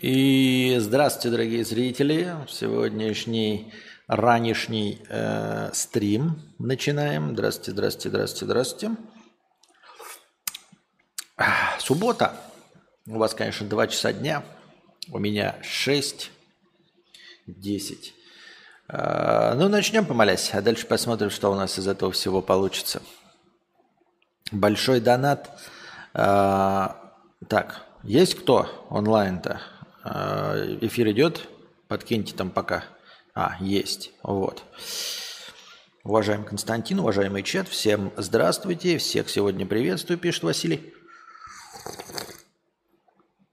И 0.00 0.76
здравствуйте, 0.78 1.30
дорогие 1.30 1.64
зрители. 1.64 2.34
Сегодняшний 2.48 3.72
ранешний 4.06 5.00
э, 5.08 5.70
стрим 5.72 6.42
начинаем. 6.58 7.32
Здравствуйте, 7.32 7.70
здравствуйте, 7.70 8.08
здравствуйте, 8.10 8.44
здравствуйте. 8.44 8.96
Суббота. 11.78 12.38
У 13.06 13.16
вас, 13.16 13.34
конечно, 13.34 13.66
2 13.66 13.86
часа 13.86 14.12
дня. 14.12 14.44
У 15.10 15.18
меня 15.18 15.56
6, 15.62 16.30
10. 17.46 18.14
Э, 18.88 19.54
ну, 19.54 19.68
начнем 19.68 20.04
помолясь, 20.04 20.50
а 20.52 20.60
дальше 20.60 20.86
посмотрим, 20.86 21.30
что 21.30 21.50
у 21.50 21.54
нас 21.54 21.78
из 21.78 21.88
этого 21.88 22.12
всего 22.12 22.42
получится. 22.42 23.00
Большой 24.52 25.00
донат. 25.00 25.58
Э, 26.12 26.88
так, 27.48 27.86
есть 28.02 28.34
кто 28.34 28.86
онлайн-то? 28.90 29.62
Э, 30.06 30.78
эфир 30.82 31.10
идет? 31.10 31.48
Подкиньте 31.88 32.34
там 32.34 32.50
пока. 32.50 32.84
А, 33.34 33.56
есть. 33.60 34.12
Вот. 34.22 34.62
Уважаемый 36.04 36.46
Константин, 36.46 37.00
уважаемый 37.00 37.42
чат, 37.42 37.68
всем 37.68 38.12
здравствуйте. 38.16 38.98
Всех 38.98 39.28
сегодня 39.28 39.66
приветствую, 39.66 40.18
пишет 40.18 40.44
Василий. 40.44 40.94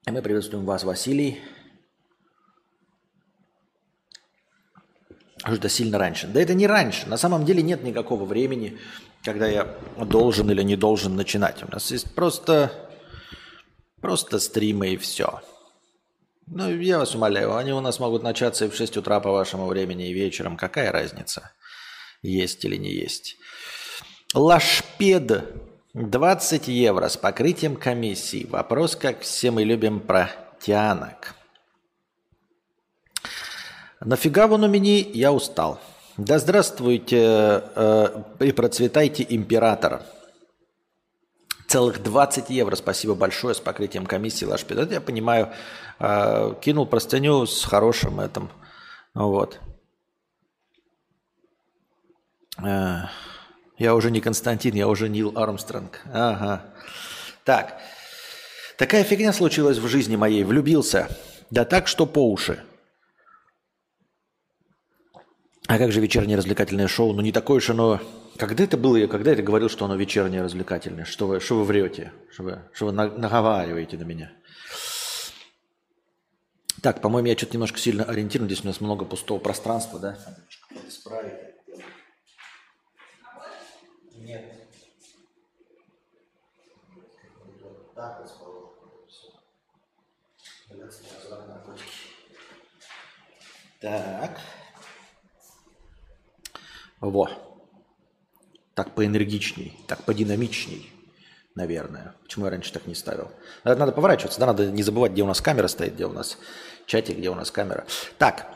Мы 0.05 0.21
приветствуем 0.21 0.63
вас, 0.65 0.83
Василий. 0.83 1.41
Что-то 5.43 5.69
сильно 5.69 5.97
раньше. 5.97 6.27
Да 6.27 6.39
это 6.39 6.53
не 6.53 6.67
раньше. 6.67 7.09
На 7.09 7.17
самом 7.17 7.43
деле 7.43 7.63
нет 7.63 7.83
никакого 7.83 8.25
времени, 8.25 8.77
когда 9.23 9.47
я 9.47 9.75
должен 9.97 10.49
или 10.51 10.61
не 10.61 10.75
должен 10.75 11.15
начинать. 11.15 11.63
У 11.63 11.71
нас 11.71 11.89
есть 11.89 12.13
просто, 12.13 12.71
просто 13.99 14.39
стримы 14.39 14.89
и 14.89 14.97
все. 14.97 15.41
Ну, 16.47 16.69
я 16.69 16.99
вас 16.99 17.15
умоляю, 17.15 17.55
они 17.55 17.71
у 17.71 17.81
нас 17.81 17.99
могут 17.99 18.23
начаться 18.23 18.65
и 18.65 18.69
в 18.69 18.75
6 18.75 18.97
утра 18.97 19.19
по 19.19 19.31
вашему 19.31 19.65
времени, 19.67 20.09
и 20.09 20.13
вечером. 20.13 20.57
Какая 20.57 20.91
разница, 20.91 21.51
есть 22.21 22.65
или 22.65 22.75
не 22.75 22.91
есть? 22.91 23.37
Лашпед 24.33 25.45
20 25.93 26.67
евро 26.67 27.07
с 27.07 27.17
покрытием 27.17 27.75
комиссии. 27.75 28.45
Вопрос, 28.49 28.95
как 28.95 29.21
все 29.21 29.51
мы 29.51 29.63
любим 29.63 29.99
про 29.99 30.31
тянок. 30.59 31.35
Нафига 33.99 34.47
вон 34.47 34.63
у 34.63 34.67
меня, 34.67 34.99
я 35.13 35.31
устал. 35.31 35.79
Да 36.17 36.39
здравствуйте 36.39 37.63
э, 37.75 38.23
и 38.39 38.51
процветайте 38.51 39.25
император. 39.27 40.03
Целых 41.73 42.03
20 42.03 42.51
евро, 42.51 42.75
спасибо 42.75 43.15
большое, 43.15 43.55
с 43.55 43.59
покрытием 43.59 44.05
комиссии 44.05 44.45
Лашпед. 44.45 44.77
Это 44.77 44.93
я 44.93 45.01
понимаю, 45.01 45.51
э, 45.97 46.53
кинул 46.61 46.85
простыню 46.85 47.47
с 47.47 47.63
хорошим 47.63 48.19
этим. 48.19 48.51
Вот. 49.15 49.59
Э, 52.63 53.05
я 53.79 53.95
уже 53.95 54.11
не 54.11 54.21
Константин, 54.21 54.75
я 54.75 54.87
уже 54.87 55.09
Нил 55.09 55.33
Армстронг. 55.35 55.99
Ага. 56.13 56.63
Так. 57.43 57.81
Такая 58.77 59.03
фигня 59.03 59.33
случилась 59.33 59.79
в 59.79 59.87
жизни 59.87 60.15
моей. 60.15 60.43
Влюбился. 60.43 61.09
Да 61.49 61.65
так, 61.65 61.87
что 61.87 62.05
по 62.05 62.31
уши. 62.31 62.63
А 65.67 65.79
как 65.79 65.91
же 65.91 66.01
вечернее 66.01 66.37
развлекательное 66.37 66.87
шоу? 66.87 67.13
Ну 67.13 67.21
не 67.21 67.31
такое 67.31 67.57
уж 67.57 67.71
оно 67.71 67.99
когда 68.37 68.63
это 68.63 68.77
было, 68.77 69.05
когда 69.07 69.31
это 69.31 69.41
говорил, 69.43 69.69
что 69.69 69.85
оно 69.85 69.95
вечернее 69.95 70.41
развлекательное? 70.41 71.05
Что 71.05 71.27
вы, 71.27 71.39
что 71.39 71.57
вы 71.57 71.63
врете? 71.65 72.11
Что 72.31 72.43
вы, 72.43 72.69
что 72.73 72.85
вы 72.87 72.91
наговариваете 72.91 73.97
на 73.97 74.03
меня? 74.03 74.31
Так, 76.81 77.01
по-моему, 77.01 77.29
я 77.29 77.37
что-то 77.37 77.53
немножко 77.53 77.79
сильно 77.79 78.03
ориентирован. 78.03 78.49
Здесь 78.49 78.63
у 78.63 78.67
нас 78.67 78.81
много 78.81 79.05
пустого 79.05 79.39
пространства, 79.39 79.99
да? 79.99 80.17
Нет. 84.17 84.63
Так. 93.79 94.39
Во 96.99 97.52
так 98.75 98.95
поэнергичней, 98.95 99.77
так 99.87 100.03
подинамичней, 100.03 100.91
наверное. 101.55 102.15
Почему 102.23 102.45
я 102.45 102.51
раньше 102.51 102.73
так 102.73 102.87
не 102.87 102.95
ставил? 102.95 103.31
Надо, 103.63 103.79
надо 103.79 103.91
поворачиваться, 103.91 104.39
да, 104.39 104.47
надо 104.47 104.71
не 104.71 104.83
забывать, 104.83 105.11
где 105.11 105.23
у 105.23 105.27
нас 105.27 105.41
камера 105.41 105.67
стоит, 105.67 105.95
где 105.95 106.05
у 106.05 106.11
нас 106.11 106.37
чатик, 106.85 107.17
где 107.17 107.29
у 107.29 107.35
нас 107.35 107.51
камера. 107.51 107.85
Так, 108.17 108.47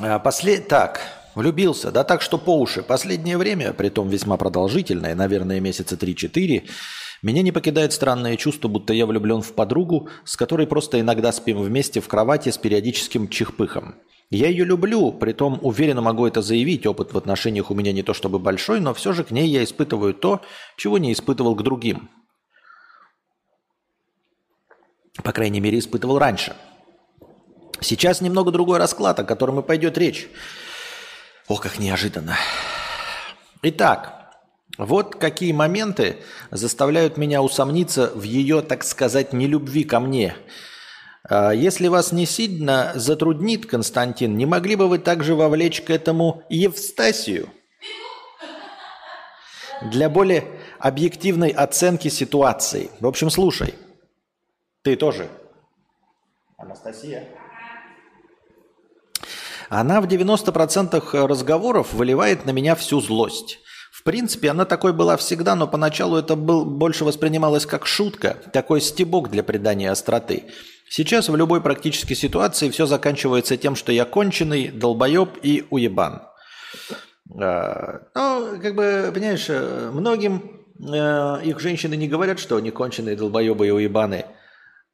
а, 0.00 0.18
после... 0.18 0.58
так, 0.58 1.00
влюбился, 1.34 1.90
да 1.90 2.04
так 2.04 2.22
что 2.22 2.38
по 2.38 2.58
уши. 2.58 2.82
Последнее 2.82 3.38
время, 3.38 3.72
при 3.72 3.88
том 3.88 4.08
весьма 4.08 4.36
продолжительное, 4.36 5.14
наверное, 5.14 5.60
месяца 5.60 5.96
3-4, 5.96 6.68
меня 7.22 7.42
не 7.42 7.52
покидает 7.52 7.92
странное 7.92 8.36
чувство, 8.36 8.68
будто 8.68 8.92
я 8.92 9.06
влюблен 9.06 9.42
в 9.42 9.52
подругу, 9.54 10.08
с 10.24 10.36
которой 10.36 10.66
просто 10.66 11.00
иногда 11.00 11.32
спим 11.32 11.60
вместе 11.60 12.00
в 12.00 12.08
кровати 12.08 12.50
с 12.50 12.58
периодическим 12.58 13.28
чихпыхом. 13.28 13.96
Я 14.30 14.48
ее 14.48 14.64
люблю, 14.64 15.10
притом 15.12 15.58
уверенно 15.62 16.02
могу 16.02 16.26
это 16.26 16.42
заявить, 16.42 16.86
опыт 16.86 17.14
в 17.14 17.18
отношениях 17.18 17.70
у 17.70 17.74
меня 17.74 17.92
не 17.92 18.02
то 18.02 18.12
чтобы 18.12 18.38
большой, 18.38 18.78
но 18.78 18.92
все 18.92 19.14
же 19.14 19.24
к 19.24 19.30
ней 19.30 19.48
я 19.48 19.64
испытываю 19.64 20.12
то, 20.12 20.42
чего 20.76 20.98
не 20.98 21.12
испытывал 21.12 21.54
к 21.54 21.62
другим. 21.62 22.10
По 25.24 25.32
крайней 25.32 25.60
мере, 25.60 25.78
испытывал 25.78 26.18
раньше. 26.18 26.54
Сейчас 27.80 28.20
немного 28.20 28.50
другой 28.50 28.78
расклад, 28.78 29.18
о 29.18 29.24
котором 29.24 29.60
и 29.60 29.62
пойдет 29.62 29.96
речь. 29.96 30.28
Ох, 31.48 31.62
как 31.62 31.78
неожиданно. 31.78 32.36
Итак, 33.62 34.34
вот 34.76 35.16
какие 35.16 35.52
моменты 35.52 36.18
заставляют 36.50 37.16
меня 37.16 37.40
усомниться 37.40 38.12
в 38.14 38.24
ее, 38.24 38.60
так 38.60 38.84
сказать, 38.84 39.32
нелюбви 39.32 39.84
ко 39.84 40.00
мне– 40.00 40.36
если 41.54 41.88
вас 41.88 42.12
не 42.12 42.26
сильно 42.26 42.92
затруднит, 42.94 43.66
Константин, 43.66 44.36
не 44.36 44.46
могли 44.46 44.76
бы 44.76 44.88
вы 44.88 44.98
также 44.98 45.34
вовлечь 45.34 45.82
к 45.82 45.90
этому 45.90 46.42
Евстасию? 46.48 47.50
Для 49.82 50.08
более 50.08 50.44
объективной 50.78 51.50
оценки 51.50 52.08
ситуации. 52.08 52.90
В 53.00 53.06
общем, 53.06 53.30
слушай. 53.30 53.74
Ты 54.82 54.96
тоже. 54.96 55.28
Анастасия. 56.56 57.28
Она 59.68 60.00
в 60.00 60.06
90% 60.06 61.26
разговоров 61.26 61.92
выливает 61.92 62.46
на 62.46 62.50
меня 62.50 62.74
всю 62.74 63.00
злость. 63.00 63.58
В 63.92 64.02
принципе, 64.02 64.50
она 64.50 64.64
такой 64.64 64.92
была 64.92 65.16
всегда, 65.16 65.54
но 65.54 65.66
поначалу 65.66 66.16
это 66.16 66.36
был, 66.36 66.64
больше 66.64 67.04
воспринималось 67.04 67.66
как 67.66 67.86
шутка, 67.86 68.36
такой 68.52 68.80
стебок 68.80 69.30
для 69.30 69.42
придания 69.42 69.90
остроты. 69.90 70.44
Сейчас 70.90 71.28
в 71.28 71.36
любой 71.36 71.60
практической 71.60 72.14
ситуации 72.14 72.70
все 72.70 72.86
заканчивается 72.86 73.56
тем, 73.56 73.76
что 73.76 73.92
я 73.92 74.04
конченый, 74.04 74.68
долбоеб 74.68 75.38
и 75.42 75.66
уебан. 75.70 76.22
А, 77.40 78.00
ну, 78.14 78.58
как 78.60 78.74
бы, 78.74 79.10
понимаешь, 79.12 79.46
э, 79.48 79.90
многим 79.92 80.64
э, 80.80 81.42
их 81.44 81.60
женщины 81.60 81.94
не 81.94 82.08
говорят, 82.08 82.38
что 82.38 82.56
они 82.56 82.70
конченые, 82.70 83.16
долбоебы 83.16 83.66
и 83.66 83.70
уебаны. 83.70 84.24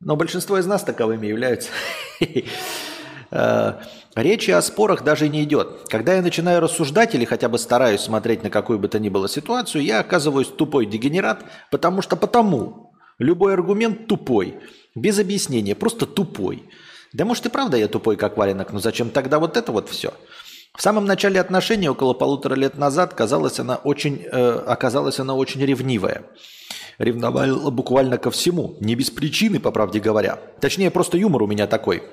Но 0.01 0.17
большинство 0.17 0.59
из 0.59 0.67
нас 0.67 0.83
таковыми 0.83 1.29
являются. 1.29 1.71
Э, 3.31 3.75
речи 4.17 4.51
о 4.51 4.63
спорах 4.63 5.05
даже 5.05 5.29
не 5.29 5.45
идет. 5.45 5.89
Когда 5.89 6.15
я 6.15 6.23
начинаю 6.23 6.61
рассуждать 6.61 7.15
или 7.15 7.25
хотя 7.25 7.49
бы 7.49 7.57
стараюсь 7.57 8.01
смотреть 8.01 8.43
на 8.43 8.51
какую 8.51 8.81
бы 8.81 8.89
то 8.89 8.99
ни 8.99 9.09
было 9.09 9.29
ситуацию, 9.29 9.85
я 9.85 10.01
оказываюсь 10.01 10.49
тупой 10.49 10.87
дегенерат, 10.87 11.45
потому 11.71 12.03
что 12.03 12.17
потому. 12.17 12.93
Любой 13.19 13.55
аргумент 13.55 14.09
тупой. 14.09 14.59
Без 14.95 15.19
объяснения, 15.19 15.75
просто 15.75 16.07
тупой. 16.07 16.69
Да 17.13 17.25
может 17.25 17.47
и 17.47 17.49
правда 17.49 17.77
я 17.77 17.89
тупой, 17.89 18.17
как 18.17 18.37
валенок, 18.37 18.73
но 18.73 18.81
зачем 18.81 19.11
тогда 19.11 19.39
вот 19.39 19.57
это 19.57 19.73
вот 19.73 19.89
все? 19.89 20.15
В 20.77 20.83
самом 20.83 21.05
начале 21.05 21.41
отношений, 21.41 21.89
около 21.89 22.15
полутора 22.15 22.55
лет 22.55 22.77
назад, 22.77 23.15
казалось, 23.15 23.61
она 23.61 23.77
очень, 23.77 24.25
э, 24.25 24.51
оказалась 24.67 25.21
она 25.21 25.35
очень 25.35 25.65
ревнивая. 25.65 26.25
Ревновала 26.99 27.71
буквально 27.71 28.19
ко 28.19 28.31
всему, 28.31 28.77
не 28.81 28.95
без 28.95 29.11
причины, 29.11 29.61
по 29.61 29.71
правде 29.71 30.01
говоря. 30.01 30.41
Точнее, 30.61 30.91
просто 30.91 31.17
юмор 31.17 31.43
у 31.43 31.47
меня 31.47 31.67
такой– 31.67 32.03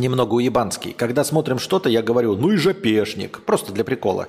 немного 0.00 0.34
уебанский. 0.34 0.92
Когда 0.92 1.24
смотрим 1.24 1.58
что-то, 1.58 1.88
я 1.88 2.02
говорю, 2.02 2.36
ну 2.36 2.50
и 2.50 2.56
жопешник, 2.56 3.40
просто 3.44 3.72
для 3.72 3.84
прикола. 3.84 4.28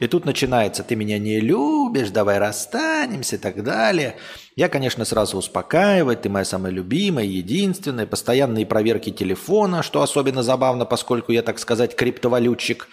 И 0.00 0.06
тут 0.06 0.24
начинается, 0.24 0.82
ты 0.82 0.96
меня 0.96 1.18
не 1.18 1.40
любишь, 1.40 2.10
давай 2.10 2.38
расстанемся 2.38 3.36
и 3.36 3.38
так 3.38 3.62
далее. 3.62 4.16
Я, 4.56 4.68
конечно, 4.68 5.04
сразу 5.04 5.38
успокаиваю, 5.38 6.16
ты 6.16 6.28
моя 6.28 6.44
самая 6.44 6.72
любимая, 6.72 7.24
единственная, 7.24 8.06
постоянные 8.06 8.66
проверки 8.66 9.10
телефона, 9.10 9.82
что 9.82 10.02
особенно 10.02 10.42
забавно, 10.42 10.84
поскольку 10.84 11.32
я, 11.32 11.42
так 11.42 11.58
сказать, 11.58 11.96
криптовалютчик, 11.96 12.88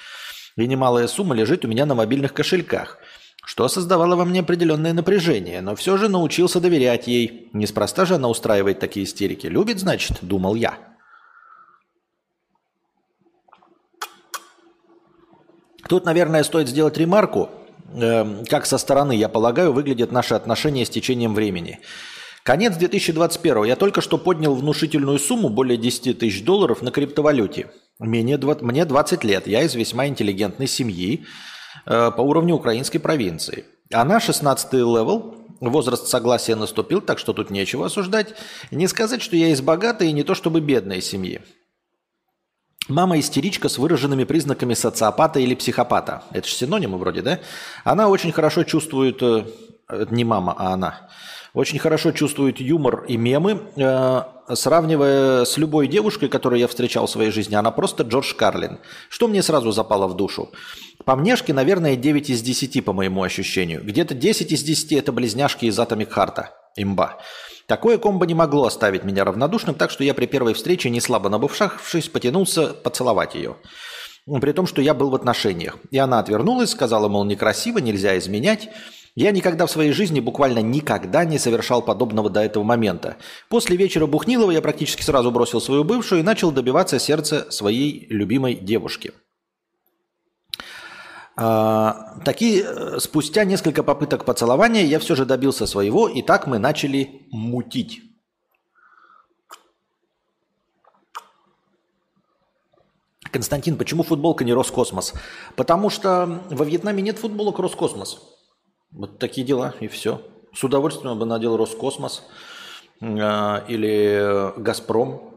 и 0.56 0.68
немалая 0.68 1.08
сумма 1.08 1.36
лежит 1.36 1.66
у 1.66 1.68
меня 1.68 1.86
на 1.86 1.96
мобильных 1.96 2.34
кошельках. 2.34 3.00
что 3.46 3.68
создавало 3.68 4.16
во 4.16 4.24
мне 4.24 4.40
определенное 4.40 4.94
напряжение, 4.94 5.60
но 5.60 5.76
все 5.76 5.98
же 5.98 6.08
научился 6.08 6.62
доверять 6.62 7.08
ей. 7.08 7.50
Неспроста 7.52 8.06
же 8.06 8.16
она 8.16 8.30
устраивает 8.30 8.80
такие 8.80 9.06
истерики. 9.06 9.48
Любит, 9.48 9.80
значит, 9.80 10.20
думал 10.22 10.56
я. 10.56 10.93
Тут, 15.88 16.06
наверное, 16.06 16.44
стоит 16.44 16.70
сделать 16.70 16.98
ремарку, 16.98 17.50
э, 17.94 18.44
как 18.50 18.66
со 18.66 18.78
стороны, 18.78 19.16
я 19.16 19.30
полагаю, 19.30 19.74
выглядят 19.74 20.12
наши 20.12 20.34
отношения 20.34 20.86
с 20.86 20.90
течением 20.90 21.34
времени. 21.34 21.80
Конец 22.44 22.76
2021. 22.76 23.64
Я 23.64 23.76
только 23.76 24.02
что 24.02 24.18
поднял 24.18 24.54
внушительную 24.54 25.18
сумму, 25.18 25.50
более 25.50 25.78
10 25.78 26.20
тысяч 26.20 26.44
долларов, 26.44 26.82
на 26.82 26.92
криптовалюте. 26.92 27.72
Мне 28.00 28.38
20 28.38 29.24
лет, 29.24 29.48
я 29.48 29.64
из 29.64 29.76
весьма 29.76 30.08
интеллигентной 30.08 30.68
семьи 30.68 31.26
э, 31.86 32.12
по 32.12 32.22
уровню 32.22 32.56
украинской 32.56 33.00
провинции. 33.00 33.66
Она 33.92 34.20
16 34.20 34.74
level, 34.74 35.36
возраст 35.62 36.08
согласия 36.08 36.56
наступил, 36.56 37.02
так 37.02 37.20
что 37.20 37.34
тут 37.34 37.50
нечего 37.50 37.86
осуждать. 37.86 38.34
Не 38.72 38.88
сказать, 38.88 39.22
что 39.22 39.38
я 39.38 39.50
из 39.50 39.62
богатой 39.62 40.10
и 40.10 40.14
не 40.14 40.24
то 40.24 40.36
чтобы 40.36 40.60
бедной 40.60 41.02
семьи. 41.02 41.42
Мама 42.90 43.20
истеричка 43.20 43.70
с 43.70 43.78
выраженными 43.78 44.26
признаками 44.26 44.74
социопата 44.74 45.40
или 45.40 45.56
психопата. 45.56 46.24
Это 46.32 46.48
же 46.48 46.54
синонимы 46.54 46.98
вроде, 46.98 47.22
да? 47.22 47.40
Она 47.84 48.10
очень 48.10 48.32
хорошо 48.32 48.64
чувствует... 48.64 49.22
Э, 49.22 49.46
не 50.10 50.24
мама, 50.24 50.56
а 50.58 50.74
она 50.74 51.10
очень 51.54 51.78
хорошо 51.78 52.12
чувствует 52.12 52.60
юмор 52.60 53.06
и 53.08 53.16
мемы. 53.16 53.62
Э, 53.78 54.24
сравнивая 54.54 55.46
с 55.46 55.58
любой 55.58 55.88
девушкой, 55.88 56.28
которую 56.28 56.60
я 56.60 56.68
встречал 56.68 57.06
в 57.06 57.12
своей 57.12 57.32
жизни, 57.32 57.56
она 57.56 57.72
просто 57.72 58.04
Джордж 58.04 58.34
Карлин. 58.34 58.80
Что 59.10 59.28
мне 59.28 59.44
сразу 59.44 59.72
запало 59.72 60.08
в 60.08 60.16
душу? 60.16 60.52
По 61.06 61.16
мнешке, 61.16 61.54
наверное, 61.54 61.96
9 61.96 62.30
из 62.30 62.42
10 62.42 62.84
по 62.84 62.92
моему 62.92 63.24
ощущению. 63.24 63.84
Где-то 63.84 64.16
10 64.16 64.52
из 64.52 64.64
10 64.64 64.94
это 64.94 65.12
близняшки 65.12 65.66
из 65.66 65.78
Atomic 65.80 66.10
Heart. 66.14 66.46
Имба. 66.76 67.20
Такое 67.68 67.98
комбо 67.98 68.26
не 68.26 68.34
могло 68.34 68.66
оставить 68.66 69.04
меня 69.04 69.24
равнодушным, 69.24 69.76
так 69.76 69.90
что 69.90 70.04
я 70.04 70.14
при 70.14 70.26
первой 70.26 70.54
встрече, 70.54 70.90
не 70.90 71.00
слабо 71.00 71.30
набывшавшись, 71.30 72.10
потянулся 72.10 72.68
поцеловать 72.68 73.36
ее. 73.36 73.56
При 74.26 74.52
том, 74.52 74.68
что 74.68 74.82
я 74.82 74.94
был 74.94 75.10
в 75.10 75.16
отношениях. 75.16 75.78
И 75.92 75.98
она 75.98 76.20
отвернулась, 76.20 76.72
сказала, 76.72 77.08
мол, 77.08 77.26
некрасиво, 77.26 77.80
нельзя 77.80 78.18
изменять. 78.18 78.70
Я 79.16 79.32
никогда 79.32 79.66
в 79.66 79.72
своей 79.72 79.92
жизни, 79.92 80.20
буквально 80.20 80.60
никогда 80.60 81.24
не 81.24 81.38
совершал 81.38 81.82
подобного 81.82 82.30
до 82.30 82.42
этого 82.42 82.64
момента. 82.64 83.18
После 83.48 83.78
вечера 83.78 84.08
Бухнилова 84.08 84.52
я 84.52 84.62
практически 84.62 85.04
сразу 85.04 85.30
бросил 85.30 85.62
свою 85.62 85.84
бывшую 85.84 86.22
и 86.22 86.24
начал 86.24 86.52
добиваться 86.52 87.00
сердца 87.00 87.46
своей 87.52 88.08
любимой 88.10 88.56
девушки. 88.56 89.14
А, 91.36 92.20
такие, 92.24 92.64
э, 92.64 93.00
спустя 93.00 93.44
несколько 93.44 93.82
попыток 93.82 94.24
поцелования 94.24 94.84
я 94.84 95.00
все 95.00 95.16
же 95.16 95.26
добился 95.26 95.66
своего, 95.66 96.08
и 96.08 96.22
так 96.22 96.46
мы 96.46 96.60
начали 96.60 97.24
мутить. 97.32 98.02
Константин, 103.32 103.78
почему 103.78 104.04
футболка 104.04 104.44
не 104.44 104.54
Роскосмос? 104.54 105.16
Потому 105.56 105.90
что 105.90 106.44
во 106.52 106.66
Вьетнаме 106.66 107.02
нет 107.02 107.18
футболок 107.18 107.58
Роскосмос. 107.58 108.22
Вот 108.92 109.18
такие 109.18 109.46
дела, 109.46 109.74
и 109.80 109.88
все. 109.88 110.22
С 110.54 110.64
удовольствием 110.64 111.18
бы 111.18 111.26
надел 111.26 111.58
Роскосмос 111.58 112.22
э, 113.02 113.06
или 113.06 114.54
Газпром, 114.62 115.34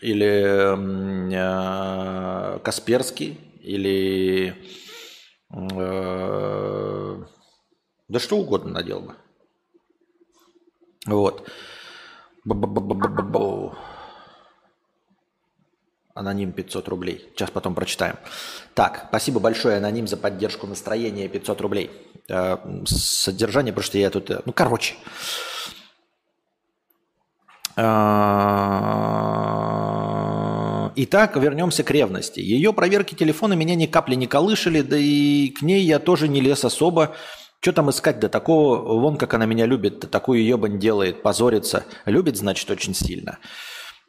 или 0.00 1.34
э, 1.34 2.58
Касперский, 2.60 3.38
или 3.60 4.56
да 8.08 8.18
что 8.18 8.36
угодно 8.36 8.72
надел 8.72 9.00
бы. 9.00 9.14
Вот. 11.06 11.48
Аноним 16.14 16.52
500 16.52 16.88
рублей. 16.88 17.28
Сейчас 17.34 17.50
потом 17.50 17.74
прочитаем. 17.74 18.16
Так, 18.74 19.06
спасибо 19.08 19.40
большое, 19.40 19.78
Аноним, 19.78 20.06
за 20.06 20.16
поддержку 20.16 20.66
настроения 20.66 21.28
500 21.28 21.60
рублей. 21.60 21.90
Э, 22.28 22.56
содержание, 22.86 23.72
потому 23.72 23.84
что 23.84 23.98
я 23.98 24.10
тут... 24.10 24.30
Э, 24.30 24.42
ну, 24.44 24.52
короче. 24.52 24.94
Итак, 30.96 31.36
вернемся 31.36 31.82
к 31.82 31.90
ревности. 31.90 32.40
Ее 32.40 32.72
проверки 32.72 33.14
телефона 33.14 33.54
меня 33.54 33.74
ни 33.74 33.86
капли 33.86 34.14
не 34.14 34.26
колышали, 34.26 34.82
да 34.82 34.96
и 34.96 35.50
к 35.50 35.62
ней 35.62 35.84
я 35.84 35.98
тоже 35.98 36.28
не 36.28 36.40
лез 36.40 36.64
особо. 36.64 37.16
Что 37.60 37.72
там 37.72 37.90
искать 37.90 38.20
до 38.20 38.28
такого? 38.28 39.00
Вон 39.00 39.16
как 39.16 39.34
она 39.34 39.46
меня 39.46 39.66
любит, 39.66 40.10
такую 40.10 40.44
ебань 40.44 40.78
делает, 40.78 41.22
позорится. 41.22 41.84
Любит, 42.04 42.36
значит, 42.36 42.70
очень 42.70 42.94
сильно. 42.94 43.38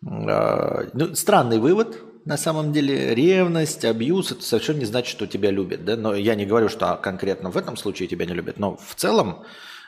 Ну, 0.01 1.15
странный 1.15 1.59
вывод, 1.59 1.97
на 2.25 2.37
самом 2.37 2.73
деле. 2.73 3.15
Ревность, 3.15 3.85
абьюз, 3.85 4.33
это 4.33 4.41
совершенно 4.41 4.79
не 4.79 4.85
значит, 4.85 5.09
что 5.09 5.25
тебя 5.25 5.51
любят. 5.51 5.85
Да? 5.85 5.95
Но 5.95 6.13
я 6.13 6.35
не 6.35 6.45
говорю, 6.45 6.69
что 6.69 6.99
конкретно 7.01 7.49
в 7.49 7.57
этом 7.57 7.77
случае 7.77 8.09
тебя 8.09 8.25
не 8.25 8.33
любят. 8.33 8.59
Но 8.59 8.75
в 8.75 8.95
целом 8.95 9.45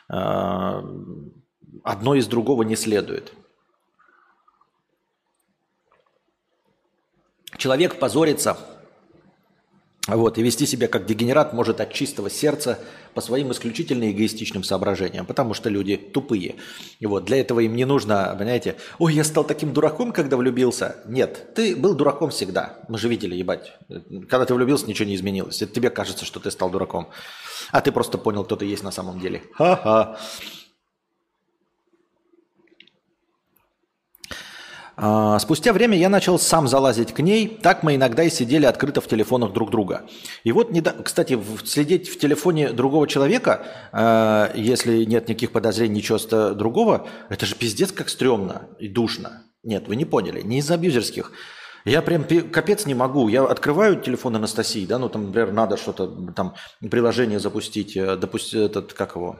одно 0.08 2.14
из 2.14 2.26
другого 2.26 2.62
не 2.62 2.74
следует. 2.74 3.34
Человек 7.58 7.98
позорится 7.98 8.56
вот, 10.08 10.38
и 10.38 10.42
вести 10.42 10.64
себя 10.64 10.88
как 10.88 11.04
дегенерат 11.04 11.52
может 11.52 11.82
от 11.82 11.92
чистого 11.92 12.30
сердца 12.30 12.78
по 13.12 13.20
своим 13.20 13.52
исключительно 13.52 14.10
эгоистичным 14.10 14.64
соображениям, 14.64 15.26
потому 15.26 15.52
что 15.52 15.68
люди 15.68 15.98
тупые. 15.98 16.54
И 16.98 17.06
вот, 17.06 17.26
для 17.26 17.38
этого 17.38 17.60
им 17.60 17.76
не 17.76 17.84
нужно, 17.84 18.34
понимаете, 18.38 18.76
ой, 18.98 19.12
я 19.12 19.22
стал 19.22 19.44
таким 19.44 19.74
дураком, 19.74 20.12
когда 20.12 20.38
влюбился. 20.38 20.96
Нет, 21.06 21.54
ты 21.54 21.76
был 21.76 21.94
дураком 21.94 22.30
всегда. 22.30 22.78
Мы 22.88 22.96
же 22.96 23.08
видели, 23.08 23.34
ебать. 23.34 23.74
Когда 24.30 24.46
ты 24.46 24.54
влюбился, 24.54 24.86
ничего 24.86 25.06
не 25.06 25.14
изменилось. 25.14 25.60
Это 25.60 25.74
тебе 25.74 25.90
кажется, 25.90 26.24
что 26.24 26.40
ты 26.40 26.50
стал 26.50 26.70
дураком. 26.70 27.10
А 27.70 27.82
ты 27.82 27.92
просто 27.92 28.16
понял, 28.16 28.44
кто 28.44 28.56
ты 28.56 28.64
есть 28.64 28.82
на 28.82 28.92
самом 28.92 29.20
деле. 29.20 29.42
Ха-ха. 29.52 30.16
А, 35.00 35.38
спустя 35.38 35.72
время 35.72 35.96
я 35.96 36.08
начал 36.08 36.40
сам 36.40 36.66
залазить 36.66 37.14
к 37.14 37.20
ней. 37.20 37.46
Так 37.62 37.84
мы 37.84 37.94
иногда 37.94 38.24
и 38.24 38.30
сидели 38.30 38.66
открыто 38.66 39.00
в 39.00 39.06
телефонах 39.06 39.52
друг 39.52 39.70
друга. 39.70 40.02
И 40.42 40.50
вот, 40.50 40.70
кстати, 41.04 41.38
следить 41.64 42.08
в 42.08 42.18
телефоне 42.18 42.72
другого 42.72 43.06
человека, 43.06 43.64
а, 43.92 44.50
если 44.56 45.04
нет 45.04 45.28
никаких 45.28 45.52
подозрений, 45.52 45.96
ничего 45.96 46.18
другого, 46.54 47.06
это 47.28 47.46
же 47.46 47.54
пиздец 47.54 47.92
как 47.92 48.08
стрёмно 48.08 48.70
и 48.80 48.88
душно. 48.88 49.44
Нет, 49.62 49.86
вы 49.86 49.94
не 49.94 50.04
поняли. 50.04 50.42
Не 50.42 50.58
из 50.58 50.68
абьюзерских. 50.68 51.30
Я 51.84 52.02
прям 52.02 52.24
капец 52.50 52.84
не 52.84 52.94
могу. 52.94 53.28
Я 53.28 53.44
открываю 53.44 54.00
телефон 54.00 54.34
Анастасии, 54.34 54.84
да, 54.84 54.98
ну 54.98 55.08
там, 55.08 55.26
например, 55.26 55.52
надо 55.52 55.76
что-то, 55.76 56.08
там, 56.32 56.54
приложение 56.90 57.38
запустить, 57.38 57.96
э, 57.96 58.16
допустим, 58.16 58.62
этот, 58.62 58.92
как 58.94 59.14
его, 59.14 59.38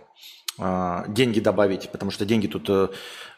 деньги 0.59 1.41
добавить, 1.41 1.89
потому 1.91 2.11
что 2.11 2.25
деньги 2.25 2.49
тут 2.49 2.69
э, 2.69 2.89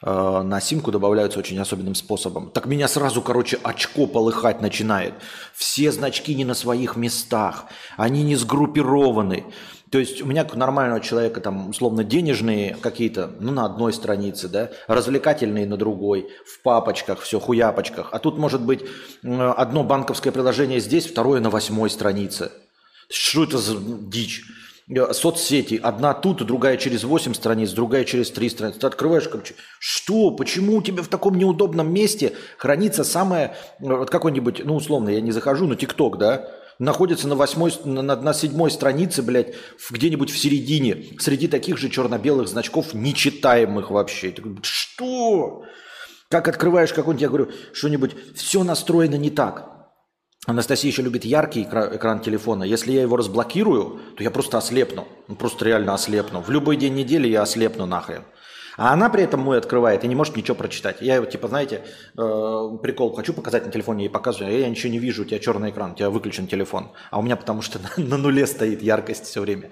э, 0.02 0.42
на 0.42 0.60
симку 0.60 0.90
добавляются 0.90 1.38
очень 1.38 1.58
особенным 1.58 1.94
способом. 1.94 2.50
Так 2.50 2.66
меня 2.66 2.88
сразу, 2.88 3.20
короче, 3.20 3.58
очко 3.62 4.06
полыхать 4.06 4.62
начинает. 4.62 5.12
Все 5.54 5.92
значки 5.92 6.34
не 6.34 6.44
на 6.44 6.54
своих 6.54 6.96
местах, 6.96 7.66
они 7.98 8.22
не 8.22 8.36
сгруппированы. 8.36 9.44
То 9.90 9.98
есть 9.98 10.22
у 10.22 10.26
меня 10.26 10.44
как 10.44 10.54
у 10.54 10.58
нормального 10.58 11.00
человека 11.00 11.40
там 11.40 11.68
условно 11.70 12.04
денежные 12.04 12.76
какие-то, 12.80 13.32
ну 13.40 13.52
на 13.52 13.66
одной 13.66 13.92
странице, 13.92 14.48
да, 14.48 14.70
развлекательные 14.86 15.66
на 15.66 15.76
другой, 15.76 16.28
в 16.46 16.62
папочках, 16.62 17.20
все, 17.20 17.40
хуяпочках. 17.40 18.10
А 18.12 18.18
тут 18.18 18.38
может 18.38 18.62
быть 18.62 18.84
одно 19.22 19.82
банковское 19.82 20.32
приложение 20.32 20.80
здесь, 20.80 21.06
второе 21.06 21.40
на 21.40 21.50
восьмой 21.50 21.90
странице. 21.90 22.52
Что 23.10 23.42
это 23.42 23.58
за 23.58 23.76
дичь? 23.78 24.44
Э, 24.90 25.12
соцсети. 25.12 25.78
Одна 25.82 26.14
тут, 26.14 26.44
другая 26.44 26.76
через 26.76 27.04
8 27.04 27.34
страниц, 27.34 27.70
другая 27.70 28.04
через 28.04 28.30
3 28.30 28.48
страницы. 28.48 28.80
Ты 28.80 28.86
открываешь, 28.86 29.28
короче, 29.28 29.54
что, 29.78 30.32
почему 30.32 30.78
у 30.78 30.82
тебя 30.82 31.02
в 31.02 31.08
таком 31.08 31.38
неудобном 31.38 31.92
месте 31.92 32.32
хранится 32.58 33.04
самое, 33.04 33.54
э, 33.78 33.84
вот 33.84 34.10
какой-нибудь, 34.10 34.62
ну, 34.64 34.74
условно, 34.74 35.10
я 35.10 35.20
не 35.20 35.30
захожу, 35.30 35.66
но 35.66 35.76
ТикТок, 35.76 36.18
да, 36.18 36.50
находится 36.80 37.28
на 37.28 37.36
восьмой, 37.36 37.72
на, 37.84 38.02
на 38.02 38.34
седьмой 38.34 38.70
странице, 38.72 39.22
блядь, 39.22 39.54
где-нибудь 39.90 40.30
в 40.30 40.38
середине, 40.38 41.04
среди 41.20 41.46
таких 41.46 41.78
же 41.78 41.88
черно-белых 41.88 42.48
значков, 42.48 42.92
нечитаемых 42.92 43.90
вообще. 43.90 44.32
Ты, 44.32 44.42
что? 44.62 45.64
Как 46.28 46.48
открываешь 46.48 46.92
какой-нибудь, 46.92 47.22
я 47.22 47.28
говорю, 47.28 47.50
что-нибудь, 47.72 48.16
все 48.34 48.64
настроено 48.64 49.16
не 49.16 49.30
так. 49.30 49.79
Анастасия 50.46 50.90
еще 50.90 51.02
любит 51.02 51.24
яркий 51.26 51.62
экран 51.64 52.20
телефона. 52.20 52.64
Если 52.64 52.92
я 52.92 53.02
его 53.02 53.16
разблокирую, 53.16 54.00
то 54.16 54.22
я 54.22 54.30
просто 54.30 54.56
ослепну. 54.56 55.06
Ну, 55.28 55.36
просто 55.36 55.66
реально 55.66 55.92
ослепну. 55.92 56.40
В 56.40 56.48
любой 56.48 56.76
день 56.76 56.94
недели 56.94 57.28
я 57.28 57.42
ослепну 57.42 57.84
нахрен. 57.84 58.22
А 58.78 58.94
она 58.94 59.10
при 59.10 59.22
этом 59.24 59.40
мой 59.40 59.58
открывает 59.58 60.02
и 60.04 60.08
не 60.08 60.14
может 60.14 60.36
ничего 60.36 60.54
прочитать. 60.54 61.02
Я 61.02 61.16
его, 61.16 61.26
типа, 61.26 61.48
знаете, 61.48 61.84
э, 62.16 62.78
прикол 62.82 63.12
хочу 63.12 63.34
показать 63.34 63.66
на 63.66 63.70
телефоне, 63.70 64.04
ей 64.04 64.10
показываю, 64.10 64.48
а 64.48 64.58
я 64.58 64.70
ничего 64.70 64.90
не 64.90 64.98
вижу, 64.98 65.22
у 65.22 65.24
тебя 65.26 65.38
черный 65.38 65.70
экран, 65.70 65.92
у 65.92 65.94
тебя 65.94 66.08
выключен 66.08 66.46
телефон. 66.46 66.90
А 67.10 67.18
у 67.18 67.22
меня 67.22 67.36
потому 67.36 67.60
что 67.60 67.78
на, 67.98 68.02
на 68.02 68.16
нуле 68.16 68.46
стоит 68.46 68.80
яркость 68.82 69.26
все 69.26 69.42
время. 69.42 69.68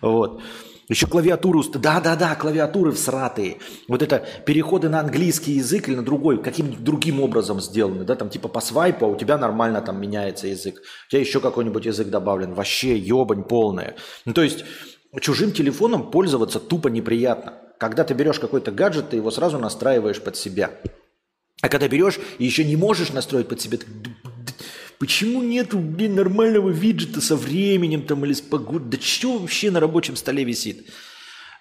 Вот. 0.00 0.40
Еще 0.88 1.06
клавиатуру, 1.06 1.62
да-да-да, 1.64 2.34
клавиатуры 2.34 2.92
всратые. 2.92 3.58
Вот 3.88 4.02
это 4.02 4.24
переходы 4.46 4.88
на 4.88 5.00
английский 5.00 5.52
язык 5.52 5.88
или 5.88 5.96
на 5.96 6.02
другой, 6.02 6.42
каким-нибудь 6.42 6.82
другим 6.82 7.20
образом 7.20 7.60
сделаны, 7.60 8.04
да, 8.04 8.14
там 8.14 8.30
типа 8.30 8.48
по 8.48 8.60
свайпу, 8.60 9.04
а 9.04 9.08
у 9.08 9.16
тебя 9.16 9.36
нормально 9.36 9.82
там 9.82 10.00
меняется 10.00 10.46
язык. 10.46 10.80
У 11.06 11.10
тебя 11.10 11.20
еще 11.20 11.40
какой-нибудь 11.40 11.84
язык 11.84 12.08
добавлен, 12.08 12.54
вообще 12.54 12.96
ебань 12.96 13.44
полная. 13.44 13.96
Ну, 14.24 14.32
то 14.32 14.42
есть 14.42 14.64
чужим 15.20 15.52
телефоном 15.52 16.10
пользоваться 16.10 16.58
тупо 16.58 16.88
неприятно. 16.88 17.54
Когда 17.78 18.02
ты 18.04 18.14
берешь 18.14 18.38
какой-то 18.38 18.70
гаджет, 18.72 19.10
ты 19.10 19.16
его 19.16 19.30
сразу 19.30 19.58
настраиваешь 19.58 20.22
под 20.22 20.36
себя. 20.36 20.70
А 21.60 21.68
когда 21.68 21.88
берешь 21.88 22.18
и 22.38 22.44
еще 22.44 22.64
не 22.64 22.76
можешь 22.76 23.12
настроить 23.12 23.48
под 23.48 23.60
себя, 23.60 23.78
ты 23.78 23.86
Почему 24.98 25.42
нету, 25.42 25.78
блин, 25.78 26.16
нормального 26.16 26.70
виджета 26.70 27.20
со 27.20 27.36
временем 27.36 28.02
там 28.02 28.24
или 28.24 28.32
с 28.32 28.40
погодой? 28.40 28.90
Да 28.90 28.98
что 29.00 29.38
вообще 29.38 29.70
на 29.70 29.80
рабочем 29.80 30.16
столе 30.16 30.44
висит? 30.44 30.86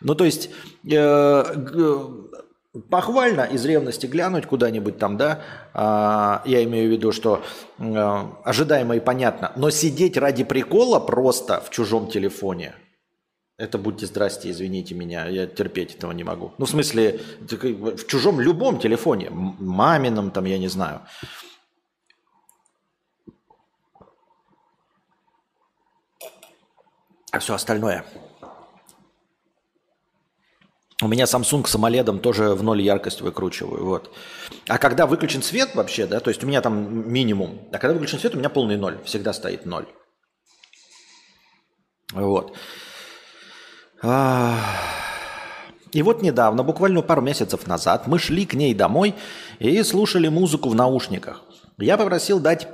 Ну, 0.02 0.16
то 0.16 0.26
есть, 0.26 0.50
э, 0.92 1.44
похвально 2.90 3.42
из 3.42 3.66
ревности 3.66 4.08
глянуть 4.08 4.46
куда-нибудь 4.46 4.98
там, 4.98 5.18
да, 5.18 5.42
э, 5.74 6.50
я 6.50 6.64
имею 6.64 6.90
в 6.90 6.92
виду, 6.92 7.12
что 7.12 7.44
э, 7.78 7.84
ожидаемо 8.44 8.96
и 8.96 9.00
понятно, 9.00 9.52
но 9.56 9.70
сидеть 9.70 10.18
ради 10.18 10.44
прикола 10.44 11.00
просто 11.00 11.62
в 11.62 11.70
чужом 11.70 12.10
телефоне, 12.10 12.76
это 13.58 13.80
будьте 13.80 14.06
здрасте, 14.06 14.52
извините 14.52 14.94
меня, 14.94 15.28
я 15.28 15.48
терпеть 15.48 15.96
этого 15.96 16.12
не 16.12 16.24
могу. 16.24 16.54
Ну, 16.60 16.66
в 16.66 16.70
смысле, 16.70 17.20
в 17.40 18.06
чужом 18.06 18.40
любом 18.40 18.80
телефоне, 18.80 19.30
мамином 19.32 20.30
там, 20.30 20.46
я 20.46 20.60
не 20.60 20.68
знаю, 20.68 21.02
а 27.32 27.40
все 27.40 27.54
остальное. 27.54 28.06
У 31.02 31.08
меня 31.08 31.26
Samsung 31.26 31.68
с 31.68 31.76
AMOLED 31.76 32.20
тоже 32.20 32.56
в 32.56 32.64
ноль 32.64 32.82
яркость 32.82 33.22
выкручиваю. 33.22 33.86
Вот. 33.86 34.12
А 34.68 34.80
когда 34.80 35.06
выключен 35.06 35.44
свет 35.44 35.76
вообще, 35.76 36.08
да, 36.08 36.20
то 36.20 36.32
есть 36.32 36.44
у 36.44 36.48
меня 36.48 36.62
там 36.62 37.08
минимум, 37.12 37.68
а 37.72 37.78
когда 37.78 37.94
выключен 37.94 38.18
свет, 38.18 38.34
у 38.34 38.40
меня 38.40 38.50
полный 38.50 38.78
ноль, 38.78 38.98
всегда 39.04 39.32
стоит 39.34 39.66
ноль. 39.66 39.86
Вот. 42.14 42.56
И 45.92 46.02
вот 46.02 46.22
недавно, 46.22 46.64
буквально 46.64 47.02
пару 47.02 47.22
месяцев 47.22 47.68
назад, 47.68 48.08
мы 48.08 48.18
шли 48.18 48.46
к 48.46 48.56
ней 48.56 48.74
домой 48.74 49.14
и 49.60 49.84
слушали 49.84 50.30
музыку 50.30 50.70
в 50.70 50.76
наушниках. 50.76 51.44
Я 51.78 51.98
попросил 51.98 52.40
дать 52.40 52.68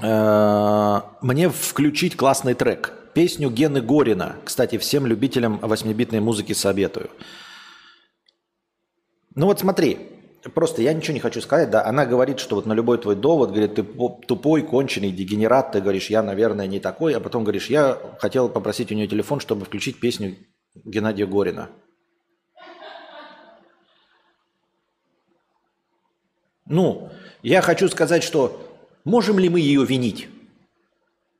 мне 0.00 1.48
включить 1.48 2.16
классный 2.16 2.54
трек. 2.54 2.92
Песню 3.14 3.48
Гены 3.48 3.80
Горина. 3.80 4.36
Кстати, 4.44 4.76
всем 4.76 5.06
любителям 5.06 5.60
8-битной 5.62 6.20
музыки 6.20 6.52
советую. 6.52 7.10
Ну 9.36 9.46
вот 9.46 9.60
смотри, 9.60 9.98
просто 10.52 10.82
я 10.82 10.92
ничего 10.92 11.14
не 11.14 11.20
хочу 11.20 11.40
сказать, 11.40 11.70
да, 11.70 11.84
она 11.86 12.06
говорит, 12.06 12.40
что 12.40 12.56
вот 12.56 12.66
на 12.66 12.72
любой 12.72 12.98
твой 12.98 13.14
довод, 13.16 13.50
говорит, 13.50 13.76
ты 13.76 13.82
тупой, 13.82 14.62
конченый, 14.62 15.12
дегенерат, 15.12 15.72
ты 15.72 15.80
говоришь, 15.80 16.10
я, 16.10 16.22
наверное, 16.22 16.66
не 16.66 16.80
такой, 16.80 17.14
а 17.14 17.20
потом 17.20 17.44
говоришь, 17.44 17.68
я 17.70 17.98
хотел 18.18 18.48
попросить 18.48 18.90
у 18.90 18.94
нее 18.94 19.06
телефон, 19.06 19.40
чтобы 19.40 19.64
включить 19.64 20.00
песню 20.00 20.36
Геннадия 20.74 21.26
Горина. 21.26 21.70
Ну, 26.66 27.10
я 27.42 27.60
хочу 27.60 27.88
сказать, 27.88 28.22
что 28.22 28.73
Можем 29.04 29.38
ли 29.38 29.48
мы 29.48 29.60
ее 29.60 29.84
винить? 29.84 30.28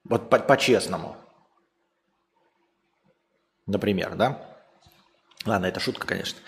Вот 0.05 0.29
по-честному. 0.29 1.17
Например, 3.67 4.15
да? 4.15 4.39
Ладно, 5.47 5.67
это 5.67 5.81
шутка, 5.81 6.07
конечно. 6.07 6.39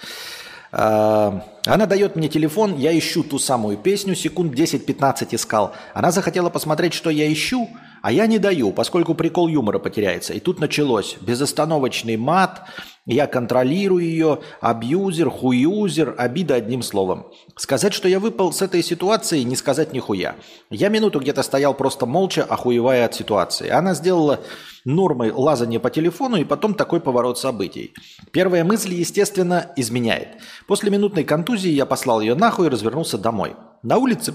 А, 0.72 1.42
она 1.64 1.86
дает 1.86 2.16
мне 2.16 2.28
телефон, 2.28 2.76
я 2.76 2.96
ищу 2.96 3.22
ту 3.22 3.38
самую 3.38 3.78
песню, 3.78 4.14
секунд 4.14 4.52
10-15 4.52 5.34
искал. 5.34 5.74
Она 5.94 6.10
захотела 6.10 6.50
посмотреть, 6.50 6.92
что 6.92 7.08
я 7.08 7.32
ищу, 7.32 7.68
а 8.06 8.12
я 8.12 8.28
не 8.28 8.38
даю, 8.38 8.70
поскольку 8.70 9.16
прикол 9.16 9.48
юмора 9.48 9.80
потеряется. 9.80 10.32
И 10.32 10.38
тут 10.38 10.60
началось 10.60 11.16
безостановочный 11.20 12.16
мат, 12.16 12.62
я 13.04 13.26
контролирую 13.26 14.04
ее, 14.04 14.38
абьюзер, 14.60 15.28
хуюзер, 15.28 16.14
обида 16.16 16.54
одним 16.54 16.82
словом. 16.82 17.26
Сказать, 17.56 17.92
что 17.92 18.06
я 18.06 18.20
выпал 18.20 18.52
с 18.52 18.62
этой 18.62 18.84
ситуации, 18.84 19.40
не 19.40 19.56
сказать 19.56 19.92
нихуя. 19.92 20.36
Я 20.70 20.88
минуту 20.88 21.18
где-то 21.18 21.42
стоял 21.42 21.74
просто 21.74 22.06
молча, 22.06 22.44
охуевая 22.44 23.06
от 23.06 23.16
ситуации. 23.16 23.70
Она 23.70 23.92
сделала 23.92 24.38
нормой 24.84 25.32
лазания 25.32 25.80
по 25.80 25.90
телефону 25.90 26.36
и 26.36 26.44
потом 26.44 26.74
такой 26.74 27.00
поворот 27.00 27.40
событий. 27.40 27.92
Первая 28.30 28.62
мысль, 28.62 28.94
естественно, 28.94 29.72
изменяет. 29.74 30.28
После 30.68 30.92
минутной 30.92 31.24
контузии 31.24 31.72
я 31.72 31.86
послал 31.86 32.20
ее 32.20 32.36
нахуй 32.36 32.68
и 32.68 32.70
развернулся 32.70 33.18
домой. 33.18 33.56
На 33.82 33.98
улице 33.98 34.32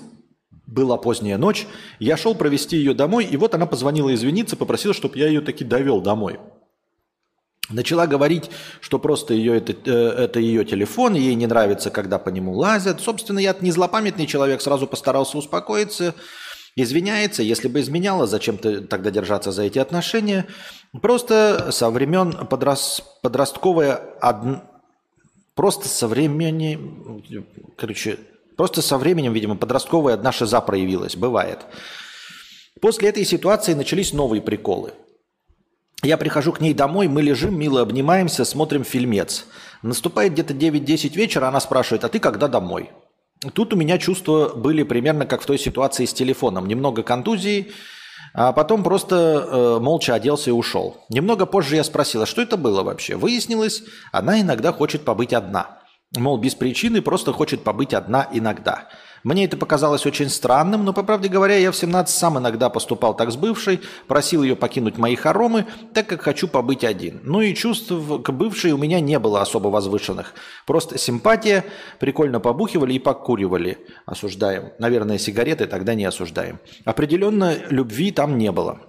была 0.71 0.97
поздняя 0.97 1.37
ночь, 1.37 1.67
я 1.99 2.17
шел 2.17 2.33
провести 2.33 2.77
ее 2.77 2.93
домой, 2.93 3.25
и 3.25 3.37
вот 3.37 3.53
она 3.53 3.65
позвонила 3.65 4.13
извиниться, 4.13 4.55
попросила, 4.55 4.93
чтобы 4.93 5.17
я 5.17 5.27
ее 5.27 5.41
таки 5.41 5.63
довел 5.63 6.01
домой. 6.01 6.39
Начала 7.69 8.07
говорить, 8.07 8.49
что 8.79 8.99
просто 8.99 9.33
ее, 9.33 9.57
это, 9.57 9.73
э, 9.85 10.23
это 10.23 10.39
ее 10.39 10.65
телефон, 10.65 11.13
ей 11.13 11.35
не 11.35 11.47
нравится, 11.47 11.89
когда 11.89 12.19
по 12.19 12.29
нему 12.29 12.53
лазят. 12.53 12.99
Собственно, 13.01 13.39
я 13.39 13.55
не 13.61 13.71
злопамятный 13.71 14.27
человек, 14.27 14.61
сразу 14.61 14.87
постарался 14.87 15.37
успокоиться, 15.37 16.15
извиняется. 16.75 17.43
Если 17.43 17.67
бы 17.67 17.79
изменяла, 17.79 18.27
зачем 18.27 18.57
ты 18.57 18.81
тогда 18.81 19.11
держаться 19.11 19.51
за 19.51 19.63
эти 19.63 19.79
отношения? 19.79 20.47
Просто 21.01 21.69
со 21.71 21.89
времен 21.89 22.45
подрос, 22.47 23.03
подростковая... 23.21 24.01
Од... 24.21 24.63
Просто 25.55 25.87
со 25.87 26.07
времени... 26.07 26.79
Короче, 27.77 28.17
просто 28.61 28.83
со 28.83 28.99
временем, 28.99 29.33
видимо, 29.33 29.55
подростковая 29.55 30.13
одна 30.13 30.31
шиза 30.31 30.61
проявилась. 30.61 31.15
Бывает. 31.15 31.61
После 32.79 33.09
этой 33.09 33.25
ситуации 33.25 33.73
начались 33.73 34.13
новые 34.13 34.39
приколы. 34.39 34.93
Я 36.03 36.15
прихожу 36.15 36.51
к 36.53 36.61
ней 36.61 36.75
домой, 36.75 37.07
мы 37.07 37.23
лежим, 37.23 37.57
мило 37.57 37.81
обнимаемся, 37.81 38.45
смотрим 38.45 38.83
фильмец. 38.83 39.47
Наступает 39.81 40.33
где-то 40.33 40.53
9-10 40.53 41.15
вечера, 41.15 41.47
она 41.47 41.59
спрашивает, 41.59 42.03
а 42.03 42.09
ты 42.09 42.19
когда 42.19 42.47
домой? 42.47 42.91
Тут 43.53 43.73
у 43.73 43.75
меня 43.75 43.97
чувства 43.97 44.49
были 44.55 44.83
примерно 44.83 45.25
как 45.25 45.41
в 45.41 45.47
той 45.47 45.57
ситуации 45.57 46.05
с 46.05 46.13
телефоном. 46.13 46.67
Немного 46.67 47.01
контузии, 47.01 47.71
а 48.35 48.51
потом 48.51 48.83
просто 48.83 49.15
э, 49.15 49.79
молча 49.81 50.13
оделся 50.13 50.51
и 50.51 50.53
ушел. 50.53 50.97
Немного 51.09 51.47
позже 51.47 51.77
я 51.77 51.83
спросила, 51.83 52.27
что 52.27 52.43
это 52.43 52.57
было 52.57 52.83
вообще. 52.83 53.15
Выяснилось, 53.15 53.81
она 54.11 54.39
иногда 54.39 54.71
хочет 54.71 55.03
побыть 55.03 55.33
одна. 55.33 55.80
Мол, 56.17 56.37
без 56.37 56.55
причины 56.55 57.01
просто 57.01 57.31
хочет 57.31 57.63
побыть 57.63 57.93
одна 57.93 58.27
иногда. 58.33 58.89
Мне 59.23 59.45
это 59.45 59.55
показалось 59.55 60.05
очень 60.05 60.29
странным, 60.29 60.83
но, 60.83 60.93
по 60.93 61.03
правде 61.03 61.29
говоря, 61.29 61.55
я 61.55 61.71
в 61.71 61.75
17 61.75 62.13
сам 62.13 62.39
иногда 62.39 62.69
поступал 62.69 63.15
так 63.15 63.31
с 63.31 63.35
бывшей, 63.35 63.79
просил 64.07 64.43
ее 64.43 64.55
покинуть 64.55 64.97
мои 64.97 65.15
хоромы, 65.15 65.67
так 65.93 66.07
как 66.07 66.21
хочу 66.21 66.47
побыть 66.47 66.83
один. 66.83 67.21
Ну 67.23 67.39
и 67.39 67.53
чувств 67.53 67.91
к 67.91 68.31
бывшей 68.31 68.71
у 68.71 68.77
меня 68.77 68.99
не 68.99 69.19
было 69.19 69.41
особо 69.41 69.69
возвышенных. 69.69 70.33
Просто 70.65 70.97
симпатия, 70.97 71.63
прикольно 71.99 72.39
побухивали 72.39 72.93
и 72.93 72.99
покуривали. 72.99 73.77
Осуждаем. 74.05 74.73
Наверное, 74.79 75.19
сигареты 75.19 75.67
тогда 75.67 75.93
не 75.93 76.03
осуждаем. 76.03 76.59
Определенно 76.83 77.55
любви 77.69 78.11
там 78.11 78.37
не 78.37 78.51
было. 78.51 78.81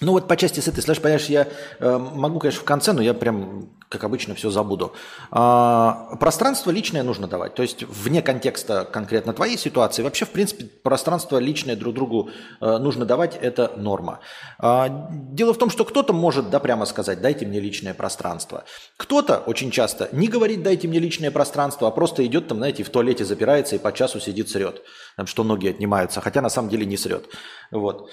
Ну 0.00 0.12
вот 0.12 0.26
по 0.26 0.36
части 0.36 0.60
с 0.60 0.68
этой, 0.68 0.82
слышь, 0.82 1.00
понимаешь, 1.00 1.26
я 1.26 1.46
э, 1.78 1.98
могу, 1.98 2.38
конечно, 2.38 2.60
в 2.60 2.64
конце, 2.64 2.92
но 2.92 3.00
я 3.00 3.14
прям, 3.14 3.70
как 3.94 4.02
обычно, 4.02 4.34
все 4.34 4.50
забуду. 4.50 4.92
А, 5.30 6.16
пространство 6.18 6.72
личное 6.72 7.04
нужно 7.04 7.28
давать. 7.28 7.54
То 7.54 7.62
есть 7.62 7.84
вне 7.84 8.22
контекста 8.22 8.84
конкретно 8.84 9.32
твоей 9.32 9.56
ситуации, 9.56 10.02
вообще, 10.02 10.24
в 10.24 10.30
принципе, 10.30 10.64
пространство 10.64 11.38
личное 11.38 11.76
друг 11.76 11.94
другу 11.94 12.30
э, 12.60 12.78
нужно 12.78 13.04
давать, 13.04 13.38
это 13.40 13.72
норма. 13.76 14.18
А, 14.58 14.88
дело 14.88 15.54
в 15.54 15.58
том, 15.58 15.70
что 15.70 15.84
кто-то 15.84 16.12
может, 16.12 16.50
да, 16.50 16.58
прямо 16.58 16.86
сказать, 16.86 17.20
дайте 17.20 17.46
мне 17.46 17.60
личное 17.60 17.94
пространство. 17.94 18.64
Кто-то 18.96 19.38
очень 19.46 19.70
часто 19.70 20.08
не 20.10 20.26
говорит, 20.26 20.64
дайте 20.64 20.88
мне 20.88 20.98
личное 20.98 21.30
пространство, 21.30 21.86
а 21.86 21.92
просто 21.92 22.26
идет 22.26 22.48
там, 22.48 22.58
знаете, 22.58 22.82
в 22.82 22.90
туалете 22.90 23.24
запирается 23.24 23.76
и 23.76 23.78
по 23.78 23.92
часу 23.92 24.18
сидит, 24.18 24.48
срет. 24.48 24.82
Там, 25.16 25.26
что 25.26 25.44
ноги 25.44 25.68
отнимаются, 25.68 26.20
хотя 26.20 26.42
на 26.42 26.48
самом 26.48 26.68
деле 26.68 26.84
не 26.84 26.96
срет. 26.96 27.28
Вот. 27.70 28.10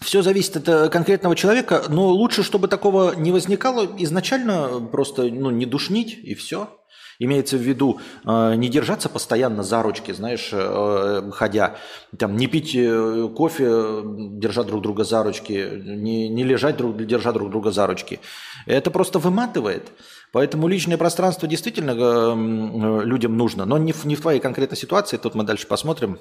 Все 0.00 0.22
зависит 0.22 0.56
от 0.56 0.68
э, 0.68 0.88
конкретного 0.88 1.36
человека, 1.36 1.84
но 1.88 2.08
лучше, 2.08 2.42
чтобы 2.42 2.68
такого 2.68 3.14
не 3.14 3.32
возникало, 3.32 3.86
изначально 3.98 4.80
просто 4.80 5.24
ну, 5.24 5.50
не 5.50 5.66
душнить 5.66 6.18
и 6.22 6.34
все. 6.34 6.68
Имеется 7.22 7.58
в 7.58 7.60
виду 7.60 8.00
э, 8.24 8.54
не 8.54 8.70
держаться 8.70 9.10
постоянно 9.10 9.62
за 9.62 9.82
ручки, 9.82 10.12
знаешь, 10.12 10.48
э, 10.52 11.30
ходя, 11.32 11.76
там, 12.16 12.34
не 12.36 12.46
пить 12.46 12.74
э, 12.74 13.28
кофе, 13.36 14.00
держа 14.38 14.62
друг 14.62 14.80
друга 14.80 15.04
за 15.04 15.22
ручки, 15.22 15.82
не, 15.84 16.30
не 16.30 16.44
лежать, 16.44 16.78
друг, 16.78 16.96
держа 17.04 17.32
друг 17.32 17.50
друга 17.50 17.70
за 17.70 17.86
ручки. 17.86 18.20
Это 18.64 18.90
просто 18.90 19.18
выматывает. 19.18 19.92
Поэтому 20.32 20.66
личное 20.66 20.96
пространство 20.96 21.46
действительно 21.46 21.90
э, 21.90 23.04
людям 23.04 23.36
нужно, 23.36 23.66
но 23.66 23.76
не 23.76 23.92
в, 23.92 24.06
не 24.06 24.16
в 24.16 24.22
твоей 24.22 24.40
конкретной 24.40 24.78
ситуации, 24.78 25.18
тут 25.18 25.34
мы 25.34 25.44
дальше 25.44 25.66
посмотрим, 25.66 26.18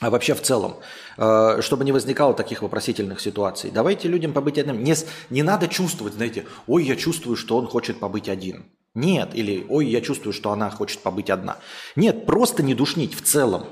а 0.00 0.10
вообще 0.10 0.34
в 0.34 0.42
целом, 0.42 0.76
э, 1.16 1.60
чтобы 1.60 1.84
не 1.84 1.92
возникало 1.92 2.34
таких 2.34 2.62
вопросительных 2.62 3.20
ситуаций. 3.20 3.70
Давайте 3.70 4.08
людям 4.08 4.32
побыть 4.32 4.58
одним. 4.58 4.82
Не, 4.82 4.94
не 5.30 5.42
надо 5.42 5.66
чувствовать, 5.66 6.14
знаете, 6.14 6.46
ой, 6.66 6.84
я 6.84 6.96
чувствую, 6.96 7.36
что 7.36 7.56
он 7.56 7.66
хочет 7.66 7.98
побыть 7.98 8.28
один. 8.28 8.66
Нет, 8.94 9.30
или 9.34 9.66
ой, 9.68 9.86
я 9.86 10.00
чувствую, 10.00 10.32
что 10.32 10.52
она 10.52 10.70
хочет 10.70 11.00
побыть 11.00 11.30
одна. 11.30 11.58
Нет, 11.96 12.26
просто 12.26 12.62
не 12.62 12.74
душнить 12.74 13.14
в 13.14 13.22
целом. 13.22 13.66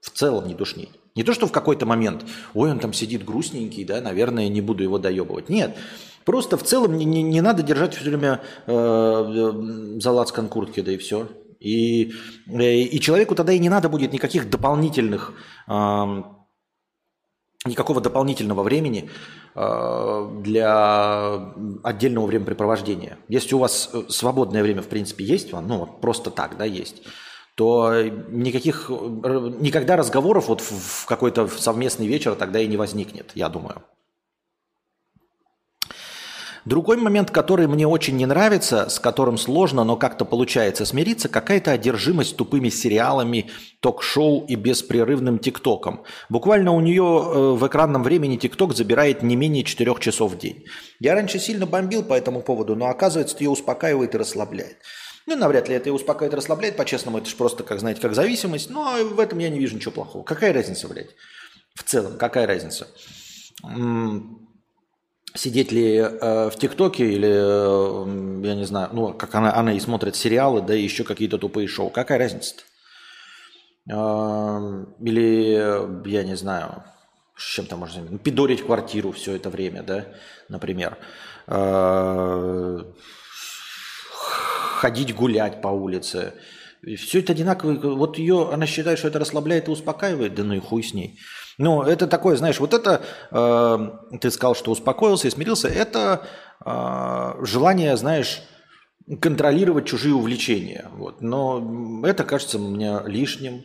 В 0.00 0.10
целом 0.10 0.46
не 0.46 0.54
душнить. 0.54 0.90
Не 1.14 1.22
то, 1.22 1.32
что 1.32 1.46
в 1.46 1.52
какой-то 1.52 1.86
момент, 1.86 2.24
ой, 2.52 2.70
он 2.70 2.78
там 2.78 2.92
сидит 2.92 3.24
грустненький, 3.24 3.84
да, 3.84 4.00
наверное, 4.00 4.48
не 4.48 4.60
буду 4.60 4.82
его 4.82 4.98
доебывать. 4.98 5.48
Нет, 5.48 5.76
просто 6.24 6.58
в 6.58 6.62
целом 6.62 6.98
не, 6.98 7.04
не, 7.04 7.22
не 7.22 7.40
надо 7.40 7.62
держать 7.62 7.94
все 7.94 8.10
время 8.10 8.42
э, 8.66 8.72
э 8.72 10.00
за 10.00 10.24
куртки, 10.48 10.80
да 10.80 10.92
и 10.92 10.98
все. 10.98 11.28
И, 11.64 12.12
э, 12.46 12.76
и 12.76 13.00
человеку 13.00 13.34
тогда 13.34 13.52
и 13.52 13.58
не 13.58 13.70
надо 13.70 13.88
будет 13.88 14.12
никаких 14.12 14.50
дополнительных 14.50 15.32
никакого 17.66 18.02
дополнительного 18.02 18.62
времени 18.62 19.08
э, 19.54 20.30
для 20.42 21.54
отдельного 21.82 22.26
времяпрепровождения. 22.26 23.16
Если 23.28 23.54
у 23.54 23.58
вас 23.58 23.88
э, 23.90 24.02
свободное 24.10 24.62
время, 24.62 24.82
в 24.82 24.88
принципе, 24.88 25.24
есть, 25.24 25.50
ну, 25.52 25.86
просто 25.86 26.30
так, 26.30 26.58
да, 26.58 26.66
есть, 26.66 27.02
то 27.54 28.02
никаких, 28.28 28.90
никогда 28.90 29.96
разговоров 29.96 30.48
вот 30.48 30.60
в 30.60 31.06
какой-то 31.06 31.48
совместный 31.48 32.06
вечер 32.06 32.34
тогда 32.34 32.60
и 32.60 32.66
не 32.66 32.76
возникнет, 32.76 33.30
я 33.34 33.48
думаю. 33.48 33.82
Другой 36.64 36.96
момент, 36.96 37.30
который 37.30 37.66
мне 37.66 37.86
очень 37.86 38.16
не 38.16 38.24
нравится, 38.24 38.88
с 38.88 38.98
которым 38.98 39.36
сложно, 39.36 39.84
но 39.84 39.96
как-то 39.96 40.24
получается 40.24 40.86
смириться, 40.86 41.28
какая-то 41.28 41.72
одержимость 41.72 42.36
тупыми 42.36 42.70
сериалами, 42.70 43.50
ток-шоу 43.80 44.46
и 44.46 44.54
беспрерывным 44.54 45.38
тиктоком. 45.38 46.04
Буквально 46.30 46.72
у 46.72 46.80
нее 46.80 47.02
э, 47.02 47.52
в 47.52 47.66
экранном 47.66 48.02
времени 48.02 48.36
тикток 48.36 48.74
забирает 48.74 49.22
не 49.22 49.36
менее 49.36 49.62
4 49.62 49.94
часов 50.00 50.32
в 50.32 50.38
день. 50.38 50.64
Я 51.00 51.14
раньше 51.14 51.38
сильно 51.38 51.66
бомбил 51.66 52.02
по 52.02 52.14
этому 52.14 52.40
поводу, 52.40 52.76
но 52.76 52.86
оказывается, 52.86 53.36
ее 53.40 53.50
успокаивает 53.50 54.14
и 54.14 54.18
расслабляет. 54.18 54.78
Ну, 55.26 55.36
навряд 55.36 55.68
ли 55.68 55.74
это 55.74 55.90
ее 55.90 55.94
успокаивает 55.94 56.32
и 56.32 56.36
расслабляет, 56.36 56.76
по-честному, 56.76 57.18
это 57.18 57.28
же 57.28 57.36
просто, 57.36 57.62
как 57.62 57.80
знаете, 57.80 58.00
как 58.00 58.14
зависимость, 58.14 58.70
но 58.70 58.96
в 59.04 59.20
этом 59.20 59.38
я 59.38 59.50
не 59.50 59.58
вижу 59.58 59.76
ничего 59.76 59.92
плохого. 59.92 60.22
Какая 60.22 60.54
разница, 60.54 60.88
блядь? 60.88 61.14
В 61.74 61.82
целом, 61.82 62.16
какая 62.16 62.46
разница? 62.46 62.88
Сидеть 65.34 65.72
ли 65.72 65.96
э, 65.96 66.50
в 66.50 66.56
ТикТоке 66.56 67.10
или, 67.10 67.28
э, 67.28 68.46
я 68.46 68.54
не 68.54 68.64
знаю, 68.64 68.90
ну, 68.92 69.12
как 69.12 69.34
она, 69.34 69.54
она 69.54 69.72
и 69.72 69.80
смотрит 69.80 70.16
сериалы, 70.16 70.62
да 70.62 70.74
и 70.74 70.82
еще 70.82 71.04
какие-то 71.04 71.38
тупые 71.38 71.66
шоу. 71.68 71.90
Какая 71.90 72.18
разница-то? 72.18 72.62
Э, 73.90 74.84
или, 75.00 76.08
я 76.08 76.22
не 76.22 76.36
знаю, 76.36 76.84
с 77.36 77.42
чем 77.42 77.66
там 77.66 77.80
можно 77.80 77.94
заниматься? 77.94 78.12
Ну, 78.14 78.18
пидорить 78.18 78.64
квартиру 78.64 79.10
все 79.12 79.34
это 79.34 79.50
время, 79.50 79.82
да, 79.82 80.06
например. 80.48 80.98
Э, 81.48 82.84
ходить 84.78 85.14
гулять 85.14 85.60
по 85.60 85.68
улице. 85.68 86.34
Все 86.96 87.20
это 87.20 87.32
одинаково. 87.32 87.96
Вот 87.96 88.18
ее, 88.18 88.50
она 88.52 88.66
считает, 88.66 88.98
что 88.98 89.08
это 89.08 89.18
расслабляет 89.18 89.68
и 89.68 89.70
успокаивает, 89.70 90.34
да 90.34 90.44
ну 90.44 90.54
и 90.54 90.60
хуй 90.60 90.82
с 90.82 90.94
ней. 90.94 91.18
Ну, 91.58 91.82
это 91.82 92.06
такое, 92.06 92.36
знаешь, 92.36 92.60
вот 92.60 92.74
это, 92.74 93.02
э, 93.30 94.18
ты 94.20 94.30
сказал, 94.30 94.54
что 94.54 94.72
успокоился 94.72 95.28
и 95.28 95.30
смирился, 95.30 95.68
это 95.68 96.26
э, 96.64 97.44
желание, 97.44 97.96
знаешь, 97.96 98.42
контролировать 99.20 99.86
чужие 99.86 100.14
увлечения. 100.14 100.90
Вот. 100.94 101.20
Но 101.20 102.02
это 102.04 102.24
кажется 102.24 102.58
мне 102.58 103.00
лишним 103.04 103.64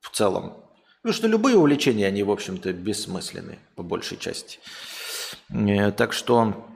в 0.00 0.10
целом. 0.12 0.64
Потому 1.02 1.14
что 1.14 1.28
любые 1.28 1.56
увлечения, 1.56 2.06
они, 2.06 2.22
в 2.22 2.30
общем-то, 2.30 2.72
бессмысленны 2.72 3.58
по 3.76 3.82
большей 3.82 4.18
части. 4.18 4.58
Э, 5.50 5.90
так 5.92 6.12
что 6.12 6.66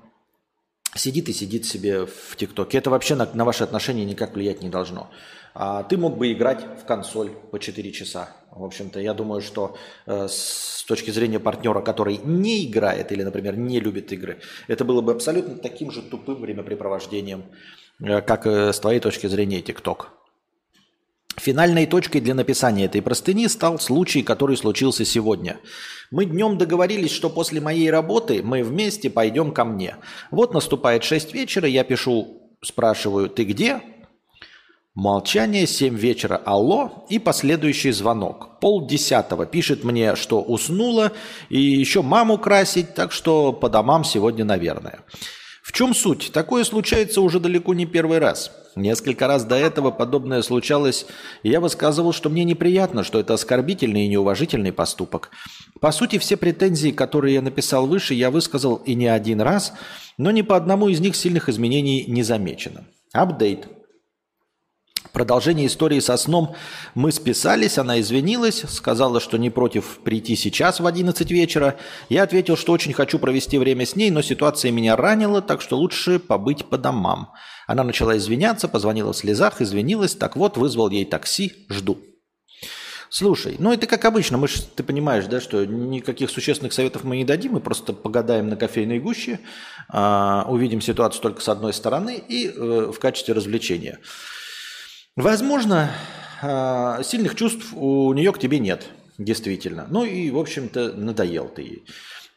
сидит 0.95 1.29
и 1.29 1.33
сидит 1.33 1.67
себе 1.67 2.07
в 2.07 2.37
ТикТоке. 2.37 2.79
Это 2.79 2.91
вообще 2.91 3.15
на, 3.15 3.29
на 3.35 3.45
ваши 3.45 3.65
отношения 3.65 4.05
никак 4.05 4.35
влиять 4.35 4.63
не 4.63 4.69
должно. 4.69 5.11
А 5.55 5.83
ты 5.83 5.97
мог 5.97 6.17
бы 6.17 6.33
играть 6.33 6.65
в 6.81 6.85
консоль 6.85 7.31
по 7.31 7.59
4 7.59 7.93
часа. 7.93 8.29
В 8.51 8.65
общем-то, 8.65 9.01
я 9.01 9.15
думаю, 9.15 9.41
что 9.41 9.77
э, 10.07 10.29
с 10.29 10.85
точки 10.87 11.11
зрения 11.11 11.41
партнера, 11.41 11.81
который 11.81 12.19
не 12.19 12.67
играет 12.67 13.13
или, 13.13 13.23
например, 13.23 13.57
не 13.57 13.81
любит 13.81 14.13
игры, 14.13 14.41
это 14.69 14.85
было 14.85 15.01
бы 15.01 15.13
абсолютно 15.13 15.57
таким 15.57 15.91
же 15.91 16.03
тупым 16.03 16.41
времяпрепровождением, 16.41 17.45
э, 18.01 18.21
как 18.21 18.47
э, 18.47 18.73
с 18.73 18.81
твоей 18.81 19.01
точки 19.01 19.27
зрения 19.27 19.61
TikTok. 19.61 20.07
Финальной 21.41 21.87
точкой 21.87 22.21
для 22.21 22.35
написания 22.35 22.85
этой 22.85 23.01
простыни 23.01 23.47
стал 23.47 23.79
случай, 23.79 24.23
который 24.23 24.59
случился 24.59 25.07
сегодня. 25.07 25.59
Мы 26.11 26.27
днем 26.27 26.59
договорились, 26.59 27.13
что 27.13 27.31
после 27.31 27.63
моей 27.63 27.91
работы 27.91 28.43
мы 28.43 28.63
вместе 28.63 29.09
пойдем 29.09 29.53
ко 29.53 29.65
мне. 29.65 29.97
Вот 30.31 30.53
наступает 30.53 31.03
6 31.03 31.33
вечера, 31.33 31.67
я 31.67 31.83
пишу, 31.83 32.43
спрашиваю, 32.63 33.31
ты 33.31 33.45
где? 33.45 33.81
Молчание, 34.95 35.67
7 35.67 35.97
вечера, 35.97 36.37
алло, 36.45 37.07
и 37.09 37.19
последующий 37.19 37.93
звонок. 37.93 38.61
Пол 38.61 38.87
десятого 38.87 39.47
пишет 39.47 39.83
мне, 39.83 40.17
что 40.17 40.43
уснула, 40.43 41.13
и 41.49 41.59
еще 41.59 42.03
маму 42.03 42.37
красить, 42.37 42.95
так 42.95 43.13
что 43.13 43.55
по 43.55 43.71
домам 43.71 44.05
сегодня, 44.05 44.45
наверное. 44.45 45.05
В 45.63 45.73
чем 45.73 45.95
суть? 45.95 46.33
Такое 46.35 46.65
случается 46.65 47.23
уже 47.23 47.41
далеко 47.41 47.73
не 47.73 47.87
первый 47.87 48.19
раз. 48.19 48.51
Несколько 48.77 49.27
раз 49.27 49.45
до 49.45 49.57
этого 49.57 49.91
подобное 49.91 50.43
случалось, 50.43 51.07
и 51.43 51.51
я 51.51 51.61
высказывал, 51.61 52.13
что 52.13 52.31
мне 52.31 52.45
неприятно, 52.45 53.03
что 53.03 53.19
это 53.19 53.35
оскорбительный 53.35 54.05
и 54.05 54.09
неуважительный 54.09 54.73
поступок. 54.73 55.31
По 55.81 55.91
сути, 55.91 56.19
все 56.19 56.37
претензии, 56.37 56.91
которые 56.91 57.35
я 57.35 57.43
написал 57.43 57.87
выше, 57.87 58.15
я 58.15 58.31
высказал 58.31 58.77
и 58.77 58.95
не 58.95 59.09
один 59.09 59.41
раз, 59.41 59.73
но 60.19 60.31
ни 60.31 60.43
по 60.43 60.57
одному 60.57 60.89
из 60.89 61.01
них 61.01 61.17
сильных 61.17 61.49
изменений 61.49 62.05
не 62.07 62.23
замечено. 62.23 62.85
Апдейт. 63.13 63.67
Продолжение 65.13 65.67
истории 65.67 65.99
со 65.99 66.17
сном 66.17 66.55
мы 66.95 67.11
списались, 67.11 67.79
она 67.79 68.01
извинилась, 68.01 68.63
сказала, 68.69 69.19
что 69.19 69.39
не 69.39 69.51
против 69.51 69.99
прийти 70.05 70.37
сейчас 70.37 70.79
в 70.79 70.87
11 70.87 71.29
вечера. 71.33 71.77
Я 72.09 72.23
ответил, 72.23 72.57
что 72.57 72.73
очень 72.73 72.93
хочу 72.93 73.19
провести 73.19 73.59
время 73.59 73.87
с 73.87 73.97
ней, 73.97 74.11
но 74.11 74.23
ситуация 74.23 74.71
меня 74.71 74.95
ранила, 74.95 75.43
так 75.43 75.63
что 75.63 75.77
лучше 75.77 76.21
побыть 76.21 76.67
по 76.67 76.79
домам. 76.79 77.33
Она 77.71 77.85
начала 77.85 78.17
извиняться, 78.17 78.67
позвонила 78.67 79.13
в 79.13 79.17
слезах, 79.17 79.61
извинилась, 79.61 80.17
так 80.17 80.35
вот, 80.35 80.57
вызвал 80.57 80.91
ей 80.91 81.05
такси, 81.05 81.67
жду. 81.69 82.01
Слушай, 83.11 83.55
ну 83.61 83.73
это 83.73 83.87
как 83.87 84.05
обычно, 84.05 84.39
мы 84.39 84.49
ж, 84.49 84.61
ты 84.75 84.83
понимаешь, 84.83 85.27
да, 85.27 85.41
что 85.41 85.65
никаких 85.65 86.31
существенных 86.31 86.73
советов 86.73 87.05
мы 87.05 87.17
не 87.17 87.25
дадим, 87.25 87.53
мы 87.53 87.61
просто 87.61 87.93
погадаем 87.93 88.49
на 88.49 88.57
кофейной 88.57 88.99
гуще, 88.99 89.39
э, 89.93 90.43
увидим 90.49 90.81
ситуацию 90.81 91.23
только 91.23 91.43
с 91.43 91.49
одной 91.49 91.73
стороны 91.73 92.17
и 92.17 92.49
э, 92.49 92.91
в 92.93 92.99
качестве 92.99 93.35
развлечения. 93.35 94.01
Возможно, 95.15 95.93
а, 96.43 97.05
сильных 97.05 97.37
чувств 97.37 97.73
у 97.73 98.13
нее 98.15 98.33
к 98.33 98.41
тебе 98.41 98.59
нет, 98.59 98.89
действительно. 99.17 99.87
Ну 99.89 100.05
и, 100.05 100.33
в 100.33 100.39
общем-то, 100.39 100.95
надоел 100.95 101.49
ты 101.49 101.63
ей. 101.63 101.85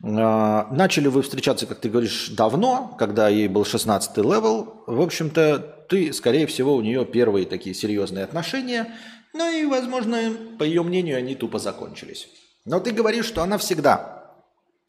А, 0.03 0.67
начали 0.71 1.07
вы 1.07 1.21
встречаться, 1.21 1.65
как 1.65 1.79
ты 1.79 1.89
говоришь, 1.89 2.29
давно, 2.29 2.95
когда 2.99 3.29
ей 3.29 3.47
был 3.47 3.63
16 3.63 4.17
level. 4.17 4.83
В 4.85 5.01
общем-то, 5.01 5.59
ты, 5.89 6.11
скорее 6.11 6.45
всего, 6.45 6.75
у 6.75 6.81
нее 6.81 7.05
первые 7.05 7.45
такие 7.45 7.73
серьезные 7.73 8.25
отношения. 8.25 8.93
Ну 9.33 9.49
и, 9.49 9.65
возможно, 9.65 10.17
по 10.59 10.63
ее 10.63 10.83
мнению, 10.83 11.17
они 11.17 11.35
тупо 11.35 11.57
закончились. 11.57 12.27
Но 12.65 12.79
ты 12.79 12.91
говоришь, 12.91 13.25
что 13.25 13.41
она 13.41 13.57
всегда 13.57 14.23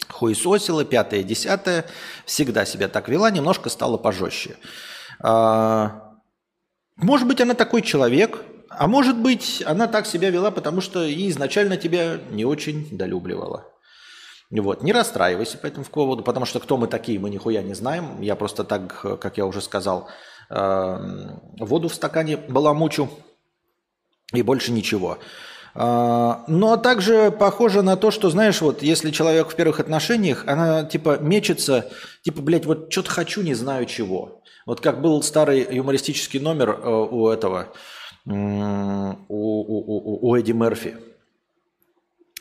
хуесосила, 0.08 0.84
пятое, 0.84 1.22
десятое, 1.22 1.86
всегда 2.24 2.64
себя 2.64 2.88
так 2.88 3.08
вела, 3.08 3.30
немножко 3.30 3.70
стала 3.70 3.96
пожестче. 3.96 4.56
А, 5.20 6.18
может 6.96 7.26
быть, 7.28 7.40
она 7.40 7.54
такой 7.54 7.82
человек, 7.82 8.42
а 8.68 8.88
может 8.88 9.16
быть, 9.16 9.62
она 9.64 9.86
так 9.86 10.06
себя 10.06 10.30
вела, 10.30 10.50
потому 10.50 10.80
что 10.80 11.04
и 11.04 11.28
изначально 11.30 11.76
тебя 11.76 12.18
не 12.30 12.44
очень 12.44 12.88
долюбливала. 12.96 13.73
Вот. 14.60 14.82
Не 14.82 14.92
расстраивайся 14.92 15.58
по 15.58 15.66
этому 15.66 15.84
поводу, 15.84 16.22
потому 16.22 16.46
что 16.46 16.60
кто 16.60 16.76
мы 16.76 16.86
такие, 16.86 17.18
мы 17.18 17.30
нихуя 17.30 17.62
не 17.62 17.74
знаем. 17.74 18.20
Я 18.20 18.36
просто 18.36 18.64
так, 18.64 19.00
как 19.20 19.36
я 19.36 19.46
уже 19.46 19.60
сказал, 19.60 20.08
эм, 20.50 21.40
воду 21.58 21.88
в 21.88 21.94
стакане 21.94 22.36
баламучу 22.36 23.10
и 24.32 24.42
больше 24.42 24.72
ничего. 24.72 25.18
А, 25.74 26.44
но 26.46 26.58
ну, 26.58 26.72
а 26.72 26.76
также 26.76 27.32
похоже 27.32 27.82
на 27.82 27.96
то, 27.96 28.10
что, 28.12 28.30
знаешь, 28.30 28.60
вот 28.60 28.82
если 28.82 29.10
человек 29.10 29.48
в 29.48 29.56
первых 29.56 29.80
отношениях, 29.80 30.44
она 30.46 30.84
типа 30.84 31.18
мечется, 31.18 31.90
типа, 32.22 32.42
блядь, 32.42 32.64
вот 32.64 32.92
что-то 32.92 33.10
хочу, 33.10 33.42
не 33.42 33.54
знаю 33.54 33.86
чего. 33.86 34.42
Вот 34.66 34.80
как 34.80 35.02
был 35.02 35.22
старый 35.22 35.66
юмористический 35.68 36.40
номер 36.40 36.70
э, 36.70 36.88
у 36.88 37.28
этого, 37.28 37.72
у, 38.24 38.30
у, 39.28 39.28
у, 39.28 40.30
у 40.30 40.36
Эдди 40.36 40.52
Мерфи. 40.52 40.96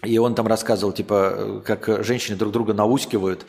И 0.04 0.18
он 0.18 0.36
там 0.36 0.48
рассказывал, 0.48 0.94
типа, 0.94 1.62
как 1.66 2.04
женщины 2.04 2.38
друг 2.38 2.52
друга 2.52 2.74
наускивают. 2.74 3.46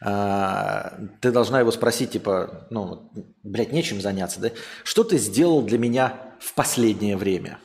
А, 0.00 0.98
ты 1.20 1.32
должна 1.32 1.60
его 1.60 1.70
спросить, 1.70 2.12
типа, 2.12 2.66
ну, 2.70 3.10
блядь, 3.42 3.72
нечем 3.72 4.00
заняться, 4.00 4.40
да? 4.40 4.50
Что 4.84 5.04
ты 5.04 5.18
сделал 5.18 5.62
для 5.62 5.78
меня 5.78 6.36
в 6.38 6.54
последнее 6.54 7.16
время? 7.16 7.58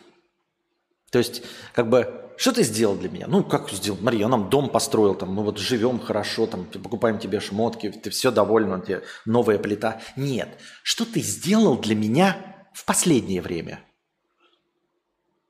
То 1.12 1.19
есть, 1.19 1.43
как 1.73 1.89
бы, 1.89 2.32
что 2.38 2.54
ты 2.54 2.63
сделал 2.63 2.95
для 2.95 3.10
меня? 3.10 3.27
Ну, 3.27 3.43
как 3.43 3.69
сделал? 3.69 3.99
Смотри, 3.99 4.19
я 4.19 4.27
нам 4.30 4.49
дом 4.49 4.69
построил, 4.69 5.13
там, 5.13 5.34
мы 5.34 5.43
вот 5.43 5.58
живем 5.58 5.99
хорошо, 5.99 6.47
там, 6.47 6.65
покупаем 6.65 7.19
тебе 7.19 7.39
шмотки, 7.39 7.91
ты 7.91 8.10
все 8.10 8.32
доволен, 8.32 8.71
у 8.71 8.80
тебя 8.80 9.01
новая 9.25 9.60
плита. 9.60 10.01
Нет. 10.15 10.49
Что 10.84 11.06
ты 11.06 11.19
сделал 11.19 11.77
для 11.77 11.95
меня 11.95 12.38
в 12.73 12.86
последнее 12.86 13.41
время? 13.41 13.82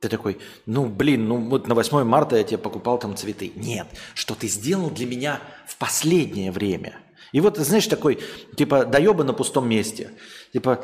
Ты 0.01 0.09
такой, 0.09 0.39
ну, 0.65 0.87
блин, 0.87 1.27
ну 1.27 1.37
вот 1.37 1.67
на 1.67 1.75
8 1.75 2.03
марта 2.03 2.35
я 2.35 2.43
тебе 2.43 2.57
покупал 2.57 2.97
там 2.97 3.15
цветы. 3.15 3.51
Нет, 3.55 3.87
что 4.15 4.33
ты 4.33 4.47
сделал 4.47 4.89
для 4.89 5.05
меня 5.05 5.39
в 5.67 5.77
последнее 5.77 6.51
время. 6.51 6.97
И 7.31 7.39
вот, 7.39 7.57
знаешь, 7.57 7.85
такой, 7.85 8.19
типа, 8.57 8.85
доеба 8.85 9.23
на 9.23 9.33
пустом 9.33 9.69
месте. 9.69 10.09
Типа, 10.53 10.83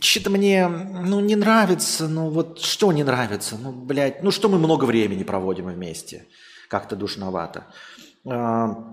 что-то 0.00 0.30
мне, 0.30 0.68
ну, 0.68 1.18
не 1.18 1.34
нравится, 1.34 2.06
ну, 2.06 2.30
вот 2.30 2.60
что 2.60 2.92
не 2.92 3.02
нравится, 3.02 3.58
ну, 3.60 3.72
блядь, 3.72 4.22
ну, 4.22 4.30
что 4.30 4.48
мы 4.48 4.58
много 4.58 4.84
времени 4.84 5.24
проводим 5.24 5.66
вместе, 5.66 6.26
как-то 6.68 6.94
душновато. 6.94 7.66
А, 8.24 8.86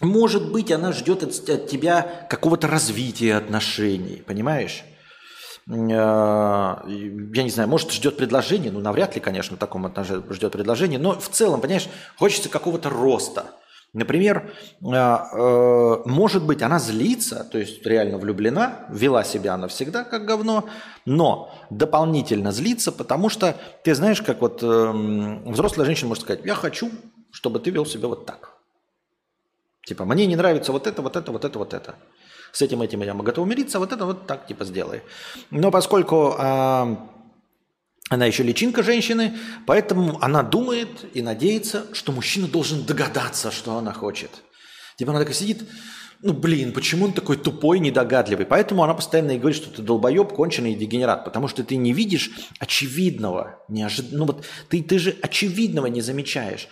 может 0.00 0.52
быть, 0.52 0.70
она 0.70 0.92
ждет 0.92 1.24
от, 1.24 1.48
от 1.48 1.68
тебя 1.68 2.26
какого-то 2.30 2.68
развития 2.68 3.34
отношений, 3.34 4.22
понимаешь? 4.24 4.84
А, 5.72 6.84
я 6.86 7.42
не 7.42 7.50
знаю, 7.50 7.68
может, 7.68 7.92
ждет 7.92 8.16
предложение, 8.16 8.72
ну, 8.72 8.80
навряд 8.80 9.14
ли, 9.14 9.20
конечно, 9.20 9.56
в 9.56 9.60
таком 9.60 9.86
отношении 9.86 10.22
ждет 10.32 10.52
предложение, 10.52 10.98
но 10.98 11.18
в 11.18 11.28
целом, 11.28 11.60
понимаешь, 11.60 11.88
хочется 12.16 12.48
какого-то 12.48 12.90
роста– 12.90 13.46
Например, 13.92 14.52
а, 14.84 15.26
э, 15.32 16.02
может 16.08 16.44
быть, 16.44 16.62
она 16.62 16.78
злится, 16.78 17.42
то 17.50 17.58
есть 17.58 17.84
реально 17.84 18.18
влюблена, 18.18 18.86
вела 18.88 19.24
себя 19.24 19.54
она 19.54 19.66
всегда 19.66 20.04
как 20.04 20.24
говно, 20.26 20.68
но 21.06 21.52
дополнительно 21.70 22.52
злится, 22.52 22.92
потому 22.92 23.28
что 23.28 23.56
ты 23.82 23.96
знаешь, 23.96 24.22
как 24.22 24.42
вот 24.42 24.62
эм, 24.62 25.42
взрослая 25.50 25.86
женщина 25.86 26.08
может 26.08 26.22
сказать, 26.22 26.44
я 26.44 26.54
хочу, 26.54 26.88
чтобы 27.32 27.58
ты 27.58 27.70
вел 27.70 27.84
себя 27.84 28.06
вот 28.06 28.26
так. 28.26 28.52
Типа, 29.84 30.04
мне 30.04 30.26
не 30.26 30.36
нравится 30.36 30.70
вот 30.70 30.86
это, 30.86 31.02
вот 31.02 31.16
это, 31.16 31.32
вот 31.32 31.44
это, 31.44 31.58
вот 31.58 31.74
это. 31.74 31.96
С 32.52 32.62
этим, 32.62 32.82
этим 32.82 33.02
я 33.02 33.14
готов 33.14 33.46
умириться, 33.46 33.78
вот 33.78 33.92
это 33.92 34.04
вот 34.06 34.26
так, 34.26 34.46
типа, 34.46 34.64
сделай. 34.64 35.02
Но 35.50 35.70
поскольку 35.70 36.36
она 38.10 38.26
еще 38.26 38.42
личинка 38.42 38.82
женщины, 38.82 39.38
поэтому 39.66 40.18
она 40.20 40.42
думает 40.42 40.88
и 41.14 41.22
надеется, 41.22 41.86
что 41.92 42.10
мужчина 42.10 42.48
должен 42.48 42.84
догадаться, 42.84 43.52
что 43.52 43.76
она 43.76 43.92
хочет. 43.92 44.30
Типа 44.96 45.12
она 45.12 45.20
такая 45.20 45.34
сидит, 45.34 45.62
ну 46.20 46.32
блин, 46.32 46.72
почему 46.72 47.06
он 47.06 47.12
такой 47.12 47.36
тупой, 47.36 47.78
недогадливый? 47.78 48.46
Поэтому 48.46 48.82
она 48.82 48.94
постоянно 48.94 49.30
и 49.30 49.38
говорит, 49.38 49.62
что 49.62 49.70
ты 49.70 49.80
долбоеб, 49.80 50.32
конченый 50.32 50.74
дегенерат, 50.74 51.24
потому 51.24 51.46
что 51.46 51.62
ты 51.62 51.76
не 51.76 51.92
видишь 51.92 52.32
очевидного, 52.58 53.60
неожид... 53.68 54.06
ну 54.10 54.26
вот 54.26 54.44
ты, 54.68 54.82
ты 54.82 54.98
же 54.98 55.16
очевидного 55.22 55.86
не 55.86 56.00
замечаешь. 56.00 56.68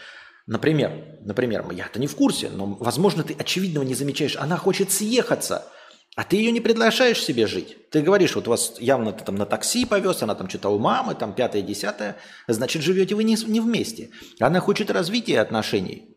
Например, 0.48 0.90
например, 1.20 1.64
я-то 1.70 2.00
не 2.00 2.08
в 2.08 2.16
курсе, 2.16 2.50
но, 2.50 2.66
возможно, 2.80 3.22
ты 3.22 3.34
очевидного 3.38 3.84
не 3.84 3.94
замечаешь. 3.94 4.36
Она 4.36 4.56
хочет 4.56 4.90
съехаться– 4.90 5.64
а 6.18 6.24
ты 6.24 6.36
ее 6.36 6.50
не 6.50 6.60
приглашаешь 6.60 7.22
себе 7.22 7.46
жить. 7.46 7.76
Ты 7.90 8.02
говоришь, 8.02 8.34
вот 8.34 8.48
вас 8.48 8.74
явно 8.80 9.12
ты 9.12 9.22
там 9.24 9.36
на 9.36 9.46
такси 9.46 9.84
повез, 9.84 10.20
она 10.20 10.34
там 10.34 10.48
что-то 10.48 10.70
у 10.70 10.78
мамы, 10.80 11.14
там 11.14 11.32
пятое, 11.32 11.62
десятое. 11.62 12.16
Значит, 12.48 12.82
живете 12.82 13.14
вы 13.14 13.22
не, 13.22 13.36
не 13.46 13.60
вместе. 13.60 14.10
Она 14.40 14.58
хочет 14.58 14.90
развития 14.90 15.38
отношений. 15.38 16.16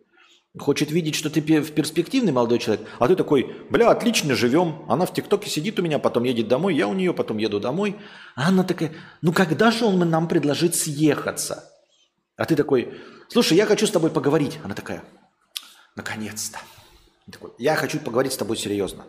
Хочет 0.57 0.89
видеть, 0.89 1.13
что 1.13 1.29
ты 1.29 1.39
перспективный 1.39 2.31
молодой 2.31 2.57
человек, 2.57 2.87
а 2.97 3.07
ты 3.07 3.15
такой, 3.15 3.55
бля, 3.69 3.91
отлично 3.91 4.33
живем. 4.33 4.85
Она 4.89 5.05
в 5.05 5.13
ТикТоке 5.13 5.51
сидит 5.51 5.79
у 5.79 5.83
меня, 5.83 5.99
потом 5.99 6.23
едет 6.23 6.47
домой, 6.47 6.73
я 6.73 6.87
у 6.87 6.95
нее, 6.95 7.13
потом 7.13 7.37
еду 7.37 7.59
домой. 7.59 7.95
А 8.35 8.47
она 8.47 8.63
такая, 8.63 8.93
ну 9.21 9.31
когда 9.33 9.69
же 9.69 9.85
он 9.85 9.99
нам 10.09 10.27
предложит 10.27 10.73
съехаться? 10.73 11.71
А 12.37 12.45
ты 12.45 12.55
такой, 12.55 12.91
слушай, 13.31 13.57
я 13.57 13.65
хочу 13.65 13.87
с 13.87 13.91
тобой 13.91 14.11
поговорить. 14.11 14.59
Она 14.63 14.75
такая, 14.75 15.03
наконец-то. 15.95 16.59
Я 17.57 17.75
хочу 17.75 17.99
поговорить 17.99 18.33
с 18.33 18.37
тобой 18.37 18.57
серьезно. 18.57 19.05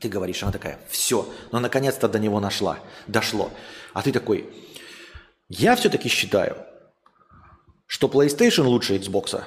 Ты 0.00 0.08
говоришь, 0.08 0.42
она 0.42 0.52
такая, 0.52 0.78
все, 0.88 1.28
ну 1.52 1.60
наконец-то 1.60 2.08
до 2.08 2.18
него 2.18 2.40
нашла, 2.40 2.78
дошло. 3.06 3.50
А 3.92 4.02
ты 4.02 4.10
такой, 4.10 4.52
я 5.48 5.76
все-таки 5.76 6.08
считаю, 6.08 6.56
что 7.86 8.08
PlayStation 8.08 8.62
лучше 8.62 8.96
Xbox. 8.96 9.44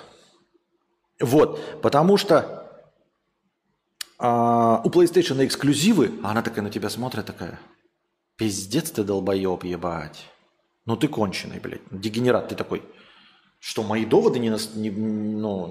Вот, 1.20 1.82
потому 1.82 2.18
что 2.18 2.66
а, 4.18 4.82
у 4.84 4.90
PlayStation 4.90 5.44
эксклюзивы, 5.46 6.20
а 6.24 6.32
она 6.32 6.42
такая 6.42 6.64
на 6.64 6.70
тебя 6.70 6.90
смотрит, 6.90 7.26
такая, 7.26 7.60
пиздец 8.38 8.92
ты 8.92 9.04
долбоеб, 9.04 9.64
ебать. 9.64 10.26
Ну 10.86 10.96
ты 10.96 11.08
конченый, 11.08 11.60
блядь, 11.60 11.82
дегенерат, 11.90 12.50
ты 12.50 12.56
такой, 12.56 12.84
что 13.66 13.82
мои 13.82 14.06
доводы 14.06 14.38
не, 14.38 14.50
не, 14.76 14.92
ну, 14.92 15.68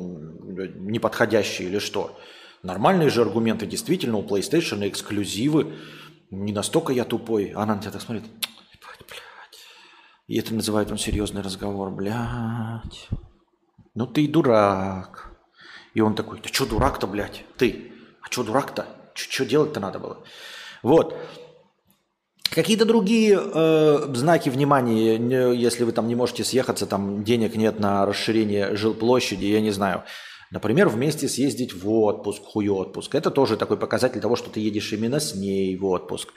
не 0.74 0.98
подходящие 0.98 1.68
или 1.68 1.78
что? 1.78 2.18
Нормальные 2.64 3.08
же 3.08 3.22
аргументы, 3.22 3.66
действительно, 3.66 4.18
у 4.18 4.26
PlayStation 4.26 4.86
эксклюзивы. 4.88 5.76
Не 6.32 6.52
настолько 6.52 6.92
я 6.92 7.04
тупой. 7.04 7.50
Она 7.50 7.76
на 7.76 7.80
тебя 7.80 7.92
так 7.92 8.02
смотрит. 8.02 8.24
И 10.26 10.36
это 10.36 10.52
называет 10.52 10.90
он 10.90 10.98
серьезный 10.98 11.42
разговор. 11.42 11.92
Блядь. 11.92 13.08
Ну 13.94 14.08
ты 14.08 14.26
дурак. 14.26 15.30
И 15.94 16.00
он 16.00 16.16
такой, 16.16 16.40
ты 16.40 16.52
что 16.52 16.66
дурак-то, 16.66 17.06
блядь? 17.06 17.44
Ты. 17.58 17.92
А 18.22 18.26
что 18.28 18.42
дурак-то? 18.42 18.88
Что 19.14 19.44
делать-то 19.44 19.78
надо 19.78 20.00
было? 20.00 20.24
Вот. 20.82 21.16
Какие-то 22.54 22.84
другие 22.84 23.36
э, 23.36 24.06
знаки 24.14 24.48
внимания, 24.48 25.16
если 25.52 25.82
вы 25.82 25.90
там 25.90 26.06
не 26.06 26.14
можете 26.14 26.44
съехаться, 26.44 26.86
там 26.86 27.24
денег 27.24 27.56
нет 27.56 27.80
на 27.80 28.06
расширение 28.06 28.76
жилплощади, 28.76 29.46
я 29.46 29.60
не 29.60 29.72
знаю. 29.72 30.04
Например, 30.52 30.88
вместе 30.88 31.28
съездить 31.28 31.74
в 31.74 31.90
отпуск, 31.90 32.40
хуй 32.44 32.68
отпуск. 32.68 33.12
Это 33.16 33.32
тоже 33.32 33.56
такой 33.56 33.76
показатель 33.76 34.20
того, 34.20 34.36
что 34.36 34.50
ты 34.50 34.60
едешь 34.60 34.92
именно 34.92 35.18
с 35.18 35.34
ней 35.34 35.76
в 35.76 35.84
отпуск. 35.84 36.28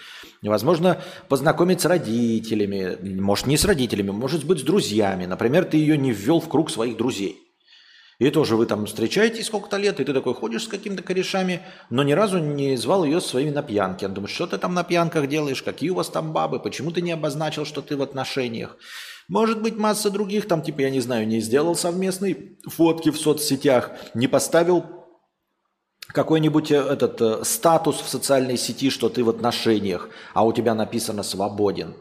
Невозможно 0.42 1.00
познакомить 1.30 1.82
с 1.82 1.86
родителями. 1.86 2.98
Может, 3.20 3.46
не 3.46 3.56
с 3.56 3.64
родителями, 3.66 4.10
может 4.10 4.44
быть, 4.44 4.60
с 4.60 4.64
друзьями. 4.64 5.28
Например, 5.28 5.66
ты 5.66 5.78
ее 5.78 6.00
не 6.00 6.12
ввел 6.12 6.40
в 6.40 6.50
круг 6.50 6.72
своих 6.72 6.98
друзей. 6.98 7.47
И 8.20 8.32
тоже 8.32 8.56
вы 8.56 8.66
там 8.66 8.88
встречаетесь 8.88 9.46
сколько-то 9.46 9.78
лет, 9.78 10.00
и 10.00 10.04
ты 10.04 10.12
такой 10.12 10.34
ходишь 10.34 10.64
с 10.64 10.68
какими-то 10.68 11.04
корешами, 11.04 11.62
но 11.92 12.02
ни 12.02 12.14
разу 12.14 12.40
не 12.40 12.76
звал 12.76 13.04
ее 13.04 13.22
своими 13.22 13.52
на 13.52 13.62
пьянки. 13.62 14.06
Он 14.06 14.14
думает, 14.16 14.32
что 14.32 14.48
ты 14.48 14.58
там 14.58 14.74
на 14.74 14.84
пьянках 14.84 15.28
делаешь, 15.28 15.62
какие 15.62 15.92
у 15.92 15.96
вас 15.96 16.10
там 16.10 16.34
бабы, 16.34 16.60
почему 16.60 16.92
ты 16.92 17.02
не 17.02 17.12
обозначил, 17.12 17.64
что 17.64 17.84
ты 17.84 17.96
в 17.96 18.02
отношениях. 18.02 18.78
Может 19.28 19.62
быть, 19.62 19.78
масса 19.78 20.10
других, 20.10 20.48
там, 20.48 20.64
типа, 20.64 20.82
я 20.82 20.90
не 20.90 21.02
знаю, 21.02 21.28
не 21.28 21.42
сделал 21.42 21.76
совместной 21.76 22.58
фотки 22.66 23.12
в 23.12 23.20
соцсетях, 23.20 23.92
не 24.16 24.28
поставил 24.28 24.86
какой-нибудь 26.08 26.72
э, 26.72 26.78
этот 26.78 27.22
э, 27.22 27.44
статус 27.44 27.98
в 28.02 28.08
социальной 28.08 28.58
сети, 28.58 28.90
что 28.90 29.10
ты 29.10 29.24
в 29.24 29.30
отношениях, 29.30 30.10
а 30.34 30.46
у 30.46 30.54
тебя 30.54 30.74
написано 30.74 31.22
«свободен». 31.24 31.96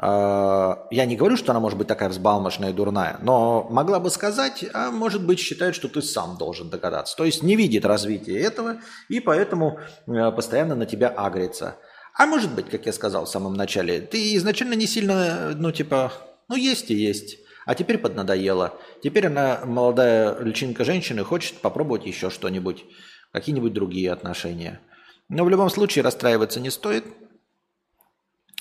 Э, 0.00 0.76
я 0.90 1.06
не 1.06 1.16
говорю, 1.16 1.36
что 1.36 1.52
она 1.52 1.60
может 1.60 1.78
быть 1.78 1.88
такая 1.88 2.08
взбалмошная 2.08 2.70
и 2.70 2.72
дурная, 2.72 3.18
но 3.22 3.66
могла 3.70 4.00
бы 4.00 4.10
сказать, 4.10 4.64
а 4.72 4.90
может 4.90 5.24
быть 5.24 5.38
считает, 5.38 5.74
что 5.74 5.88
ты 5.88 6.02
сам 6.02 6.36
должен 6.36 6.70
догадаться. 6.70 7.16
То 7.16 7.24
есть 7.24 7.42
не 7.42 7.56
видит 7.56 7.84
развития 7.84 8.38
этого 8.40 8.76
и 9.08 9.20
поэтому 9.20 9.78
постоянно 10.06 10.74
на 10.74 10.86
тебя 10.86 11.08
агрится. 11.08 11.76
А 12.14 12.26
может 12.26 12.52
быть, 12.54 12.68
как 12.68 12.86
я 12.86 12.92
сказал 12.92 13.26
в 13.26 13.28
самом 13.28 13.54
начале, 13.54 14.00
ты 14.00 14.34
изначально 14.36 14.74
не 14.74 14.86
сильно, 14.86 15.52
ну 15.54 15.70
типа, 15.70 16.12
ну, 16.48 16.56
есть 16.56 16.90
и 16.90 16.94
есть. 16.94 17.38
А 17.66 17.74
теперь 17.74 17.98
поднадоело. 17.98 18.74
Теперь 19.02 19.26
она, 19.26 19.60
молодая 19.64 20.38
личинка 20.40 20.84
женщины, 20.84 21.22
хочет 21.22 21.58
попробовать 21.60 22.06
еще 22.06 22.30
что-нибудь, 22.30 22.86
какие-нибудь 23.32 23.74
другие 23.74 24.10
отношения. 24.10 24.80
Но 25.28 25.44
в 25.44 25.50
любом 25.50 25.68
случае 25.68 26.02
расстраиваться 26.02 26.60
не 26.60 26.70
стоит. 26.70 27.04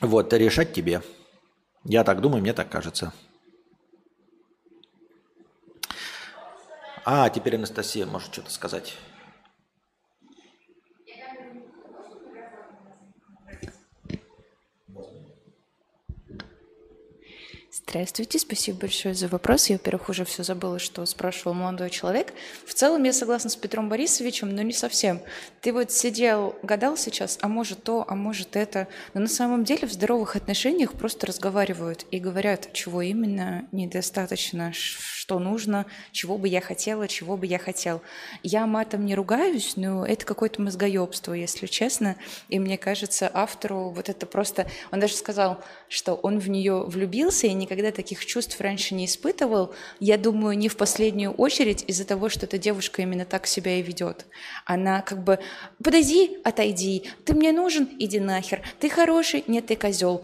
Вот, 0.01 0.33
решать 0.33 0.73
тебе. 0.73 1.01
Я 1.89 2.03
так 2.03 2.19
думаю, 2.19 2.41
мне 2.41 2.51
так 2.51 2.69
кажется. 2.69 3.13
А, 7.05 7.29
теперь 7.29 7.55
Анастасия 7.55 8.05
может 8.05 8.33
что-то 8.33 8.51
сказать. 8.51 8.97
Здравствуйте, 17.89 18.37
спасибо 18.37 18.79
большое 18.79 19.13
за 19.13 19.29
вопрос. 19.29 19.67
Я, 19.67 19.77
во-первых, 19.77 20.09
уже 20.09 20.25
все 20.25 20.43
забыла, 20.43 20.77
что 20.77 21.05
спрашивал 21.05 21.53
молодой 21.53 21.89
человек. 21.89 22.33
В 22.65 22.73
целом 22.73 23.01
я 23.03 23.13
согласна 23.13 23.49
с 23.49 23.55
Петром 23.55 23.87
Борисовичем, 23.87 24.53
но 24.53 24.61
не 24.61 24.73
совсем. 24.73 25.21
Ты 25.61 25.71
вот 25.71 25.89
сидел, 25.93 26.53
гадал 26.63 26.97
сейчас, 26.97 27.39
а 27.41 27.47
может 27.47 27.83
то, 27.83 28.03
а 28.05 28.13
может 28.13 28.57
это. 28.57 28.89
Но 29.13 29.21
на 29.21 29.29
самом 29.29 29.63
деле 29.63 29.87
в 29.87 29.93
здоровых 29.93 30.35
отношениях 30.35 30.95
просто 30.95 31.27
разговаривают 31.27 32.05
и 32.11 32.19
говорят, 32.19 32.73
чего 32.73 33.01
именно 33.01 33.65
недостаточно, 33.71 34.73
что 34.73 35.39
нужно, 35.39 35.85
чего 36.11 36.37
бы 36.37 36.49
я 36.49 36.59
хотела, 36.59 37.07
чего 37.07 37.37
бы 37.37 37.45
я 37.45 37.57
хотел. 37.57 38.01
Я 38.43 38.67
матом 38.67 39.05
не 39.05 39.15
ругаюсь, 39.15 39.77
но 39.77 40.05
это 40.05 40.25
какое-то 40.25 40.61
мозгоебство, 40.61 41.31
если 41.31 41.67
честно. 41.67 42.17
И 42.49 42.59
мне 42.59 42.77
кажется, 42.77 43.31
автору 43.33 43.91
вот 43.91 44.09
это 44.09 44.25
просто... 44.25 44.69
Он 44.91 44.99
даже 44.99 45.15
сказал, 45.15 45.63
что 45.89 46.15
он 46.15 46.39
в 46.39 46.49
нее 46.49 46.83
влюбился 46.83 47.47
и 47.47 47.53
никогда 47.53 47.91
таких 47.91 48.25
чувств 48.25 48.59
раньше 48.59 48.93
не 48.95 49.05
испытывал. 49.05 49.73
Я 49.99 50.17
думаю, 50.17 50.57
не 50.57 50.69
в 50.69 50.77
последнюю 50.77 51.31
очередь 51.31 51.83
из-за 51.87 52.05
того, 52.05 52.29
что 52.29 52.45
эта 52.45 52.57
девушка 52.57 53.01
именно 53.01 53.25
так 53.25 53.47
себя 53.47 53.79
и 53.79 53.81
ведет. 53.81 54.25
Она 54.65 55.01
как 55.01 55.23
бы 55.23 55.39
«подойди, 55.83 56.37
отойди, 56.43 57.03
ты 57.25 57.33
мне 57.33 57.51
нужен, 57.51 57.87
иди 57.99 58.19
нахер, 58.19 58.61
ты 58.79 58.89
хороший, 58.89 59.43
нет, 59.47 59.67
ты 59.67 59.75
козел». 59.75 60.23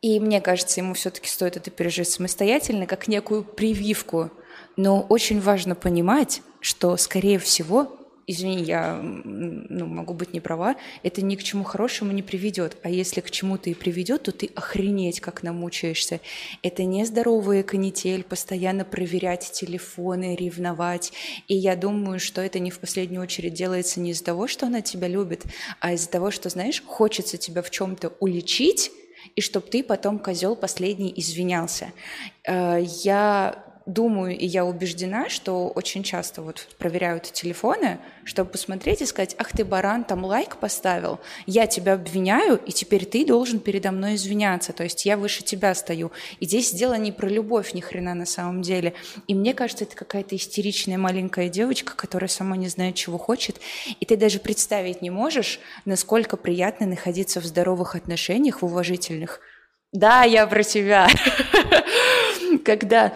И 0.00 0.20
мне 0.20 0.40
кажется, 0.40 0.80
ему 0.80 0.94
все-таки 0.94 1.28
стоит 1.28 1.56
это 1.56 1.70
пережить 1.70 2.08
самостоятельно, 2.08 2.86
как 2.86 3.08
некую 3.08 3.42
прививку. 3.42 4.30
Но 4.76 5.00
очень 5.00 5.40
важно 5.40 5.74
понимать, 5.74 6.40
что, 6.60 6.96
скорее 6.96 7.40
всего, 7.40 7.97
извини, 8.28 8.62
я 8.62 9.00
ну, 9.02 9.86
могу 9.86 10.12
быть 10.12 10.34
не 10.34 10.40
права, 10.40 10.76
это 11.02 11.22
ни 11.22 11.34
к 11.34 11.42
чему 11.42 11.64
хорошему 11.64 12.12
не 12.12 12.22
приведет. 12.22 12.76
А 12.82 12.90
если 12.90 13.20
к 13.20 13.30
чему-то 13.30 13.70
и 13.70 13.74
приведет, 13.74 14.24
то 14.24 14.32
ты 14.32 14.50
охренеть 14.54 15.20
как 15.20 15.42
намучаешься. 15.42 16.20
Это 16.62 16.84
нездоровая 16.84 17.62
канитель, 17.62 18.22
постоянно 18.22 18.84
проверять 18.84 19.50
телефоны, 19.52 20.36
ревновать. 20.36 21.12
И 21.48 21.54
я 21.54 21.74
думаю, 21.74 22.20
что 22.20 22.42
это 22.42 22.58
не 22.58 22.70
в 22.70 22.78
последнюю 22.78 23.22
очередь 23.22 23.54
делается 23.54 23.98
не 23.98 24.10
из-за 24.10 24.24
того, 24.24 24.46
что 24.46 24.66
она 24.66 24.82
тебя 24.82 25.08
любит, 25.08 25.44
а 25.80 25.94
из-за 25.94 26.10
того, 26.10 26.30
что, 26.30 26.50
знаешь, 26.50 26.82
хочется 26.86 27.38
тебя 27.38 27.62
в 27.62 27.70
чем-то 27.70 28.12
уличить, 28.20 28.92
и 29.36 29.40
чтобы 29.40 29.66
ты 29.68 29.82
потом, 29.82 30.18
козел 30.18 30.54
последний, 30.54 31.12
извинялся. 31.16 31.92
Э, 32.44 32.84
я 33.04 33.64
думаю, 33.88 34.36
и 34.36 34.46
я 34.46 34.66
убеждена, 34.66 35.30
что 35.30 35.68
очень 35.68 36.02
часто 36.02 36.42
вот 36.42 36.68
проверяют 36.78 37.24
телефоны, 37.32 37.98
чтобы 38.24 38.50
посмотреть 38.50 39.00
и 39.00 39.06
сказать, 39.06 39.34
ах 39.38 39.50
ты 39.52 39.64
баран, 39.64 40.04
там 40.04 40.24
лайк 40.24 40.58
поставил, 40.58 41.18
я 41.46 41.66
тебя 41.66 41.94
обвиняю, 41.94 42.60
и 42.66 42.70
теперь 42.70 43.06
ты 43.06 43.24
должен 43.24 43.60
передо 43.60 43.90
мной 43.90 44.16
извиняться, 44.16 44.74
то 44.74 44.84
есть 44.84 45.06
я 45.06 45.16
выше 45.16 45.42
тебя 45.42 45.74
стою. 45.74 46.12
И 46.38 46.44
здесь 46.44 46.72
дело 46.72 46.94
не 46.94 47.12
про 47.12 47.28
любовь 47.28 47.72
ни 47.72 47.80
хрена 47.80 48.14
на 48.14 48.26
самом 48.26 48.60
деле. 48.60 48.92
И 49.26 49.34
мне 49.34 49.54
кажется, 49.54 49.84
это 49.84 49.96
какая-то 49.96 50.36
истеричная 50.36 50.98
маленькая 50.98 51.48
девочка, 51.48 51.96
которая 51.96 52.28
сама 52.28 52.58
не 52.58 52.68
знает, 52.68 52.94
чего 52.94 53.16
хочет, 53.16 53.56
и 53.98 54.04
ты 54.04 54.18
даже 54.18 54.38
представить 54.38 55.00
не 55.00 55.10
можешь, 55.10 55.60
насколько 55.86 56.36
приятно 56.36 56.86
находиться 56.86 57.40
в 57.40 57.46
здоровых 57.46 57.94
отношениях, 57.94 58.60
в 58.60 58.66
уважительных. 58.66 59.40
Да, 59.92 60.24
я 60.24 60.46
про 60.46 60.62
тебя. 60.62 61.08
Когда 62.64 63.14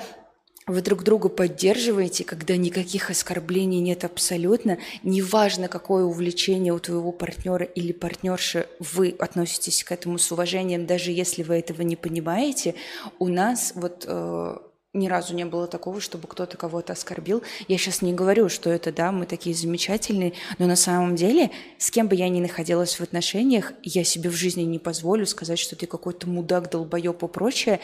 вы 0.67 0.81
друг 0.81 1.03
друга 1.03 1.29
поддерживаете, 1.29 2.25
когда 2.25 2.57
никаких 2.57 3.11
оскорблений 3.11 3.81
нет 3.81 4.05
абсолютно, 4.05 4.79
неважно, 5.03 5.69
какое 5.69 6.05
увлечение 6.05 6.73
у 6.73 6.79
твоего 6.79 7.11
партнера 7.11 7.65
или 7.65 7.93
партнерши, 7.93 8.69
вы 8.79 9.15
относитесь 9.19 9.83
к 9.83 9.93
этому 9.93 10.19
с 10.19 10.31
уважением, 10.31 10.87
даже 10.87 11.11
если 11.11 11.43
вы 11.43 11.57
этого 11.57 11.83
не 11.83 11.97
понимаете. 11.97 12.75
У 13.19 13.27
нас 13.27 13.73
вот 13.75 14.05
э, 14.07 14.57
ни 14.93 15.09
разу 15.09 15.35
не 15.35 15.45
было 15.45 15.67
такого, 15.67 16.01
чтобы 16.01 16.29
кто-то 16.29 16.57
кого-то 16.57 16.93
оскорбил. 16.93 17.43
Я 17.67 17.79
сейчас 17.79 18.03
не 18.03 18.13
говорю, 18.13 18.49
что 18.49 18.71
это, 18.71 18.93
да, 18.93 19.11
мы 19.11 19.27
такие 19.27 19.57
замечательные, 19.57 20.35
но 20.59 20.67
на 20.67 20.77
самом 20.77 21.17
деле, 21.17 21.51
с 21.79 21.91
кем 21.91 22.09
бы 22.09 22.15
я 22.15 22.29
ни 22.29 22.41
находилась 22.41 23.01
в 23.01 23.03
отношениях, 23.03 23.73
я 23.83 24.05
себе 24.05 24.31
в 24.31 24.35
жизни 24.35 24.63
не 24.63 24.79
позволю 24.79 25.27
сказать, 25.27 25.59
что 25.59 25.77
ты 25.77 25.87
какой-то 25.87 26.29
мудак, 26.29 26.71
долбоеб 26.71 27.23
и 27.23 27.29
прочее, 27.29 27.81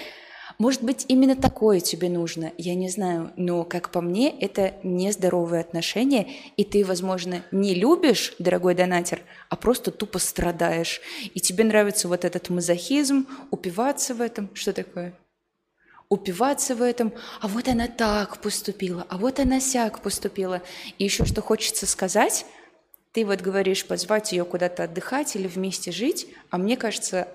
может 0.58 0.82
быть, 0.82 1.04
именно 1.06 1.36
такое 1.36 1.78
тебе 1.78 2.08
нужно, 2.08 2.52
я 2.58 2.74
не 2.74 2.88
знаю, 2.88 3.32
но, 3.36 3.62
как 3.64 3.90
по 3.90 4.00
мне, 4.00 4.28
это 4.40 4.74
нездоровые 4.82 5.60
отношения, 5.60 6.28
и 6.56 6.64
ты, 6.64 6.84
возможно, 6.84 7.44
не 7.52 7.74
любишь, 7.74 8.34
дорогой 8.40 8.74
донатер, 8.74 9.20
а 9.48 9.56
просто 9.56 9.92
тупо 9.92 10.18
страдаешь. 10.18 11.00
И 11.34 11.40
тебе 11.40 11.62
нравится 11.62 12.08
вот 12.08 12.24
этот 12.24 12.48
мазохизм, 12.48 13.26
упиваться 13.52 14.14
в 14.14 14.20
этом. 14.20 14.50
Что 14.54 14.72
такое? 14.72 15.14
упиваться 16.10 16.74
в 16.74 16.80
этом, 16.80 17.12
а 17.42 17.48
вот 17.48 17.68
она 17.68 17.86
так 17.86 18.40
поступила, 18.40 19.06
а 19.10 19.18
вот 19.18 19.40
она 19.40 19.60
сяк 19.60 20.00
поступила. 20.00 20.62
И 20.96 21.04
еще 21.04 21.26
что 21.26 21.42
хочется 21.42 21.86
сказать, 21.86 22.46
ты 23.12 23.26
вот 23.26 23.40
говоришь 23.40 23.84
позвать 23.84 24.32
ее 24.32 24.44
куда-то 24.44 24.84
отдыхать 24.84 25.36
или 25.36 25.46
вместе 25.46 25.92
жить, 25.92 26.28
а 26.50 26.56
мне 26.56 26.76
кажется, 26.76 27.28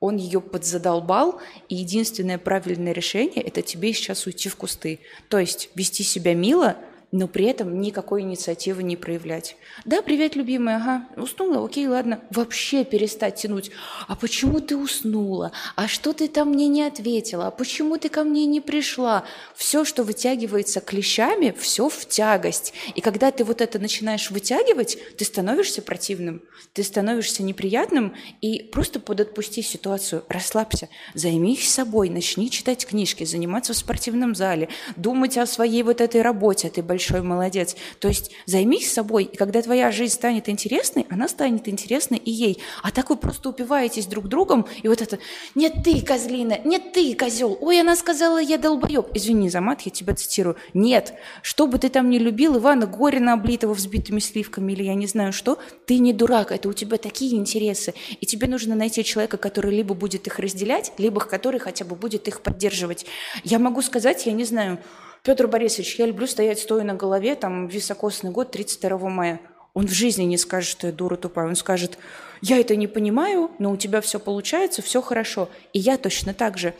он 0.00 0.16
ее 0.16 0.40
подзадолбал, 0.40 1.40
и 1.68 1.76
единственное 1.76 2.38
правильное 2.38 2.92
решение– 2.92 3.42
это 3.44 3.62
тебе 3.62 3.92
сейчас 3.92 4.26
уйти 4.26 4.48
в 4.48 4.56
кусты. 4.56 5.00
То 5.28 5.38
есть 5.38 5.70
вести 5.74 6.02
себя 6.02 6.34
мило– 6.34 6.76
но 7.12 7.26
при 7.26 7.46
этом 7.46 7.80
никакой 7.80 8.22
инициативы 8.22 8.82
не 8.82 8.96
проявлять. 8.96 9.56
Да, 9.84 10.00
привет, 10.00 10.36
любимая, 10.36 10.76
ага, 10.76 11.06
уснула, 11.16 11.64
окей, 11.64 11.86
ладно. 11.88 12.20
Вообще 12.30 12.84
перестать 12.84 13.36
тянуть. 13.36 13.70
А 14.06 14.14
почему 14.14 14.60
ты 14.60 14.76
уснула? 14.76 15.52
А 15.74 15.88
что 15.88 16.12
ты 16.12 16.28
там 16.28 16.50
мне 16.50 16.68
не 16.68 16.82
ответила? 16.82 17.48
А 17.48 17.50
почему 17.50 17.98
ты 17.98 18.08
ко 18.08 18.22
мне 18.22 18.46
не 18.46 18.60
пришла? 18.60 19.24
Все, 19.56 19.84
что 19.84 20.04
вытягивается 20.04 20.80
клещами, 20.80 21.54
все 21.58 21.88
в 21.88 22.06
тягость. 22.06 22.72
И 22.94 23.00
когда 23.00 23.32
ты 23.32 23.42
вот 23.42 23.60
это 23.60 23.78
начинаешь 23.78 24.30
вытягивать, 24.30 24.98
ты 25.16 25.24
становишься 25.24 25.82
противным, 25.82 26.42
ты 26.74 26.84
становишься 26.84 27.42
неприятным, 27.42 28.14
и 28.40 28.62
просто 28.62 29.00
подотпусти 29.00 29.62
ситуацию, 29.62 30.24
расслабься, 30.28 30.88
займись 31.14 31.68
собой, 31.68 32.08
начни 32.08 32.50
читать 32.50 32.86
книжки, 32.86 33.24
заниматься 33.24 33.72
в 33.72 33.76
спортивном 33.76 34.34
зале, 34.34 34.68
думать 34.96 35.36
о 35.38 35.46
своей 35.46 35.82
вот 35.82 36.00
этой 36.00 36.22
работе, 36.22 36.70
ты 36.70 36.82
большой 36.82 36.99
большой 37.00 37.22
молодец. 37.22 37.76
То 37.98 38.08
есть 38.08 38.30
займись 38.44 38.92
собой, 38.92 39.24
и 39.24 39.36
когда 39.36 39.62
твоя 39.62 39.90
жизнь 39.90 40.12
станет 40.12 40.50
интересной, 40.50 41.06
она 41.08 41.28
станет 41.28 41.66
интересной 41.66 42.18
и 42.18 42.30
ей. 42.30 42.58
А 42.82 42.90
так 42.90 43.08
вы 43.08 43.16
просто 43.16 43.48
упиваетесь 43.48 44.04
друг 44.04 44.28
другом, 44.28 44.66
и 44.82 44.88
вот 44.88 45.00
это 45.00 45.18
«Нет 45.54 45.76
ты, 45.82 46.02
козлина! 46.02 46.58
Нет 46.62 46.92
ты, 46.92 47.14
козел! 47.14 47.56
Ой, 47.62 47.80
она 47.80 47.96
сказала, 47.96 48.38
я 48.38 48.58
долбоеб!» 48.58 49.06
Извини 49.14 49.48
за 49.48 49.62
мат, 49.62 49.80
я 49.82 49.90
тебя 49.90 50.14
цитирую. 50.14 50.56
Нет, 50.74 51.14
что 51.42 51.66
бы 51.66 51.78
ты 51.78 51.88
там 51.88 52.10
ни 52.10 52.18
любил, 52.18 52.58
Ивана 52.58 52.86
Горина, 52.86 53.32
облитого 53.32 53.72
взбитыми 53.72 54.20
сливками, 54.20 54.72
или 54.72 54.82
я 54.82 54.94
не 54.94 55.06
знаю 55.06 55.32
что, 55.32 55.58
ты 55.86 55.98
не 55.98 56.12
дурак, 56.12 56.52
это 56.52 56.68
у 56.68 56.74
тебя 56.74 56.98
такие 56.98 57.36
интересы, 57.36 57.94
и 58.20 58.26
тебе 58.26 58.46
нужно 58.46 58.74
найти 58.74 59.02
человека, 59.04 59.38
который 59.38 59.74
либо 59.74 59.94
будет 59.94 60.26
их 60.26 60.38
разделять, 60.38 60.92
либо 60.98 61.22
который 61.22 61.60
хотя 61.60 61.86
бы 61.86 61.96
будет 61.96 62.28
их 62.28 62.42
поддерживать. 62.42 63.06
Я 63.42 63.58
могу 63.58 63.80
сказать, 63.80 64.26
я 64.26 64.32
не 64.32 64.44
знаю, 64.44 64.78
Петр 65.22 65.46
Борисович, 65.46 65.96
я 65.98 66.06
люблю 66.06 66.26
стоять 66.26 66.60
стоя 66.60 66.82
на 66.82 66.94
голове, 66.94 67.34
там, 67.34 67.66
високосный 67.68 68.30
год, 68.30 68.50
32 68.50 68.98
мая. 69.08 69.40
Он 69.74 69.86
в 69.86 69.92
жизни 69.92 70.24
не 70.24 70.38
скажет, 70.38 70.70
что 70.70 70.86
я 70.86 70.92
дура 70.92 71.16
тупая. 71.16 71.46
Он 71.46 71.56
скажет, 71.56 71.98
я 72.40 72.58
это 72.58 72.74
не 72.74 72.86
понимаю, 72.86 73.50
но 73.58 73.70
у 73.70 73.76
тебя 73.76 74.00
все 74.00 74.18
получается, 74.18 74.82
все 74.82 75.02
хорошо. 75.02 75.48
И 75.72 75.78
я 75.78 75.98
точно 75.98 76.34
так 76.34 76.58
же. 76.58 76.74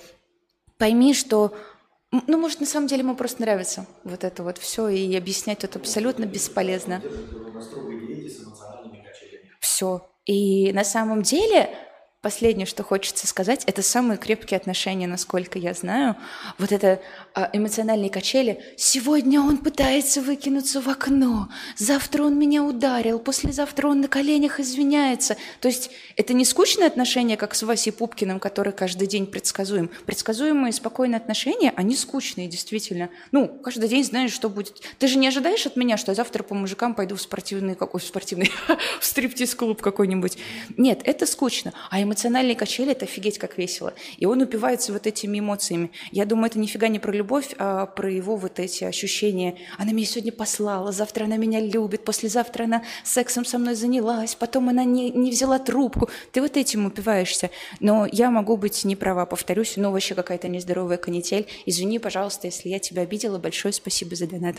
Пойми, 0.79 1.15
что 1.15 1.55
ну, 2.11 2.39
может, 2.39 2.61
на 2.61 2.67
самом 2.67 2.89
деле 2.89 3.03
ему 3.03 3.15
просто 3.15 3.43
нравится 3.43 3.87
вот 4.03 4.25
это 4.25 4.43
вот 4.43 4.59
все, 4.59 4.89
и 4.89 5.15
объяснять 5.15 5.63
это 5.63 5.79
абсолютно 5.79 6.25
бесполезно. 6.25 7.01
Все. 9.61 10.11
И 10.25 10.73
на 10.73 10.83
самом 10.83 11.23
деле 11.23 11.71
Последнее, 12.23 12.67
что 12.67 12.83
хочется 12.83 13.27
сказать, 13.27 13.65
это 13.65 13.81
самые 13.81 14.19
крепкие 14.19 14.59
отношения, 14.59 15.07
насколько 15.07 15.59
я 15.59 15.73
знаю. 15.73 16.17
Вот 16.59 16.71
это 16.71 17.01
эмоциональные 17.53 18.11
качели. 18.11 18.63
Сегодня 18.77 19.41
он 19.41 19.59
пытается 19.59 20.21
выкинуться 20.21 20.81
в 20.81 20.89
окно, 20.89 21.49
завтра 21.77 22.25
он 22.25 22.39
меня 22.39 22.63
ударил, 22.65 23.19
послезавтра 23.19 23.89
он 23.89 24.01
на 24.01 24.09
коленях 24.09 24.61
извиняется. 24.61 25.37
То 25.61 25.69
есть 25.69 25.91
это 26.17 26.33
не 26.33 26.45
скучные 26.45 26.87
отношения, 26.87 27.37
как 27.37 27.55
с 27.55 27.63
Васей 27.63 27.93
Пупкиным, 27.93 28.41
который 28.41 28.73
каждый 28.73 29.07
день 29.07 29.27
предсказуем. 29.27 29.91
Предсказуемые 30.07 30.73
спокойные 30.73 31.19
отношения, 31.19 31.73
они 31.77 31.97
скучные, 31.97 32.49
действительно. 32.49 33.11
Ну, 33.33 33.49
каждый 33.49 33.89
день 33.89 34.05
знаешь, 34.05 34.33
что 34.33 34.49
будет. 34.49 34.81
Ты 34.99 35.07
же 35.07 35.19
не 35.19 35.29
ожидаешь 35.29 35.67
от 35.67 35.77
меня, 35.77 35.97
что 35.97 36.11
я 36.13 36.17
завтра 36.17 36.43
по 36.43 36.55
мужикам 36.55 36.95
пойду 36.95 37.17
в 37.17 37.23
спортивный, 37.23 37.75
какой 37.75 38.01
спортивный, 38.01 38.51
в 39.01 39.05
стриптиз-клуб 39.05 39.81
какой-нибудь. 39.81 40.39
Нет, 40.77 41.01
это 41.05 41.27
скучно. 41.27 41.73
А 41.91 42.03
эмоциональные 42.03 42.57
качели– 42.57 42.93
это 42.93 43.05
офигеть 43.05 43.39
как 43.39 43.59
весело. 43.59 43.95
И 44.19 44.27
он 44.27 44.43
упивается 44.43 44.93
вот 44.93 45.07
этими 45.07 45.39
эмоциями. 45.39 45.91
Я 46.11 46.27
думаю, 46.27 46.47
это 46.47 46.59
нифига 46.59 46.89
не 46.89 46.99
про 46.99 47.13
любовь, 47.21 47.55
а 47.59 47.87
про 47.87 48.11
его 48.11 48.37
вот 48.37 48.59
эти 48.59 48.85
ощущения. 48.85 49.57
Она 49.79 49.93
меня 49.93 50.07
сегодня 50.07 50.33
послала, 50.33 50.91
завтра 50.93 51.25
она 51.25 51.37
меня 51.37 51.61
любит, 51.61 52.05
послезавтра 52.05 52.65
она 52.65 52.83
сексом 53.05 53.45
со 53.45 53.59
мной 53.59 53.75
занялась, 53.75 54.35
потом 54.35 54.69
она 54.69 54.85
не, 54.85 55.11
не 55.11 55.31
взяла 55.31 55.59
трубку. 55.59 56.09
Ты 56.33 56.41
вот 56.41 56.57
этим 56.57 56.87
упиваешься. 56.87 57.51
Но 57.81 58.07
я 58.11 58.31
могу 58.31 58.57
быть 58.57 58.85
не 58.85 58.97
права, 58.97 59.27
повторюсь, 59.27 59.77
но 59.77 59.93
вообще 59.93 60.15
какая-то 60.15 60.49
нездоровая 60.49 60.97
канитель. 60.97 61.47
Извини, 61.67 61.99
пожалуйста, 61.99 62.47
если 62.47 62.69
я 62.69 62.79
тебя 62.79 63.03
обидела. 63.03 63.39
Большое 63.39 63.73
спасибо 63.73 64.17
за 64.17 64.27
донат. 64.27 64.57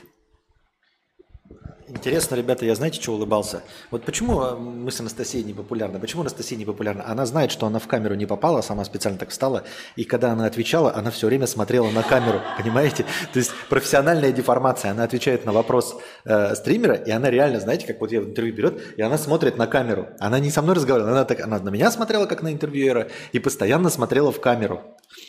Интересно, 1.93 2.35
ребята, 2.35 2.65
я 2.65 2.73
знаете, 2.73 3.01
что 3.01 3.11
улыбался? 3.11 3.63
Вот 3.91 4.05
почему 4.05 4.41
э, 4.41 4.55
мы 4.55 4.91
с 4.91 5.01
Анастасией 5.01 5.43
не 5.43 5.53
популярны? 5.53 5.99
Почему 5.99 6.21
Анастасия 6.21 6.57
не 6.57 6.63
популярна? 6.63 7.03
Она 7.05 7.25
знает, 7.25 7.51
что 7.51 7.65
она 7.65 7.79
в 7.79 7.87
камеру 7.87 8.15
не 8.15 8.25
попала, 8.25 8.61
сама 8.61 8.85
специально 8.85 9.19
так 9.19 9.29
встала, 9.29 9.63
и 9.97 10.05
когда 10.05 10.31
она 10.31 10.45
отвечала, 10.45 10.95
она 10.95 11.11
все 11.11 11.27
время 11.27 11.47
смотрела 11.47 11.89
на 11.89 12.01
камеру, 12.01 12.39
понимаете? 12.57 13.03
То 13.33 13.39
есть 13.39 13.51
профессиональная 13.69 14.31
деформация. 14.31 14.91
Она 14.91 15.03
отвечает 15.03 15.45
на 15.45 15.51
вопрос 15.51 15.97
э, 16.23 16.55
стримера, 16.55 16.95
и 16.95 17.11
она 17.11 17.29
реально, 17.29 17.59
знаете, 17.59 17.85
как 17.87 17.99
вот 17.99 18.11
я 18.13 18.21
в 18.21 18.25
интервью 18.25 18.55
берет, 18.55 18.97
и 18.97 19.01
она 19.01 19.17
смотрит 19.17 19.57
на 19.57 19.67
камеру. 19.67 20.07
Она 20.17 20.39
не 20.39 20.49
со 20.49 20.61
мной 20.61 20.75
разговаривала, 20.75 21.11
она, 21.11 21.25
так, 21.25 21.41
она 21.41 21.59
на 21.59 21.69
меня 21.69 21.91
смотрела, 21.91 22.25
как 22.25 22.41
на 22.41 22.53
интервьюера, 22.53 23.09
и 23.33 23.39
постоянно 23.39 23.89
смотрела 23.89 24.31
в 24.31 24.39
камеру. 24.39 24.81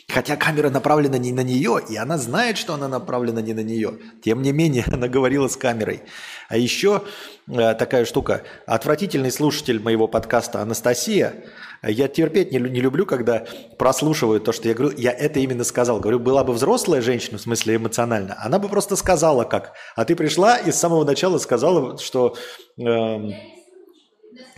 Хотя 0.09 0.35
камера 0.35 0.69
направлена 0.69 1.17
не 1.17 1.31
на 1.31 1.41
нее, 1.41 1.79
и 1.89 1.95
она 1.95 2.17
знает, 2.17 2.57
что 2.57 2.73
она 2.73 2.87
направлена 2.87 3.41
не 3.41 3.53
на 3.53 3.61
нее. 3.61 3.97
Тем 4.23 4.41
не 4.41 4.51
менее, 4.51 4.83
она 4.91 5.07
говорила 5.07 5.47
с 5.47 5.57
камерой. 5.57 6.03
А 6.49 6.57
еще 6.57 7.03
э, 7.47 7.73
такая 7.73 8.05
штука. 8.05 8.43
Отвратительный 8.65 9.31
слушатель 9.31 9.79
моего 9.81 10.07
подкаста 10.07 10.61
Анастасия. 10.61 11.33
Я 11.81 12.07
терпеть 12.07 12.51
не, 12.51 12.59
не 12.59 12.79
люблю, 12.79 13.05
когда 13.05 13.45
прослушивают 13.77 14.43
то, 14.43 14.51
что 14.51 14.67
я 14.67 14.73
говорю. 14.73 14.95
Я 14.97 15.11
это 15.11 15.39
именно 15.39 15.63
сказал. 15.63 15.99
Говорю, 15.99 16.19
была 16.19 16.43
бы 16.43 16.53
взрослая 16.53 17.01
женщина, 17.01 17.37
в 17.37 17.41
смысле 17.41 17.77
эмоционально, 17.77 18.37
она 18.39 18.59
бы 18.59 18.69
просто 18.69 18.95
сказала 18.95 19.43
как. 19.45 19.73
А 19.95 20.05
ты 20.05 20.15
пришла 20.15 20.57
и 20.57 20.71
с 20.71 20.79
самого 20.79 21.03
начала 21.05 21.37
сказала, 21.39 21.97
что... 21.97 22.35
Э, 22.77 23.17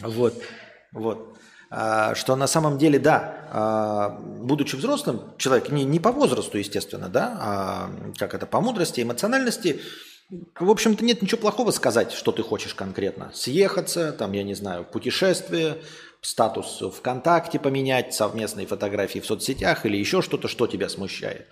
вот, 0.01 0.33
вот. 0.91 1.35
А, 1.69 2.15
что 2.15 2.35
на 2.35 2.47
самом 2.47 2.77
деле, 2.77 2.99
да, 2.99 3.44
будучи 3.55 4.75
взрослым, 4.75 5.21
человек 5.37 5.69
не, 5.69 5.85
не 5.85 5.99
по 5.99 6.11
возрасту, 6.11 6.57
естественно, 6.57 7.07
да, 7.07 7.37
а 7.39 7.91
как 8.17 8.33
это, 8.33 8.45
по 8.45 8.59
мудрости, 8.59 9.01
эмоциональности, 9.01 9.81
в 10.59 10.69
общем-то, 10.69 11.05
нет 11.05 11.21
ничего 11.21 11.39
плохого 11.41 11.71
сказать, 11.71 12.11
что 12.11 12.31
ты 12.31 12.41
хочешь 12.41 12.73
конкретно. 12.73 13.31
Съехаться, 13.33 14.11
там, 14.11 14.33
я 14.33 14.43
не 14.43 14.55
знаю, 14.55 14.83
путешествие, 14.83 15.77
статус 16.21 16.81
ВКонтакте 16.97 17.59
поменять, 17.59 18.13
совместные 18.13 18.65
фотографии 18.65 19.19
в 19.19 19.25
соцсетях 19.25 19.85
или 19.85 19.97
еще 19.97 20.21
что-то, 20.21 20.47
что 20.47 20.67
тебя 20.67 20.89
смущает. 20.89 21.47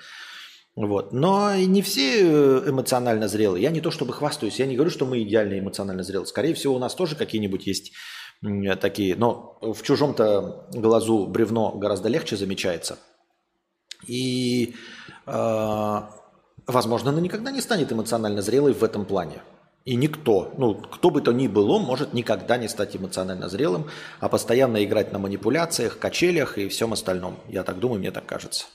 Вот. 0.76 1.14
Но 1.14 1.56
не 1.56 1.84
все 1.84 2.22
э, 2.22 2.70
эмоционально 2.70 3.28
зрелые. 3.28 3.62
Я 3.62 3.70
не 3.70 3.80
то 3.80 3.92
чтобы 3.92 4.12
хвастаюсь, 4.12 4.58
я 4.58 4.66
не 4.66 4.76
говорю, 4.76 4.90
что 4.90 5.06
мы 5.06 5.22
идеально 5.22 5.60
эмоционально 5.60 6.02
зрелые. 6.02 6.26
Скорее 6.26 6.56
всего, 6.56 6.74
у 6.74 6.80
нас 6.80 6.96
тоже 6.96 7.16
какие-нибудь 7.16 7.68
есть 7.68 7.94
такие. 8.80 9.16
Но 9.16 9.58
в 9.62 9.82
чужом-то 9.82 10.68
глазу 10.74 11.28
бревно 11.28 11.72
гораздо 11.72 12.10
легче 12.10 12.36
замечается. 12.36 12.98
И 14.08 14.76
э, 15.26 16.02
возможно, 16.68 17.12
она 17.12 17.22
никогда 17.22 17.52
не 17.52 17.62
станет 17.62 17.92
эмоционально 17.92 18.42
зрелой 18.42 18.74
в 18.74 18.84
этом 18.84 19.06
плане. 19.06 19.42
И 19.86 19.96
никто, 19.96 20.54
ну, 20.58 20.76
кто 20.76 21.10
бы 21.10 21.22
то 21.22 21.34
ни 21.34 21.48
было, 21.48 21.78
может 21.78 22.14
никогда 22.14 22.58
не 22.58 22.70
стать 22.70 22.96
эмоционально 22.96 23.50
зрелым, 23.50 23.90
а 24.22 24.30
постоянно 24.30 24.84
играть 24.84 25.12
на 25.12 25.20
манипуляциях, 25.20 26.00
качелях 26.00 26.58
и 26.58 26.70
всем 26.70 26.94
остальном. 26.94 27.38
Я 27.50 27.64
так 27.64 27.80
думаю, 27.80 28.00
мне 28.00 28.12
так 28.12 28.26
кажется. 28.26 28.66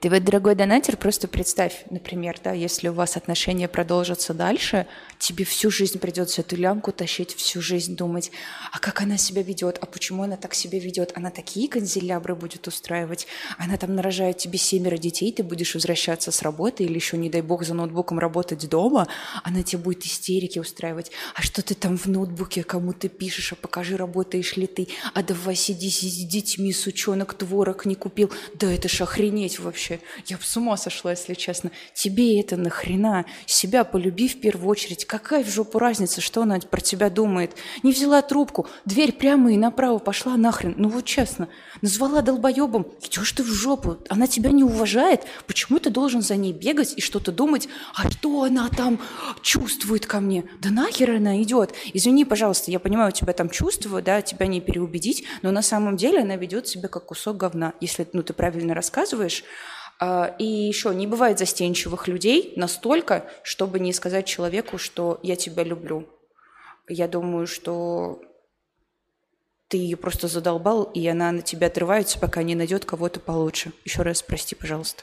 Ты 0.00 0.10
вот, 0.10 0.22
дорогой 0.24 0.54
донатер, 0.54 0.98
просто 0.98 1.26
представь, 1.26 1.84
например, 1.88 2.36
да, 2.44 2.52
если 2.52 2.88
у 2.88 2.92
вас 2.92 3.16
отношения 3.16 3.66
продолжатся 3.66 4.34
дальше, 4.34 4.86
тебе 5.18 5.44
всю 5.44 5.70
жизнь 5.70 5.98
придется 5.98 6.42
эту 6.42 6.56
лямку 6.56 6.92
тащить, 6.92 7.34
всю 7.34 7.60
жизнь 7.60 7.96
думать, 7.96 8.30
а 8.72 8.78
как 8.78 9.00
она 9.00 9.16
себя 9.16 9.42
ведет, 9.42 9.78
а 9.80 9.86
почему 9.86 10.22
она 10.22 10.36
так 10.36 10.54
себя 10.54 10.78
ведет, 10.78 11.12
она 11.14 11.30
такие 11.30 11.68
канзелябры 11.68 12.34
будет 12.34 12.66
устраивать, 12.66 13.26
она 13.58 13.76
там 13.76 13.94
нарожает 13.94 14.38
тебе 14.38 14.58
семеро 14.58 14.96
детей, 14.96 15.32
ты 15.32 15.42
будешь 15.42 15.74
возвращаться 15.74 16.30
с 16.30 16.42
работы 16.42 16.84
или 16.84 16.94
еще, 16.94 17.16
не 17.16 17.30
дай 17.30 17.42
бог, 17.42 17.64
за 17.64 17.74
ноутбуком 17.74 18.18
работать 18.18 18.68
дома, 18.68 19.08
она 19.42 19.62
тебе 19.62 19.82
будет 19.82 20.04
истерики 20.04 20.58
устраивать, 20.58 21.10
а 21.34 21.42
что 21.42 21.62
ты 21.62 21.74
там 21.74 21.96
в 21.96 22.06
ноутбуке 22.06 22.62
кому 22.62 22.92
ты 22.92 23.08
пишешь, 23.08 23.52
а 23.52 23.56
покажи, 23.56 23.96
работаешь 23.96 24.56
ли 24.56 24.66
ты, 24.66 24.88
а 25.14 25.22
давай 25.22 25.56
сиди 25.56 25.90
с 25.90 26.00
детьми, 26.00 26.72
сучонок, 26.72 27.34
творог 27.34 27.86
не 27.86 27.94
купил, 27.94 28.30
да 28.54 28.70
это 28.72 28.88
ж 28.88 29.02
охренеть 29.02 29.58
вообще. 29.58 30.00
Я 30.26 30.36
бы 30.36 30.42
с 30.42 30.56
ума 30.56 30.76
сошла, 30.76 31.12
если 31.12 31.34
честно. 31.34 31.70
Тебе 31.94 32.40
это 32.40 32.56
нахрена? 32.56 33.24
Себя 33.46 33.84
полюби 33.84 34.28
в 34.28 34.40
первую 34.40 34.68
очередь. 34.68 35.05
Какая 35.06 35.44
в 35.44 35.48
жопу 35.48 35.78
разница, 35.78 36.20
что 36.20 36.42
она 36.42 36.58
про 36.58 36.80
тебя 36.80 37.10
думает? 37.10 37.56
Не 37.82 37.92
взяла 37.92 38.22
трубку, 38.22 38.66
дверь 38.84 39.12
прямо 39.12 39.52
и 39.52 39.56
направо 39.56 39.98
пошла 39.98 40.36
нахрен. 40.36 40.74
Ну 40.76 40.88
вот 40.88 41.04
честно. 41.04 41.48
Назвала 41.80 42.22
долбоебом. 42.22 42.86
Идешь 43.02 43.32
ты 43.32 43.42
в 43.42 43.46
жопу. 43.46 43.98
Она 44.08 44.26
тебя 44.26 44.50
не 44.50 44.64
уважает. 44.64 45.22
Почему 45.46 45.78
ты 45.78 45.90
должен 45.90 46.22
за 46.22 46.36
ней 46.36 46.52
бегать 46.52 46.94
и 46.96 47.00
что-то 47.00 47.30
думать? 47.30 47.68
А 47.94 48.10
что 48.10 48.42
она 48.42 48.68
там 48.68 48.98
чувствует 49.42 50.06
ко 50.06 50.20
мне? 50.20 50.44
Да 50.60 50.70
нахер 50.70 51.12
она 51.12 51.40
идет? 51.42 51.72
Извини, 51.94 52.24
пожалуйста, 52.24 52.70
я 52.70 52.80
понимаю, 52.80 53.10
у 53.10 53.12
тебя 53.12 53.32
там 53.32 53.48
чувства, 53.48 54.02
да, 54.02 54.22
тебя 54.22 54.46
не 54.46 54.60
переубедить, 54.60 55.24
но 55.42 55.52
на 55.52 55.62
самом 55.62 55.96
деле 55.96 56.20
она 56.20 56.36
ведет 56.36 56.66
себя 56.66 56.88
как 56.88 57.06
кусок 57.06 57.36
говна. 57.36 57.74
Если 57.80 58.08
ну, 58.12 58.22
ты 58.22 58.32
правильно 58.32 58.74
рассказываешь, 58.74 59.44
и 60.00 60.44
еще 60.44 60.94
не 60.94 61.06
бывает 61.06 61.38
застенчивых 61.38 62.08
людей 62.08 62.52
настолько, 62.56 63.24
чтобы 63.42 63.80
не 63.80 63.92
сказать 63.92 64.26
человеку, 64.26 64.78
что 64.78 65.18
я 65.22 65.36
тебя 65.36 65.62
люблю. 65.64 66.08
Я 66.88 67.08
думаю, 67.08 67.46
что 67.46 68.20
ты 69.68 69.78
ее 69.78 69.96
просто 69.96 70.28
задолбал, 70.28 70.84
и 70.84 71.06
она 71.06 71.32
на 71.32 71.42
тебя 71.42 71.66
отрывается, 71.66 72.18
пока 72.18 72.42
не 72.42 72.54
найдет 72.54 72.84
кого-то 72.84 73.20
получше. 73.20 73.72
Еще 73.84 74.02
раз 74.02 74.22
прости, 74.22 74.54
пожалуйста. 74.54 75.02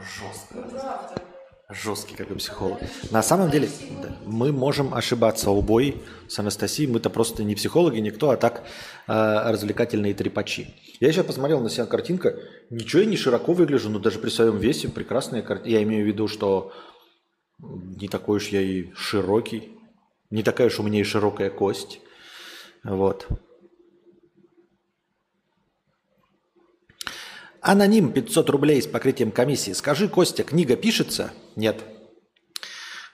Жестко. 0.00 1.33
Жесткий 1.70 2.14
как 2.14 2.30
и 2.30 2.34
психолог. 2.34 2.78
На 3.10 3.22
самом 3.22 3.50
деле 3.50 3.70
мы 4.26 4.52
можем 4.52 4.92
ошибаться 4.92 5.48
обои 5.48 5.96
с 6.28 6.38
Анастасией. 6.38 6.90
Мы-то 6.90 7.08
просто 7.08 7.42
не 7.42 7.54
психологи, 7.54 8.00
никто, 8.00 8.30
а 8.30 8.36
так 8.36 8.64
э, 9.08 9.50
развлекательные 9.50 10.12
трепачи. 10.12 10.74
Я 11.00 11.10
сейчас 11.10 11.24
посмотрел 11.24 11.60
на 11.60 11.70
себя 11.70 11.86
картинка. 11.86 12.36
Ничего 12.68 13.00
я 13.00 13.08
не 13.08 13.16
широко 13.16 13.54
выгляжу, 13.54 13.88
но 13.88 13.98
даже 13.98 14.18
при 14.18 14.28
своем 14.28 14.58
весе 14.58 14.88
прекрасная 14.88 15.40
картинка. 15.40 15.70
Я 15.70 15.82
имею 15.84 16.04
в 16.04 16.06
виду, 16.06 16.28
что 16.28 16.72
не 17.58 18.08
такой 18.08 18.36
уж 18.36 18.48
я 18.48 18.60
и 18.60 18.92
широкий. 18.94 19.70
Не 20.28 20.42
такая 20.42 20.66
уж 20.66 20.78
у 20.80 20.82
меня 20.82 21.00
и 21.00 21.04
широкая 21.04 21.48
кость. 21.48 22.00
Вот. 22.82 23.26
Аноним 27.66 28.12
500 28.12 28.50
рублей 28.50 28.82
с 28.82 28.86
покрытием 28.86 29.30
комиссии. 29.30 29.72
Скажи, 29.72 30.06
Костя, 30.06 30.44
книга 30.44 30.76
пишется? 30.76 31.32
Нет. 31.56 31.82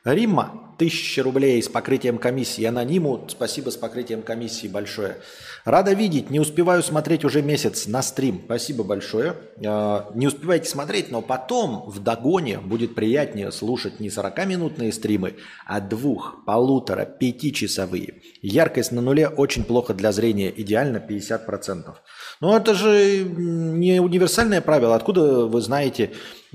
Римма, 0.02 0.69
1000 0.80 1.22
рублей 1.22 1.62
с 1.62 1.68
покрытием 1.68 2.16
комиссии. 2.16 2.64
Анониму 2.64 3.26
спасибо 3.28 3.68
с 3.68 3.76
покрытием 3.76 4.22
комиссии 4.22 4.66
большое. 4.66 5.18
Рада 5.66 5.92
видеть, 5.92 6.30
не 6.30 6.40
успеваю 6.40 6.82
смотреть 6.82 7.22
уже 7.22 7.42
месяц 7.42 7.86
на 7.86 8.00
стрим. 8.00 8.40
Спасибо 8.46 8.82
большое. 8.82 9.36
А, 9.62 10.10
не 10.14 10.26
успевайте 10.26 10.70
смотреть, 10.70 11.10
но 11.10 11.20
потом 11.20 11.84
в 11.86 12.02
догоне 12.02 12.60
будет 12.60 12.94
приятнее 12.94 13.52
слушать 13.52 14.00
не 14.00 14.08
40-минутные 14.08 14.90
стримы, 14.90 15.34
а 15.66 15.82
двух, 15.82 16.46
полутора, 16.46 17.04
пятичасовые. 17.04 18.22
Яркость 18.40 18.92
на 18.92 19.02
нуле 19.02 19.28
очень 19.28 19.64
плохо 19.64 19.92
для 19.92 20.12
зрения, 20.12 20.50
идеально 20.56 20.96
50%. 20.96 21.94
Но 22.40 22.56
это 22.56 22.72
же 22.72 23.22
не 23.22 24.00
универсальное 24.00 24.62
правило. 24.62 24.96
Откуда 24.96 25.44
вы 25.44 25.60
знаете, 25.60 26.12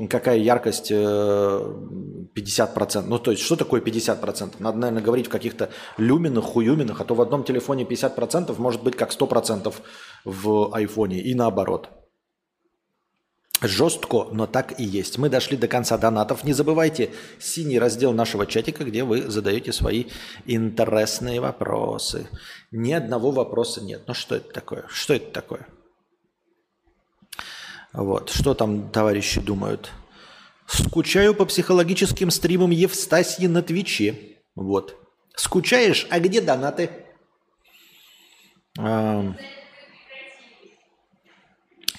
какая 0.09 0.37
яркость 0.37 0.91
50%? 0.91 2.97
Э, 2.97 3.01
ну, 3.05 3.19
то 3.19 3.31
есть, 3.31 3.43
что 3.43 3.55
такое 3.55 3.81
50%? 3.81 4.55
Надо, 4.59 4.77
наверное, 4.77 5.03
говорить 5.03 5.27
в 5.27 5.29
каких-то 5.29 5.69
люминах, 5.97 6.45
хуюминах, 6.45 7.01
а 7.01 7.05
то 7.05 7.15
в 7.15 7.21
одном 7.21 7.43
телефоне 7.43 7.83
50% 7.83 8.55
может 8.59 8.83
быть 8.83 8.95
как 8.95 9.11
100% 9.11 9.73
в 10.25 10.73
айфоне 10.73 11.21
и 11.21 11.33
наоборот. 11.33 11.89
Жестко, 13.61 14.27
но 14.31 14.47
так 14.47 14.79
и 14.79 14.83
есть. 14.83 15.17
Мы 15.17 15.29
дошли 15.29 15.55
до 15.55 15.67
конца 15.67 15.97
донатов. 15.97 16.43
Не 16.43 16.51
забывайте 16.51 17.11
синий 17.39 17.79
раздел 17.79 18.11
нашего 18.11 18.45
чатика, 18.45 18.83
где 18.83 19.05
вы 19.05 19.21
задаете 19.21 19.71
свои 19.71 20.05
интересные 20.45 21.39
вопросы. 21.39 22.27
Ни 22.71 22.91
одного 22.91 23.31
вопроса 23.31 23.81
нет. 23.81 24.03
Ну 24.07 24.13
что 24.13 24.35
это 24.35 24.51
такое? 24.51 24.85
Что 24.89 25.13
это 25.13 25.31
такое? 25.31 25.67
Вот. 27.95 28.29
Что 28.29 28.53
там 28.53 28.89
товарищи 28.89 29.39
думают? 29.39 29.91
Скучаю 30.67 31.33
по 31.33 31.45
психологическим 31.45 32.31
стримам 32.31 32.71
Евстасии 32.71 33.47
на 33.47 33.61
Твиче. 33.61 34.15
Вот. 34.55 34.95
Скучаешь? 35.35 36.07
А 36.09 36.19
где 36.19 36.41
донаты? 36.41 36.89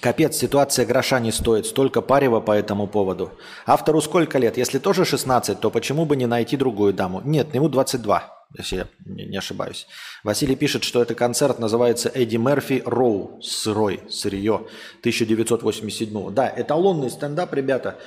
Капец, 0.01 0.37
ситуация 0.37 0.85
гроша 0.85 1.19
не 1.21 1.33
стоит. 1.33 1.67
Столько 1.67 2.03
парева 2.03 2.41
по 2.41 2.53
этому 2.53 2.87
поводу. 2.87 3.33
Автору 3.65 4.01
сколько 4.03 4.39
лет? 4.39 4.59
Если 4.59 4.79
тоже 4.79 5.05
16, 5.05 5.59
то 5.59 5.71
почему 5.71 6.05
бы 6.05 6.17
не 6.17 6.27
найти 6.27 6.57
другую 6.57 6.93
даму? 6.93 7.23
Нет, 7.25 7.55
ему 7.55 7.69
22, 7.69 8.36
если 8.57 8.77
я 8.77 8.89
не 9.05 9.37
ошибаюсь. 9.37 9.87
Василий 10.25 10.57
пишет, 10.57 10.85
что 10.85 11.03
этот 11.03 11.19
концерт 11.19 11.59
называется 11.59 12.11
Эдди 12.13 12.37
Мерфи 12.37 12.83
Роу. 12.85 13.41
Сырой, 13.43 14.01
сырье. 14.09 14.67
1987. 15.01 16.31
Да, 16.33 16.53
эталонный 16.57 17.11
стендап, 17.11 17.53
ребята. 17.55 17.99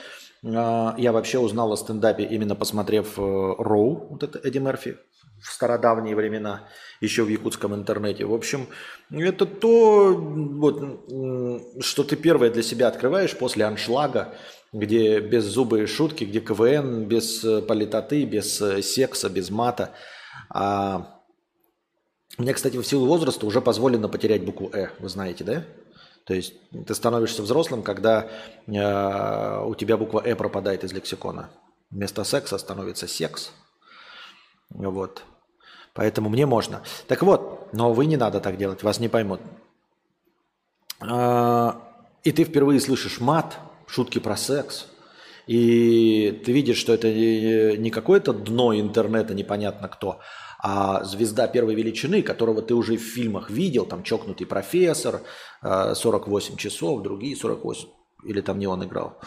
А, 0.43 0.95
я 0.97 1.11
вообще 1.11 1.39
узнал 1.39 1.71
о 1.71 1.77
стендапе, 1.77 2.23
именно 2.23 2.55
посмотрев 2.55 3.17
э, 3.17 3.21
Роу, 3.21 4.07
вот 4.09 4.23
это 4.23 4.39
Эдди 4.39 4.59
Мерфи, 4.59 4.97
в 5.41 5.51
стародавние 5.51 6.15
времена, 6.15 6.67
еще 7.01 7.23
в 7.23 7.29
якутском 7.29 7.75
интернете. 7.75 8.25
В 8.25 8.33
общем, 8.33 8.67
это 9.11 9.45
то, 9.45 10.13
вот, 10.13 11.05
что 11.81 12.03
ты 12.03 12.15
первое 12.15 12.49
для 12.49 12.63
себя 12.63 12.87
открываешь 12.87 13.35
после 13.35 13.65
аншлага, 13.65 14.33
где 14.71 15.19
без 15.19 15.45
зубы 15.45 15.83
и 15.83 15.85
шутки, 15.87 16.23
где 16.25 16.39
КВН, 16.39 17.05
без 17.05 17.43
э, 17.43 17.61
политоты, 17.61 18.23
без 18.25 18.61
э, 18.61 18.81
секса, 18.81 19.29
без 19.29 19.49
мата. 19.49 19.93
А 20.49 21.21
мне, 22.37 22.53
кстати, 22.53 22.77
в 22.77 22.85
силу 22.85 23.05
возраста 23.05 23.45
уже 23.45 23.61
позволено 23.61 24.07
потерять 24.07 24.43
букву 24.43 24.69
«э», 24.73 24.89
вы 24.99 25.09
знаете, 25.09 25.43
да? 25.43 25.63
То 26.25 26.33
есть 26.33 26.53
ты 26.85 26.93
становишься 26.93 27.41
взрослым, 27.41 27.81
когда 27.81 28.29
э, 28.67 29.63
у 29.65 29.75
тебя 29.75 29.97
буква 29.97 30.21
«э» 30.23 30.35
пропадает 30.35 30.83
из 30.83 30.93
лексикона. 30.93 31.49
Вместо 31.89 32.23
секса 32.23 32.57
становится 32.57 33.07
секс. 33.07 33.51
Вот. 34.69 35.23
Поэтому 35.93 36.29
мне 36.29 36.45
можно. 36.45 36.83
Так 37.07 37.23
вот, 37.23 37.73
но 37.73 37.93
вы 37.93 38.05
не 38.05 38.15
надо 38.15 38.39
так 38.39 38.57
делать, 38.57 38.83
вас 38.83 38.99
не 38.99 39.09
поймут. 39.09 39.41
А, 41.01 41.81
и 42.23 42.31
ты 42.31 42.43
впервые 42.43 42.79
слышишь 42.79 43.19
мат, 43.19 43.57
шутки 43.87 44.19
про 44.19 44.37
секс, 44.37 44.87
и 45.49 46.43
ты 46.45 46.51
видишь, 46.51 46.77
что 46.77 46.93
это 46.93 47.11
не 47.11 47.89
какое-то 47.89 48.33
дно 48.33 48.79
интернета, 48.79 49.33
непонятно 49.33 49.87
кто, 49.87 50.19
а 50.59 51.03
звезда 51.03 51.47
первой 51.47 51.73
величины, 51.73 52.21
которого 52.21 52.61
ты 52.61 52.75
уже 52.75 52.97
в 52.97 53.01
фильмах 53.01 53.49
видел, 53.49 53.87
там 53.87 54.03
«Чокнутый 54.03 54.45
профессор», 54.45 55.21
«48 55.63 56.55
часов», 56.57 57.01
другие 57.01 57.35
48, 57.35 57.89
или 58.25 58.41
там 58.41 58.59
не 58.59 58.67
он 58.67 58.83
играл, 58.83 59.17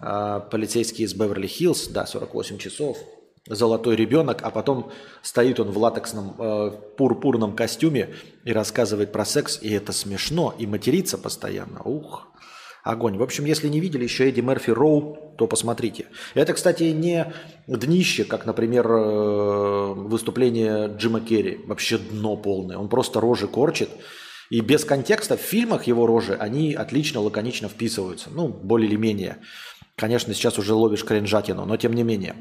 а, 0.00 0.40
«Полицейский 0.40 1.04
из 1.04 1.14
Беверли-Хиллз», 1.14 1.92
да, 1.92 2.04
«48 2.04 2.58
часов», 2.58 2.98
«Золотой 3.46 3.94
ребенок», 3.94 4.40
а 4.42 4.50
потом 4.50 4.90
стоит 5.22 5.60
он 5.60 5.70
в 5.70 5.78
латексном 5.78 6.34
э, 6.36 6.72
пурпурном 6.96 7.54
костюме 7.54 8.16
и 8.44 8.52
рассказывает 8.52 9.12
про 9.12 9.24
секс, 9.24 9.62
и 9.62 9.70
это 9.70 9.92
смешно, 9.92 10.52
и 10.58 10.66
матерится 10.66 11.16
постоянно. 11.16 11.80
Ух, 11.84 12.26
огонь. 12.82 13.18
В 13.18 13.22
общем, 13.22 13.44
если 13.44 13.68
не 13.68 13.80
видели 13.80 14.04
еще 14.04 14.28
Эдди 14.28 14.40
Мерфи 14.40 14.70
Роу, 14.70 15.34
то 15.38 15.46
посмотрите. 15.46 16.06
Это, 16.34 16.52
кстати, 16.52 16.84
не 16.84 17.32
днище, 17.66 18.24
как, 18.24 18.46
например, 18.46 18.86
э, 18.90 19.92
выступление 19.94 20.88
Джима 20.96 21.20
Керри. 21.20 21.60
Вообще 21.66 21.98
дно 21.98 22.36
полное. 22.36 22.78
Он 22.78 22.88
просто 22.88 23.20
рожи 23.20 23.46
корчит. 23.48 23.90
И 24.50 24.60
без 24.60 24.84
контекста 24.84 25.36
в 25.36 25.40
фильмах 25.40 25.84
его 25.84 26.06
рожи, 26.06 26.34
они 26.34 26.74
отлично, 26.74 27.20
лаконично 27.20 27.68
вписываются. 27.68 28.30
Ну, 28.30 28.48
более 28.48 28.88
или 28.88 28.96
менее. 28.96 29.38
Конечно, 29.96 30.34
сейчас 30.34 30.58
уже 30.58 30.74
ловишь 30.74 31.04
кринжатину, 31.04 31.66
но 31.66 31.76
тем 31.76 31.92
не 31.92 32.02
менее. 32.02 32.34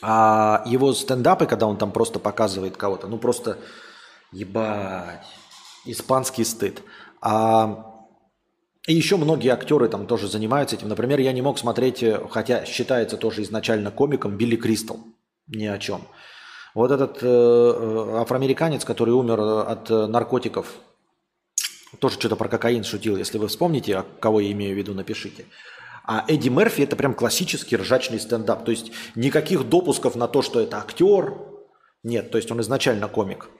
А 0.00 0.62
его 0.66 0.92
стендапы, 0.92 1.46
когда 1.46 1.66
он 1.66 1.76
там 1.76 1.90
просто 1.90 2.18
показывает 2.20 2.76
кого-то, 2.76 3.08
ну 3.08 3.18
просто 3.18 3.58
ебать, 4.30 5.26
испанский 5.84 6.44
стыд. 6.44 6.82
А 7.20 7.97
и 8.88 8.94
еще 8.94 9.18
многие 9.18 9.50
актеры 9.50 9.86
там 9.88 10.06
тоже 10.06 10.28
занимаются 10.28 10.74
этим. 10.74 10.88
Например, 10.88 11.20
я 11.20 11.32
не 11.32 11.42
мог 11.42 11.58
смотреть, 11.58 12.02
э, 12.02 12.26
хотя 12.30 12.64
считается 12.64 13.18
тоже 13.18 13.42
изначально 13.42 13.90
комиком, 13.90 14.38
Билли 14.38 14.56
Кристал. 14.56 15.00
Ни 15.46 15.66
о 15.66 15.78
чем. 15.78 16.08
Вот 16.74 16.90
этот 16.90 17.18
э, 17.22 17.26
э 17.26 18.16
афроамериканец, 18.16 18.86
который 18.86 19.10
умер 19.10 19.40
от 19.40 19.90
э, 19.90 20.06
наркотиков, 20.06 20.72
тоже 21.98 22.14
что-то 22.14 22.36
про 22.36 22.48
кокаин 22.48 22.82
шутил. 22.82 23.18
Если 23.18 23.36
вы 23.36 23.48
вспомните, 23.48 23.94
а 23.94 24.06
кого 24.20 24.40
я 24.40 24.50
имею 24.52 24.74
в 24.74 24.78
виду, 24.78 24.94
напишите. 24.94 25.44
А 26.04 26.24
Эдди 26.26 26.48
Мерфи 26.48 26.80
это 26.80 26.96
прям 26.96 27.12
классический 27.12 27.76
ржачный 27.76 28.18
стендап. 28.18 28.64
То 28.64 28.70
есть 28.70 28.92
никаких 29.14 29.68
допусков 29.68 30.16
на 30.16 30.28
то, 30.28 30.40
что 30.40 30.60
это 30.60 30.78
актер. 30.78 31.34
Нет, 32.02 32.30
то 32.30 32.38
есть 32.38 32.50
он 32.50 32.62
изначально 32.62 33.06
комик. 33.08 33.50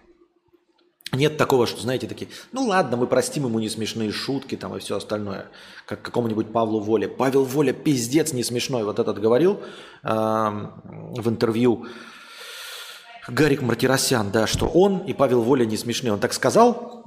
Нет 1.13 1.37
такого, 1.39 1.67
что, 1.67 1.81
знаете, 1.81 2.07
такие, 2.07 2.31
ну 2.53 2.67
ладно, 2.67 2.97
мы 2.97 3.07
простим 3.07 3.47
ему 3.47 3.59
не 3.59 3.69
смешные 3.69 4.13
шутки 4.13 4.57
там 4.57 4.77
и 4.77 4.79
все 4.79 4.97
остальное, 4.97 5.47
как 5.87 6.03
какому-нибудь 6.03 6.53
Павлу 6.53 6.81
Воле. 6.81 7.09
Павел 7.09 7.45
Воля 7.45 7.73
пиздец 7.73 8.33
не 8.33 8.45
смешной, 8.45 8.85
вот 8.85 8.99
этот 8.99 9.19
говорил 9.19 9.61
э, 10.03 10.09
в 10.09 11.29
интервью 11.29 11.87
Гарик 13.29 13.63
Мартиросян, 13.63 14.31
да, 14.31 14.47
что 14.47 14.67
он 14.67 14.99
и 14.99 15.13
Павел 15.13 15.43
Воля 15.43 15.65
не 15.65 15.77
смешные. 15.77 16.13
Он 16.13 16.21
так 16.21 16.33
сказал, 16.33 16.98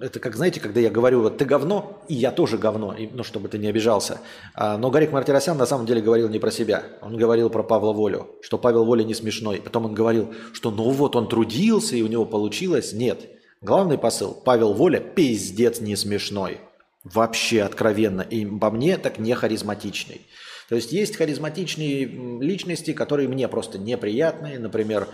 это 0.00 0.20
как, 0.20 0.36
знаете, 0.36 0.60
когда 0.60 0.80
я 0.80 0.90
говорю, 0.90 1.22
вот 1.22 1.38
ты 1.38 1.44
говно, 1.44 2.02
и 2.08 2.14
я 2.14 2.30
тоже 2.30 2.58
говно, 2.58 2.94
и, 2.94 3.08
ну, 3.08 3.22
чтобы 3.22 3.48
ты 3.48 3.58
не 3.58 3.68
обижался. 3.68 4.20
А, 4.54 4.76
но 4.76 4.90
Гарик 4.90 5.12
Мартиросян 5.12 5.56
на 5.56 5.66
самом 5.66 5.86
деле 5.86 6.00
говорил 6.00 6.28
не 6.28 6.38
про 6.38 6.50
себя. 6.50 6.84
Он 7.00 7.16
говорил 7.16 7.50
про 7.50 7.62
Павла 7.62 7.92
Волю, 7.92 8.30
что 8.42 8.58
Павел 8.58 8.84
Воля 8.84 9.04
не 9.04 9.14
смешной. 9.14 9.60
Потом 9.60 9.86
он 9.86 9.94
говорил, 9.94 10.34
что 10.52 10.70
ну 10.70 10.90
вот 10.90 11.16
он 11.16 11.28
трудился, 11.28 11.96
и 11.96 12.02
у 12.02 12.06
него 12.06 12.24
получилось. 12.24 12.92
Нет. 12.92 13.28
Главный 13.60 13.98
посыл. 13.98 14.34
Павел 14.34 14.74
Воля 14.74 15.00
пиздец 15.00 15.80
не 15.80 15.96
смешной. 15.96 16.60
Вообще 17.04 17.62
откровенно. 17.62 18.22
И 18.22 18.44
по 18.44 18.70
мне 18.70 18.98
так 18.98 19.18
не 19.18 19.34
харизматичный. 19.34 20.22
То 20.68 20.74
есть 20.74 20.92
есть 20.92 21.16
харизматичные 21.16 22.04
личности, 22.40 22.92
которые 22.92 23.28
мне 23.28 23.48
просто 23.48 23.78
неприятные. 23.78 24.58
Например, 24.58 25.08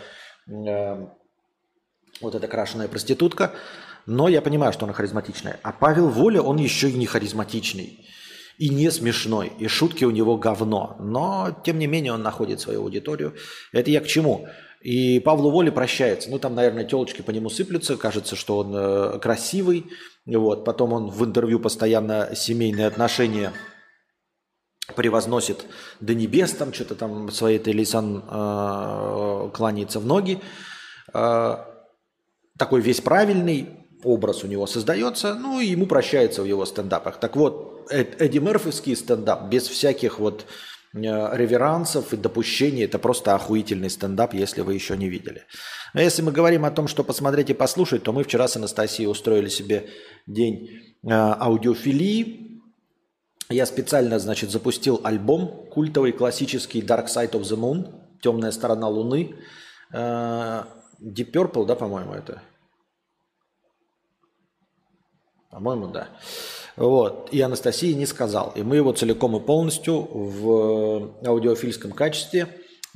э, 0.48 1.06
вот 2.20 2.34
эта 2.34 2.48
крашеная 2.48 2.88
проститутка– 2.88 3.52
но 4.07 4.28
я 4.28 4.42
понимаю, 4.42 4.72
что 4.72 4.84
она 4.84 4.92
харизматичная. 4.92 5.61
А 5.62 5.72
Павел 5.72 6.09
Воля, 6.09 6.40
он 6.42 6.57
еще 6.57 6.90
и 6.90 6.94
не 6.94 7.07
харизматичный. 7.07 8.07
И 8.59 8.68
не 8.68 8.90
смешной. 8.90 9.53
И 9.59 9.66
шутки 9.66 10.05
у 10.05 10.11
него 10.11 10.36
говно. 10.36 10.96
Но, 11.00 11.57
тем 11.64 11.78
не 11.78 11.86
менее, 11.86 12.12
он 12.12 12.22
находит 12.22 12.61
свою 12.61 12.82
аудиторию. 12.82 13.34
Это 13.72 13.90
я 13.90 14.00
к 14.00 14.07
чему? 14.07 14.46
И 14.82 15.20
Павлу 15.20 15.50
Воле 15.50 15.72
прощается. 15.72 16.30
Ну, 16.30 16.38
там, 16.38 16.55
наверное, 16.55 16.84
телочки 16.84 17.22
по 17.22 17.30
нему 17.30 17.48
сыплются. 17.48 17.96
Кажется, 17.96 18.36
что 18.36 18.59
он 18.59 18.74
э, 18.74 19.18
красивый. 19.20 19.86
Вот. 20.26 20.64
Потом 20.64 20.92
он 20.92 21.11
в 21.11 21.24
интервью 21.24 21.61
постоянно 21.61 22.34
семейные 22.34 22.86
отношения 22.86 23.53
превозносит 24.96 25.64
до 26.00 26.14
небес, 26.14 26.53
там 26.53 26.72
что-то 26.72 26.96
там 26.96 27.30
своей 27.30 27.59
Телисан 27.59 28.24
э, 28.28 29.50
кланяется 29.55 30.00
в 30.00 30.07
ноги. 30.07 30.40
Э, 31.14 31.57
такой 32.59 32.80
весь 32.80 33.00
правильный, 33.00 33.81
образ 34.05 34.44
у 34.44 34.46
него 34.46 34.66
создается, 34.66 35.34
ну 35.34 35.61
и 35.61 35.66
ему 35.66 35.86
прощается 35.86 36.42
в 36.42 36.46
его 36.46 36.64
стендапах. 36.64 37.18
Так 37.20 37.36
вот, 37.36 37.86
Эдди 37.90 38.38
Мерфиский 38.38 38.96
стендап 38.96 39.48
без 39.48 39.68
всяких 39.68 40.18
вот 40.18 40.46
э, 40.94 40.98
реверансов 40.98 42.12
и 42.12 42.16
допущений, 42.16 42.84
это 42.84 42.98
просто 42.98 43.34
охуительный 43.34 43.90
стендап, 43.90 44.34
если 44.34 44.62
вы 44.62 44.74
еще 44.74 44.96
не 44.96 45.09
видели. 45.09 45.42
Но 45.94 46.00
если 46.00 46.22
мы 46.22 46.32
говорим 46.32 46.64
о 46.64 46.70
том, 46.70 46.88
что 46.88 47.05
посмотреть 47.05 47.50
и 47.50 47.55
послушать, 47.55 48.03
то 48.03 48.12
мы 48.12 48.24
вчера 48.24 48.48
с 48.48 48.57
Анастасией 48.57 49.11
устроили 49.11 49.48
себе 49.48 49.88
день 50.26 50.68
э, 51.03 51.11
аудиофилии. 51.11 52.61
Я 53.50 53.66
специально, 53.66 54.18
значит, 54.18 54.50
запустил 54.50 55.00
альбом 55.05 55.68
культовый, 55.70 56.12
классический 56.12 56.80
Dark 56.80 57.07
Side 57.07 57.32
of 57.32 57.42
the 57.42 57.57
Moon, 57.57 57.92
Темная 58.22 58.53
сторона 58.53 58.88
Луны. 58.88 59.34
Э, 59.92 60.62
Deep 61.00 61.32
Purple, 61.32 61.66
да, 61.66 61.74
по-моему, 61.74 62.12
это? 62.14 62.42
По-моему, 65.53 65.88
да. 65.88 66.09
Вот. 66.76 67.28
И 67.30 67.40
Анастасии 67.42 67.92
не 67.92 68.07
сказал. 68.07 68.55
И 68.57 68.62
мы 68.62 68.76
его 68.76 68.92
целиком 68.92 69.36
и 69.36 69.40
полностью 69.40 70.09
в 70.11 71.12
аудиофильском 71.26 71.92
качестве 71.92 72.48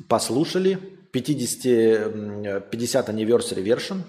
послушали. 0.08 0.78
50, 1.12 2.70
50 2.70 3.08
anniversary 3.08 3.62
version 3.62 4.02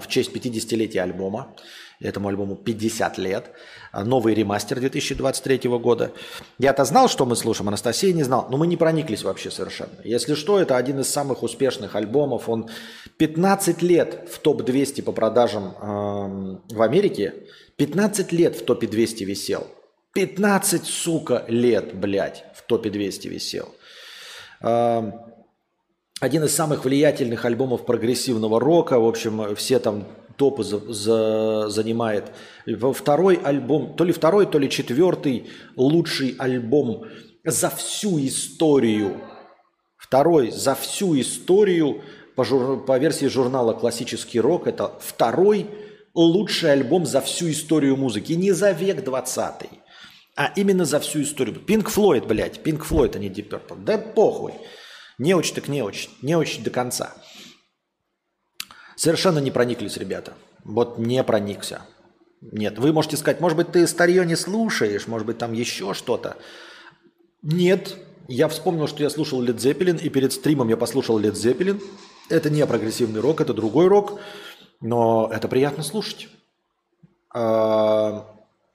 в 0.00 0.08
честь 0.08 0.32
50-летия 0.34 1.00
альбома. 1.00 1.54
Этому 2.00 2.28
альбому 2.28 2.56
50 2.56 3.18
лет. 3.18 3.50
Новый 3.92 4.34
ремастер 4.34 4.80
2023 4.80 5.68
года. 5.78 6.12
Я-то 6.58 6.84
знал, 6.84 7.08
что 7.08 7.26
мы 7.26 7.36
слушаем, 7.36 7.68
Анастасия 7.68 8.14
не 8.14 8.22
знал. 8.22 8.48
Но 8.50 8.56
мы 8.56 8.66
не 8.66 8.78
прониклись 8.78 9.22
вообще 9.22 9.50
совершенно. 9.50 9.92
Если 10.02 10.34
что, 10.34 10.58
это 10.58 10.78
один 10.78 11.00
из 11.00 11.10
самых 11.10 11.42
успешных 11.42 11.96
альбомов. 11.96 12.48
Он 12.48 12.70
15 13.18 13.82
лет 13.82 14.28
в 14.30 14.38
топ-200 14.38 15.02
по 15.02 15.12
продажам 15.12 15.74
э, 15.78 16.74
в 16.74 16.82
Америке. 16.82 17.34
15 17.76 18.32
лет 18.32 18.56
в 18.56 18.64
топе 18.64 18.86
200 18.86 19.24
висел. 19.24 19.66
15, 20.14 20.84
сука, 20.84 21.44
лет, 21.48 21.94
блядь, 21.94 22.44
в 22.54 22.62
топе 22.62 22.90
200 22.90 23.28
висел. 23.28 23.74
Один 26.20 26.44
из 26.44 26.54
самых 26.54 26.84
влиятельных 26.84 27.44
альбомов 27.44 27.86
прогрессивного 27.86 28.60
рока. 28.60 28.98
В 28.98 29.06
общем, 29.06 29.54
все 29.54 29.78
там 29.78 30.06
топы 30.40 30.64
за, 30.64 30.78
за, 30.92 31.68
занимает. 31.68 32.32
Второй 32.94 33.34
альбом, 33.34 33.94
то 33.94 34.04
ли 34.04 34.12
второй, 34.12 34.46
то 34.46 34.58
ли 34.58 34.70
четвертый 34.70 35.50
лучший 35.76 36.34
альбом 36.38 37.04
за 37.44 37.68
всю 37.68 38.18
историю. 38.26 39.20
Второй 39.98 40.50
за 40.50 40.74
всю 40.74 41.20
историю 41.20 42.00
по, 42.36 42.44
жур, 42.44 42.82
по 42.86 42.98
версии 42.98 43.26
журнала 43.26 43.74
«Классический 43.74 44.40
рок» 44.40 44.66
это 44.66 44.92
второй 44.98 45.66
лучший 46.14 46.72
альбом 46.72 47.04
за 47.04 47.20
всю 47.20 47.50
историю 47.50 47.98
музыки. 47.98 48.32
Не 48.32 48.52
за 48.52 48.72
век 48.72 49.04
20 49.04 49.68
а 50.36 50.52
именно 50.56 50.86
за 50.86 51.00
всю 51.00 51.20
историю. 51.20 51.56
Пинк 51.56 51.90
Флойд, 51.90 52.26
блядь. 52.26 52.62
Пинк 52.62 52.84
Флойд, 52.84 53.14
а 53.14 53.18
не 53.18 53.28
Deep 53.28 53.50
Purple. 53.50 53.84
Да 53.84 53.98
похуй. 53.98 54.54
Не 55.18 55.34
очень 55.34 55.54
так. 55.54 55.68
Не 55.68 55.82
очень 55.82 56.62
до 56.62 56.70
конца. 56.70 57.12
Совершенно 59.00 59.38
не 59.38 59.50
прониклись 59.50 59.96
ребята. 59.96 60.34
Вот 60.62 60.98
не 60.98 61.24
проникся. 61.24 61.80
Нет, 62.42 62.78
вы 62.78 62.92
можете 62.92 63.16
сказать, 63.16 63.40
может 63.40 63.56
быть, 63.56 63.72
ты 63.72 63.86
старье 63.86 64.26
не 64.26 64.36
слушаешь, 64.36 65.06
может 65.06 65.26
быть, 65.26 65.38
там 65.38 65.54
еще 65.54 65.94
что-то. 65.94 66.36
Нет, 67.40 67.96
я 68.28 68.46
вспомнил, 68.48 68.86
что 68.88 69.02
я 69.02 69.08
слушал 69.08 69.42
Led 69.42 69.56
Zeppelin, 69.56 69.98
и 70.02 70.10
перед 70.10 70.34
стримом 70.34 70.68
я 70.68 70.76
послушал 70.76 71.18
Led 71.18 71.32
Zeppelin. 71.32 71.82
Это 72.28 72.50
не 72.50 72.66
прогрессивный 72.66 73.20
рок, 73.20 73.40
это 73.40 73.54
другой 73.54 73.88
рок, 73.88 74.20
но 74.82 75.30
это 75.32 75.48
приятно 75.48 75.82
слушать. 75.82 76.28
А, 77.34 78.26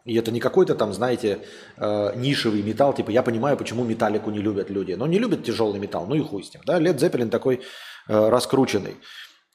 и 0.06 0.16
это 0.16 0.32
не 0.32 0.40
какой-то 0.40 0.74
там, 0.74 0.92
знаете, 0.92 1.42
э, 1.78 2.14
нишевый 2.16 2.64
металл, 2.64 2.94
типа 2.94 3.12
я 3.12 3.22
понимаю, 3.22 3.58
почему 3.58 3.84
металлику 3.84 4.32
не 4.32 4.40
любят 4.40 4.72
люди. 4.72 4.94
Но 4.94 5.06
не 5.06 5.20
любят 5.20 5.44
тяжелый 5.44 5.80
металл, 5.80 6.08
ну 6.08 6.16
и 6.16 6.22
хуй 6.22 6.44
с 6.44 6.52
ним. 6.52 6.64
Да? 6.66 6.80
Лед 6.80 7.00
Зеппелин 7.00 7.30
такой 7.30 7.62
э, 8.08 8.30
раскрученный. 8.30 8.96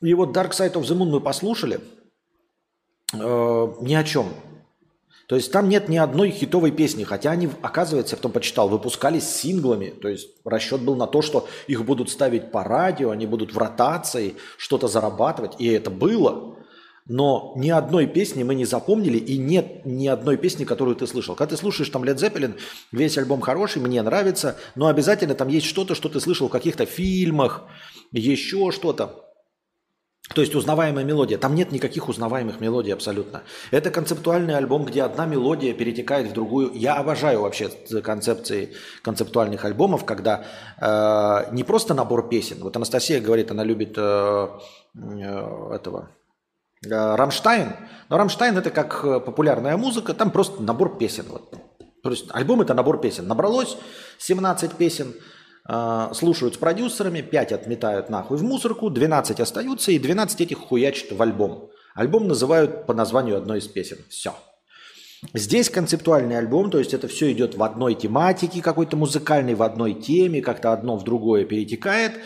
И 0.01 0.15
вот 0.15 0.37
Dark 0.37 0.51
Side 0.51 0.73
of 0.75 0.83
the 0.83 0.97
Moon 0.97 1.11
мы 1.11 1.21
послушали 1.21 1.81
э, 3.13 3.19
ни 3.81 3.95
о 3.95 4.05
чем. 4.05 4.29
То 5.27 5.37
есть 5.37 5.53
там 5.53 5.69
нет 5.69 5.89
ни 5.89 5.97
одной 5.97 6.31
хитовой 6.31 6.73
песни, 6.73 7.05
хотя 7.05 7.31
они, 7.31 7.49
оказывается, 7.63 8.15
я 8.15 8.17
потом 8.17 8.33
почитал, 8.33 8.69
выпускались 8.69 9.29
синглами. 9.29 9.91
То 9.91 10.09
есть 10.09 10.29
расчет 10.45 10.81
был 10.81 10.97
на 10.97 11.07
то, 11.07 11.23
что 11.23 11.47
их 11.69 11.85
будут 11.85 12.11
ставить 12.11 12.51
по 12.51 12.65
радио, 12.65 13.11
они 13.11 13.27
будут 13.27 13.53
в 13.55 13.59
ротации, 13.59 14.35
что-то 14.57 14.89
зарабатывать. 14.89 15.55
И 15.59 15.69
это 15.69 15.91
было 15.91 16.57
но 17.13 17.55
ни 17.57 17.71
одной 17.71 18.07
песни 18.07 18.45
мы 18.45 18.55
не 18.55 18.65
запомнили, 18.65 19.19
и 19.19 19.37
нет 19.37 19.85
ни 19.85 20.07
одной 20.07 20.37
песни, 20.37 20.65
которую 20.65 20.95
ты 20.95 21.09
слышал. 21.09 21.35
Когда 21.35 21.57
ты 21.57 21.61
слушаешь 21.61 21.89
там 21.89 22.05
Led 22.05 22.19
Zeppelin, 22.19 22.57
весь 22.93 23.19
альбом 23.19 23.41
хороший, 23.41 23.83
мне 23.83 24.01
нравится, 24.01 24.57
но 24.77 24.87
обязательно 24.87 25.35
там 25.35 25.49
есть 25.49 25.67
что-то, 25.67 25.97
что 25.97 26.09
ты 26.09 26.21
слышал 26.21 26.47
в 26.47 26.53
каких-то 26.53 26.87
фильмах, 26.87 27.65
еще 28.13 28.71
что-то. 28.71 29.30
То 30.35 30.43
есть 30.43 30.55
узнаваемая 30.55 31.05
мелодия. 31.05 31.39
Там 31.39 31.55
нет 31.55 31.73
никаких 31.73 32.09
узнаваемых 32.09 32.61
мелодий 32.61 32.93
абсолютно. 32.93 33.43
Это 33.71 33.91
концептуальный 33.91 34.57
альбом, 34.57 34.85
где 34.85 35.03
одна 35.03 35.27
мелодия 35.27 35.75
перетекает 35.75 36.29
в 36.29 36.33
другую. 36.33 36.73
Я 36.75 36.95
обожаю 36.95 37.43
вообще 37.43 37.69
концепции 38.03 38.75
концептуальных 39.03 39.65
альбомов, 39.65 40.05
когда 40.05 40.45
э, 40.81 41.53
не 41.53 41.65
просто 41.65 41.95
набор 41.95 42.29
песен. 42.29 42.59
Вот 42.61 42.77
Анастасия 42.77 43.21
говорит, 43.21 43.51
она 43.51 43.65
любит 43.65 43.95
э, 43.97 44.49
э, 44.95 45.75
этого 45.75 46.11
Э, 46.87 47.15
Рамштайн. 47.17 47.73
Но 48.09 48.17
Рамштайн 48.17 48.57
это 48.57 48.71
как 48.71 49.05
э, 49.05 49.21
популярная 49.21 49.77
музыка, 49.77 50.15
там 50.15 50.31
просто 50.31 50.63
набор 50.63 50.97
песен. 50.97 51.27
Вот. 51.29 51.55
То 52.03 52.11
есть 52.11 52.27
альбом 52.31 52.63
это 52.63 52.75
набор 52.75 53.01
песен. 53.01 53.27
Набралось 53.27 53.77
17 54.19 54.73
песен, 54.73 55.15
слушают 56.15 56.55
с 56.55 56.59
продюсерами, 56.59 57.21
5 57.21 57.53
отметают 57.53 58.11
нахуй 58.11 58.39
в 58.39 58.43
мусорку, 58.43 58.91
12 58.91 59.39
остаются, 59.41 59.93
и 59.93 59.99
12 59.99 60.41
этих 60.41 60.59
хуячат 60.59 61.13
в 61.13 61.23
альбом. 61.23 61.71
Альбом 61.95 62.27
называют 62.27 62.87
по 62.87 62.95
названию 62.95 63.37
одной 63.37 63.59
из 63.59 63.69
песен. 63.69 63.99
Все. 64.09 64.35
Здесь 65.35 65.71
концептуальный 65.71 66.39
альбом, 66.39 66.71
то 66.71 66.79
есть 66.79 66.95
это 66.95 67.07
все 67.07 67.31
идет 67.31 67.55
в 67.55 67.63
одной 67.63 67.95
тематике 67.95 68.63
какой-то 68.63 68.97
музыкальной, 68.97 69.55
в 69.55 69.63
одной 69.63 69.95
теме, 69.95 70.41
как-то 70.41 70.73
одно 70.73 70.97
в 70.97 71.05
другое 71.05 71.45
перетекает– 71.45 72.15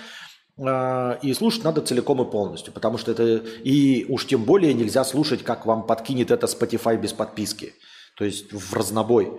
а, 0.56 1.18
и 1.20 1.34
слушать 1.34 1.64
надо 1.64 1.80
целиком 1.80 2.22
и 2.22 2.30
полностью, 2.30 2.72
потому 2.72 2.98
что 2.98 3.12
это... 3.12 3.44
И 3.64 4.06
уж 4.08 4.26
тем 4.26 4.44
более 4.44 4.72
нельзя 4.74 5.04
слушать, 5.04 5.42
как 5.42 5.66
вам 5.66 5.86
подкинет 5.86 6.30
это 6.30 6.46
Spotify 6.46 6.96
без 6.96 7.12
подписки. 7.12 7.74
То 8.16 8.24
есть 8.24 8.52
в 8.52 8.74
разнобой. 8.74 9.32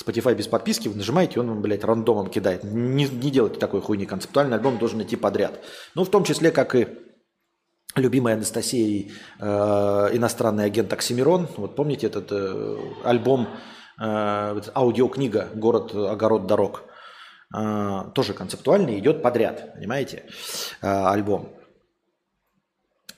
Spotify 0.00 0.34
без 0.34 0.48
подписки 0.48 0.88
вы 0.88 0.96
нажимаете, 0.96 1.40
он 1.40 1.48
вам, 1.48 1.62
блядь, 1.62 1.84
рандомом 1.84 2.28
кидает. 2.28 2.64
Не, 2.64 3.04
не 3.04 3.30
делайте 3.30 3.58
такой 3.58 3.80
хуйни. 3.80 4.06
Концептуальный 4.06 4.56
альбом 4.56 4.78
должен 4.78 5.02
идти 5.02 5.16
подряд. 5.16 5.60
Ну, 5.94 6.04
в 6.04 6.10
том 6.10 6.24
числе, 6.24 6.50
как 6.50 6.74
и 6.74 6.88
любимая 7.94 8.36
Анастасия 8.36 9.10
э, 9.38 9.44
иностранный 9.44 10.64
агент 10.64 10.92
Оксимирон. 10.92 11.48
Вот 11.56 11.76
помните 11.76 12.06
этот 12.06 12.32
э, 12.32 12.76
альбом, 13.04 13.48
э, 14.00 14.60
аудиокнига 14.74 15.50
«Город, 15.54 15.94
огород, 15.94 16.46
дорог». 16.46 16.84
А, 17.54 18.04
тоже 18.14 18.32
концептуальный, 18.32 18.98
идет 18.98 19.22
подряд, 19.22 19.74
понимаете, 19.74 20.24
а, 20.80 21.12
альбом. 21.12 21.50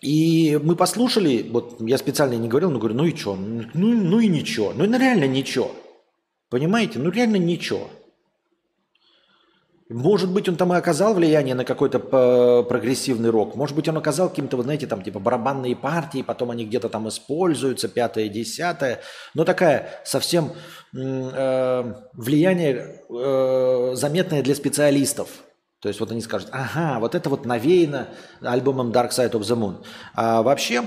И 0.01 0.61
мы 0.63 0.75
послушали, 0.75 1.49
вот 1.49 1.81
я 1.81 1.97
специально 1.99 2.35
не 2.35 2.49
говорил, 2.49 2.71
но 2.71 2.79
говорю, 2.79 2.97
ну 2.97 3.05
и 3.05 3.15
что, 3.15 3.37
ну, 3.37 3.65
ну 3.75 4.19
и 4.19 4.27
ничего, 4.27 4.73
ну 4.75 4.85
реально 4.99 5.27
ничего, 5.27 5.71
понимаете, 6.55 7.01
ну 7.01 7.11
реально 7.11 7.35
ничего. 7.35 7.91
Может 9.89 10.33
быть, 10.33 10.49
он 10.49 10.55
там 10.55 10.73
и 10.73 10.77
оказал 10.77 11.13
влияние 11.13 11.57
на 11.57 11.65
какой-то 11.65 11.99
прогрессивный 12.63 13.31
рок. 13.31 13.57
Может 13.57 13.75
быть, 13.75 13.89
он 13.89 13.97
оказал 13.97 14.29
каким-то, 14.29 14.57
вы 14.57 14.63
знаете, 14.63 14.87
там 14.87 15.03
типа 15.03 15.19
барабанные 15.19 15.75
партии, 15.75 16.23
потом 16.23 16.53
они 16.53 16.65
где-то 16.65 16.89
там 16.89 17.09
используются, 17.09 17.89
пятое, 17.89 18.29
десятое. 18.29 19.01
Но 19.35 19.45
такая 19.45 20.01
совсем 20.05 20.53
э, 20.95 21.95
влияние 22.13 23.03
э, 23.11 23.91
заметное 23.97 24.41
для 24.41 24.55
специалистов. 24.55 25.31
То 25.81 25.89
есть 25.89 25.99
вот 25.99 26.13
они 26.13 26.21
скажут, 26.21 26.51
ага, 26.53 27.01
вот 27.01 27.17
это 27.17 27.31
вот 27.31 27.47
навеяно 27.47 28.11
альбомом 28.43 28.93
Dark 28.93 29.11
Side 29.11 29.33
of 29.33 29.41
the 29.41 29.59
Moon. 29.59 29.85
А 30.15 30.45
вообще, 30.45 30.85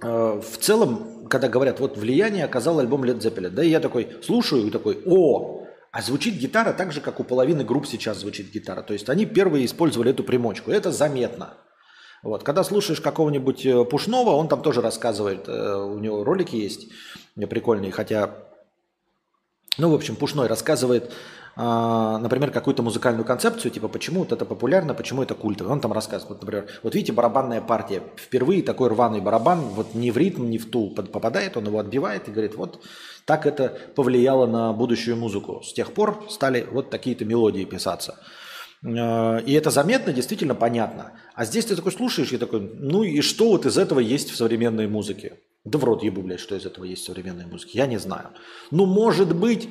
э, 0.00 0.40
в 0.40 0.56
целом, 0.56 1.15
когда 1.28 1.48
говорят, 1.48 1.80
вот 1.80 1.96
влияние 1.96 2.44
оказал 2.44 2.78
альбом 2.78 3.04
Led 3.04 3.18
Zeppelin, 3.18 3.50
да, 3.50 3.62
и 3.62 3.68
я 3.68 3.80
такой 3.80 4.16
слушаю 4.22 4.66
и 4.66 4.70
такой, 4.70 5.02
о, 5.06 5.66
а 5.92 6.02
звучит 6.02 6.34
гитара 6.34 6.72
так 6.72 6.92
же, 6.92 7.00
как 7.00 7.20
у 7.20 7.24
половины 7.24 7.64
групп 7.64 7.86
сейчас 7.86 8.18
звучит 8.18 8.52
гитара. 8.52 8.82
То 8.82 8.92
есть 8.92 9.08
они 9.08 9.24
первые 9.24 9.64
использовали 9.64 10.10
эту 10.10 10.24
примочку. 10.24 10.70
Это 10.70 10.92
заметно. 10.92 11.54
Вот. 12.22 12.42
Когда 12.42 12.64
слушаешь 12.64 13.00
какого-нибудь 13.00 13.64
э, 13.64 13.84
Пушного, 13.84 14.30
он 14.30 14.48
там 14.48 14.60
тоже 14.60 14.82
рассказывает, 14.82 15.48
э, 15.48 15.74
у 15.74 15.98
него 15.98 16.24
ролики 16.24 16.56
есть 16.56 16.88
прикольные, 17.34 17.92
хотя, 17.92 18.34
ну, 19.78 19.90
в 19.90 19.94
общем, 19.94 20.16
Пушной 20.16 20.48
рассказывает, 20.48 21.12
например, 21.56 22.50
какую-то 22.50 22.82
музыкальную 22.82 23.24
концепцию, 23.24 23.70
типа, 23.70 23.88
почему 23.88 24.20
вот 24.20 24.32
это 24.32 24.44
популярно, 24.44 24.92
почему 24.92 25.22
это 25.22 25.34
культово. 25.34 25.72
Он 25.72 25.80
там 25.80 25.92
рассказывает, 25.92 26.28
вот, 26.28 26.42
например, 26.42 26.68
вот 26.82 26.94
видите, 26.94 27.12
барабанная 27.12 27.62
партия, 27.62 28.02
впервые 28.16 28.62
такой 28.62 28.90
рваный 28.90 29.20
барабан, 29.20 29.60
вот 29.60 29.94
ни 29.94 30.10
в 30.10 30.18
ритм, 30.18 30.50
ни 30.50 30.58
в 30.58 30.70
тул 30.70 30.94
попадает, 30.94 31.56
он 31.56 31.64
его 31.66 31.78
отбивает 31.78 32.28
и 32.28 32.30
говорит, 32.30 32.56
вот 32.56 32.82
так 33.24 33.46
это 33.46 33.76
повлияло 33.94 34.46
на 34.46 34.72
будущую 34.72 35.16
музыку. 35.16 35.62
С 35.62 35.72
тех 35.72 35.92
пор 35.92 36.26
стали 36.30 36.66
вот 36.70 36.90
такие-то 36.90 37.24
мелодии 37.24 37.64
писаться. 37.64 38.20
Э, 38.84 39.40
и 39.42 39.52
это 39.52 39.70
заметно, 39.70 40.12
действительно 40.12 40.54
понятно. 40.54 41.12
А 41.34 41.44
здесь 41.44 41.66
ты 41.66 41.76
такой 41.76 41.92
слушаешь 41.92 42.32
и 42.32 42.38
такой, 42.38 42.60
ну 42.60 43.02
и 43.02 43.20
что 43.20 43.48
вот 43.48 43.66
из 43.66 43.78
этого 43.78 44.00
есть 44.00 44.30
в 44.30 44.36
современной 44.36 44.86
музыке? 44.86 45.40
Да 45.64 45.78
в 45.78 45.84
рот 45.84 46.04
ебу, 46.04 46.22
блядь, 46.22 46.38
что 46.38 46.54
из 46.54 46.64
этого 46.64 46.84
есть 46.84 47.02
в 47.02 47.06
современной 47.06 47.46
музыке. 47.46 47.78
Я 47.78 47.86
не 47.86 47.98
знаю. 47.98 48.28
Ну, 48.70 48.86
может 48.86 49.34
быть, 49.34 49.68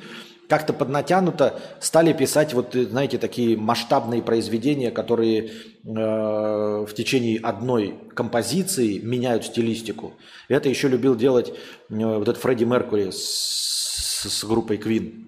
как-то 0.48 0.72
поднатянуто 0.72 1.60
стали 1.80 2.12
писать 2.12 2.54
вот, 2.54 2.74
знаете, 2.74 3.18
такие 3.18 3.56
масштабные 3.56 4.22
произведения, 4.22 4.90
которые 4.90 5.46
э, 5.46 5.50
в 5.84 6.88
течение 6.94 7.38
одной 7.40 7.98
композиции 8.14 8.98
меняют 8.98 9.44
стилистику. 9.44 10.14
Это 10.48 10.68
еще 10.68 10.88
любил 10.88 11.16
делать 11.16 11.48
э, 11.48 11.54
вот 11.88 12.28
этот 12.28 12.40
Фредди 12.42 12.64
Меркури 12.64 13.10
с, 13.10 14.26
с 14.28 14.44
группой 14.44 14.76
Queen, 14.76 15.24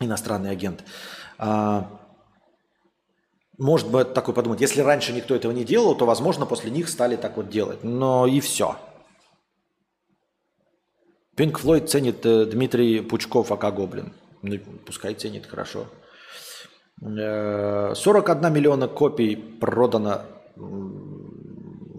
иностранный 0.00 0.50
агент. 0.50 0.84
А, 1.38 2.00
может 3.58 3.90
быть, 3.90 4.14
такой 4.14 4.34
подумать, 4.34 4.60
если 4.60 4.80
раньше 4.80 5.12
никто 5.12 5.34
этого 5.34 5.52
не 5.52 5.64
делал, 5.64 5.94
то, 5.94 6.06
возможно, 6.06 6.44
после 6.44 6.70
них 6.70 6.88
стали 6.88 7.16
так 7.16 7.36
вот 7.36 7.48
делать. 7.48 7.84
Но 7.84 8.26
и 8.26 8.40
все. 8.40 8.76
Пинк 11.36 11.58
Флойд 11.58 11.90
ценит 11.90 12.24
э, 12.24 12.46
Дмитрий 12.46 13.00
Пучков, 13.00 13.50
АК 13.50 13.74
Гоблин. 13.74 14.12
Ну, 14.42 14.58
пускай 14.86 15.14
ценит, 15.14 15.46
хорошо. 15.46 15.86
41 17.00 18.44
э, 18.44 18.50
миллиона 18.50 18.86
копий 18.86 19.34
продано 19.34 20.22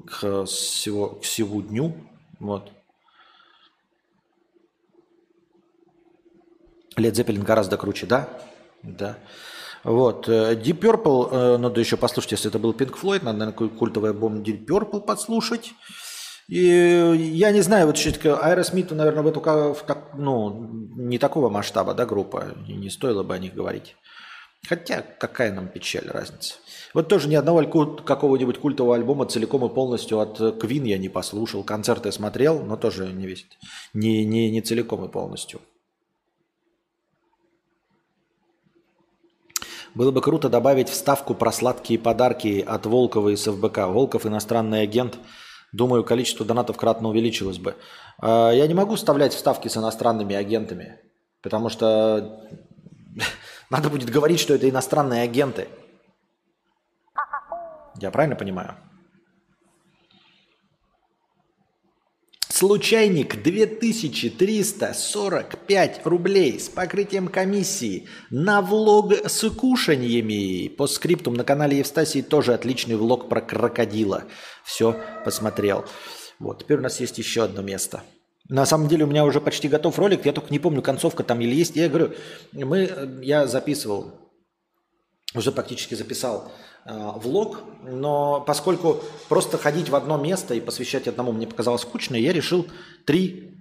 к, 0.08 0.46
всего, 0.46 1.10
к 1.10 1.24
всего 1.24 1.62
дню. 1.62 1.94
Вот. 2.40 2.72
Лед 6.96 7.16
Зеппелин 7.16 7.44
гораздо 7.44 7.76
круче, 7.76 8.06
да? 8.06 8.30
Да. 8.84 9.18
Вот. 9.84 10.30
э, 10.30 10.56
Deep 10.56 10.80
Purple, 10.80 11.58
надо 11.58 11.82
еще 11.82 11.98
послушать, 11.98 12.32
если 12.32 12.50
это 12.50 12.58
был 12.58 12.72
Pink 12.72 12.98
Floyd, 12.98 13.26
надо, 13.26 13.40
наверное, 13.40 13.70
культовый 13.70 14.12
альбом 14.12 14.44
Deep 14.44 14.66
Purple 14.66 15.02
подслушать. 15.02 15.74
И 16.48 16.60
я 16.60 17.52
не 17.52 17.62
знаю, 17.62 17.88
вот 17.88 17.98
все-таки 17.98 18.30
Аэросмиту, 18.30 18.94
наверное, 18.94 19.24
в 19.24 19.28
эту, 19.28 19.40
в 19.40 19.84
так- 19.86 20.14
ну, 20.14 20.70
не 20.96 21.18
такого 21.18 21.50
масштаба, 21.50 21.96
да, 21.96 22.06
группа, 22.06 22.56
и 22.68 22.74
не 22.74 22.90
стоило 22.90 23.24
бы 23.24 23.34
о 23.34 23.40
них 23.40 23.56
говорить. 23.56 23.96
Хотя, 24.68 25.02
какая 25.02 25.52
нам 25.52 25.68
печаль, 25.68 26.08
разница. 26.08 26.56
Вот 26.94 27.08
тоже 27.08 27.28
ни 27.28 27.36
одного 27.36 27.64
какого-нибудь 27.66 28.60
культового 28.60 28.96
альбома 28.96 29.26
целиком 29.26 29.66
и 29.66 29.74
полностью 29.74 30.20
от 30.20 30.40
Queen 30.40 30.88
я 30.88 30.98
не 30.98 31.10
послушал. 31.10 31.64
Концерты 31.64 32.12
смотрел, 32.12 32.64
но 32.64 32.78
тоже 32.78 33.12
не 33.12 33.28
весь, 33.28 33.46
не, 33.94 34.24
не, 34.26 34.50
не 34.52 34.62
целиком 34.62 35.04
и 35.06 35.08
полностью. 35.08 35.62
Было 39.94 40.12
бы 40.12 40.22
круто 40.22 40.50
добавить 40.50 40.90
вставку 40.90 41.34
про 41.34 41.52
сладкие 41.52 41.98
подарки 41.98 42.64
от 42.66 42.86
Волкова 42.86 43.30
из 43.30 43.44
ФБК. 43.46 43.88
Волков 43.88 44.26
иностранный 44.26 44.82
агент. 44.82 45.18
Думаю, 45.76 46.06
количество 46.06 46.46
донатов 46.46 46.78
кратно 46.78 47.10
увеличилось 47.10 47.58
бы. 47.58 47.76
А, 48.20 48.52
Я 48.52 48.66
не 48.66 48.74
могу 48.74 48.96
вставлять 48.96 49.34
вставки 49.34 49.68
с 49.68 49.76
иностранными 49.76 50.34
агентами, 50.34 51.00
потому 51.42 51.68
что 51.68 52.40
надо 53.70 53.90
будет 53.90 54.10
говорить, 54.10 54.40
что 54.40 54.54
это 54.54 54.70
иностранные 54.70 55.24
агенты. 55.24 55.68
Я 58.00 58.10
правильно 58.12 58.38
понимаю? 58.38 58.76
Случайник 62.58 63.44
2345 63.44 66.06
рублей 66.06 66.58
с 66.58 66.70
покрытием 66.70 67.28
комиссии 67.28 68.08
на 68.30 68.62
влог 68.62 69.12
с 69.12 69.50
кушаньями. 69.50 70.70
По 70.70 70.88
скриптум 70.88 71.34
на 71.34 71.44
канале 71.44 71.80
Евстасии 71.80 72.22
тоже 72.22 72.54
отличный 72.54 72.96
влог 72.96 73.28
про 73.28 73.42
крокодила. 73.42 74.24
Все 74.64 74.96
посмотрел. 75.26 75.84
Вот, 76.40 76.64
теперь 76.64 76.78
у 76.78 76.82
нас 76.82 77.02
есть 77.02 77.18
еще 77.18 77.44
одно 77.44 77.62
место. 77.62 78.04
На 78.48 78.66
самом 78.66 78.88
деле 78.88 79.04
у 79.04 79.08
меня 79.08 79.26
уже 79.26 79.42
почти 79.42 79.68
готов 79.68 80.00
ролик, 80.00 80.26
я 80.26 80.32
только 80.32 80.50
не 80.50 80.60
помню, 80.60 80.82
концовка 80.82 81.26
там 81.26 81.42
или 81.42 81.54
есть. 81.54 81.76
Я 81.76 81.90
говорю, 81.90 82.14
мы, 82.54 82.90
э, 82.90 83.20
я 83.22 83.48
записывал, 83.48 84.14
уже 85.34 85.52
практически 85.52 85.96
записал 85.96 86.54
влог, 86.86 87.64
но 87.84 88.42
поскольку 88.42 89.02
просто 89.28 89.58
ходить 89.58 89.90
в 89.90 89.96
одно 89.96 90.18
место 90.18 90.54
и 90.54 90.62
посвящать 90.62 91.08
одному 91.08 91.32
мне 91.32 91.48
показалось 91.48 91.82
скучно, 91.82 92.16
я 92.16 92.32
решил 92.32 92.68
три 93.06 93.56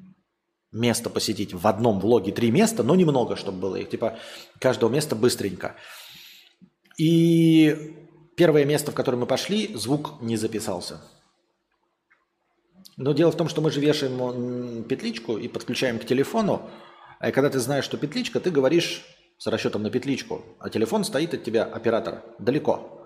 места 0.74 1.08
посетить 1.08 1.54
в 1.54 1.66
одном 1.66 2.00
влоге. 2.00 2.32
Три 2.32 2.50
места, 2.50 2.82
но 2.82 2.94
немного, 2.94 3.36
чтобы 3.36 3.58
было 3.58 3.76
их. 3.76 3.88
Типа 3.88 4.18
каждого 4.58 4.90
места 4.90 5.16
быстренько. 5.16 5.76
И 6.98 7.96
первое 8.36 8.64
место, 8.64 8.90
в 8.90 8.94
которое 8.94 9.16
мы 9.16 9.26
пошли, 9.26 9.74
звук 9.74 10.20
не 10.20 10.36
записался. 10.36 11.00
Но 12.96 13.12
дело 13.12 13.32
в 13.32 13.36
том, 13.36 13.48
что 13.48 13.60
мы 13.60 13.70
же 13.70 13.80
вешаем 13.80 14.84
петличку 14.84 15.38
и 15.38 15.48
подключаем 15.48 15.98
к 15.98 16.04
телефону. 16.04 16.68
А 17.20 17.32
когда 17.32 17.48
ты 17.48 17.58
знаешь, 17.58 17.84
что 17.84 17.96
петличка, 17.96 18.38
ты 18.38 18.50
говоришь 18.50 19.04
с 19.38 19.46
расчетом 19.46 19.82
на 19.82 19.90
петличку, 19.90 20.44
а 20.60 20.70
телефон 20.70 21.04
стоит 21.04 21.34
от 21.34 21.42
тебя, 21.42 21.64
оператор, 21.64 22.22
далеко. 22.38 23.03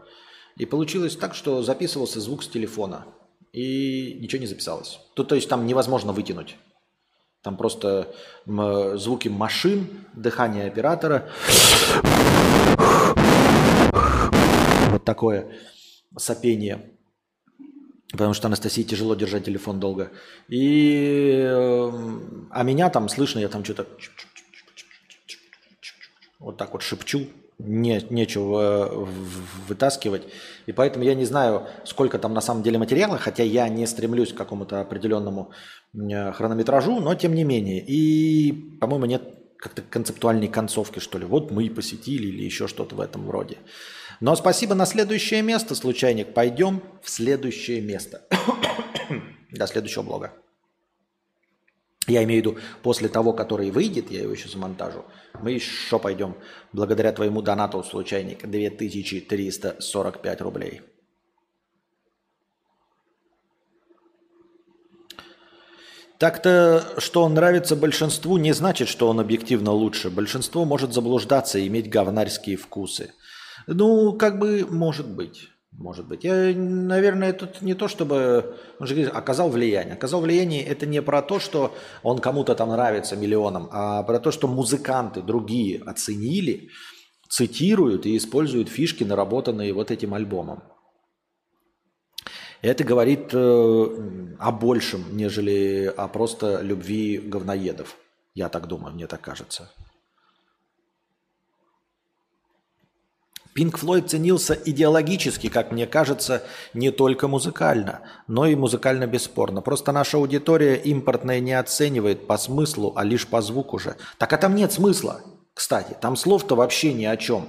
И 0.58 0.66
получилось 0.66 1.16
так, 1.16 1.34
что 1.34 1.62
записывался 1.62 2.20
звук 2.20 2.42
с 2.42 2.48
телефона, 2.48 3.06
и 3.52 4.18
ничего 4.20 4.40
не 4.40 4.46
записалось. 4.46 5.00
То, 5.14 5.24
то 5.24 5.34
есть 5.34 5.48
там 5.48 5.66
невозможно 5.66 6.12
вытянуть. 6.12 6.56
Там 7.42 7.56
просто 7.56 8.12
звуки 8.44 9.28
машин, 9.28 9.86
дыхание 10.14 10.66
оператора. 10.66 11.30
Вот 14.90 15.04
такое 15.04 15.54
сопение. 16.16 16.98
Потому 18.10 18.34
что 18.34 18.48
Анастасии 18.48 18.82
тяжело 18.82 19.14
держать 19.14 19.44
телефон 19.44 19.78
долго. 19.78 20.10
И, 20.48 21.44
э, 21.46 21.92
а 22.50 22.62
меня 22.62 22.88
там 22.88 23.08
слышно, 23.08 23.38
я 23.38 23.48
там 23.48 23.64
что-то 23.64 23.86
вот 26.38 26.56
так 26.56 26.72
вот 26.72 26.82
шепчу, 26.82 27.28
не, 27.58 28.00
нечего 28.10 28.88
э, 28.88 29.06
вытаскивать. 29.66 30.22
И 30.66 30.72
поэтому 30.72 31.04
я 31.04 31.14
не 31.14 31.24
знаю, 31.24 31.66
сколько 31.84 32.18
там 32.18 32.32
на 32.34 32.40
самом 32.40 32.62
деле 32.62 32.78
материала, 32.78 33.18
хотя 33.18 33.42
я 33.42 33.68
не 33.68 33.86
стремлюсь 33.86 34.32
к 34.32 34.36
какому-то 34.36 34.80
определенному 34.80 35.50
э, 35.94 36.32
хронометражу, 36.32 37.00
но 37.00 37.14
тем 37.14 37.34
не 37.34 37.44
менее. 37.44 37.84
И, 37.84 38.52
по-моему, 38.80 39.06
нет 39.06 39.22
как-то 39.58 39.82
концептуальной 39.82 40.48
концовки, 40.48 41.00
что 41.00 41.18
ли. 41.18 41.26
Вот 41.26 41.50
мы 41.50 41.64
и 41.64 41.70
посетили 41.70 42.28
или 42.28 42.44
еще 42.44 42.68
что-то 42.68 42.94
в 42.94 43.00
этом 43.00 43.28
роде. 43.28 43.58
Но 44.20 44.36
спасибо 44.36 44.74
на 44.74 44.86
следующее 44.86 45.42
место, 45.42 45.74
случайник. 45.74 46.34
Пойдем 46.34 46.82
в 47.02 47.10
следующее 47.10 47.80
место. 47.80 48.22
До 49.50 49.66
следующего 49.66 50.02
блога. 50.02 50.32
Я 52.08 52.24
имею 52.24 52.42
в 52.42 52.46
виду, 52.46 52.58
после 52.82 53.08
того, 53.08 53.32
который 53.34 53.70
выйдет, 53.70 54.10
я 54.10 54.22
его 54.22 54.32
еще 54.32 54.48
замонтажу, 54.48 55.04
мы 55.40 55.52
еще 55.52 55.98
пойдем, 55.98 56.34
благодаря 56.72 57.12
твоему 57.12 57.42
донату, 57.42 57.84
случайник, 57.84 58.48
2345 58.48 60.40
рублей. 60.40 60.80
Так-то, 66.18 66.94
что 66.98 67.22
он 67.22 67.34
нравится 67.34 67.76
большинству, 67.76 68.38
не 68.38 68.52
значит, 68.52 68.88
что 68.88 69.08
он 69.08 69.20
объективно 69.20 69.70
лучше. 69.70 70.10
Большинство 70.10 70.64
может 70.64 70.92
заблуждаться 70.92 71.58
и 71.60 71.68
иметь 71.68 71.88
говнарские 71.88 72.56
вкусы. 72.56 73.12
Ну, 73.68 74.14
как 74.14 74.40
бы, 74.40 74.66
может 74.68 75.06
быть. 75.06 75.50
Может 75.78 76.08
быть. 76.08 76.24
Я, 76.24 76.52
наверное, 76.56 77.32
тут 77.32 77.62
не 77.62 77.74
то, 77.74 77.86
чтобы... 77.86 78.56
Он 78.80 78.86
же 78.88 78.94
говорит, 78.94 79.14
оказал 79.14 79.48
влияние. 79.48 79.94
Оказал 79.94 80.20
влияние 80.20 80.64
это 80.64 80.86
не 80.86 81.00
про 81.00 81.22
то, 81.22 81.38
что 81.38 81.72
он 82.02 82.18
кому-то 82.18 82.56
там 82.56 82.70
нравится 82.70 83.14
миллионам, 83.14 83.68
а 83.70 84.02
про 84.02 84.18
то, 84.18 84.32
что 84.32 84.48
музыканты 84.48 85.22
другие 85.22 85.80
оценили, 85.86 86.70
цитируют 87.28 88.06
и 88.06 88.16
используют 88.16 88.68
фишки, 88.68 89.04
наработанные 89.04 89.72
вот 89.72 89.92
этим 89.92 90.14
альбомом. 90.14 90.64
Это 92.60 92.82
говорит 92.82 93.32
э, 93.32 93.36
о 93.38 94.50
большем, 94.50 95.16
нежели 95.16 95.92
о 95.96 96.08
просто 96.08 96.60
любви 96.60 97.18
говноедов. 97.18 97.96
Я 98.34 98.48
так 98.48 98.66
думаю, 98.66 98.94
мне 98.94 99.06
так 99.06 99.20
кажется. 99.20 99.70
Пинк 103.58 103.76
Флойд 103.78 104.08
ценился 104.08 104.54
идеологически, 104.54 105.48
как 105.48 105.72
мне 105.72 105.88
кажется, 105.88 106.44
не 106.74 106.92
только 106.92 107.26
музыкально, 107.26 108.02
но 108.28 108.46
и 108.46 108.54
музыкально 108.54 109.08
бесспорно. 109.08 109.62
Просто 109.62 109.90
наша 109.90 110.16
аудитория 110.16 110.76
импортная 110.76 111.40
не 111.40 111.54
оценивает 111.54 112.28
по 112.28 112.38
смыслу, 112.38 112.92
а 112.94 113.02
лишь 113.02 113.26
по 113.26 113.42
звуку 113.42 113.80
же. 113.80 113.96
Так 114.16 114.32
а 114.32 114.36
там 114.36 114.54
нет 114.54 114.72
смысла, 114.72 115.22
кстати. 115.54 115.96
Там 116.00 116.14
слов-то 116.14 116.54
вообще 116.54 116.92
ни 116.92 117.04
о 117.04 117.16
чем. 117.16 117.48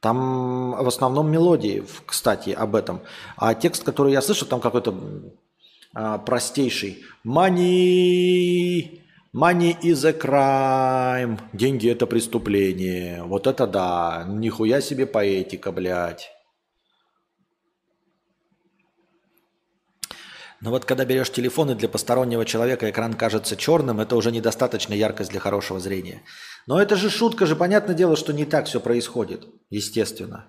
Там 0.00 0.82
в 0.82 0.88
основном 0.88 1.30
мелодии, 1.30 1.84
кстати, 2.06 2.48
об 2.48 2.74
этом. 2.74 3.02
А 3.36 3.52
текст, 3.52 3.84
который 3.84 4.12
я 4.12 4.22
слышу, 4.22 4.46
там 4.46 4.60
какой-то 4.60 4.94
а, 5.92 6.16
простейший. 6.16 7.04
Money, 7.22 9.02
money 9.34 9.76
is 9.82 10.04
a 10.04 10.12
crime. 10.12 11.38
Деньги 11.52 11.90
это 11.90 12.06
преступление. 12.06 13.24
Вот 13.24 13.46
это 13.46 13.66
да. 13.66 14.24
Нихуя 14.28 14.80
себе 14.80 15.06
поэтика, 15.06 15.72
блядь. 15.72 16.30
Но 20.60 20.70
вот 20.70 20.86
когда 20.86 21.04
берешь 21.04 21.30
телефон 21.30 21.72
и 21.72 21.74
для 21.74 21.90
постороннего 21.90 22.46
человека 22.46 22.88
экран 22.88 23.12
кажется 23.12 23.54
черным, 23.54 24.00
это 24.00 24.16
уже 24.16 24.32
недостаточно 24.32 24.94
яркость 24.94 25.30
для 25.30 25.40
хорошего 25.40 25.78
зрения. 25.78 26.22
Но 26.66 26.80
это 26.80 26.96
же 26.96 27.10
шутка 27.10 27.44
же, 27.44 27.54
понятное 27.54 27.94
дело, 27.94 28.16
что 28.16 28.32
не 28.32 28.46
так 28.46 28.66
все 28.66 28.80
происходит, 28.80 29.46
естественно. 29.68 30.46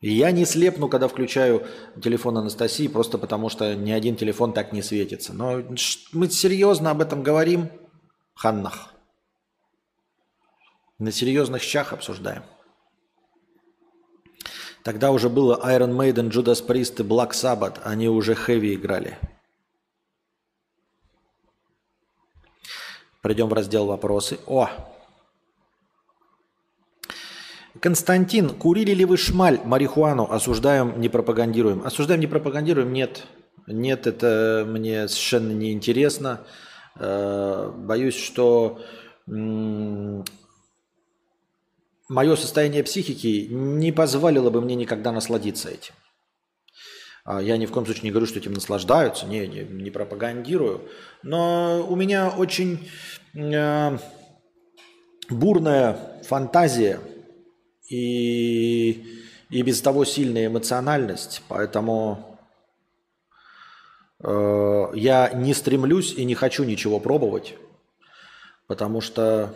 И 0.00 0.12
я 0.12 0.30
не 0.30 0.46
слепну, 0.46 0.88
когда 0.88 1.08
включаю 1.08 1.66
телефон 2.02 2.38
Анастасии, 2.38 2.88
просто 2.88 3.18
потому 3.18 3.50
что 3.50 3.74
ни 3.74 3.90
один 3.90 4.16
телефон 4.16 4.54
так 4.54 4.72
не 4.72 4.80
светится. 4.80 5.34
Но 5.34 5.62
мы 6.12 6.30
серьезно 6.30 6.90
об 6.90 7.02
этом 7.02 7.22
говорим, 7.22 7.68
Ханнах. 8.40 8.94
На 10.98 11.12
серьезных 11.12 11.62
щах 11.62 11.92
обсуждаем. 11.92 12.42
Тогда 14.82 15.10
уже 15.10 15.28
было 15.28 15.60
Iron 15.62 15.92
Maiden, 15.94 16.30
Judas 16.30 16.66
Priest 16.66 17.02
и 17.02 17.06
Black 17.06 17.32
Sabbath. 17.32 17.82
Они 17.84 18.08
уже 18.08 18.34
хэви 18.34 18.76
играли. 18.76 19.18
Придем 23.20 23.48
в 23.48 23.52
раздел 23.52 23.84
«Вопросы». 23.84 24.38
О! 24.46 24.70
Константин, 27.78 28.48
курили 28.54 28.92
ли 28.92 29.04
вы 29.04 29.18
шмаль, 29.18 29.60
марихуану? 29.66 30.32
Осуждаем, 30.32 30.98
не 30.98 31.10
пропагандируем. 31.10 31.86
Осуждаем, 31.86 32.20
не 32.20 32.26
пропагандируем? 32.26 32.90
Нет. 32.94 33.26
Нет, 33.66 34.06
это 34.06 34.64
мне 34.66 35.08
совершенно 35.08 35.52
не 35.52 35.72
интересно. 35.72 36.46
Э, 36.96 37.72
Боюсь, 37.74 38.16
что 38.16 38.80
мое 42.10 42.36
состояние 42.36 42.82
психики 42.82 43.46
не 43.50 43.92
позволило 43.92 44.50
бы 44.50 44.60
мне 44.60 44.74
никогда 44.74 45.12
насладиться 45.12 45.70
этим. 45.70 45.94
А, 47.24 47.40
я 47.40 47.56
ни 47.56 47.66
в 47.66 47.70
коем 47.70 47.86
случае 47.86 48.04
не 48.04 48.10
говорю, 48.10 48.26
что 48.26 48.38
этим 48.38 48.54
наслаждаются, 48.54 49.26
не, 49.26 49.46
не, 49.46 49.62
не 49.62 49.90
пропагандирую. 49.90 50.88
Но 51.22 51.86
у 51.88 51.94
меня 51.94 52.30
очень 52.30 52.88
э, 53.34 53.98
бурная 55.28 56.22
фантазия 56.24 56.98
и, 57.88 59.04
и 59.50 59.62
без 59.62 59.80
того 59.80 60.04
сильная 60.04 60.46
эмоциональность, 60.46 61.42
поэтому 61.48 62.29
я 64.22 65.30
не 65.34 65.54
стремлюсь 65.54 66.12
и 66.12 66.24
не 66.24 66.34
хочу 66.34 66.64
ничего 66.64 67.00
пробовать, 67.00 67.54
потому 68.66 69.00
что 69.00 69.54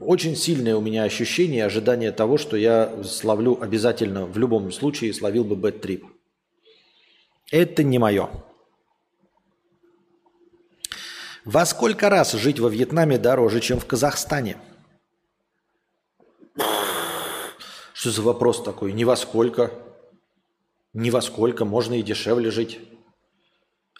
очень 0.00 0.36
сильное 0.36 0.76
у 0.76 0.80
меня 0.80 1.04
ощущение, 1.04 1.64
ожидание 1.64 2.12
того, 2.12 2.38
что 2.38 2.56
я 2.56 3.02
словлю 3.04 3.58
обязательно, 3.60 4.26
в 4.26 4.36
любом 4.36 4.72
случае, 4.72 5.14
словил 5.14 5.44
бы 5.44 5.56
бэт-трип. 5.56 6.04
Это 7.50 7.82
не 7.82 7.98
мое. 7.98 8.28
Во 11.44 11.64
сколько 11.64 12.10
раз 12.10 12.32
жить 12.32 12.60
во 12.60 12.68
Вьетнаме 12.68 13.18
дороже, 13.18 13.60
чем 13.60 13.80
в 13.80 13.86
Казахстане? 13.86 14.58
Что 17.94 18.10
за 18.10 18.22
вопрос 18.22 18.62
такой? 18.62 18.92
Ни 18.92 19.04
во 19.04 19.16
сколько. 19.16 19.72
Ни 20.92 21.10
во 21.10 21.22
сколько. 21.22 21.64
Можно 21.64 21.94
и 21.94 22.02
дешевле 22.02 22.50
жить. 22.50 22.80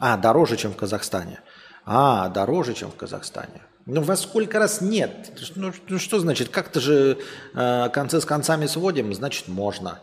А, 0.01 0.17
дороже, 0.17 0.57
чем 0.57 0.73
в 0.73 0.77
Казахстане. 0.77 1.41
А, 1.85 2.29
дороже, 2.29 2.75
чем 2.75 2.91
в 2.91 2.97
Казахстане. 2.97 3.63
Ну, 3.87 4.03
во 4.03 4.17
сколько 4.17 4.59
раз 4.59 4.81
нет? 4.81 5.33
Ну, 5.55 5.73
ну 5.89 5.99
что 5.99 6.19
значит? 6.19 6.49
Как-то 6.49 6.81
же 6.81 7.19
э, 7.55 7.89
концы 7.91 8.21
с 8.21 8.25
концами 8.25 8.67
сводим, 8.67 9.15
значит, 9.15 9.49
можно. 9.49 10.01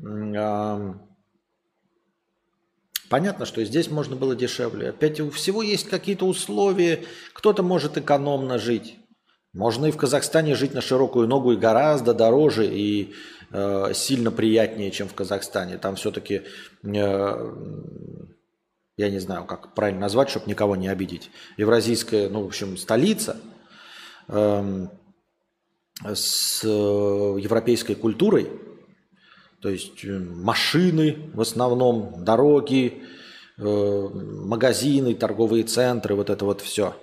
Э, 0.00 0.94
Понятно, 3.12 3.44
что 3.44 3.62
здесь 3.62 3.90
можно 3.90 4.16
было 4.16 4.34
дешевле. 4.34 4.88
Опять 4.88 5.20
у 5.20 5.30
всего 5.30 5.60
есть 5.60 5.86
какие-то 5.86 6.24
условия. 6.24 7.04
Кто-то 7.34 7.62
может 7.62 7.98
экономно 7.98 8.58
жить. 8.58 8.96
Можно 9.52 9.84
и 9.84 9.90
в 9.90 9.98
Казахстане 9.98 10.54
жить 10.54 10.72
на 10.72 10.80
широкую 10.80 11.28
ногу 11.28 11.52
и 11.52 11.58
гораздо 11.58 12.14
дороже 12.14 12.66
и 12.66 13.12
э, 13.50 13.92
сильно 13.94 14.30
приятнее, 14.30 14.90
чем 14.90 15.08
в 15.08 15.14
Казахстане. 15.14 15.76
Там 15.76 15.96
все-таки, 15.96 16.40
э, 16.82 17.52
я 18.96 19.10
не 19.10 19.18
знаю, 19.18 19.44
как 19.44 19.74
правильно 19.74 20.02
назвать, 20.02 20.30
чтобы 20.30 20.46
никого 20.48 20.76
не 20.76 20.88
обидеть. 20.88 21.30
Евразийская, 21.56 22.28
ну, 22.28 22.42
в 22.42 22.46
общем, 22.46 22.76
столица 22.76 23.40
э, 24.28 24.86
с 26.14 26.64
европейской 26.64 27.94
культурой– 27.94 28.50
то 29.62 29.70
есть 29.70 30.04
э, 30.04 30.18
машины 30.18 31.30
в 31.32 31.40
основном, 31.40 32.24
дороги, 32.24 33.04
э, 33.56 33.62
магазины, 33.64 35.14
торговые 35.14 35.62
центры, 35.62 36.16
вот 36.16 36.30
это 36.30 36.44
вот 36.44 36.60
все. 36.60 36.96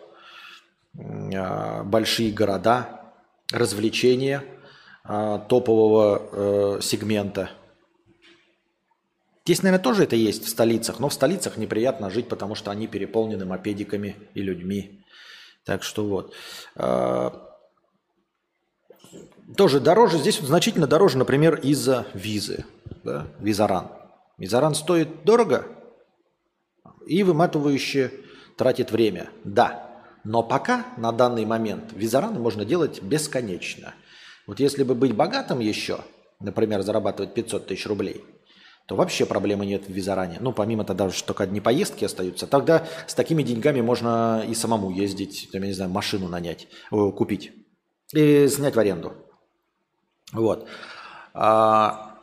А, 1.33 1.83
большие 1.83 2.31
города, 2.33 3.13
развлечения 3.53 4.43
а, 5.05 5.39
топового 5.39 6.21
э, 6.31 6.79
сегмента. 6.81 7.51
Здесь, 9.49 9.63
наверное, 9.63 9.83
тоже 9.83 10.03
это 10.03 10.15
есть 10.15 10.45
в 10.45 10.47
столицах, 10.47 10.99
но 10.99 11.09
в 11.09 11.13
столицах 11.15 11.57
неприятно 11.57 12.11
жить, 12.11 12.29
потому 12.29 12.53
что 12.53 12.69
они 12.69 12.85
переполнены 12.85 13.47
мопедиками 13.47 14.15
и 14.35 14.43
людьми. 14.43 15.03
Так 15.65 15.81
что 15.81 16.05
вот. 16.05 16.35
А, 16.75 17.49
тоже 19.57 19.79
дороже, 19.79 20.19
здесь 20.19 20.39
вот 20.39 20.45
значительно 20.45 20.85
дороже, 20.85 21.17
например, 21.17 21.55
из-за 21.55 22.05
визы, 22.13 22.63
да, 23.03 23.25
визаран. 23.39 23.87
Визаран 24.37 24.75
стоит 24.75 25.23
дорого 25.23 25.65
и 27.07 27.23
выматывающе 27.23 28.11
тратит 28.55 28.91
время, 28.91 29.31
да. 29.45 29.99
Но 30.23 30.43
пока, 30.43 30.85
на 30.95 31.11
данный 31.11 31.45
момент, 31.45 31.85
визараны 31.91 32.37
можно 32.37 32.65
делать 32.65 33.01
бесконечно. 33.01 33.95
Вот 34.45 34.59
если 34.59 34.83
бы 34.83 34.93
быть 34.93 35.15
богатым 35.15 35.57
еще, 35.57 36.01
например, 36.39 36.83
зарабатывать 36.83 37.33
500 37.33 37.65
тысяч 37.65 37.87
рублей, 37.87 38.23
то 38.89 38.95
вообще 38.95 39.27
проблемы 39.27 39.67
нет 39.67 39.85
в 39.87 39.91
визаране. 39.91 40.37
Ну, 40.39 40.51
помимо 40.51 40.83
тогда, 40.83 41.11
что 41.11 41.27
только 41.27 41.43
одни 41.43 41.61
поездки 41.61 42.05
остаются, 42.05 42.47
тогда 42.47 42.87
с 43.05 43.13
такими 43.13 43.43
деньгами 43.43 43.81
можно 43.81 44.43
и 44.49 44.55
самому 44.55 44.89
ездить, 44.89 45.47
я 45.53 45.59
не 45.59 45.73
знаю, 45.73 45.91
машину 45.91 46.27
нанять, 46.27 46.67
купить 46.89 47.51
и 48.15 48.47
снять 48.47 48.75
в 48.75 48.79
аренду. 48.79 49.13
Вот. 50.33 50.65
А, 51.35 52.15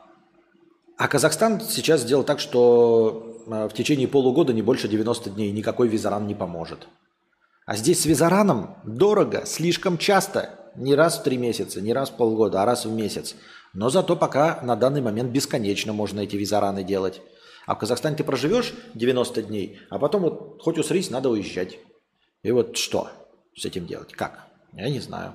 а 0.99 1.07
Казахстан 1.07 1.61
сейчас 1.61 2.01
сделал 2.01 2.25
так, 2.25 2.41
что 2.41 3.45
а, 3.49 3.69
в 3.69 3.73
течение 3.73 4.09
полугода 4.09 4.53
не 4.53 4.62
больше 4.62 4.89
90 4.89 5.31
дней 5.31 5.53
никакой 5.53 5.87
визаран 5.87 6.27
не 6.27 6.35
поможет. 6.35 6.89
А 7.64 7.77
здесь 7.77 8.01
с 8.01 8.07
визараном 8.07 8.75
дорого, 8.85 9.47
слишком 9.47 9.99
часто. 9.99 10.51
Не 10.75 10.97
раз 10.97 11.21
в 11.21 11.23
три 11.23 11.37
месяца, 11.37 11.81
не 11.81 11.93
раз 11.93 12.11
в 12.11 12.17
полгода, 12.17 12.62
а 12.62 12.67
раз 12.67 12.87
в 12.87 12.93
месяц. 12.93 13.37
Но 13.77 13.91
зато 13.91 14.16
пока 14.16 14.62
на 14.62 14.74
данный 14.74 15.03
момент 15.03 15.31
бесконечно 15.31 15.93
можно 15.93 16.20
эти 16.20 16.35
визараны 16.35 16.83
делать. 16.83 17.20
А 17.66 17.74
в 17.74 17.79
Казахстане 17.79 18.16
ты 18.16 18.24
проживешь 18.24 18.72
90 18.95 19.43
дней, 19.43 19.81
а 19.91 19.99
потом 19.99 20.22
вот 20.22 20.62
хоть 20.62 20.79
усрись, 20.79 21.11
надо 21.11 21.29
уезжать. 21.29 21.79
И 22.43 22.51
вот 22.53 22.79
что 22.79 23.11
с 23.55 23.66
этим 23.66 23.87
делать? 23.87 24.14
Как? 24.14 24.47
Я 24.72 24.89
не 24.89 25.01
знаю. 25.01 25.35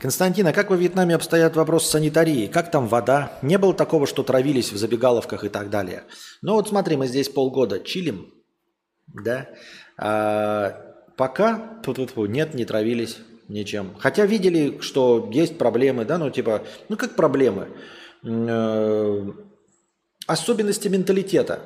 Константин, 0.00 0.48
а 0.48 0.52
как 0.52 0.70
во 0.70 0.76
Вьетнаме 0.76 1.14
обстоят 1.14 1.54
вопрос 1.54 1.88
санитарии? 1.88 2.48
Как 2.48 2.72
там 2.72 2.88
вода? 2.88 3.38
Не 3.42 3.58
было 3.58 3.74
такого, 3.74 4.08
что 4.08 4.24
травились 4.24 4.72
в 4.72 4.76
забегаловках 4.76 5.44
и 5.44 5.48
так 5.48 5.70
далее? 5.70 6.02
Ну 6.42 6.54
вот 6.54 6.68
смотри, 6.68 6.96
мы 6.96 7.06
здесь 7.06 7.28
полгода 7.28 7.78
чилим, 7.78 8.34
да? 9.06 9.48
А, 9.96 10.70
пока 11.16 11.80
нет, 12.26 12.54
не 12.54 12.64
травились 12.64 13.18
ничем. 13.48 13.94
Хотя 13.98 14.26
видели, 14.26 14.78
что 14.80 15.28
есть 15.32 15.58
проблемы, 15.58 16.04
да, 16.04 16.18
ну 16.18 16.30
типа, 16.30 16.62
ну 16.88 16.96
как 16.96 17.16
проблемы? 17.16 17.68
Э, 18.24 19.26
особенности 20.26 20.88
менталитета. 20.88 21.60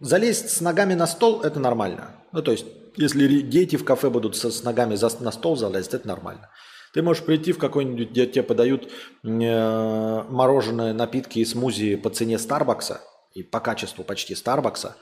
Залезть 0.00 0.50
с 0.50 0.60
ногами 0.60 0.94
на 0.94 1.06
стол– 1.06 1.40
это 1.42 1.60
нормально. 1.60 2.10
Ну 2.32 2.42
то 2.42 2.52
есть, 2.52 2.66
если 2.96 3.40
дети 3.40 3.76
в 3.76 3.84
кафе 3.84 4.10
будут 4.10 4.36
с, 4.36 4.50
с 4.50 4.62
ногами 4.62 4.94
за, 4.96 5.10
на 5.22 5.30
стол 5.30 5.56
залезть, 5.56 5.94
это 5.94 6.06
нормально. 6.06 6.50
Ты 6.92 7.02
можешь 7.02 7.24
прийти 7.24 7.52
в 7.52 7.58
какой-нибудь, 7.58 8.10
где 8.10 8.26
тебе 8.26 8.44
подают 8.44 8.84
э, 8.84 10.22
мороженое, 10.28 10.92
напитки 10.92 11.40
и 11.40 11.44
смузи 11.44 11.96
по 11.96 12.10
цене 12.10 12.38
Старбакса 12.38 13.00
и 13.32 13.42
по 13.42 13.58
качеству 13.58 14.04
почти 14.04 14.36
Старбакса, 14.36 14.96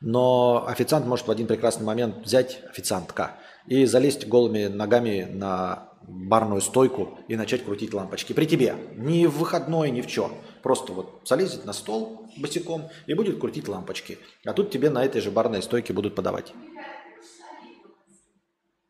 но 0.00 0.66
официант 0.66 1.06
может 1.06 1.28
в 1.28 1.30
один 1.30 1.46
прекрасный 1.46 1.84
момент 1.84 2.24
взять 2.24 2.60
официантка 2.70 3.36
и 3.68 3.84
залезть 3.84 4.26
голыми 4.26 4.66
ногами 4.66 5.28
на 5.30 5.88
барную 6.08 6.60
стойку 6.60 7.18
и 7.28 7.36
начать 7.36 7.64
крутить 7.64 7.92
лампочки. 7.92 8.32
При 8.32 8.46
тебе. 8.46 8.74
Ни 8.96 9.26
в 9.26 9.38
выходной, 9.38 9.90
ни 9.90 10.00
в 10.00 10.06
чем. 10.06 10.32
Просто 10.62 10.92
вот 10.92 11.20
залезет 11.24 11.64
на 11.64 11.72
стол 11.72 12.30
босиком 12.38 12.88
и 13.06 13.14
будет 13.14 13.38
крутить 13.38 13.68
лампочки. 13.68 14.18
А 14.44 14.52
тут 14.52 14.70
тебе 14.70 14.90
на 14.90 15.04
этой 15.04 15.20
же 15.20 15.30
барной 15.30 15.62
стойке 15.62 15.92
будут 15.92 16.14
подавать. 16.14 16.52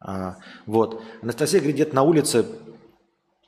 А, 0.01 0.37
вот. 0.67 1.03
Анастасия 1.23 1.59
говорит, 1.59 1.77
где-то 1.77 1.95
на 1.95 2.03
улице 2.03 2.47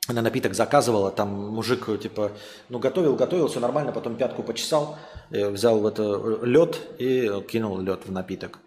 она 0.07 0.21
напиток 0.21 0.55
заказывала, 0.55 1.11
там 1.11 1.29
мужик 1.29 1.87
типа, 2.01 2.31
ну 2.69 2.79
готовил, 2.79 3.15
готовил, 3.15 3.47
все 3.47 3.59
нормально, 3.59 3.91
потом 3.91 4.15
пятку 4.15 4.43
почесал, 4.43 4.97
э, 5.29 5.47
взял 5.49 5.87
это 5.87 6.03
э, 6.03 6.45
лед 6.45 6.79
и 6.97 7.29
кинул 7.47 7.79
лед 7.79 8.01
в 8.05 8.11
напиток. 8.11 8.59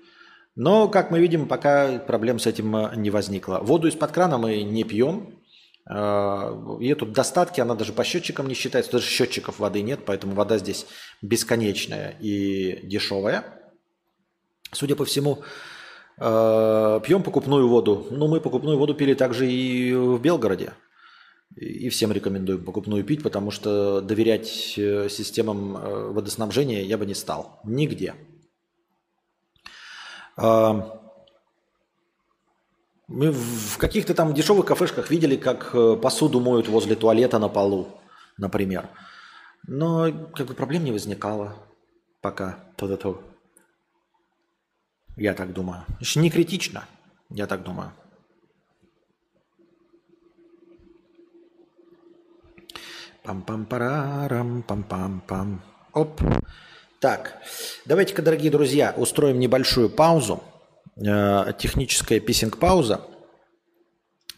Но, 0.57 0.89
как 0.89 1.11
мы 1.11 1.21
видим, 1.21 1.49
пока 1.49 1.99
проблем 1.99 2.39
с 2.39 2.47
этим 2.47 2.75
э, 2.77 2.97
не 2.97 3.11
возникло. 3.11 3.59
Воду 3.63 3.89
из-под 3.89 4.13
крана 4.13 4.39
мы 4.39 4.63
не 4.63 4.85
пьем. 4.85 5.41
Ее 5.87 6.95
тут 6.95 7.13
достатки, 7.13 7.61
она 7.61 7.75
даже 7.75 7.93
по 7.93 8.05
счетчикам 8.05 8.49
не 8.49 8.55
считается, 8.55 8.93
даже 8.93 9.07
счетчиков 9.07 9.59
воды 9.59 9.83
нет, 9.83 10.01
поэтому 10.07 10.33
вода 10.35 10.57
здесь 10.57 10.87
бесконечная 11.21 12.17
и 12.21 12.81
дешевая. 12.87 13.45
Судя 14.73 14.97
по 14.97 15.05
всему, 15.05 15.45
Э, 16.19 17.01
пьем 17.05 17.23
покупную 17.23 17.69
воду. 17.69 18.07
Ну, 18.11 18.29
мы 18.29 18.41
покупную 18.41 18.79
воду 18.79 18.95
пили 18.95 19.15
также 19.15 19.51
и 19.51 19.93
в 19.93 20.21
Белгороде. 20.21 20.75
И 21.57 21.89
всем 21.89 22.13
рекомендуем 22.13 22.65
покупную 22.65 23.05
пить, 23.05 23.23
потому 23.23 23.51
что 23.51 24.01
доверять 24.01 24.75
э, 24.77 25.09
системам 25.09 25.77
э, 25.77 26.13
водоснабжения 26.13 26.83
я 26.83 26.99
бы 26.99 27.07
не 27.07 27.15
стал. 27.15 27.61
Нигде. 27.65 28.15
А, 30.37 31.01
мы 33.07 33.31
в 33.31 33.79
каких-то 33.79 34.15
там 34.15 34.35
дешевых 34.35 34.67
кафешках 34.67 35.11
видели, 35.11 35.37
как 35.37 35.75
э, 35.75 35.97
посуду 35.97 36.41
моют 36.41 36.69
возле 36.69 36.97
туалета 36.97 37.39
на 37.39 37.49
полу, 37.49 37.89
например. 38.39 38.89
Но 39.67 40.11
как 40.35 40.47
бы 40.47 40.55
проблем 40.55 40.85
не 40.85 40.93
возникало 40.93 41.57
пока. 42.21 42.59
То-то-то. 42.77 43.23
Я 45.17 45.35
так 45.35 45.53
думаю. 45.53 45.85
Еще 46.01 46.21
не 46.21 46.31
критично, 46.31 46.85
я 47.31 47.47
так 47.47 47.63
думаю. 47.63 47.93
Пам-пам-парарам, 53.23 54.63
пам-пам-пам. 54.63 55.61
Оп. 55.93 56.21
Так, 57.05 57.35
давайте-ка, 57.85 58.23
дорогие 58.23 58.51
друзья, 58.51 58.95
устроим 58.97 59.39
небольшую 59.39 59.91
паузу. 59.91 60.43
Э, 60.97 61.53
техническая 61.59 62.19
писинг-пауза 62.19 63.03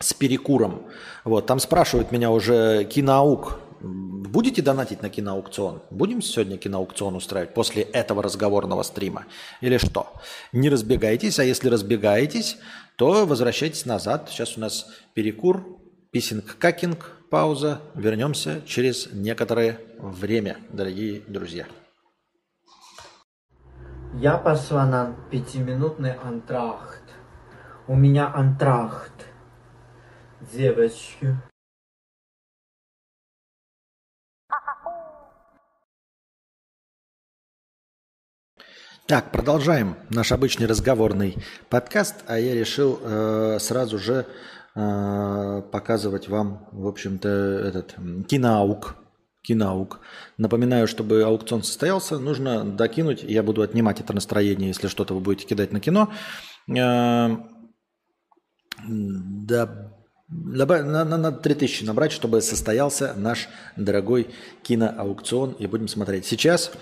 с 0.01 0.13
перекуром. 0.13 0.83
Вот, 1.23 1.47
там 1.47 1.61
спрашивают 1.61 2.11
меня 2.11 2.33
уже 2.33 2.83
киноаук. 2.83 3.61
Будете 3.81 4.63
донатить 4.63 5.01
на 5.01 5.11
киноаукцион? 5.11 5.81
Будем 5.93 6.21
сегодня 6.21 6.59
киноаукцион 6.59 7.15
устраивать 7.15 7.55
после 7.55 7.85
этого 7.85 8.21
разговорного 8.21 8.83
стрима? 8.83 9.27
Или 9.61 9.79
что? 9.79 10.13
Не 10.51 10.69
разбегайтесь, 10.69 11.39
а 11.39 11.45
если 11.45 11.69
разбегаетесь, 11.69 12.57
то 12.97 13.27
возвращайтесь 13.27 13.87
назад. 13.87 14.29
Сейчас 14.29 14.57
у 14.57 14.61
нас 14.61 14.89
перекур, 15.15 15.65
писинг-какинг, 16.11 17.13
пауза. 17.31 17.81
Вернемся 17.95 18.61
через 18.67 19.09
некоторое 19.13 19.79
время, 20.01 20.57
дорогие 20.73 21.23
друзья. 21.29 21.69
Я 24.15 24.39
пошла 24.39 24.87
на 24.87 25.15
пятиминутный 25.31 26.15
антрахт. 26.15 27.03
У 27.87 27.95
меня 27.95 28.33
антрахт. 28.33 29.27
Девочки. 30.53 31.37
Так, 39.07 39.31
продолжаем 39.31 39.97
наш 40.11 40.33
обычный 40.33 40.67
разговорный 40.67 41.37
подкаст, 41.69 42.25
а 42.27 42.41
я 42.41 42.55
решил 42.55 42.99
э, 43.01 43.59
сразу 43.61 43.99
же 43.99 44.27
э, 44.75 45.63
показывать 45.71 46.29
вам, 46.29 46.69
в 46.73 46.89
общем-то, 46.89 47.29
этот 47.29 47.95
киноаук. 48.27 48.97
Киноаук. 49.47 50.01
Напоминаю, 50.39 50.89
чтобы 50.89 51.23
аукцион 51.23 51.63
состоялся, 51.63 52.19
нужно 52.19 52.65
докинуть, 52.65 53.23
я 53.23 53.43
буду 53.43 53.63
отнимать 53.63 54.01
это 54.01 54.13
настроение, 54.13 54.69
если 54.69 54.89
что-то 54.89 55.15
вы 55.15 55.21
будете 55.21 55.47
кидать 55.47 55.73
на 55.73 55.81
кино. 55.81 56.13
Э, 56.77 57.37
да, 58.89 59.93
надо 60.29 61.33
3000 61.33 61.85
набрать, 61.85 62.11
чтобы 62.11 62.43
состоялся 62.43 63.15
наш 63.17 63.49
дорогой 63.77 64.29
киноаукцион, 64.63 65.53
и 65.53 65.67
будем 65.69 65.87
смотреть. 65.87 66.27
Сейчас 66.27 66.73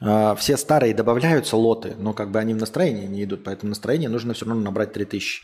э, 0.00 0.34
все 0.38 0.56
старые 0.56 0.94
добавляются 0.94 1.56
лоты, 1.56 1.96
но 1.98 2.12
как 2.12 2.30
бы 2.30 2.38
они 2.38 2.54
в 2.54 2.58
настроении 2.58 3.06
не 3.06 3.24
идут, 3.24 3.42
поэтому 3.42 3.70
настроение 3.70 4.08
нужно 4.08 4.34
все 4.34 4.46
равно 4.46 4.62
набрать 4.62 4.92
3000. 4.92 5.42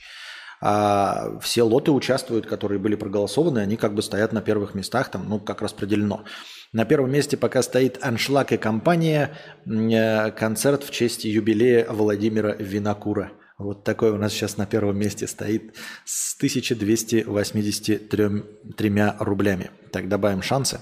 А 0.62 1.38
все 1.40 1.62
лоты 1.62 1.90
участвуют, 1.90 2.46
которые 2.46 2.78
были 2.78 2.94
проголосованы, 2.94 3.60
они 3.60 3.76
как 3.76 3.94
бы 3.94 4.02
стоят 4.02 4.32
на 4.32 4.42
первых 4.42 4.74
местах, 4.74 5.10
там, 5.10 5.28
ну, 5.28 5.40
как 5.40 5.62
распределено. 5.62 6.24
На 6.72 6.84
первом 6.84 7.10
месте 7.10 7.36
пока 7.36 7.62
стоит 7.62 7.98
«Аншлаг» 8.00 8.52
и 8.52 8.56
компания 8.56 9.36
э, 9.66 10.30
концерт 10.30 10.84
в 10.84 10.92
честь 10.92 11.24
юбилея 11.24 11.84
Владимира 11.90 12.52
Винокура. 12.52 13.32
Вот 13.58 13.82
такой 13.82 14.12
у 14.12 14.16
нас 14.16 14.32
сейчас 14.32 14.56
на 14.56 14.66
первом 14.66 14.96
месте 14.96 15.26
стоит 15.26 15.74
с 16.04 16.36
1283 16.36 19.12
рублями. 19.18 19.72
Так, 19.90 20.08
добавим 20.08 20.42
шансы. 20.42 20.80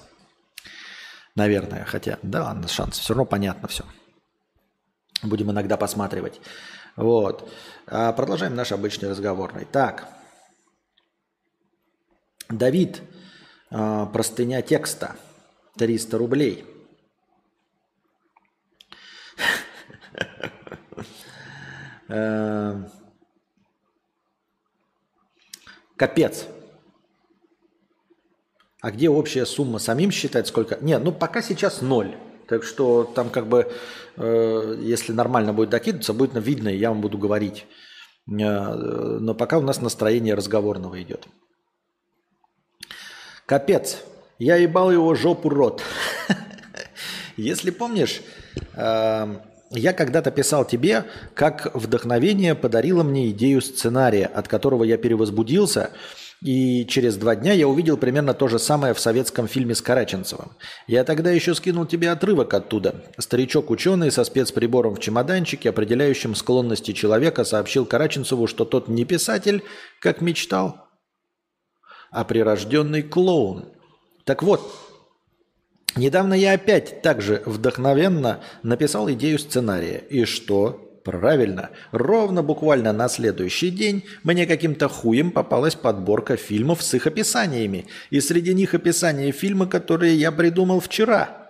Наверное, 1.34 1.86
хотя, 1.86 2.18
да 2.22 2.44
ладно, 2.44 2.68
шансы. 2.68 3.00
Все 3.00 3.14
равно 3.14 3.24
понятно 3.24 3.66
все. 3.68 3.86
Будем 5.22 5.50
иногда 5.50 5.78
посматривать. 5.78 6.38
Вот. 6.96 7.50
А 7.86 8.12
продолжаем 8.12 8.54
наш 8.54 8.72
обычный 8.72 9.08
разговорный. 9.08 9.64
Так. 9.64 10.06
Давид, 12.50 13.00
а, 13.70 14.04
простыня 14.06 14.62
текста. 14.62 15.16
300 15.78 16.18
рублей. 16.18 16.64
Э, 22.10 22.84
капец. 25.96 26.46
А 28.80 28.90
где 28.90 29.10
общая 29.10 29.44
сумма? 29.44 29.78
Самим 29.78 30.10
считать 30.10 30.46
сколько? 30.46 30.78
Нет, 30.80 31.02
ну 31.04 31.12
пока 31.12 31.42
сейчас 31.42 31.82
ноль. 31.82 32.16
Так 32.48 32.64
что 32.64 33.04
там 33.04 33.28
как 33.28 33.46
бы, 33.46 33.70
э, 34.16 34.78
если 34.80 35.12
нормально 35.12 35.52
будет 35.52 35.68
докидываться, 35.68 36.14
будет 36.14 36.32
видно, 36.34 36.68
и 36.68 36.78
я 36.78 36.88
вам 36.88 37.02
буду 37.02 37.18
говорить. 37.18 37.66
Э, 38.26 38.32
но 38.32 39.34
пока 39.34 39.58
у 39.58 39.62
нас 39.62 39.82
настроение 39.82 40.34
разговорного 40.34 41.00
идет. 41.02 41.28
Капец. 43.44 44.02
Я 44.38 44.56
ебал 44.56 44.92
его 44.92 45.14
жопу 45.14 45.48
рот. 45.48 45.82
Если 47.36 47.70
помнишь, 47.70 48.20
э, 48.74 49.36
я 49.70 49.92
когда-то 49.92 50.30
писал 50.30 50.64
тебе, 50.64 51.04
как 51.34 51.74
вдохновение 51.74 52.54
подарило 52.54 53.02
мне 53.02 53.30
идею 53.30 53.60
сценария, 53.60 54.26
от 54.26 54.48
которого 54.48 54.84
я 54.84 54.96
перевозбудился, 54.96 55.90
и 56.40 56.86
через 56.86 57.16
два 57.16 57.34
дня 57.34 57.52
я 57.52 57.66
увидел 57.66 57.96
примерно 57.96 58.32
то 58.32 58.46
же 58.46 58.60
самое 58.60 58.94
в 58.94 59.00
советском 59.00 59.48
фильме 59.48 59.74
с 59.74 59.82
Караченцевым. 59.82 60.52
Я 60.86 61.02
тогда 61.02 61.32
еще 61.32 61.52
скинул 61.54 61.84
тебе 61.84 62.10
отрывок 62.10 62.54
оттуда. 62.54 63.04
Старичок-ученый 63.18 64.12
со 64.12 64.22
спецприбором 64.22 64.94
в 64.94 65.00
чемоданчике, 65.00 65.70
определяющим 65.70 66.36
склонности 66.36 66.92
человека, 66.92 67.42
сообщил 67.42 67.86
Караченцеву, 67.86 68.46
что 68.46 68.64
тот 68.64 68.86
не 68.86 69.04
писатель, 69.04 69.64
как 70.00 70.20
мечтал, 70.20 70.86
а 72.12 72.24
прирожденный 72.24 73.02
клоун. 73.02 73.72
Так 74.28 74.42
вот, 74.42 74.60
Недавно 75.96 76.34
я 76.34 76.52
опять 76.52 77.00
также 77.00 77.42
вдохновенно 77.46 78.40
написал 78.62 79.10
идею 79.12 79.38
сценария. 79.38 80.04
И 80.10 80.26
что? 80.26 81.00
Правильно. 81.02 81.70
Ровно 81.92 82.42
буквально 82.42 82.92
на 82.92 83.08
следующий 83.08 83.70
день 83.70 84.04
мне 84.24 84.46
каким-то 84.46 84.88
хуем 84.90 85.30
попалась 85.30 85.74
подборка 85.74 86.36
фильмов 86.36 86.82
с 86.82 86.92
их 86.92 87.06
описаниями. 87.06 87.86
И 88.10 88.20
среди 88.20 88.52
них 88.52 88.74
описание 88.74 89.32
фильма, 89.32 89.66
которые 89.66 90.14
я 90.14 90.30
придумал 90.30 90.80
вчера. 90.80 91.47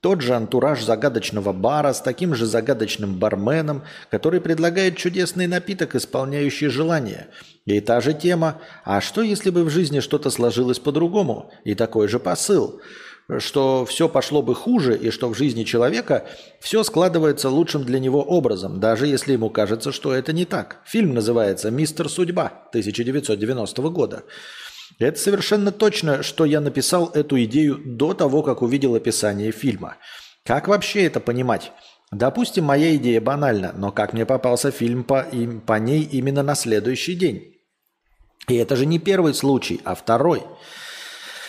Тот 0.00 0.20
же 0.20 0.34
антураж 0.34 0.84
загадочного 0.84 1.52
бара 1.52 1.92
с 1.92 2.00
таким 2.00 2.34
же 2.34 2.46
загадочным 2.46 3.18
барменом, 3.18 3.82
который 4.10 4.40
предлагает 4.40 4.96
чудесный 4.96 5.46
напиток, 5.46 5.94
исполняющий 5.96 6.68
желания. 6.68 7.28
И 7.66 7.80
та 7.80 8.00
же 8.00 8.14
тема 8.14 8.60
«А 8.84 9.00
что, 9.00 9.22
если 9.22 9.50
бы 9.50 9.64
в 9.64 9.70
жизни 9.70 10.00
что-то 10.00 10.30
сложилось 10.30 10.78
по-другому?» 10.78 11.50
И 11.64 11.74
такой 11.74 12.08
же 12.08 12.18
посыл– 12.20 12.80
что 13.38 13.84
все 13.84 14.08
пошло 14.08 14.40
бы 14.42 14.54
хуже 14.54 14.96
и 14.96 15.10
что 15.10 15.28
в 15.28 15.36
жизни 15.36 15.64
человека 15.64 16.26
все 16.60 16.82
складывается 16.82 17.50
лучшим 17.50 17.84
для 17.84 18.00
него 18.00 18.22
образом, 18.22 18.80
даже 18.80 19.06
если 19.06 19.34
ему 19.34 19.50
кажется, 19.50 19.92
что 19.92 20.14
это 20.14 20.32
не 20.32 20.46
так. 20.46 20.80
Фильм 20.86 21.12
называется 21.12 21.70
«Мистер 21.70 22.08
Судьба» 22.08 22.46
1990 22.70 23.82
года. 23.90 24.22
Это 24.98 25.18
совершенно 25.18 25.70
точно, 25.70 26.22
что 26.22 26.44
я 26.44 26.60
написал 26.60 27.10
эту 27.14 27.42
идею 27.44 27.80
до 27.84 28.14
того, 28.14 28.42
как 28.42 28.62
увидел 28.62 28.94
описание 28.94 29.52
фильма. 29.52 29.96
Как 30.44 30.66
вообще 30.68 31.04
это 31.04 31.20
понимать? 31.20 31.72
Допустим, 32.10 32.64
моя 32.64 32.96
идея 32.96 33.20
банальна, 33.20 33.72
но 33.76 33.92
как 33.92 34.12
мне 34.14 34.24
попался 34.24 34.70
фильм 34.70 35.04
по, 35.04 35.20
им, 35.20 35.60
по 35.60 35.78
ней 35.78 36.02
именно 36.02 36.42
на 36.42 36.54
следующий 36.54 37.14
день? 37.14 37.54
И 38.48 38.54
это 38.54 38.76
же 38.76 38.86
не 38.86 38.98
первый 38.98 39.34
случай, 39.34 39.80
а 39.84 39.94
второй. 39.94 40.42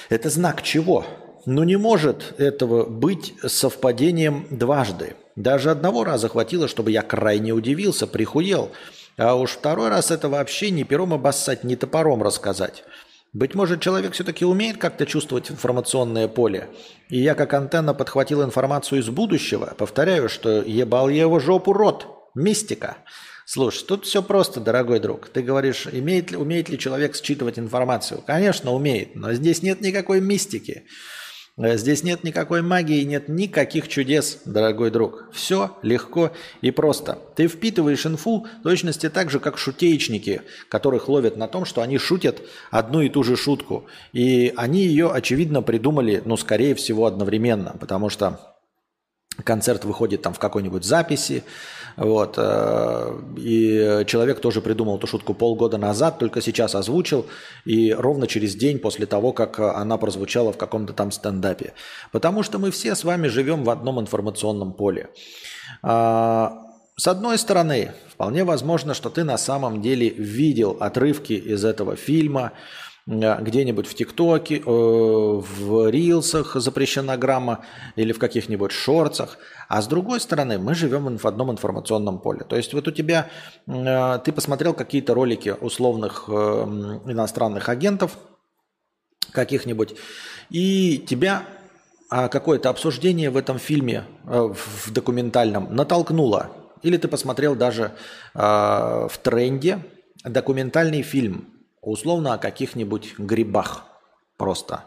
Это 0.09 0.29
знак 0.29 0.61
чего? 0.61 1.05
Но 1.45 1.63
не 1.63 1.77
может 1.77 2.35
этого 2.37 2.85
быть 2.85 3.33
совпадением 3.47 4.47
дважды. 4.49 5.15
Даже 5.37 5.71
одного 5.71 6.03
раза 6.03 6.27
хватило, 6.27 6.67
чтобы 6.67 6.91
я 6.91 7.01
крайне 7.01 7.53
удивился, 7.53 8.05
прихуел. 8.05 8.71
А 9.17 9.35
уж 9.35 9.51
второй 9.51 9.87
раз 9.87 10.11
это 10.11 10.27
вообще 10.27 10.71
не 10.71 10.83
пером 10.83 11.13
обоссать, 11.13 11.63
не 11.63 11.77
топором 11.77 12.21
рассказать. 12.21 12.83
Быть 13.31 13.53
может, 13.53 13.81
человек 13.81 14.13
все-таки 14.13 14.43
умеет 14.43 14.77
как-то 14.77 15.05
чувствовать 15.05 15.51
информационное 15.51 16.27
поле. 16.27 16.67
И 17.09 17.19
я 17.19 17.35
как 17.35 17.53
антенна 17.53 17.93
подхватил 17.93 18.43
информацию 18.43 18.99
из 19.01 19.09
будущего. 19.09 19.75
Повторяю, 19.77 20.29
что 20.29 20.61
ебал 20.61 21.09
я 21.09 21.21
его 21.21 21.39
жопу 21.39 21.73
рот. 21.73 22.07
Мистика. 22.33 22.97
Слушай, 23.45 23.85
тут 23.85 24.05
все 24.05 24.23
просто, 24.23 24.59
дорогой 24.59 24.99
друг. 24.99 25.29
Ты 25.29 25.41
говоришь, 25.41 25.87
имеет 25.91 26.31
ли, 26.31 26.37
умеет 26.37 26.69
ли 26.69 26.79
человек 26.79 27.15
считывать 27.15 27.59
информацию? 27.59 28.23
Конечно, 28.25 28.71
умеет, 28.71 29.15
но 29.15 29.33
здесь 29.33 29.61
нет 29.61 29.81
никакой 29.81 30.21
мистики. 30.21 30.85
Здесь 31.61 32.03
нет 32.03 32.23
никакой 32.23 32.61
магии, 32.61 33.03
нет 33.03 33.27
никаких 33.27 33.89
чудес, 33.89 34.39
дорогой 34.45 34.91
друг. 34.91 35.25
Все 35.33 35.77
легко 35.81 36.31
и 36.61 36.71
просто. 36.71 37.19
Ты 37.35 37.49
впитываешь 37.49 38.05
инфу 38.05 38.47
точности 38.63 39.09
так 39.09 39.29
же, 39.29 39.41
как 39.41 39.57
шутеечники, 39.57 40.43
которых 40.69 41.09
ловят 41.09 41.35
на 41.35 41.49
том, 41.49 41.65
что 41.65 41.81
они 41.81 41.97
шутят 41.97 42.41
одну 42.71 43.01
и 43.01 43.09
ту 43.09 43.23
же 43.23 43.35
шутку. 43.35 43.87
И 44.13 44.53
они 44.55 44.85
ее, 44.85 45.11
очевидно, 45.11 45.61
придумали, 45.61 46.21
ну, 46.23 46.37
скорее 46.37 46.75
всего, 46.75 47.05
одновременно, 47.05 47.75
потому 47.77 48.09
что 48.09 48.39
концерт 49.43 49.83
выходит 49.83 50.21
там 50.21 50.33
в 50.33 50.39
какой-нибудь 50.39 50.85
записи, 50.85 51.43
вот, 51.99 52.35
э, 52.37 53.19
и 53.37 54.05
человек 54.07 54.39
тоже 54.39 54.61
придумал 54.61 54.97
эту 54.97 55.05
шутку 55.05 55.33
полгода 55.33 55.77
назад, 55.77 56.17
только 56.17 56.41
сейчас 56.41 56.73
озвучил, 56.73 57.25
и 57.65 57.91
ровно 57.91 58.25
через 58.25 58.55
день 58.55 58.79
после 58.79 59.05
того, 59.05 59.33
как 59.33 59.59
она 59.59 59.97
прозвучала 59.97 60.53
в 60.53 60.57
каком-то 60.57 60.93
там 60.93 61.11
стендапе. 61.11 61.73
Потому 62.13 62.41
что 62.41 62.57
мы 62.57 62.71
все 62.71 62.95
с 62.95 63.03
вами 63.03 63.27
живем 63.27 63.65
в 63.65 63.69
одном 63.69 63.99
информационном 63.99 64.71
поле. 64.71 65.09
А, 65.83 66.53
с 66.95 67.05
одной 67.07 67.37
стороны, 67.37 67.91
вполне 68.13 68.45
возможно, 68.45 68.93
что 68.93 69.09
ты 69.09 69.25
на 69.25 69.37
самом 69.37 69.81
деле 69.81 70.09
видел 70.09 70.77
отрывки 70.79 71.33
из 71.33 71.65
этого 71.65 71.97
фильма, 71.97 72.53
где-нибудь 73.09 73.87
в 73.87 73.95
ТикТоке, 73.95 74.57
э, 74.57 74.61
в 74.63 75.89
Рилсах 75.89 76.53
запрещена 76.55 77.17
грамма 77.17 77.65
или 77.95 78.13
в 78.13 78.19
каких-нибудь 78.19 78.71
шорцах. 78.71 79.39
А 79.67 79.81
с 79.81 79.87
другой 79.87 80.19
стороны, 80.19 80.59
мы 80.59 80.75
живем 80.75 81.17
в 81.17 81.25
одном 81.25 81.51
информационном 81.51 82.19
поле. 82.19 82.43
То 82.47 82.55
есть 82.55 82.73
вот 82.73 82.87
у 82.87 82.91
тебя, 82.91 83.27
э, 83.65 84.19
ты 84.23 84.31
посмотрел 84.31 84.75
какие-то 84.75 85.15
ролики 85.15 85.55
условных 85.59 86.29
иностранных 86.29 87.67
агентов 87.69 88.17
каких-нибудь, 89.31 89.95
и 90.51 91.03
тебя 91.07 91.43
а 92.11 92.27
какое-то 92.27 92.69
обсуждение 92.69 93.29
в 93.29 93.37
этом 93.37 93.59
фильме, 93.59 94.03
в 94.23 94.91
документальном, 94.91 95.75
натолкнуло. 95.75 96.49
Или 96.81 96.97
ты 96.97 97.07
посмотрел 97.07 97.55
даже 97.55 97.91
в 98.33 99.11
тренде 99.21 99.85
документальный 100.23 101.03
фильм 101.03 101.58
условно 101.81 102.33
о 102.33 102.37
каких-нибудь 102.37 103.15
грибах 103.17 103.85
просто. 104.37 104.85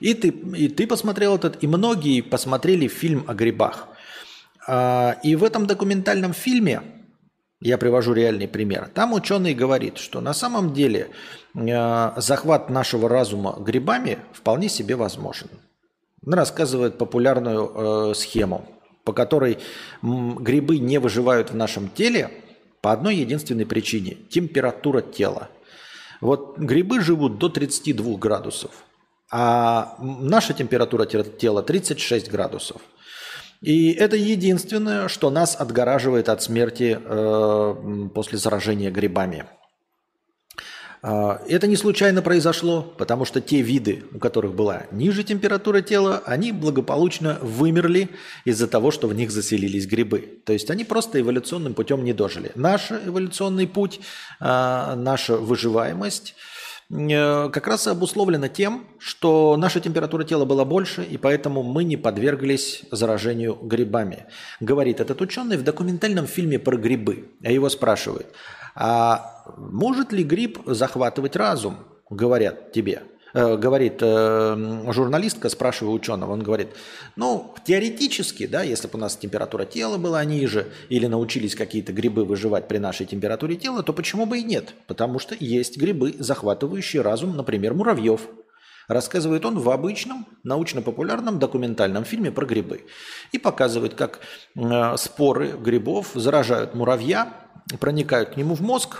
И 0.00 0.14
ты, 0.14 0.28
и 0.28 0.68
ты 0.68 0.86
посмотрел 0.86 1.36
этот, 1.36 1.62
и 1.62 1.66
многие 1.66 2.20
посмотрели 2.20 2.88
фильм 2.88 3.24
о 3.26 3.34
грибах. 3.34 3.88
А, 4.66 5.16
и 5.22 5.36
в 5.36 5.44
этом 5.44 5.66
документальном 5.66 6.32
фильме, 6.32 6.82
я 7.60 7.78
привожу 7.78 8.12
реальный 8.12 8.48
пример, 8.48 8.90
там 8.92 9.12
ученый 9.12 9.54
говорит, 9.54 9.98
что 9.98 10.20
на 10.20 10.34
самом 10.34 10.72
деле 10.74 11.10
а, 11.56 12.14
захват 12.16 12.70
нашего 12.70 13.08
разума 13.08 13.56
грибами 13.58 14.18
вполне 14.32 14.68
себе 14.68 14.96
возможен. 14.96 15.48
Он 16.26 16.34
рассказывает 16.34 16.96
популярную 16.96 18.10
э, 18.10 18.14
схему, 18.14 18.66
по 19.04 19.12
которой 19.12 19.58
грибы 20.02 20.78
не 20.78 20.96
выживают 20.96 21.50
в 21.50 21.56
нашем 21.56 21.90
теле 21.90 22.30
по 22.80 22.92
одной 22.92 23.16
единственной 23.16 23.66
причине– 23.66 24.16
температура 24.30 25.02
тела. 25.02 25.48
Вот 26.24 26.56
грибы 26.56 27.02
живут 27.02 27.36
до 27.36 27.50
32 27.50 28.16
градусов, 28.16 28.70
а 29.30 29.94
наша 30.00 30.54
температура 30.54 31.04
тела 31.04 31.62
36 31.62 32.30
градусов. 32.30 32.80
И 33.60 33.92
это 33.92 34.16
единственное, 34.16 35.08
что 35.08 35.28
нас 35.28 35.54
отгораживает 35.54 36.30
от 36.30 36.42
смерти 36.42 36.98
э, 36.98 38.08
после 38.14 38.38
заражения 38.38 38.90
грибами. 38.90 39.44
А, 41.06 41.42
это 41.46 41.66
не 41.66 41.76
случайно 41.76 42.22
произошло, 42.22 42.80
потому 42.80 43.26
что 43.26 43.42
те 43.42 43.60
виды, 43.60 44.04
у 44.14 44.18
которых 44.18 44.54
была 44.54 44.84
ниже 44.90 45.22
температура 45.22 45.82
тела, 45.82 46.22
они 46.24 46.50
благополучно 46.50 47.38
вымерли 47.42 48.08
из-за 48.46 48.66
того, 48.68 48.90
что 48.90 49.06
в 49.06 49.14
них 49.14 49.30
заселились 49.30 49.86
грибы. 49.86 50.40
То 50.46 50.54
есть 50.54 50.70
они 50.70 50.82
просто 50.82 51.20
эволюционным 51.20 51.74
путем 51.74 52.04
не 52.04 52.14
дожили. 52.14 52.52
Наш 52.54 52.90
эволюционный 52.90 53.66
путь, 53.66 54.00
а, 54.40 54.96
наша 54.96 55.36
выживаемость 55.36 56.36
э, 56.90 57.50
как 57.50 57.66
раз 57.66 57.86
обусловлена 57.86 58.48
тем, 58.48 58.86
что 58.98 59.58
наша 59.58 59.80
температура 59.80 60.24
тела 60.24 60.46
была 60.46 60.64
больше, 60.64 61.04
и 61.04 61.18
поэтому 61.18 61.62
мы 61.62 61.84
не 61.84 61.98
подверглись 61.98 62.80
заражению 62.90 63.56
грибами. 63.56 64.24
Говорит 64.58 65.00
этот 65.00 65.20
ученый 65.20 65.58
в 65.58 65.64
документальном 65.64 66.26
фильме 66.26 66.58
про 66.58 66.78
грибы. 66.78 67.28
Его 67.42 67.68
спрашивают– 67.68 68.28
а 68.74 69.33
может 69.56 70.12
ли 70.12 70.24
грипп 70.24 70.60
захватывать 70.66 71.36
разум, 71.36 71.78
говорят 72.10 72.72
тебе? 72.72 73.02
Э, 73.34 73.56
говорит 73.56 73.98
э, 74.00 74.84
журналистка, 74.92 75.48
спрашивая 75.48 75.92
ученого, 75.92 76.32
он 76.32 76.44
говорит, 76.44 76.68
ну, 77.16 77.52
теоретически, 77.64 78.46
да, 78.46 78.62
если 78.62 78.86
бы 78.86 78.96
у 78.96 79.00
нас 79.00 79.16
температура 79.16 79.64
тела 79.64 79.98
была 79.98 80.24
ниже 80.24 80.68
или 80.88 81.06
научились 81.06 81.56
какие-то 81.56 81.92
грибы 81.92 82.24
выживать 82.24 82.68
при 82.68 82.78
нашей 82.78 83.06
температуре 83.06 83.56
тела, 83.56 83.82
то 83.82 83.92
почему 83.92 84.24
бы 84.26 84.38
и 84.38 84.44
нет? 84.44 84.74
Потому 84.86 85.18
что 85.18 85.34
есть 85.38 85.76
грибы, 85.76 86.14
захватывающие 86.16 87.02
разум, 87.02 87.36
например, 87.36 87.74
муравьев. 87.74 88.20
Рассказывает 88.86 89.44
он 89.44 89.58
в 89.58 89.68
обычном 89.68 90.26
научно-популярном 90.44 91.40
документальном 91.40 92.04
фильме 92.04 92.30
про 92.30 92.46
грибы. 92.46 92.82
И 93.32 93.38
показывает, 93.38 93.94
как 93.94 94.20
э, 94.54 94.96
споры 94.96 95.56
грибов 95.58 96.12
заражают 96.14 96.76
муравья, 96.76 97.32
проникают 97.80 98.30
к 98.30 98.36
нему 98.36 98.54
в 98.54 98.60
мозг. 98.60 98.98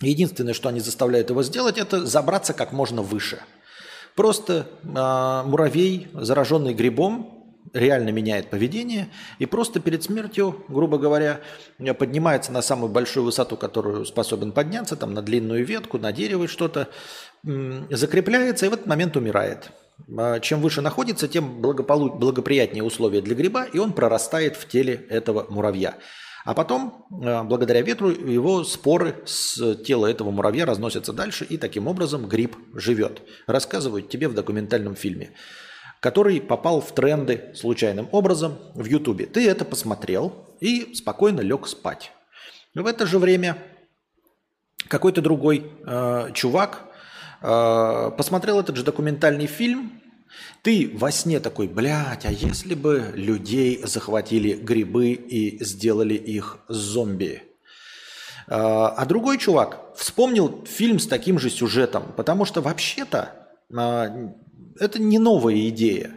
Единственное, 0.00 0.54
что 0.54 0.68
они 0.68 0.80
заставляют 0.80 1.30
его 1.30 1.42
сделать, 1.42 1.78
это 1.78 2.06
забраться 2.06 2.54
как 2.54 2.72
можно 2.72 3.02
выше. 3.02 3.38
Просто 4.16 4.66
э, 4.82 5.48
муравей, 5.48 6.08
зараженный 6.14 6.74
грибом, 6.74 7.40
реально 7.72 8.10
меняет 8.10 8.50
поведение 8.50 9.08
и 9.38 9.46
просто 9.46 9.80
перед 9.80 10.02
смертью, 10.02 10.64
грубо 10.68 10.98
говоря, 10.98 11.40
поднимается 11.98 12.52
на 12.52 12.62
самую 12.62 12.90
большую 12.90 13.24
высоту, 13.24 13.56
которую 13.56 14.04
способен 14.06 14.52
подняться, 14.52 14.96
там 14.96 15.14
на 15.14 15.22
длинную 15.22 15.64
ветку, 15.64 15.98
на 15.98 16.12
дерево 16.12 16.48
что-то, 16.48 16.88
закрепляется 17.42 18.66
и 18.66 18.68
в 18.68 18.72
этот 18.72 18.86
момент 18.86 19.16
умирает. 19.16 19.70
А, 20.16 20.40
чем 20.40 20.60
выше 20.60 20.80
находится, 20.80 21.28
тем 21.28 21.60
благополу... 21.60 22.10
благоприятнее 22.10 22.82
условия 22.82 23.20
для 23.20 23.34
гриба, 23.34 23.64
и 23.64 23.78
он 23.78 23.92
прорастает 23.92 24.56
в 24.56 24.66
теле 24.68 25.06
этого 25.08 25.46
муравья. 25.48 25.94
А 26.44 26.54
потом, 26.54 27.06
э, 27.10 27.42
благодаря 27.42 27.82
ветру, 27.82 28.10
его 28.10 28.64
споры 28.64 29.16
с 29.26 29.74
тела 29.76 30.06
этого 30.06 30.30
муравья 30.30 30.64
разносятся 30.64 31.12
дальше, 31.12 31.44
и 31.44 31.58
таким 31.58 31.86
образом 31.86 32.26
гриб 32.26 32.56
живет. 32.74 33.22
Рассказывают 33.46 34.08
тебе 34.08 34.28
в 34.28 34.34
документальном 34.34 34.94
фильме, 34.94 35.32
который 36.00 36.40
попал 36.40 36.80
в 36.80 36.92
тренды 36.92 37.52
случайным 37.54 38.08
образом 38.12 38.58
в 38.74 38.86
Ютубе. 38.86 39.26
Ты 39.26 39.48
это 39.48 39.64
посмотрел 39.64 40.56
и 40.60 40.94
спокойно 40.94 41.40
лег 41.40 41.66
спать. 41.66 42.12
В 42.74 42.86
это 42.86 43.06
же 43.06 43.18
время 43.18 43.58
какой-то 44.88 45.20
другой 45.20 45.70
э, 45.84 46.30
чувак 46.32 46.86
э, 47.42 48.10
посмотрел 48.16 48.60
этот 48.60 48.76
же 48.76 48.84
документальный 48.84 49.46
фильм 49.46 49.99
ты 50.62 50.90
во 50.94 51.10
сне 51.10 51.40
такой, 51.40 51.68
блядь, 51.68 52.26
а 52.26 52.32
если 52.32 52.74
бы 52.74 53.12
людей 53.14 53.80
захватили 53.84 54.52
грибы 54.52 55.12
и 55.12 55.62
сделали 55.64 56.14
их 56.14 56.58
зомби? 56.68 57.42
А, 58.46 58.88
а 58.88 59.06
другой 59.06 59.38
чувак 59.38 59.92
вспомнил 59.96 60.64
фильм 60.66 60.98
с 60.98 61.06
таким 61.06 61.38
же 61.38 61.50
сюжетом, 61.50 62.12
потому 62.16 62.44
что 62.44 62.60
вообще-то 62.60 63.32
а, 63.74 64.10
это 64.78 65.00
не 65.00 65.18
новая 65.18 65.68
идея. 65.68 66.10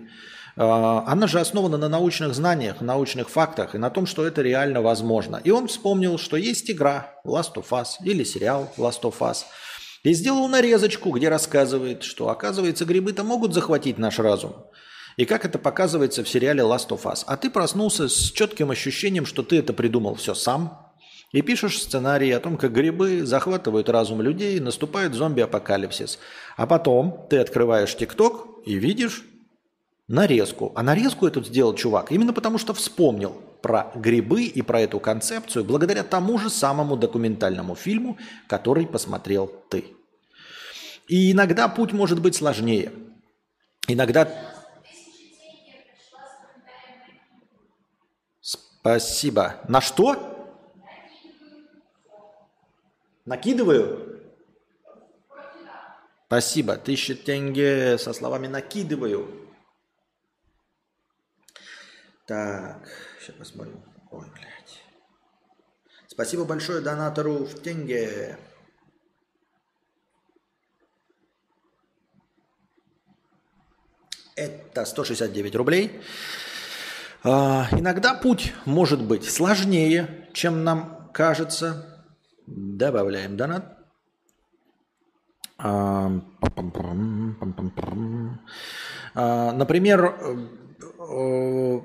А, 0.56 1.04
она 1.08 1.28
же 1.28 1.40
основана 1.40 1.78
на 1.78 1.90
научных 1.90 2.34
знаниях, 2.34 2.82
научных 2.82 3.30
фактах 3.30 3.76
и 3.76 3.78
на 3.78 3.90
том, 3.90 4.06
что 4.06 4.26
это 4.26 4.42
реально 4.42 4.82
возможно. 4.82 5.40
И 5.44 5.52
он 5.52 5.68
вспомнил, 5.68 6.18
что 6.18 6.38
есть 6.38 6.70
игра 6.70 7.14
Last 7.26 7.56
of 7.56 7.70
Us 7.70 8.04
или 8.04 8.24
сериал 8.24 8.72
Last 8.78 9.02
of 9.02 9.20
Us– 9.20 9.38
и 10.04 10.14
сделал 10.14 10.48
нарезочку, 10.48 11.12
где 11.12 11.30
рассказывает, 11.30 12.04
что, 12.04 12.30
оказывается, 12.30 12.86
грибы-то 12.86 13.24
могут 13.24 13.54
захватить 13.54 13.98
наш 13.98 14.20
разум. 14.20 14.54
И 15.16 15.26
как 15.26 15.46
это 15.46 15.60
показывается 15.60 16.24
в 16.24 16.30
сериале 16.30 16.62
Last 16.64 16.90
of 16.90 17.04
Us. 17.04 17.24
А 17.26 17.38
ты 17.38 17.50
проснулся 17.50 18.10
с 18.10 18.32
четким 18.32 18.72
ощущением, 18.72 19.26
что 19.26 19.44
ты 19.44 19.60
это 19.60 19.72
придумал 19.72 20.16
все 20.16 20.34
сам. 20.34 20.92
И 21.32 21.42
пишешь 21.42 21.82
сценарий 21.82 22.32
о 22.32 22.40
том, 22.40 22.58
как 22.58 22.74
грибы 22.74 23.26
захватывают 23.26 23.90
разум 23.90 24.22
людей, 24.22 24.60
наступает 24.60 25.14
зомби-апокалипсис. 25.14 26.20
А 26.58 26.68
потом 26.68 27.28
ты 27.30 27.38
открываешь 27.38 27.96
ТикТок 27.96 28.48
и 28.66 28.76
видишь 28.76 29.24
нарезку. 30.08 30.74
А 30.76 30.84
нарезку 30.84 31.26
этот 31.26 31.48
сделал 31.48 31.74
чувак 31.76 32.12
именно 32.12 32.34
потому, 32.34 32.58
что 32.58 32.74
вспомнил 32.74 33.42
про 33.64 33.94
грибы 33.96 34.44
и 34.44 34.62
про 34.62 34.82
эту 34.82 35.00
концепцию 35.00 35.64
благодаря 35.64 36.04
тому 36.04 36.38
же 36.38 36.50
самому 36.50 36.98
документальному 36.98 37.76
фильму, 37.76 38.20
который 38.48 38.86
посмотрел 38.86 39.48
ты. 39.70 39.96
И 41.08 41.32
иногда 41.32 41.70
путь 41.70 41.94
может 41.94 42.22
быть 42.22 42.36
сложнее. 42.36 42.92
Иногда... 43.88 44.30
Спасибо. 48.42 49.56
На 49.70 49.80
что? 49.80 50.60
Накидываю? 53.24 54.22
Спасибо. 56.28 56.76
Тысяча 56.76 57.16
тенге 57.16 57.98
со 57.98 58.12
словами 58.12 58.48
«накидываю». 58.48 59.40
Так, 62.26 62.90
сейчас 63.24 63.36
посмотрим. 63.38 63.82
Ой, 64.12 64.26
блядь. 64.34 64.84
Спасибо 66.08 66.44
большое 66.44 66.82
донатору 66.82 67.46
в 67.46 67.60
тенге. 67.62 68.38
Это 74.36 74.84
169 74.84 75.56
рублей. 75.56 76.02
А, 77.24 77.68
иногда 77.72 78.14
путь 78.14 78.54
может 78.66 79.02
быть 79.02 79.30
сложнее, 79.30 80.30
чем 80.34 80.64
нам 80.64 81.10
кажется. 81.14 82.06
Добавляем 82.46 83.38
донат. 83.38 83.78
А, 85.58 86.12
а, 89.16 89.52
например, 89.54 90.18
э, 90.20 90.48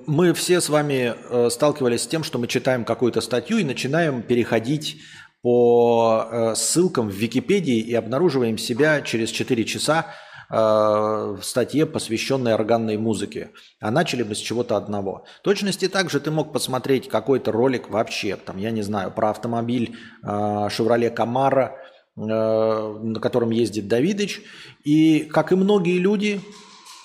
мы 0.07 0.33
все 0.35 0.61
с 0.61 0.69
вами 0.69 1.15
э, 1.17 1.51
сталкивались 1.51 2.03
с 2.03 2.07
тем, 2.07 2.25
что 2.25 2.39
мы 2.39 2.47
читаем 2.47 2.85
какую-то 2.85 3.21
статью 3.21 3.59
и 3.59 3.65
начинаем 3.65 4.23
переходить 4.23 5.01
по 5.43 6.27
э, 6.31 6.55
ссылкам 6.55 7.09
в 7.09 7.15
Википедии 7.15 7.79
и 7.79 7.95
обнаруживаем 7.95 8.59
себя 8.59 9.01
через 9.03 9.31
4 9.31 9.65
часа 9.65 10.07
в 10.51 11.41
статье, 11.43 11.85
посвященной 11.85 12.55
органной 12.55 12.97
музыке. 12.97 13.51
А 13.83 13.91
начали 13.91 14.23
мы 14.23 14.35
с 14.35 14.39
чего-то 14.39 14.79
одного. 14.79 15.27
Точности 15.43 15.89
также 15.89 16.21
ты 16.21 16.31
мог 16.31 16.55
посмотреть 16.55 17.07
какой-то 17.07 17.53
ролик 17.53 17.91
вообще, 17.91 18.37
там, 18.37 18.57
я 18.57 18.71
не 18.71 18.81
знаю, 18.81 19.11
про 19.11 19.29
автомобиль 19.29 19.99
Chevrolet 20.25 21.15
Camaro, 21.15 21.73
Э, 22.21 22.99
на 23.01 23.21
котором 23.21 23.51
ездит 23.51 23.87
Давидыч. 23.87 24.41
И, 24.83 25.21
как 25.21 25.53
и 25.53 25.55
многие 25.55 25.99
люди, 25.99 26.41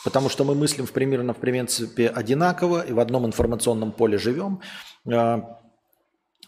потому 0.03 0.29
что 0.29 0.43
мы 0.43 0.55
мыслим 0.55 0.85
в 0.85 0.91
примерно 0.91 1.33
в 1.33 1.37
принципе 1.37 2.07
одинаково 2.07 2.81
и 2.81 2.93
в 2.93 2.99
одном 2.99 3.25
информационном 3.25 3.91
поле 3.91 4.17
живем, 4.17 4.61
э, 5.05 5.41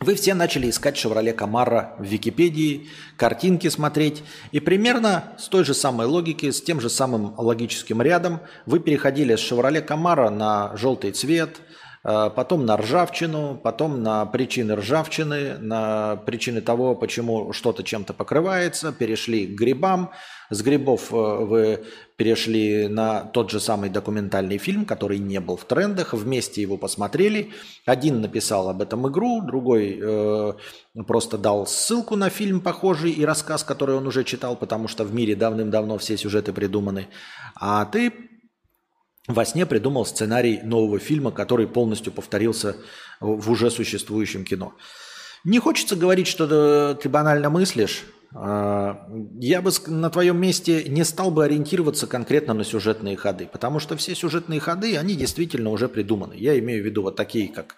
вы 0.01 0.15
все 0.15 0.33
начали 0.33 0.69
искать 0.69 0.97
«Шевроле 0.97 1.31
Камара» 1.31 1.95
в 1.99 2.03
Википедии, 2.03 2.89
картинки 3.15 3.69
смотреть, 3.69 4.23
и 4.51 4.59
примерно 4.59 5.35
с 5.37 5.47
той 5.47 5.63
же 5.63 5.73
самой 5.73 6.05
логики, 6.05 6.51
с 6.51 6.61
тем 6.61 6.81
же 6.81 6.89
самым 6.89 7.33
логическим 7.37 8.01
рядом 8.01 8.41
вы 8.65 8.81
переходили 8.81 9.35
с 9.35 9.39
«Шевроле 9.39 9.81
Камара» 9.81 10.29
на 10.29 10.75
желтый 10.75 11.11
цвет– 11.11 11.61
а, 11.67 11.84
потом 12.05 12.65
на 12.65 12.77
ржавчину, 12.77 13.59
потом 13.63 14.03
на 14.03 14.25
причины 14.27 14.75
ржавчины, 14.75 15.57
на 15.57 16.17
причины 16.17 16.61
того, 16.61 16.93
почему 16.95 17.51
что-то 17.51 17.83
чем-то 17.83 18.13
покрывается, 18.13 18.91
перешли 18.91 19.47
к 19.47 19.57
грибам. 19.57 20.11
С 20.51 20.61
грибов 20.61 21.11
э, 21.11 21.15
вы 21.15 21.83
перешли 22.17 22.87
на 22.87 23.21
тот 23.21 23.49
же 23.49 23.59
самый 23.59 23.89
документальный 23.89 24.59
фильм, 24.59 24.85
который 24.85 25.17
не 25.17 25.39
был 25.39 25.57
в 25.57 25.65
трендах, 25.65 26.13
вместе 26.13 26.61
его 26.61 26.77
посмотрели. 26.77 27.51
Один 27.85 28.21
написал 28.21 28.69
об 28.69 28.81
этом 28.81 29.07
игру, 29.09 29.41
другой 29.41 29.99
э, 29.99 30.53
просто 31.07 31.39
дал 31.39 31.65
ссылку 31.65 32.15
на 32.15 32.29
фильм 32.29 32.61
похожий 32.61 33.11
и 33.11 33.25
рассказ, 33.25 33.63
который 33.63 33.95
он 33.95 34.05
уже 34.05 34.23
читал, 34.23 34.55
потому 34.55 34.87
что 34.87 35.03
в 35.03 35.13
мире 35.13 35.35
давным-давно 35.35 35.97
все 35.97 36.17
сюжеты 36.17 36.53
придуманы. 36.53 37.07
А 37.55 37.85
ты 37.85 38.13
во 39.27 39.45
сне 39.45 39.65
придумал 39.65 40.05
сценарий 40.05 40.59
нового 40.63 40.99
фильма, 40.99 41.31
который 41.31 41.67
полностью 41.67 42.13
повторился 42.13 42.75
в 43.19 43.49
уже 43.49 43.71
существующем 43.71 44.45
кино. 44.45 44.73
Не 45.43 45.59
хочется 45.59 45.95
говорить, 45.95 46.27
что 46.27 46.95
ты 46.95 47.09
банально 47.09 47.49
мыслишь. 47.49 48.03
А, 48.37 49.07
я 49.39 49.61
бы 49.61 49.71
на 49.87 50.09
твоем 50.09 50.37
месте 50.37 50.83
не 50.89 51.05
стал 51.05 51.31
бы 51.31 51.45
ориентироваться 51.45 52.05
конкретно 52.05 52.53
на 52.53 52.63
сюжетные 52.63 53.15
ходы, 53.15 53.47
потому 53.51 53.79
что 53.79 53.95
все 53.95 54.13
сюжетные 54.13 54.59
ходы, 54.59 54.97
они 54.97 55.15
действительно 55.15 55.69
уже 55.69 55.87
придуманы. 55.87 56.33
Я 56.35 56.59
имею 56.59 56.83
в 56.83 56.85
виду 56.85 57.01
вот 57.03 57.15
такие, 57.15 57.47
как 57.47 57.75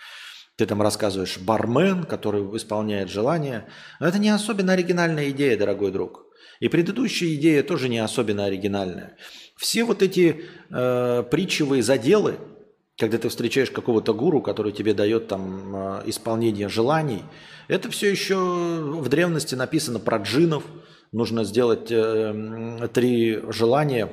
ты 0.56 0.66
там 0.66 0.82
рассказываешь, 0.82 1.38
бармен, 1.38 2.06
который 2.06 2.42
исполняет 2.58 3.10
желание. 3.10 3.68
Это 4.00 4.18
не 4.18 4.30
особенно 4.30 4.74
оригинальная 4.74 5.30
идея, 5.30 5.58
дорогой 5.58 5.92
друг. 5.92 6.26
И 6.60 6.70
предыдущая 6.70 7.36
идея 7.36 7.62
тоже 7.62 7.88
не 7.88 8.00
особенно 8.00 8.46
оригинальная. 8.46 9.16
Все 9.58 9.84
вот 9.84 10.04
эти 10.04 10.46
э, 10.70 11.24
притчевые 11.30 11.82
заделы, 11.82 12.36
когда 12.98 13.18
ты 13.18 13.28
встречаешь 13.30 13.72
какого-то 13.72 14.14
гуру, 14.14 14.42
который 14.42 14.72
тебе 14.72 14.94
дает 14.94 15.28
там 15.28 15.76
э, 15.76 16.04
исполнение 16.06 16.70
желаний, 16.70 17.24
это 17.68 17.90
все 17.90 18.10
еще 18.10 18.36
в 18.36 19.10
древности 19.10 19.56
написано 19.56 20.00
про 20.00 20.18
джинов. 20.18 20.64
Нужно 21.12 21.44
сделать 21.44 21.88
э, 21.90 22.88
три 22.94 23.40
желания, 23.50 24.12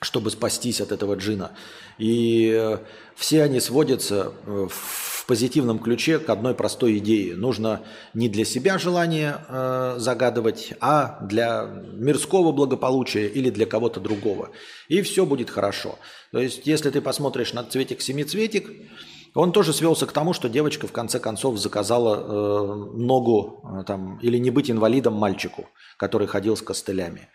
чтобы 0.00 0.30
спастись 0.30 0.80
от 0.80 0.90
этого 0.90 1.14
джина. 1.14 1.52
И 1.98 2.52
э, 2.52 2.78
все 3.14 3.44
они 3.44 3.60
сводятся 3.60 4.32
э, 4.46 4.66
в 4.68 5.13
в 5.24 5.26
позитивном 5.26 5.78
ключе 5.78 6.18
к 6.18 6.28
одной 6.28 6.54
простой 6.54 6.98
идее. 6.98 7.34
Нужно 7.34 7.80
не 8.12 8.28
для 8.28 8.44
себя 8.44 8.76
желание 8.76 9.38
э, 9.48 9.94
загадывать, 9.96 10.74
а 10.80 11.18
для 11.22 11.64
мирского 11.94 12.52
благополучия 12.52 13.26
или 13.26 13.48
для 13.48 13.64
кого-то 13.64 14.00
другого. 14.00 14.50
И 14.88 15.00
все 15.00 15.24
будет 15.24 15.48
хорошо. 15.48 15.98
То 16.30 16.40
есть, 16.40 16.66
если 16.66 16.90
ты 16.90 17.00
посмотришь 17.00 17.54
на 17.54 17.64
цветик-семицветик, 17.64 18.70
он 19.34 19.52
тоже 19.52 19.72
свелся 19.72 20.04
к 20.04 20.12
тому, 20.12 20.34
что 20.34 20.50
девочка 20.50 20.86
в 20.86 20.92
конце 20.92 21.18
концов 21.18 21.56
заказала 21.56 22.16
э, 22.16 22.74
ногу 22.94 23.64
э, 23.64 23.84
там, 23.84 24.18
или 24.18 24.36
не 24.36 24.50
быть 24.50 24.70
инвалидом 24.70 25.14
мальчику, 25.14 25.70
который 25.96 26.26
ходил 26.26 26.54
с 26.54 26.60
костылями. 26.60 27.30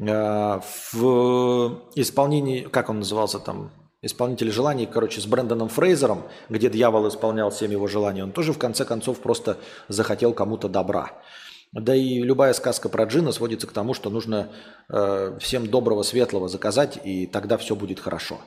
Э, 0.00 0.60
в 0.94 1.82
исполнении, 1.96 2.62
как 2.62 2.88
он 2.88 3.00
назывался 3.00 3.40
там, 3.40 3.72
исполнитель 4.06 4.50
желаний, 4.50 4.86
короче, 4.86 5.20
с 5.20 5.26
Брэндоном 5.26 5.68
Фрейзером, 5.68 6.22
где 6.48 6.70
дьявол 6.70 7.08
исполнял 7.08 7.50
всем 7.50 7.70
его 7.70 7.86
желания, 7.86 8.24
он 8.24 8.32
тоже 8.32 8.52
в 8.52 8.58
конце 8.58 8.84
концов 8.84 9.20
просто 9.20 9.58
захотел 9.88 10.32
кому-то 10.32 10.68
добра. 10.68 11.12
Да 11.72 11.94
и 11.94 12.20
любая 12.22 12.52
сказка 12.52 12.88
про 12.88 13.04
джина 13.04 13.32
сводится 13.32 13.66
к 13.66 13.72
тому, 13.72 13.92
что 13.92 14.08
нужно 14.08 14.48
э, 14.88 15.36
всем 15.40 15.66
доброго, 15.66 16.02
светлого 16.02 16.48
заказать, 16.48 16.98
и 17.04 17.26
тогда 17.26 17.58
все 17.58 17.74
будет 17.74 18.00
хорошо. 18.00 18.40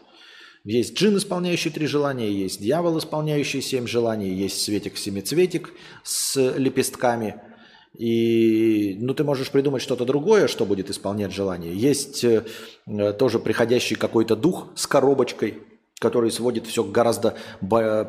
Есть 0.63 0.95
джин, 0.95 1.17
исполняющий 1.17 1.69
три 1.69 1.85
желания, 1.85 2.31
есть 2.31 2.61
дьявол, 2.61 2.97
исполняющий 2.97 3.61
семь 3.61 3.87
желаний, 3.87 4.29
есть 4.29 4.61
светик-семицветик 4.61 5.73
с 6.03 6.35
лепестками– 6.57 7.41
и 7.99 8.95
ну, 8.97 9.13
ты 9.13 9.25
можешь 9.25 9.51
придумать 9.51 9.81
что-то 9.81 10.05
другое, 10.05 10.47
что 10.47 10.65
будет 10.65 10.89
исполнять 10.89 11.33
желание. 11.33 11.75
Есть 11.75 12.23
э, 12.23 12.45
тоже 13.19 13.39
приходящий 13.39 13.97
какой-то 13.97 14.37
дух 14.37 14.67
с 14.75 14.87
коробочкой, 14.87 15.63
который 15.99 16.31
сводит 16.31 16.65
все 16.65 16.85
гораздо 16.85 17.35
про, 17.59 18.05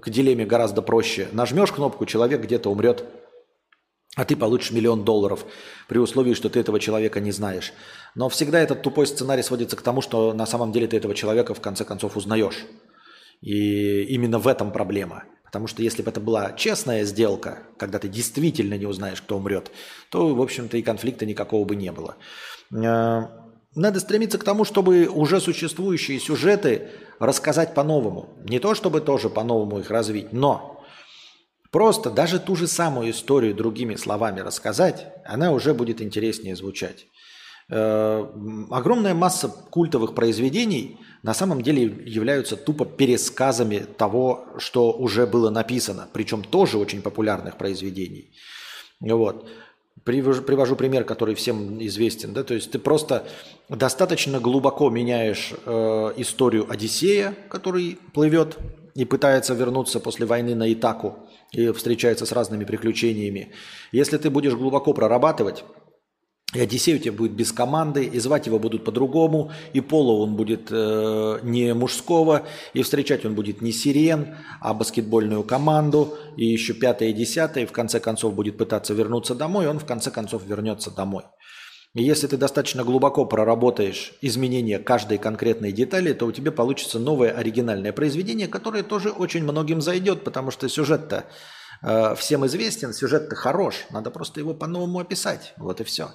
к 0.00 0.08
дилемме 0.08 0.46
гораздо 0.46 0.82
проще. 0.82 1.26
Нажмешь 1.32 1.72
кнопку, 1.72 2.06
человек 2.06 2.42
где-то 2.42 2.70
умрет, 2.70 3.04
а 4.14 4.24
ты 4.24 4.36
получишь 4.36 4.70
миллион 4.70 5.04
долларов 5.04 5.44
при 5.88 5.98
условии, 5.98 6.34
что 6.34 6.48
ты 6.48 6.60
этого 6.60 6.78
человека 6.78 7.18
не 7.18 7.32
знаешь. 7.32 7.72
Но 8.14 8.28
всегда 8.28 8.60
этот 8.60 8.82
тупой 8.82 9.08
сценарий 9.08 9.42
сводится 9.42 9.76
к 9.76 9.82
тому, 9.82 10.00
что 10.00 10.32
на 10.32 10.46
самом 10.46 10.70
деле 10.70 10.86
ты 10.86 10.96
этого 10.96 11.16
человека 11.16 11.54
в 11.54 11.60
конце 11.60 11.84
концов 11.84 12.16
узнаешь. 12.16 12.66
И 13.40 14.04
именно 14.04 14.38
в 14.38 14.46
этом 14.46 14.70
проблема. 14.70 15.24
Потому 15.52 15.66
что 15.66 15.82
если 15.82 16.00
бы 16.00 16.10
это 16.10 16.18
была 16.18 16.52
честная 16.52 17.04
сделка, 17.04 17.64
когда 17.76 17.98
ты 17.98 18.08
действительно 18.08 18.78
не 18.78 18.86
узнаешь, 18.86 19.20
кто 19.20 19.36
умрет, 19.36 19.70
то, 20.08 20.34
в 20.34 20.40
общем-то, 20.40 20.78
и 20.78 20.82
конфликта 20.82 21.26
никакого 21.26 21.66
бы 21.66 21.76
не 21.76 21.92
было. 21.92 22.16
Э, 22.74 23.28
надо 23.74 24.00
стремиться 24.00 24.38
к 24.38 24.44
тому, 24.44 24.64
чтобы 24.64 25.08
уже 25.08 25.42
существующие 25.42 26.18
сюжеты 26.20 26.88
рассказать 27.18 27.74
по-новому. 27.74 28.30
Не 28.44 28.60
то, 28.60 28.74
чтобы 28.74 29.02
тоже 29.02 29.28
по-новому 29.28 29.80
их 29.80 29.90
развить, 29.90 30.32
но 30.32 30.82
просто 31.70 32.08
даже 32.08 32.40
ту 32.40 32.56
же 32.56 32.66
самую 32.66 33.10
историю 33.10 33.54
другими 33.54 33.96
словами 33.96 34.40
рассказать, 34.40 35.08
она 35.26 35.52
уже 35.52 35.74
будет 35.74 36.00
интереснее 36.00 36.56
звучать. 36.56 37.08
Э, 37.74 38.26
огромная 38.70 39.14
масса 39.14 39.48
культовых 39.48 40.14
произведений 40.14 40.98
на 41.22 41.32
самом 41.32 41.62
деле 41.62 41.84
являются 42.04 42.56
тупо 42.56 42.84
пересказами 42.84 43.78
того, 43.96 44.44
что 44.58 44.92
уже 44.92 45.26
было 45.26 45.48
написано, 45.48 46.06
причем 46.12 46.44
тоже 46.44 46.76
очень 46.76 47.00
популярных 47.00 47.56
произведений. 47.56 48.30
Вот. 49.00 49.48
Привожу, 50.04 50.42
привожу 50.42 50.76
пример, 50.76 51.04
который 51.04 51.34
всем 51.34 51.82
известен. 51.82 52.34
Да? 52.34 52.44
То 52.44 52.52
есть 52.52 52.72
ты 52.72 52.78
просто 52.78 53.26
достаточно 53.70 54.38
глубоко 54.38 54.90
меняешь 54.90 55.54
э, 55.64 56.12
историю 56.18 56.70
Одиссея, 56.70 57.34
который 57.48 57.98
плывет 58.12 58.58
и 58.94 59.06
пытается 59.06 59.54
вернуться 59.54 59.98
после 59.98 60.26
войны 60.26 60.54
на 60.54 60.70
Итаку 60.70 61.20
и 61.52 61.72
встречается 61.72 62.26
с 62.26 62.32
разными 62.32 62.64
приключениями. 62.64 63.52
Если 63.92 64.18
ты 64.18 64.28
будешь 64.28 64.52
глубоко 64.52 64.92
прорабатывать 64.92 65.64
и 66.54 66.60
Одиссей 66.60 66.96
у 66.96 66.98
тебя 66.98 67.12
будет 67.12 67.32
без 67.32 67.50
команды, 67.50 68.04
и 68.04 68.18
звать 68.18 68.46
его 68.46 68.58
будут 68.58 68.84
по-другому, 68.84 69.50
и 69.72 69.80
пола 69.80 70.12
он 70.22 70.36
будет 70.36 70.68
э, 70.70 71.38
не 71.42 71.72
мужского, 71.72 72.42
и 72.74 72.82
встречать 72.82 73.24
он 73.24 73.34
будет 73.34 73.62
не 73.62 73.72
сирен, 73.72 74.36
а 74.60 74.74
баскетбольную 74.74 75.44
команду, 75.44 76.14
и 76.36 76.44
еще 76.44 76.74
пятое 76.74 77.08
и 77.08 77.12
десятое, 77.14 77.64
и 77.64 77.66
в 77.66 77.72
конце 77.72 78.00
концов 78.00 78.34
будет 78.34 78.58
пытаться 78.58 78.92
вернуться 78.92 79.34
домой, 79.34 79.64
и 79.64 79.68
он 79.68 79.78
в 79.78 79.86
конце 79.86 80.10
концов 80.10 80.44
вернется 80.46 80.90
домой. 80.90 81.24
И 81.94 82.02
если 82.02 82.26
ты 82.26 82.38
достаточно 82.38 82.84
глубоко 82.84 83.26
проработаешь 83.26 84.14
изменения 84.22 84.78
каждой 84.78 85.18
конкретной 85.18 85.72
детали, 85.72 86.14
то 86.14 86.24
у 86.24 86.32
тебя 86.32 86.50
получится 86.50 86.98
новое 86.98 87.32
оригинальное 87.32 87.92
произведение, 87.92 88.48
которое 88.48 88.82
тоже 88.82 89.10
очень 89.10 89.42
многим 89.42 89.82
зайдет, 89.82 90.24
потому 90.24 90.50
что 90.50 90.70
сюжет-то 90.70 91.26
э, 91.82 92.14
всем 92.16 92.46
известен, 92.46 92.94
сюжет-то 92.94 93.36
хорош, 93.36 93.84
надо 93.90 94.10
просто 94.10 94.40
его 94.40 94.54
по-новому 94.54 95.00
описать, 95.00 95.52
вот 95.58 95.82
и 95.82 95.84
все. 95.84 96.12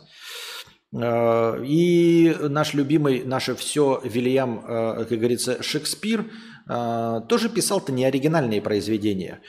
Э, 0.94 1.64
и 1.66 2.36
наш 2.42 2.74
любимый, 2.74 3.24
наше 3.24 3.56
все 3.56 4.02
Вильям, 4.04 4.64
э, 4.66 5.06
как 5.08 5.18
говорится, 5.18 5.62
Шекспир 5.62 6.26
э, 6.70 7.22
тоже 7.28 7.50
писал-то 7.50 7.92
не 7.92 8.06
оригинальные 8.06 8.62
произведения. 8.62 9.42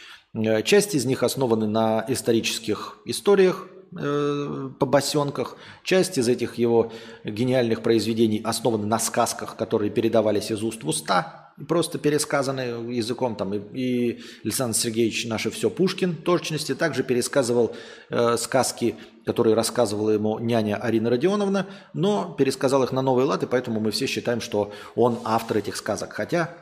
Часть 0.65 0.95
из 0.95 1.05
них 1.07 1.23
основаны 1.23 1.67
на 1.67 2.05
исторических 2.07 2.99
историях, 3.07 3.67
по 3.91 4.85
басенках. 4.85 5.57
Часть 5.83 6.19
из 6.19 6.29
этих 6.29 6.57
его 6.59 6.93
гениальных 7.25 7.83
произведений 7.83 8.43
основаны 8.45 8.85
на 8.85 8.99
сказках, 8.99 9.57
которые 9.57 9.91
передавались 9.91 10.51
из 10.51 10.63
уст 10.63 10.85
в 10.85 10.89
уста 10.89 11.48
просто 11.67 11.99
пересказаны 11.99 12.93
языком. 12.93 13.37
Там, 13.37 13.55
и, 13.55 13.59
и 13.59 14.21
Александр 14.45 14.77
Сергеевич 14.77 15.27
наше 15.27 15.51
все 15.51 15.71
Пушкин 15.71 16.15
точности 16.15 16.75
также 16.75 17.03
пересказывал 17.03 17.75
э, 18.11 18.37
сказки, 18.37 18.97
которые 19.25 19.55
рассказывала 19.55 20.11
ему 20.11 20.39
няня 20.39 20.77
Арина 20.77 21.11
Родионовна, 21.11 21.67
но 21.95 22.35
пересказал 22.39 22.85
их 22.85 22.93
на 22.93 23.03
новый 23.03 23.25
лад, 23.25 23.43
и 23.43 23.47
поэтому 23.47 23.81
мы 23.81 23.91
все 23.91 24.07
считаем, 24.07 24.41
что 24.41 24.73
он 24.95 25.19
автор 25.25 25.59
этих 25.59 25.77
сказок. 25.77 26.13
Хотя 26.13 26.55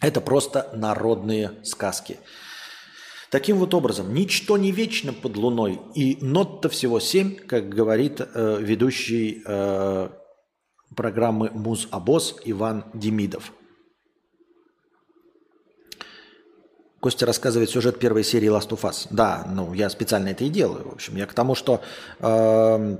это 0.00 0.20
просто 0.20 0.70
народные 0.74 1.52
сказки. 1.62 2.18
Таким 3.30 3.56
вот 3.56 3.74
образом, 3.74 4.14
ничто 4.14 4.56
не 4.56 4.70
вечно 4.70 5.12
под 5.12 5.36
луной, 5.36 5.80
и 5.94 6.18
нот-то 6.20 6.68
всего 6.68 7.00
семь, 7.00 7.34
как 7.34 7.68
говорит 7.68 8.20
э, 8.20 8.58
ведущий 8.60 9.42
э, 9.44 10.08
программы 10.94 11.50
«Муз-Обоз» 11.50 12.36
Иван 12.44 12.84
Демидов. 12.94 13.52
Костя 17.04 17.26
рассказывает 17.26 17.68
сюжет 17.68 17.98
первой 17.98 18.24
серии 18.24 18.48
Last 18.48 18.70
of 18.70 18.80
Us. 18.80 19.08
Да, 19.10 19.46
ну 19.52 19.74
я 19.74 19.90
специально 19.90 20.28
это 20.28 20.44
и 20.44 20.48
делаю. 20.48 20.88
В 20.88 20.94
общем, 20.94 21.16
я 21.16 21.26
к 21.26 21.34
тому, 21.34 21.54
что 21.54 21.82
э, 22.18 22.96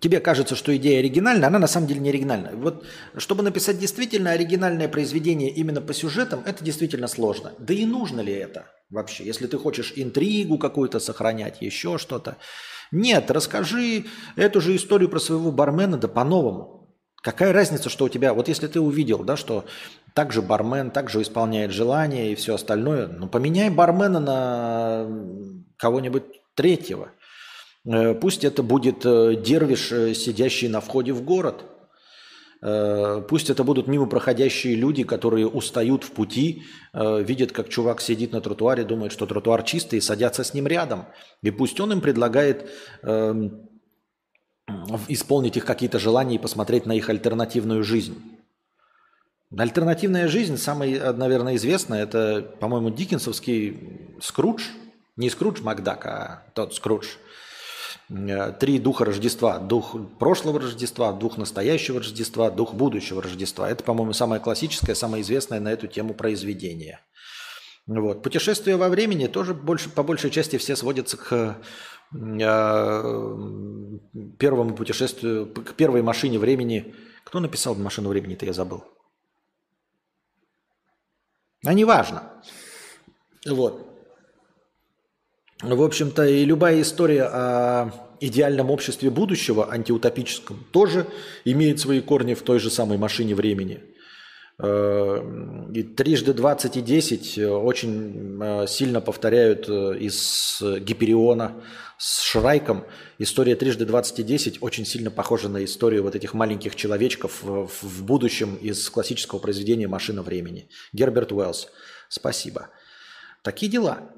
тебе 0.00 0.18
кажется, 0.18 0.56
что 0.56 0.76
идея 0.76 0.98
оригинальна, 0.98 1.46
она 1.46 1.60
на 1.60 1.68
самом 1.68 1.86
деле 1.86 2.00
не 2.00 2.08
оригинальна. 2.08 2.50
Вот 2.54 2.84
чтобы 3.18 3.44
написать 3.44 3.78
действительно 3.78 4.32
оригинальное 4.32 4.88
произведение 4.88 5.48
именно 5.50 5.80
по 5.80 5.94
сюжетам, 5.94 6.42
это 6.44 6.64
действительно 6.64 7.06
сложно. 7.06 7.52
Да 7.60 7.72
и 7.72 7.86
нужно 7.86 8.20
ли 8.20 8.32
это 8.32 8.66
вообще? 8.90 9.24
Если 9.24 9.46
ты 9.46 9.56
хочешь 9.56 9.92
интригу 9.94 10.58
какую-то 10.58 10.98
сохранять, 10.98 11.62
еще 11.62 11.98
что-то. 11.98 12.36
Нет, 12.90 13.30
расскажи 13.30 14.06
эту 14.34 14.60
же 14.60 14.74
историю 14.74 15.08
про 15.08 15.20
своего 15.20 15.52
бармена, 15.52 15.98
да 15.98 16.08
по-новому. 16.08 16.82
Какая 17.22 17.52
разница, 17.52 17.88
что 17.88 18.06
у 18.06 18.08
тебя, 18.08 18.34
вот 18.34 18.48
если 18.48 18.66
ты 18.66 18.80
увидел, 18.80 19.22
да, 19.22 19.36
что 19.36 19.64
также 20.14 20.42
бармен 20.42 20.90
также 20.90 21.22
исполняет 21.22 21.70
желания 21.70 22.32
и 22.32 22.34
все 22.34 22.54
остальное, 22.54 23.08
ну 23.08 23.28
поменяй 23.28 23.70
бармена 23.70 24.20
на 24.20 25.06
кого-нибудь 25.76 26.24
третьего. 26.54 27.10
Э, 27.84 28.14
пусть 28.14 28.44
это 28.44 28.62
будет 28.62 29.04
э, 29.04 29.34
дервиш, 29.36 29.92
э, 29.92 30.14
сидящий 30.14 30.68
на 30.68 30.80
входе 30.80 31.12
в 31.12 31.22
город. 31.22 31.64
Пусть 33.28 33.50
это 33.50 33.64
будут 33.64 33.88
мимо 33.88 34.06
проходящие 34.06 34.76
люди, 34.76 35.02
которые 35.02 35.48
устают 35.48 36.04
в 36.04 36.12
пути, 36.12 36.62
видят, 36.94 37.50
как 37.50 37.68
чувак 37.68 38.00
сидит 38.00 38.30
на 38.30 38.40
тротуаре, 38.40 38.84
думает, 38.84 39.10
что 39.10 39.26
тротуар 39.26 39.64
чистый, 39.64 39.96
и 39.96 40.00
садятся 40.00 40.44
с 40.44 40.54
ним 40.54 40.68
рядом. 40.68 41.06
И 41.42 41.50
пусть 41.50 41.80
он 41.80 41.90
им 41.90 42.00
предлагает 42.00 42.70
эм, 43.02 43.68
исполнить 45.08 45.56
их 45.56 45.64
какие-то 45.64 45.98
желания 45.98 46.36
и 46.36 46.38
посмотреть 46.38 46.86
на 46.86 46.92
их 46.92 47.10
альтернативную 47.10 47.82
жизнь. 47.82 48.22
Альтернативная 49.56 50.28
жизнь, 50.28 50.56
самая, 50.56 51.12
наверное, 51.12 51.56
известная, 51.56 52.04
это, 52.04 52.42
по-моему, 52.60 52.90
диккенсовский 52.90 54.16
Скрудж. 54.20 54.64
Не 55.16 55.28
Скрудж 55.28 55.60
Макдак, 55.60 56.06
а 56.06 56.46
тот 56.54 56.74
Скрудж. 56.74 57.06
Э, 58.08 58.52
три 58.52 58.78
духа 58.78 59.04
Рождества. 59.04 59.58
Дух 59.58 59.96
прошлого 60.18 60.60
Рождества, 60.60 61.12
дух 61.12 61.36
настоящего 61.36 61.98
Рождества, 61.98 62.50
дух 62.50 62.74
будущего 62.74 63.22
Рождества. 63.22 63.68
Это, 63.68 63.84
по-моему, 63.84 64.12
самое 64.12 64.40
классическое, 64.40 64.94
самое 64.94 65.22
известное 65.22 65.60
на 65.60 65.72
эту 65.72 65.86
тему 65.86 66.14
произведение. 66.14 67.00
Вот. 67.86 68.22
Путешествия 68.22 68.76
во 68.76 68.88
времени 68.88 69.26
тоже 69.26 69.54
больше, 69.54 69.90
по 69.90 70.02
большей 70.02 70.30
части 70.30 70.56
все 70.56 70.76
сводятся 70.76 71.16
к 71.16 71.58
Э, 72.14 73.36
первому 74.38 74.74
путешествию, 74.74 75.46
к 75.46 75.74
первой 75.74 76.02
машине 76.02 76.38
времени. 76.38 76.94
Кто 77.24 77.40
написал 77.40 77.74
машину 77.74 78.10
времени-то, 78.10 78.44
я 78.44 78.52
забыл. 78.52 78.84
А 81.64 81.74
неважно. 81.74 82.22
Вот. 83.46 83.88
В 85.62 85.82
общем-то, 85.82 86.26
и 86.26 86.44
любая 86.44 86.80
история 86.80 87.24
о 87.24 87.90
идеальном 88.20 88.70
обществе 88.70 89.10
будущего, 89.10 89.70
антиутопическом, 89.70 90.64
тоже 90.72 91.06
имеет 91.44 91.78
свои 91.78 92.00
корни 92.00 92.34
в 92.34 92.42
той 92.42 92.58
же 92.58 92.70
самой 92.70 92.98
машине 92.98 93.34
времени– 93.34 93.80
и 94.58 95.82
трижды 95.96 96.34
20 96.34 96.76
и 96.76 96.82
10 96.82 97.38
э, 97.38 97.48
очень 97.48 98.38
э, 98.40 98.66
сильно 98.68 99.00
повторяют 99.00 99.68
из 99.68 100.60
Гипериона 100.60 101.62
с 101.98 102.20
Шрайком. 102.22 102.84
История 103.18 103.56
трижды 103.56 103.86
20 103.86 104.18
и 104.20 104.22
10 104.22 104.62
очень 104.62 104.84
сильно 104.84 105.10
похожа 105.10 105.48
на 105.48 105.64
историю 105.64 106.02
вот 106.02 106.14
этих 106.14 106.34
маленьких 106.34 106.76
человечков 106.76 107.42
в 107.42 108.04
будущем 108.04 108.56
из 108.56 108.88
классического 108.90 109.38
произведения 109.38 109.88
«Машина 109.88 110.22
времени». 110.22 110.68
Герберт 110.92 111.32
Уэллс. 111.32 111.68
Спасибо. 112.08 112.68
Такие 113.42 113.70
дела. 113.70 114.10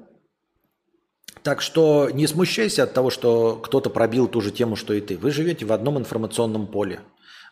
Так 1.43 1.61
что 1.61 2.09
не 2.11 2.25
смущайся 2.25 2.83
от 2.83 2.93
того, 2.93 3.09
что 3.09 3.55
кто-то 3.57 3.89
пробил 3.89 4.27
ту 4.27 4.41
же 4.41 4.51
тему, 4.51 4.75
что 4.75 4.93
и 4.93 5.01
ты. 5.01 5.17
Вы 5.17 5.31
живете 5.31 5.65
в 5.65 5.71
одном 5.71 5.99
информационном 5.99 6.67
поле. 6.67 7.01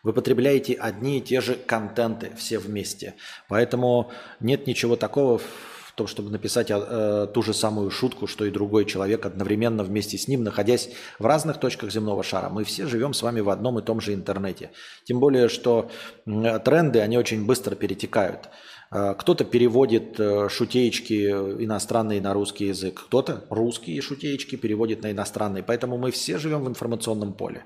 Вы 0.04 0.12
потребляете 0.12 0.74
одни 0.74 1.18
и 1.18 1.20
те 1.22 1.40
же 1.40 1.54
контенты 1.54 2.30
все 2.36 2.58
вместе. 2.58 3.14
Поэтому 3.48 4.12
нет 4.38 4.66
ничего 4.66 4.96
такого 4.96 5.38
в 5.38 5.92
том, 5.96 6.06
чтобы 6.06 6.30
написать 6.30 6.70
э, 6.70 7.28
ту 7.32 7.42
же 7.42 7.54
самую 7.54 7.90
шутку, 7.90 8.26
что 8.26 8.44
и 8.44 8.50
другой 8.50 8.84
человек 8.84 9.24
одновременно 9.24 9.82
вместе 9.82 10.18
с 10.18 10.28
ним, 10.28 10.42
находясь 10.44 10.90
в 11.18 11.24
разных 11.24 11.58
точках 11.58 11.90
земного 11.90 12.22
шара. 12.22 12.50
Мы 12.50 12.64
все 12.64 12.86
живем 12.86 13.14
с 13.14 13.22
вами 13.22 13.40
в 13.40 13.48
одном 13.48 13.78
и 13.78 13.82
том 13.82 14.00
же 14.00 14.12
интернете. 14.12 14.72
Тем 15.04 15.20
более, 15.20 15.48
что 15.48 15.90
э, 16.26 16.58
тренды, 16.58 17.00
они 17.00 17.16
очень 17.16 17.46
быстро 17.46 17.74
перетекают. 17.74 18.50
Э, 18.90 19.14
кто-то 19.16 19.44
переводит 19.44 20.20
э, 20.20 20.48
шутеечки 20.50 21.30
иностранные 21.30 22.20
на 22.20 22.34
русский 22.34 22.66
язык, 22.66 23.04
кто-то 23.06 23.46
русские 23.48 24.02
шутеечки 24.02 24.56
переводит 24.56 25.02
на 25.02 25.12
иностранный. 25.12 25.62
Поэтому 25.62 25.96
мы 25.96 26.10
все 26.10 26.36
живем 26.36 26.64
в 26.64 26.68
информационном 26.68 27.32
поле 27.32 27.64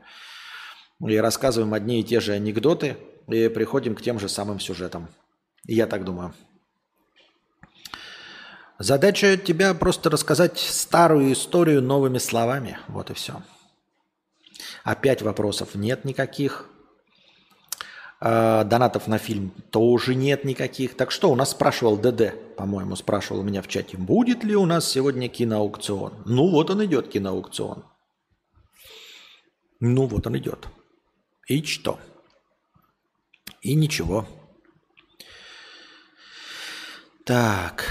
и 1.06 1.16
рассказываем 1.16 1.74
одни 1.74 2.00
и 2.00 2.04
те 2.04 2.20
же 2.20 2.32
анекдоты 2.32 2.96
и 3.28 3.48
приходим 3.48 3.94
к 3.94 4.02
тем 4.02 4.18
же 4.18 4.28
самым 4.28 4.58
сюжетам. 4.58 5.08
Я 5.66 5.86
так 5.86 6.04
думаю. 6.04 6.34
Задача 8.78 9.36
тебя 9.36 9.74
просто 9.74 10.08
рассказать 10.08 10.58
старую 10.58 11.32
историю 11.32 11.82
новыми 11.82 12.18
словами. 12.18 12.78
Вот 12.88 13.10
и 13.10 13.14
все. 13.14 13.42
Опять 14.84 15.22
вопросов 15.22 15.74
нет 15.74 16.04
никаких. 16.04 16.66
А, 18.20 18.64
донатов 18.64 19.06
на 19.06 19.18
фильм 19.18 19.50
тоже 19.70 20.14
нет 20.14 20.44
никаких. 20.44 20.96
Так 20.96 21.10
что 21.10 21.30
у 21.30 21.34
нас 21.34 21.50
спрашивал 21.50 21.96
ДД, 21.96 22.34
по-моему, 22.56 22.96
спрашивал 22.96 23.42
меня 23.42 23.62
в 23.62 23.68
чате, 23.68 23.96
будет 23.96 24.44
ли 24.44 24.56
у 24.56 24.66
нас 24.66 24.88
сегодня 24.88 25.28
киноаукцион. 25.28 26.22
Ну 26.24 26.48
вот 26.48 26.70
он 26.70 26.84
идет, 26.84 27.08
киноаукцион. 27.08 27.84
Ну 29.80 30.06
вот 30.06 30.26
он 30.26 30.36
идет. 30.38 30.68
И 31.48 31.62
что? 31.62 31.98
И 33.62 33.74
ничего. 33.74 34.26
Так. 37.24 37.86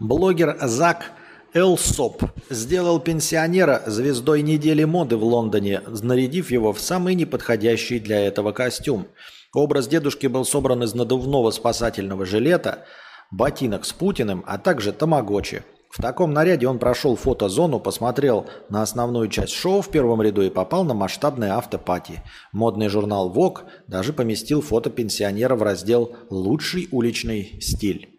Блогер 0.00 0.58
Зак 0.60 1.12
Элсоп 1.52 2.24
сделал 2.50 2.98
пенсионера 2.98 3.84
звездой 3.86 4.42
недели 4.42 4.82
моды 4.82 5.16
в 5.16 5.22
Лондоне, 5.22 5.80
нарядив 5.86 6.50
его 6.50 6.72
в 6.72 6.80
самый 6.80 7.14
неподходящий 7.14 8.00
для 8.00 8.18
этого 8.18 8.50
костюм– 8.50 9.06
Образ 9.54 9.86
дедушки 9.86 10.26
был 10.26 10.44
собран 10.44 10.82
из 10.82 10.94
надувного 10.94 11.52
спасательного 11.52 12.26
жилета, 12.26 12.84
ботинок 13.30 13.84
с 13.84 13.92
Путиным, 13.92 14.44
а 14.46 14.58
также 14.58 14.92
тамагочи. 14.92 15.62
В 15.90 16.02
таком 16.02 16.32
наряде 16.32 16.66
он 16.66 16.80
прошел 16.80 17.14
фотозону, 17.14 17.78
посмотрел 17.78 18.46
на 18.68 18.82
основную 18.82 19.28
часть 19.28 19.52
шоу 19.52 19.80
в 19.80 19.90
первом 19.90 20.20
ряду 20.22 20.42
и 20.42 20.50
попал 20.50 20.82
на 20.82 20.92
масштабное 20.92 21.52
автопати. 21.54 22.20
Модный 22.52 22.88
журнал 22.88 23.32
Vogue 23.32 23.60
даже 23.86 24.12
поместил 24.12 24.60
фото 24.60 24.90
пенсионера 24.90 25.54
в 25.54 25.62
раздел 25.62 26.16
«Лучший 26.30 26.88
уличный 26.90 27.60
стиль». 27.60 28.10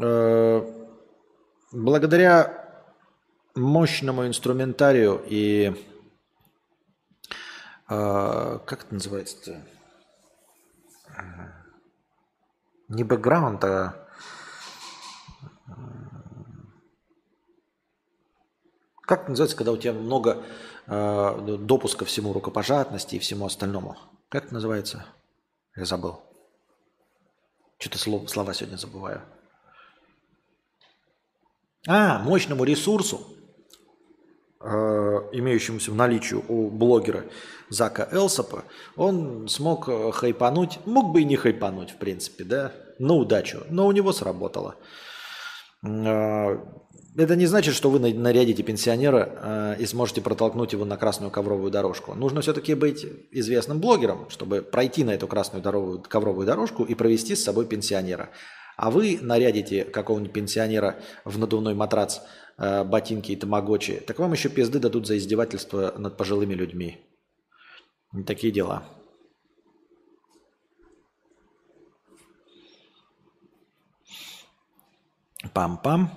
Э, 0.00 0.62
благодаря 1.72 2.64
мощному 3.54 4.26
инструментарию 4.26 5.22
и 5.28 5.74
э, 7.88 8.58
как 8.64 8.84
это 8.84 8.94
называется-то? 8.94 9.62
Не 12.88 13.04
бэкграунд, 13.04 13.64
а 13.64 14.06
как 19.02 19.22
это 19.22 19.30
называется, 19.30 19.56
когда 19.56 19.72
у 19.72 19.76
тебя 19.76 19.92
много 19.92 20.44
э, 20.86 21.58
допуска 21.60 22.04
всему 22.04 22.32
рукопожатности 22.32 23.16
и 23.16 23.18
всему 23.18 23.46
остальному? 23.46 23.96
Как 24.28 24.44
это 24.44 24.54
называется? 24.54 25.06
Я 25.76 25.84
забыл. 25.84 26.22
Что-то 27.78 27.98
слова, 27.98 28.26
слова 28.26 28.54
сегодня 28.54 28.76
забываю. 28.76 29.22
А, 31.86 32.18
мощному 32.18 32.64
ресурсу, 32.64 33.35
имеющемуся 35.32 35.90
в 35.90 35.94
наличии 35.94 36.34
у 36.48 36.70
блогера 36.70 37.24
Зака 37.68 38.08
Элсопа, 38.12 38.64
он 38.96 39.48
смог 39.48 39.88
э, 39.88 40.12
хайпануть, 40.12 40.78
мог 40.86 41.12
бы 41.12 41.22
и 41.22 41.24
не 41.24 41.36
хайпануть, 41.36 41.90
в 41.90 41.96
принципе, 41.96 42.44
да, 42.44 42.72
на 42.98 43.14
удачу, 43.14 43.64
но 43.70 43.86
у 43.86 43.92
него 43.92 44.12
сработало. 44.12 44.76
Э, 45.84 46.58
это 47.16 47.34
не 47.34 47.46
значит, 47.46 47.74
что 47.74 47.90
вы 47.90 47.98
нарядите 47.98 48.62
пенсионера 48.62 49.74
э, 49.76 49.76
и 49.80 49.86
сможете 49.86 50.20
протолкнуть 50.20 50.74
его 50.74 50.84
на 50.84 50.96
красную 50.96 51.30
ковровую 51.32 51.72
дорожку. 51.72 52.14
Нужно 52.14 52.40
все-таки 52.40 52.74
быть 52.74 53.04
известным 53.32 53.80
блогером, 53.80 54.30
чтобы 54.30 54.62
пройти 54.62 55.02
на 55.02 55.10
эту 55.10 55.26
красную 55.26 55.62
ковровую 55.62 56.46
дорожку 56.46 56.84
и 56.84 56.94
провести 56.94 57.34
с 57.34 57.42
собой 57.42 57.66
пенсионера. 57.66 58.30
А 58.76 58.90
вы 58.90 59.18
нарядите 59.20 59.84
какого-нибудь 59.84 60.32
пенсионера 60.32 61.00
в 61.24 61.38
надувной 61.38 61.74
матрац, 61.74 62.20
э, 62.58 62.84
ботинки 62.84 63.32
и 63.32 63.36
тамагочи, 63.36 64.02
так 64.06 64.18
вам 64.18 64.32
еще 64.32 64.48
пизды 64.48 64.78
дадут 64.78 65.06
за 65.06 65.16
издевательство 65.16 65.94
над 65.96 66.16
пожилыми 66.16 66.54
людьми. 66.54 66.98
Такие 68.26 68.52
дела. 68.52 68.84
Пам-пам. 75.54 76.10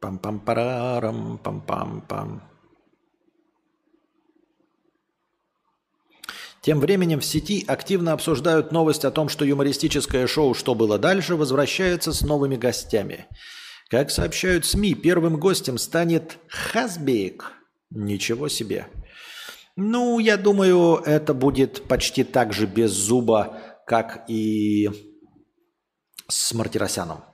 Пам-пам-парарам, 0.00 1.38
пам-пам-пам. 1.42 2.40
Тем 6.68 6.80
временем 6.80 7.20
в 7.20 7.24
сети 7.24 7.64
активно 7.66 8.12
обсуждают 8.12 8.72
новость 8.72 9.06
о 9.06 9.10
том, 9.10 9.30
что 9.30 9.46
юмористическое 9.46 10.26
шоу 10.26 10.52
«Что 10.52 10.74
было 10.74 10.98
дальше» 10.98 11.34
возвращается 11.34 12.12
с 12.12 12.20
новыми 12.20 12.56
гостями. 12.56 13.24
Как 13.88 14.10
сообщают 14.10 14.66
СМИ, 14.66 14.92
первым 14.92 15.40
гостем 15.40 15.78
станет 15.78 16.36
Хазбек. 16.46 17.52
Ничего 17.88 18.48
себе. 18.48 18.86
Ну, 19.76 20.18
я 20.18 20.36
думаю, 20.36 20.96
это 21.06 21.32
будет 21.32 21.84
почти 21.84 22.22
так 22.22 22.52
же 22.52 22.66
без 22.66 22.90
зуба, 22.90 23.56
как 23.86 24.26
и 24.28 24.90
с 26.28 26.52
Мартиросяном. 26.52 27.24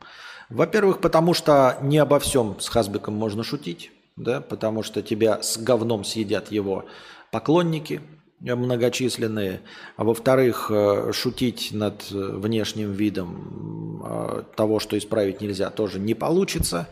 Во-первых, 0.49 1.01
потому 1.01 1.35
что 1.35 1.77
не 1.83 1.99
обо 1.99 2.21
всем 2.21 2.61
с 2.61 2.69
Хазбеком 2.69 3.15
можно 3.15 3.43
шутить, 3.43 3.91
да, 4.15 4.41
потому 4.41 4.85
что 4.85 5.03
тебя 5.03 5.43
с 5.43 5.59
говном 5.59 6.05
съедят 6.05 6.53
его 6.53 6.85
поклонники 7.33 8.01
многочисленные. 8.41 9.61
А 9.97 10.05
во-вторых, 10.05 10.71
э, 10.71 11.13
шутить 11.13 11.71
над 11.73 12.11
внешним 12.11 12.93
видом 12.93 14.03
э, 14.05 14.43
того, 14.57 14.81
что 14.81 14.99
исправить 14.99 15.41
нельзя, 15.41 15.71
тоже 15.71 15.99
не 15.99 16.15
получится. 16.15 16.89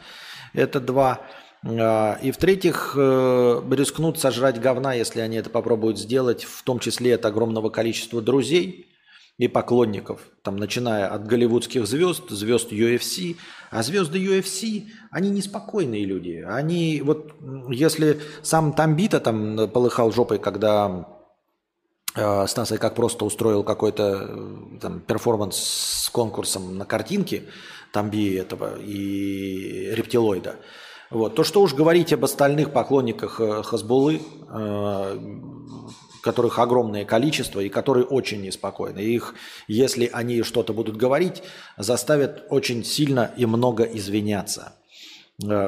Это 0.52 0.80
два. 0.80 1.20
И 1.64 2.32
в-третьих, 2.34 2.94
э, 2.96 3.62
рискнут 3.70 4.18
сожрать 4.18 4.60
говна, 4.60 4.94
если 4.94 5.20
они 5.20 5.36
это 5.36 5.48
попробуют 5.48 5.98
сделать, 5.98 6.42
в 6.44 6.64
том 6.64 6.80
числе 6.80 7.14
от 7.14 7.24
огромного 7.24 7.70
количества 7.70 8.20
друзей– 8.20 8.88
и 9.38 9.48
поклонников, 9.48 10.20
там, 10.42 10.56
начиная 10.56 11.08
от 11.08 11.26
голливудских 11.26 11.86
звезд, 11.86 12.30
звезд 12.30 12.70
UFC. 12.70 13.36
А 13.70 13.82
звезды 13.82 14.18
UFC, 14.18 14.88
они 15.10 15.30
неспокойные 15.30 16.04
люди. 16.04 16.44
Они, 16.46 17.02
вот, 17.02 17.32
если 17.70 18.20
сам 18.42 18.72
Тамбита 18.74 19.20
там 19.20 19.68
полыхал 19.70 20.12
жопой, 20.12 20.38
когда 20.38 21.08
э, 22.14 22.46
Стас 22.46 22.72
как 22.78 22.94
просто 22.94 23.24
устроил 23.24 23.62
какой-то 23.62 24.26
э, 24.28 24.78
там 24.80 25.00
перформанс 25.00 25.56
с 25.56 26.10
конкурсом 26.10 26.78
на 26.78 26.84
картинке 26.84 27.44
Тамби 27.92 28.34
этого 28.34 28.78
и 28.80 29.92
рептилоида. 29.94 30.56
Вот. 31.10 31.34
То, 31.34 31.44
что 31.44 31.60
уж 31.60 31.74
говорить 31.74 32.12
об 32.12 32.24
остальных 32.24 32.72
поклонниках 32.72 33.40
э, 33.40 33.62
Хазбулы, 33.62 34.20
которых 36.22 36.58
огромное 36.58 37.04
количество 37.04 37.60
и 37.60 37.68
которые 37.68 38.04
очень 38.06 38.42
неспокойны. 38.42 39.00
Их, 39.00 39.34
если 39.66 40.08
они 40.12 40.42
что-то 40.42 40.72
будут 40.72 40.96
говорить, 40.96 41.42
заставят 41.76 42.46
очень 42.48 42.84
сильно 42.84 43.32
и 43.36 43.44
много 43.44 43.82
извиняться 43.82 44.74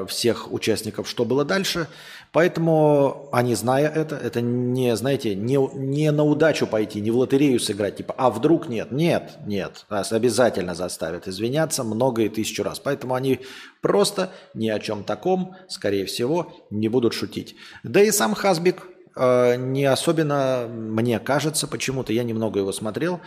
всех 0.06 0.52
участников, 0.52 1.08
что 1.08 1.24
было 1.24 1.44
дальше. 1.44 1.88
Поэтому 2.32 3.28
они, 3.32 3.54
зная 3.54 3.88
это, 3.88 4.16
это 4.16 4.40
не, 4.40 4.96
знаете, 4.96 5.34
не, 5.34 5.56
не 5.74 6.10
на 6.10 6.24
удачу 6.24 6.66
пойти, 6.66 7.00
не 7.00 7.10
в 7.10 7.16
лотерею 7.16 7.60
сыграть, 7.60 7.96
типа, 7.96 8.14
а 8.18 8.30
вдруг 8.30 8.68
нет, 8.68 8.90
нет, 8.90 9.38
нет, 9.46 9.86
нас 9.88 10.12
обязательно 10.12 10.74
заставят 10.74 11.28
извиняться 11.28 11.84
много 11.84 12.22
и 12.22 12.28
тысячу 12.28 12.62
раз. 12.62 12.80
Поэтому 12.80 13.14
они 13.14 13.40
просто 13.80 14.30
ни 14.54 14.68
о 14.68 14.78
чем 14.80 15.04
таком, 15.04 15.54
скорее 15.68 16.06
всего, 16.06 16.52
не 16.70 16.88
будут 16.88 17.14
шутить. 17.14 17.54
Да 17.82 18.00
и 18.00 18.10
сам 18.10 18.34
Хасбик 18.34 18.88
Э, 19.16 19.56
не 19.56 19.84
особенно, 19.84 20.66
мне 20.68 21.18
кажется, 21.18 21.66
почему-то, 21.66 22.12
я 22.12 22.24
немного 22.24 22.60
его 22.60 22.72
смотрел, 22.72 23.20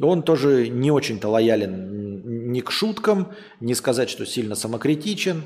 он 0.00 0.22
тоже 0.22 0.68
не 0.68 0.90
очень-то 0.90 1.28
лоялен 1.28 2.52
ни 2.52 2.60
к 2.60 2.70
шуткам, 2.70 3.32
не 3.60 3.74
сказать, 3.74 4.08
что 4.08 4.24
сильно 4.24 4.54
самокритичен, 4.54 5.42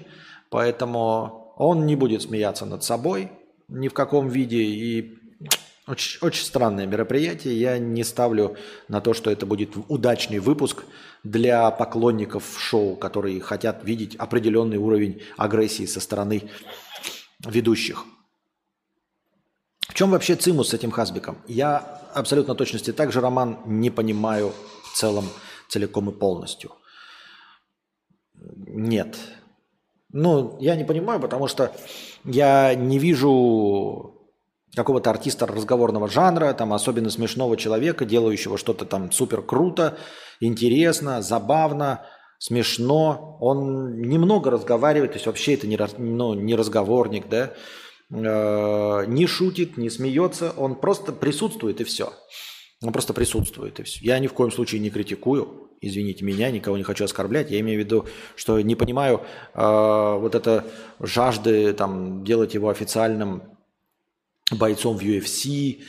поэтому 0.50 1.52
он 1.56 1.86
не 1.86 1.96
будет 1.96 2.22
смеяться 2.22 2.66
над 2.66 2.84
собой 2.84 3.30
ни 3.68 3.88
в 3.88 3.94
каком 3.94 4.28
виде. 4.28 4.62
И 4.62 5.18
очень, 5.86 6.18
очень 6.20 6.44
странное 6.44 6.86
мероприятие. 6.86 7.58
Я 7.58 7.78
не 7.78 8.04
ставлю 8.04 8.56
на 8.88 9.00
то, 9.00 9.14
что 9.14 9.30
это 9.30 9.46
будет 9.46 9.74
удачный 9.88 10.38
выпуск 10.38 10.84
для 11.22 11.70
поклонников 11.70 12.58
шоу, 12.58 12.96
которые 12.96 13.40
хотят 13.40 13.84
видеть 13.84 14.16
определенный 14.16 14.78
уровень 14.78 15.22
агрессии 15.36 15.86
со 15.86 16.00
стороны 16.00 16.50
ведущих. 17.40 18.04
В 19.88 19.94
чем 19.94 20.10
вообще 20.10 20.34
цимус 20.34 20.70
с 20.70 20.74
этим 20.74 20.90
Хасбиком? 20.90 21.38
Я 21.46 21.78
абсолютно 22.14 22.54
точности 22.54 22.92
так 22.92 23.12
же 23.12 23.20
роман 23.20 23.60
не 23.66 23.90
понимаю 23.90 24.52
в 24.92 24.96
целом 24.96 25.28
целиком 25.68 26.10
и 26.10 26.12
полностью. 26.12 26.72
Нет. 28.34 29.16
Ну, 30.12 30.56
я 30.60 30.76
не 30.76 30.84
понимаю, 30.84 31.20
потому 31.20 31.48
что 31.48 31.72
я 32.24 32.74
не 32.74 32.98
вижу 32.98 34.14
какого-то 34.74 35.10
артиста 35.10 35.46
разговорного 35.46 36.08
жанра, 36.08 36.52
там 36.52 36.72
особенно 36.72 37.10
смешного 37.10 37.56
человека, 37.56 38.04
делающего 38.04 38.58
что-то 38.58 38.84
там 38.84 39.10
супер 39.10 39.42
круто, 39.42 39.96
интересно, 40.40 41.22
забавно, 41.22 42.04
смешно. 42.38 43.38
Он 43.40 44.00
немного 44.00 44.50
разговаривает, 44.50 45.12
то 45.12 45.16
есть 45.16 45.26
вообще 45.26 45.54
это 45.54 45.66
не, 45.66 45.78
ну, 45.98 46.34
не 46.34 46.54
разговорник, 46.54 47.28
да, 47.28 47.52
Э, 48.10 49.04
не 49.06 49.26
шутит, 49.26 49.76
не 49.76 49.90
смеется, 49.90 50.52
он 50.56 50.76
просто 50.76 51.12
присутствует 51.12 51.80
и 51.80 51.84
все. 51.84 52.12
Он 52.82 52.92
просто 52.92 53.14
присутствует 53.14 53.80
и 53.80 53.82
все. 53.82 54.04
Я 54.04 54.18
ни 54.18 54.26
в 54.26 54.32
коем 54.32 54.52
случае 54.52 54.80
не 54.80 54.90
критикую, 54.90 55.65
извините 55.80 56.24
меня, 56.24 56.50
никого 56.50 56.76
не 56.76 56.82
хочу 56.82 57.04
оскорблять. 57.04 57.50
Я 57.50 57.60
имею 57.60 57.80
в 57.80 57.84
виду, 57.84 58.06
что 58.34 58.60
не 58.60 58.74
понимаю 58.74 59.22
э, 59.54 60.18
вот 60.18 60.34
это 60.34 60.64
жажды 61.00 61.72
там, 61.72 62.24
делать 62.24 62.54
его 62.54 62.68
официальным 62.68 63.42
бойцом 64.50 64.96
в 64.96 65.02
UFC, 65.02 65.82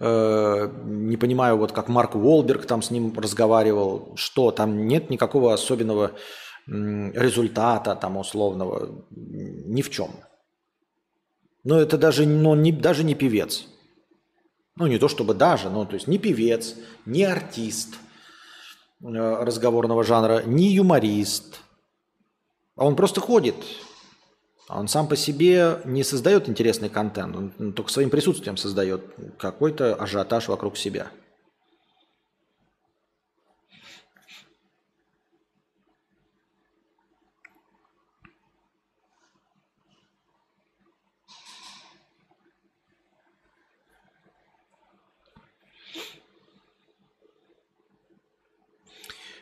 э, 0.00 0.72
не 0.84 1.16
понимаю, 1.16 1.56
вот 1.56 1.72
как 1.72 1.88
Марк 1.88 2.14
Уолберг 2.14 2.66
там 2.66 2.82
с 2.82 2.90
ним 2.90 3.12
разговаривал, 3.18 4.12
что 4.16 4.50
там 4.50 4.86
нет 4.86 5.10
никакого 5.10 5.52
особенного 5.52 6.12
результата 6.66 7.94
там 7.94 8.16
условного 8.16 9.04
ни 9.10 9.82
в 9.82 9.90
чем. 9.90 10.10
Но 11.62 11.78
это 11.78 11.98
даже, 11.98 12.26
ну, 12.26 12.54
не, 12.54 12.72
даже 12.72 13.04
не 13.04 13.14
певец. 13.14 13.66
Ну, 14.76 14.86
не 14.86 14.98
то 14.98 15.08
чтобы 15.08 15.34
даже, 15.34 15.70
но 15.70 15.84
то 15.84 15.94
есть 15.94 16.08
не 16.08 16.18
певец, 16.18 16.74
не 17.06 17.24
артист 17.24 17.96
разговорного 19.00 20.04
жанра, 20.04 20.42
не 20.44 20.72
юморист. 20.72 21.60
А 22.76 22.84
он 22.86 22.96
просто 22.96 23.20
ходит. 23.20 23.56
Он 24.68 24.88
сам 24.88 25.08
по 25.08 25.16
себе 25.16 25.80
не 25.84 26.02
создает 26.02 26.48
интересный 26.48 26.88
контент, 26.88 27.36
он 27.36 27.72
только 27.72 27.90
своим 27.90 28.08
присутствием 28.08 28.56
создает 28.56 29.02
какой-то 29.38 29.94
ажиотаж 29.94 30.48
вокруг 30.48 30.76
себя. 30.78 31.08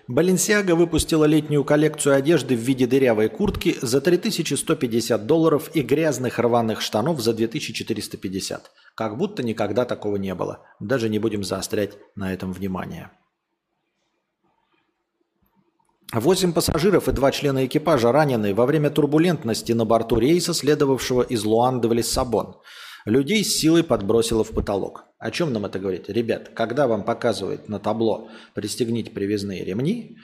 Баленсиага 0.08 0.74
выпустила 0.74 1.24
летнюю 1.24 1.64
коллекцию 1.64 2.16
одежды 2.16 2.56
в 2.56 2.60
виде 2.60 2.86
дырявой 2.86 3.28
куртки 3.28 3.76
за 3.80 4.00
3150 4.00 5.26
долларов 5.26 5.70
и 5.74 5.82
грязных 5.82 6.38
рваных 6.38 6.80
штанов 6.80 7.20
за 7.20 7.32
2450. 7.32 8.70
Как 8.96 9.16
будто 9.16 9.42
никогда 9.42 9.84
такого 9.84 10.16
не 10.16 10.34
было. 10.34 10.66
Даже 10.80 11.08
не 11.08 11.18
будем 11.18 11.44
заострять 11.44 11.92
на 12.16 12.32
этом 12.32 12.52
внимание. 12.52 13.10
Восемь 16.12 16.52
пассажиров 16.52 17.08
и 17.08 17.12
два 17.12 17.30
члена 17.30 17.64
экипажа 17.64 18.12
ранены 18.12 18.54
во 18.54 18.66
время 18.66 18.90
турбулентности 18.90 19.72
на 19.72 19.86
борту 19.86 20.18
рейса, 20.18 20.52
следовавшего 20.52 21.22
из 21.22 21.42
Луанды 21.44 21.88
в 21.88 21.92
Лиссабон. 21.92 22.56
Людей 23.04 23.44
с 23.44 23.58
силой 23.58 23.82
подбросило 23.82 24.44
в 24.44 24.50
потолок. 24.50 25.06
О 25.18 25.30
чем 25.30 25.52
нам 25.52 25.64
это 25.64 25.78
говорит? 25.78 26.08
Ребят, 26.08 26.50
когда 26.54 26.86
вам 26.86 27.04
показывают 27.04 27.68
на 27.68 27.80
табло 27.80 28.30
«пристегните 28.54 29.10
привязные 29.10 29.64
ремни», 29.64 30.18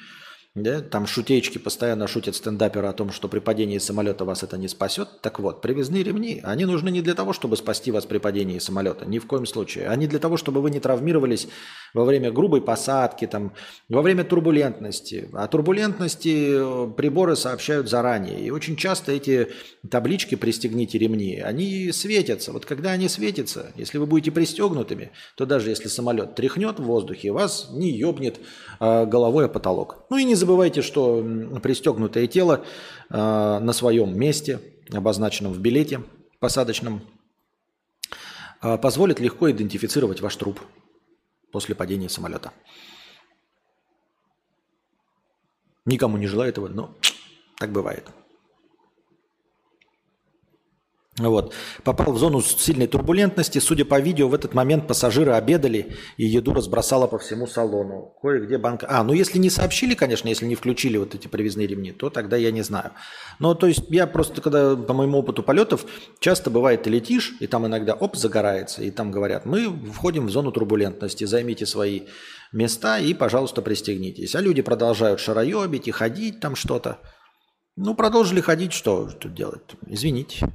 да? 0.63 0.81
Там 0.81 1.07
шутечки 1.07 1.59
постоянно 1.59 2.07
шутят 2.07 2.37
стендаперы 2.37 2.89
о 2.89 2.93
том, 2.93 3.11
что 3.13 3.29
при 3.29 3.39
падении 3.39 3.79
самолета 3.79 4.25
вас 4.25 4.43
это 4.43 4.59
не 4.59 4.69
спасет. 4.69 5.21
Так 5.21 5.41
вот, 5.41 5.61
привязные 5.61 6.03
ремни, 6.03 6.41
они 6.43 6.65
нужны 6.65 6.91
не 6.91 7.03
для 7.03 7.15
того, 7.15 7.33
чтобы 7.33 7.57
спасти 7.57 7.91
вас 7.91 8.07
при 8.07 8.19
падении 8.19 8.59
самолета, 8.59 9.07
ни 9.07 9.19
в 9.19 9.27
коем 9.27 9.47
случае. 9.47 9.89
Они 9.89 10.07
для 10.07 10.19
того, 10.19 10.37
чтобы 10.37 10.61
вы 10.61 10.71
не 10.71 10.81
травмировались 10.81 11.49
во 11.95 12.05
время 12.05 12.31
грубой 12.31 12.61
посадки, 12.61 13.27
там, 13.27 13.53
во 13.89 14.03
время 14.03 14.25
турбулентности. 14.25 15.29
О 15.33 15.47
турбулентности 15.47 16.89
э, 16.89 16.91
приборы 16.97 17.37
сообщают 17.37 17.89
заранее. 17.89 18.41
И 18.41 18.51
очень 18.51 18.77
часто 18.77 19.13
эти 19.13 19.49
таблички 19.91 20.35
«пристегните 20.35 20.99
ремни», 20.99 21.41
они 21.41 21.93
светятся. 21.93 22.53
Вот 22.53 22.67
когда 22.67 22.91
они 22.91 23.09
светятся, 23.09 23.73
если 23.77 23.99
вы 23.99 24.07
будете 24.07 24.31
пристегнутыми, 24.31 25.13
то 25.37 25.47
даже 25.47 25.71
если 25.71 25.89
самолет 25.89 26.35
тряхнет 26.35 26.79
в 26.79 26.85
воздухе, 26.85 27.33
вас 27.33 27.69
не 27.73 27.91
ебнет 27.91 28.39
э, 28.81 29.07
головой 29.07 29.47
о 29.47 29.49
потолок. 29.49 30.07
Ну 30.11 30.17
и 30.17 30.25
не 30.25 30.35
забывайте, 30.35 30.48
что 30.83 31.23
пристегнутое 31.63 32.27
тело 32.27 32.65
э, 33.11 33.15
на 33.17 33.73
своем 33.73 34.19
месте, 34.19 34.61
обозначенном 34.93 35.53
в 35.53 35.61
билете 35.61 36.03
посадочном, 36.41 37.03
э, 38.63 38.79
позволит 38.79 39.21
легко 39.21 39.51
идентифицировать 39.51 40.21
ваш 40.21 40.37
труп 40.37 40.61
после 41.53 41.75
падения 41.75 42.09
самолета. 42.09 42.53
Никому 45.85 46.17
не 46.19 46.27
желаю 46.27 46.51
этого, 46.51 46.69
но 46.69 46.95
так 47.59 47.73
бывает. 47.73 48.05
Вот. 51.19 51.55
Попал 51.85 52.13
в 52.13 52.19
зону 52.19 52.41
сильной 52.41 52.87
турбулентности. 52.87 53.59
Судя 53.59 53.85
по 53.85 53.99
видео, 54.01 54.29
в 54.29 54.35
этот 54.35 54.55
момент 54.55 54.87
пассажиры 54.87 55.33
обедали 55.33 55.97
и 56.17 56.25
еду 56.25 56.55
разбросала 56.55 57.07
по 57.07 57.19
всему 57.19 57.47
салону. 57.47 58.15
Кое-где 58.21 58.59
банка... 58.59 58.87
А, 58.89 59.03
ну 59.03 59.13
если 59.13 59.39
не 59.39 59.51
сообщили, 59.51 59.95
конечно, 59.95 60.29
если 60.29 60.47
не 60.47 60.55
включили 60.55 60.97
вот 60.97 61.15
эти 61.15 61.29
привязные 61.29 61.67
ремни, 61.67 61.93
то 61.93 62.11
тогда 62.11 62.37
я 62.37 62.51
не 62.51 62.63
знаю. 62.63 62.93
Но 63.39 63.55
то 63.55 63.67
есть 63.67 63.83
я 63.91 64.07
просто, 64.07 64.41
когда 64.41 64.77
по 64.77 64.95
моему 64.95 65.19
опыту 65.19 65.43
полетов, 65.43 65.85
часто 66.21 66.51
бывает, 66.51 66.83
ты 66.83 66.91
летишь, 66.91 67.35
и 67.41 67.47
там 67.47 67.67
иногда 67.67 67.95
оп, 67.95 68.17
загорается, 68.17 68.83
и 68.83 68.91
там 68.91 69.11
говорят, 69.11 69.47
мы 69.47 69.69
входим 69.93 70.27
в 70.27 70.31
зону 70.31 70.53
турбулентности, 70.53 71.25
займите 71.25 71.67
свои 71.67 72.03
места 72.53 72.99
и, 72.99 73.15
пожалуйста, 73.15 73.63
пристегнитесь. 73.63 74.35
А 74.35 74.41
люди 74.41 74.63
продолжают 74.63 75.21
шароебить 75.21 75.89
и 75.89 75.91
ходить 75.91 76.41
там 76.41 76.57
что-то. 76.57 76.99
Ну, 77.77 77.95
продолжили 77.95 78.41
ходить, 78.41 78.73
что 78.73 79.09
тут 79.09 79.35
делать? 79.35 79.63
Извините. 79.87 80.53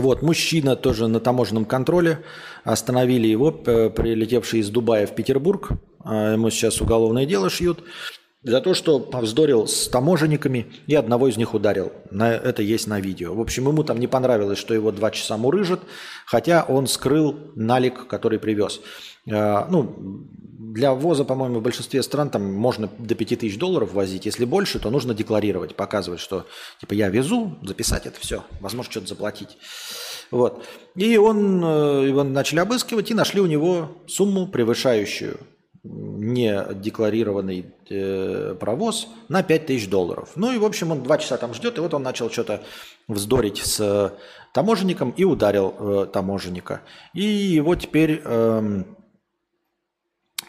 Вот, 0.00 0.22
мужчина 0.22 0.76
тоже 0.76 1.08
на 1.08 1.20
таможенном 1.20 1.64
контроле. 1.64 2.24
Остановили 2.64 3.26
его, 3.26 3.50
прилетевший 3.52 4.60
из 4.60 4.70
Дубая 4.70 5.06
в 5.06 5.14
Петербург. 5.14 5.70
А, 6.00 6.32
ему 6.32 6.50
сейчас 6.50 6.80
уголовное 6.80 7.26
дело 7.26 7.50
шьют. 7.50 7.80
За 8.44 8.60
то, 8.60 8.72
что 8.72 9.00
повздорил 9.00 9.66
с 9.66 9.88
таможенниками 9.88 10.66
и 10.86 10.94
одного 10.94 11.26
из 11.26 11.36
них 11.36 11.54
ударил. 11.54 11.92
На, 12.12 12.32
это 12.32 12.62
есть 12.62 12.86
на 12.86 13.00
видео. 13.00 13.34
В 13.34 13.40
общем, 13.40 13.66
ему 13.66 13.82
там 13.82 13.98
не 13.98 14.06
понравилось, 14.06 14.58
что 14.58 14.74
его 14.74 14.92
два 14.92 15.10
часа 15.10 15.36
мурыжат, 15.36 15.80
хотя 16.24 16.64
он 16.68 16.86
скрыл 16.86 17.36
налик, 17.56 18.06
который 18.06 18.38
привез. 18.38 18.80
А, 19.28 19.66
ну, 19.68 20.24
для 20.72 20.94
ввоза, 20.94 21.24
по-моему, 21.24 21.58
в 21.58 21.62
большинстве 21.62 22.00
стран 22.00 22.30
там 22.30 22.54
можно 22.54 22.88
до 22.98 23.16
5000 23.16 23.58
долларов 23.58 23.92
возить. 23.92 24.24
Если 24.24 24.44
больше, 24.44 24.78
то 24.78 24.88
нужно 24.90 25.14
декларировать, 25.14 25.74
показывать, 25.74 26.20
что 26.20 26.46
типа 26.80 26.94
я 26.94 27.08
везу, 27.08 27.58
записать 27.62 28.06
это 28.06 28.20
все, 28.20 28.44
возможно, 28.60 28.92
что-то 28.92 29.08
заплатить. 29.08 29.58
Вот. 30.30 30.64
И 30.94 31.16
он, 31.16 31.64
э, 31.64 32.08
его 32.08 32.22
начали 32.22 32.60
обыскивать 32.60 33.10
и 33.10 33.14
нашли 33.14 33.40
у 33.40 33.46
него 33.46 33.96
сумму, 34.06 34.46
превышающую 34.46 35.40
не 35.90 36.66
декларированный 36.74 37.66
э, 37.88 38.54
провоз 38.58 39.08
на 39.28 39.42
5000 39.42 39.88
долларов. 39.88 40.32
Ну 40.36 40.52
и, 40.52 40.58
в 40.58 40.64
общем, 40.64 40.92
он 40.92 41.02
два 41.02 41.18
часа 41.18 41.36
там 41.36 41.54
ждет, 41.54 41.78
и 41.78 41.80
вот 41.80 41.94
он 41.94 42.02
начал 42.02 42.30
что-то 42.30 42.62
вздорить 43.06 43.58
с 43.58 44.14
таможенником 44.52 45.10
и 45.10 45.24
ударил 45.24 45.74
э, 45.78 46.06
таможенника. 46.12 46.82
И 47.14 47.22
его 47.22 47.74
теперь... 47.74 48.22
Э, 48.24 48.82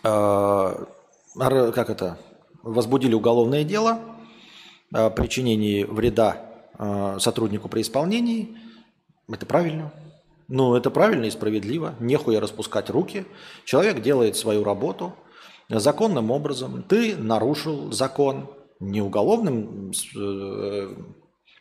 Э, 0.03 0.86
как 1.36 1.90
это, 1.90 2.18
возбудили 2.64 3.14
уголовное 3.14 3.64
дело 3.64 3.99
о 4.94 5.10
причинении 5.10 5.84
вреда 5.84 6.38
э, 6.78 7.18
сотруднику 7.20 7.70
при 7.70 7.82
исполнении. 7.82 8.57
Это 9.32 9.45
правильно. 9.45 9.94
Ну, 10.48 10.76
это 10.76 10.90
правильно 10.90 11.26
и 11.26 11.32
справедливо. 11.32 11.95
Нехуя 11.99 12.40
распускать 12.40 12.90
руки. 12.90 13.26
Человек 13.66 14.02
делает 14.02 14.36
свою 14.36 14.64
работу 14.64 15.14
законным 15.70 16.32
образом. 16.32 16.84
Ты 16.84 17.16
нарушил 17.16 17.91
закон 17.91 18.50
не 18.80 19.02
уголовным 19.02 19.91
э, 20.16 20.96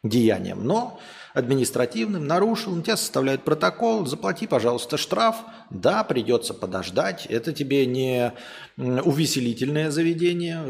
деянием, 0.03 0.65
но 0.65 0.99
административным, 1.35 2.27
нарушил, 2.27 2.75
на 2.75 2.83
тебя 2.83 2.97
составляют 2.97 3.45
протокол, 3.45 4.07
заплати, 4.07 4.47
пожалуйста, 4.47 4.97
штраф. 4.97 5.37
Да, 5.71 6.03
придется 6.05 6.55
подождать. 6.55 7.27
Это 7.27 7.53
тебе 7.53 7.87
не 7.87 8.33
увеселительное 8.77 9.91
заведение. 9.91 10.63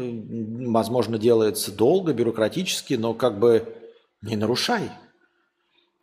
Возможно, 0.69 1.17
делается 1.17 1.71
долго, 1.71 2.13
бюрократически, 2.13 2.95
но 2.95 3.13
как 3.13 3.39
бы 3.39 3.75
не 4.21 4.35
нарушай. 4.35 4.89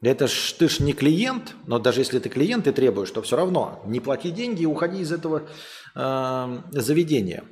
Это 0.03 0.29
ж 0.29 0.55
ты 0.59 0.69
ж 0.69 0.81
не 0.81 0.93
клиент, 0.93 1.55
но 1.67 1.79
даже 1.79 2.01
если 2.01 2.19
ты 2.19 2.29
клиент, 2.29 2.65
ты 2.65 2.73
требуешь, 2.73 3.11
то 3.11 3.23
все 3.23 3.37
равно 3.37 3.83
не 3.87 3.99
плати 4.01 4.31
деньги 4.31 4.63
и 4.63 4.67
уходи 4.67 5.01
из 5.01 5.11
этого 5.11 5.49
э, 5.97 6.63
заведения. 6.73 7.45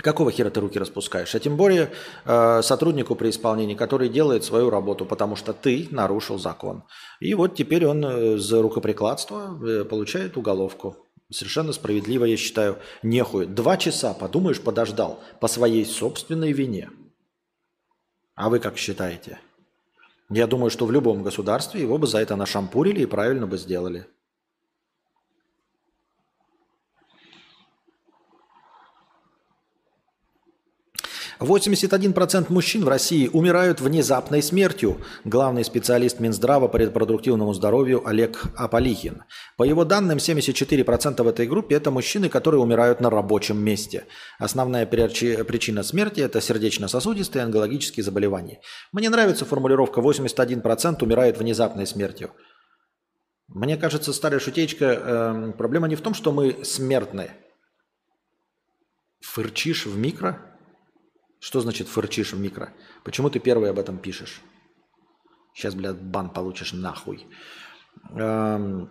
Какого 0.00 0.30
хера 0.30 0.48
ты 0.48 0.60
руки 0.60 0.78
распускаешь? 0.78 1.34
А 1.34 1.40
тем 1.40 1.56
более 1.56 1.90
э, 2.24 2.62
сотруднику 2.62 3.16
при 3.16 3.30
исполнении, 3.30 3.74
который 3.74 4.08
делает 4.08 4.44
свою 4.44 4.70
работу, 4.70 5.04
потому 5.04 5.34
что 5.34 5.52
ты 5.52 5.88
нарушил 5.90 6.38
закон. 6.38 6.84
И 7.18 7.34
вот 7.34 7.56
теперь 7.56 7.84
он 7.84 8.04
э, 8.04 8.38
за 8.38 8.62
рукоприкладство 8.62 9.58
э, 9.60 9.84
получает 9.84 10.36
уголовку. 10.36 10.96
Совершенно 11.30 11.72
справедливо, 11.72 12.26
я 12.26 12.36
считаю, 12.36 12.78
нехуй. 13.02 13.46
Два 13.46 13.76
часа, 13.76 14.14
подумаешь, 14.14 14.60
подождал 14.60 15.20
по 15.40 15.48
своей 15.48 15.84
собственной 15.84 16.52
вине. 16.52 16.90
А 18.36 18.50
вы 18.50 18.60
как 18.60 18.78
считаете? 18.78 19.40
Я 20.30 20.46
думаю, 20.46 20.70
что 20.70 20.86
в 20.86 20.92
любом 20.92 21.24
государстве 21.24 21.80
его 21.80 21.98
бы 21.98 22.06
за 22.06 22.18
это 22.18 22.36
нашампурили 22.36 23.02
и 23.02 23.06
правильно 23.06 23.48
бы 23.48 23.58
сделали. 23.58 24.06
81% 31.40 32.52
мужчин 32.52 32.84
в 32.84 32.88
России 32.88 33.28
умирают 33.32 33.80
внезапной 33.80 34.42
смертью. 34.42 35.00
Главный 35.24 35.64
специалист 35.64 36.18
Минздрава 36.18 36.68
по 36.68 36.76
репродуктивному 36.76 37.54
здоровью 37.54 38.06
Олег 38.06 38.46
Аполихин. 38.56 39.22
По 39.56 39.62
его 39.62 39.84
данным, 39.84 40.18
74% 40.18 41.22
в 41.22 41.28
этой 41.28 41.46
группе– 41.46 41.74
это 41.76 41.90
мужчины, 41.90 42.28
которые 42.28 42.60
умирают 42.60 43.00
на 43.00 43.10
рабочем 43.10 43.58
месте. 43.58 44.06
Основная 44.38 44.84
причина 44.86 45.82
смерти– 45.82 46.20
это 46.22 46.40
сердечно-сосудистые 46.40 47.44
онкологические 47.44 48.02
заболевания. 48.02 48.60
Мне 48.92 49.08
нравится 49.08 49.44
формулировка 49.44 50.00
«81% 50.00 51.02
умирает 51.02 51.38
внезапной 51.38 51.86
смертью». 51.86 52.30
Мне 53.46 53.78
кажется, 53.78 54.12
старая 54.12 54.40
шутечка, 54.40 54.84
э, 54.84 55.52
проблема 55.56 55.88
не 55.88 55.96
в 55.96 56.02
том, 56.02 56.12
что 56.12 56.32
мы 56.32 56.64
смертны. 56.64 57.30
Фырчишь 59.20 59.86
в 59.86 59.96
микро– 59.96 60.44
что 61.40 61.60
значит 61.60 61.88
фырчишь 61.88 62.32
в 62.32 62.40
микро? 62.40 62.72
Почему 63.04 63.30
ты 63.30 63.38
первый 63.38 63.70
об 63.70 63.78
этом 63.78 63.98
пишешь? 63.98 64.40
Сейчас, 65.54 65.74
блядь, 65.74 65.96
бан 65.96 66.30
получишь 66.30 66.72
нахуй. 66.72 67.26
Эм, 68.10 68.90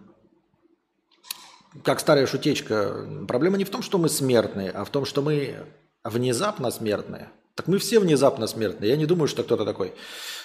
как 1.84 2.00
старая 2.00 2.26
шутечка, 2.26 3.26
проблема 3.28 3.58
не 3.58 3.64
в 3.64 3.70
том, 3.70 3.82
что 3.82 3.98
мы 3.98 4.10
смертные, 4.10 4.72
а 4.72 4.84
в 4.84 4.90
том, 4.90 5.06
что 5.06 5.22
мы 5.22 5.66
внезапно 6.04 6.72
смертные. 6.72 7.30
Так 7.56 7.68
мы 7.68 7.80
все 7.80 8.00
внезапно 8.00 8.46
смертны. 8.46 8.86
Я 8.86 8.98
не 8.98 9.08
думаю, 9.08 9.28
что 9.28 9.44
кто-то 9.44 9.66
такой, 9.66 9.96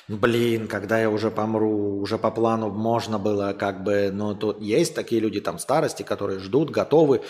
блин, 0.09 0.66
когда 0.66 0.99
я 0.99 1.11
уже 1.11 1.31
помру, 1.31 2.01
уже 2.01 2.16
по 2.16 2.31
плану 2.31 2.70
можно 2.70 3.19
было, 3.19 3.53
как 3.53 3.83
бы, 3.85 4.11
но 4.11 4.35
тут 4.35 4.61
есть 4.62 4.95
такие 4.95 5.20
люди 5.20 5.41
там 5.41 5.59
старости, 5.59 6.03
которые 6.03 6.39
ждут, 6.39 6.70
готовы 6.70 7.20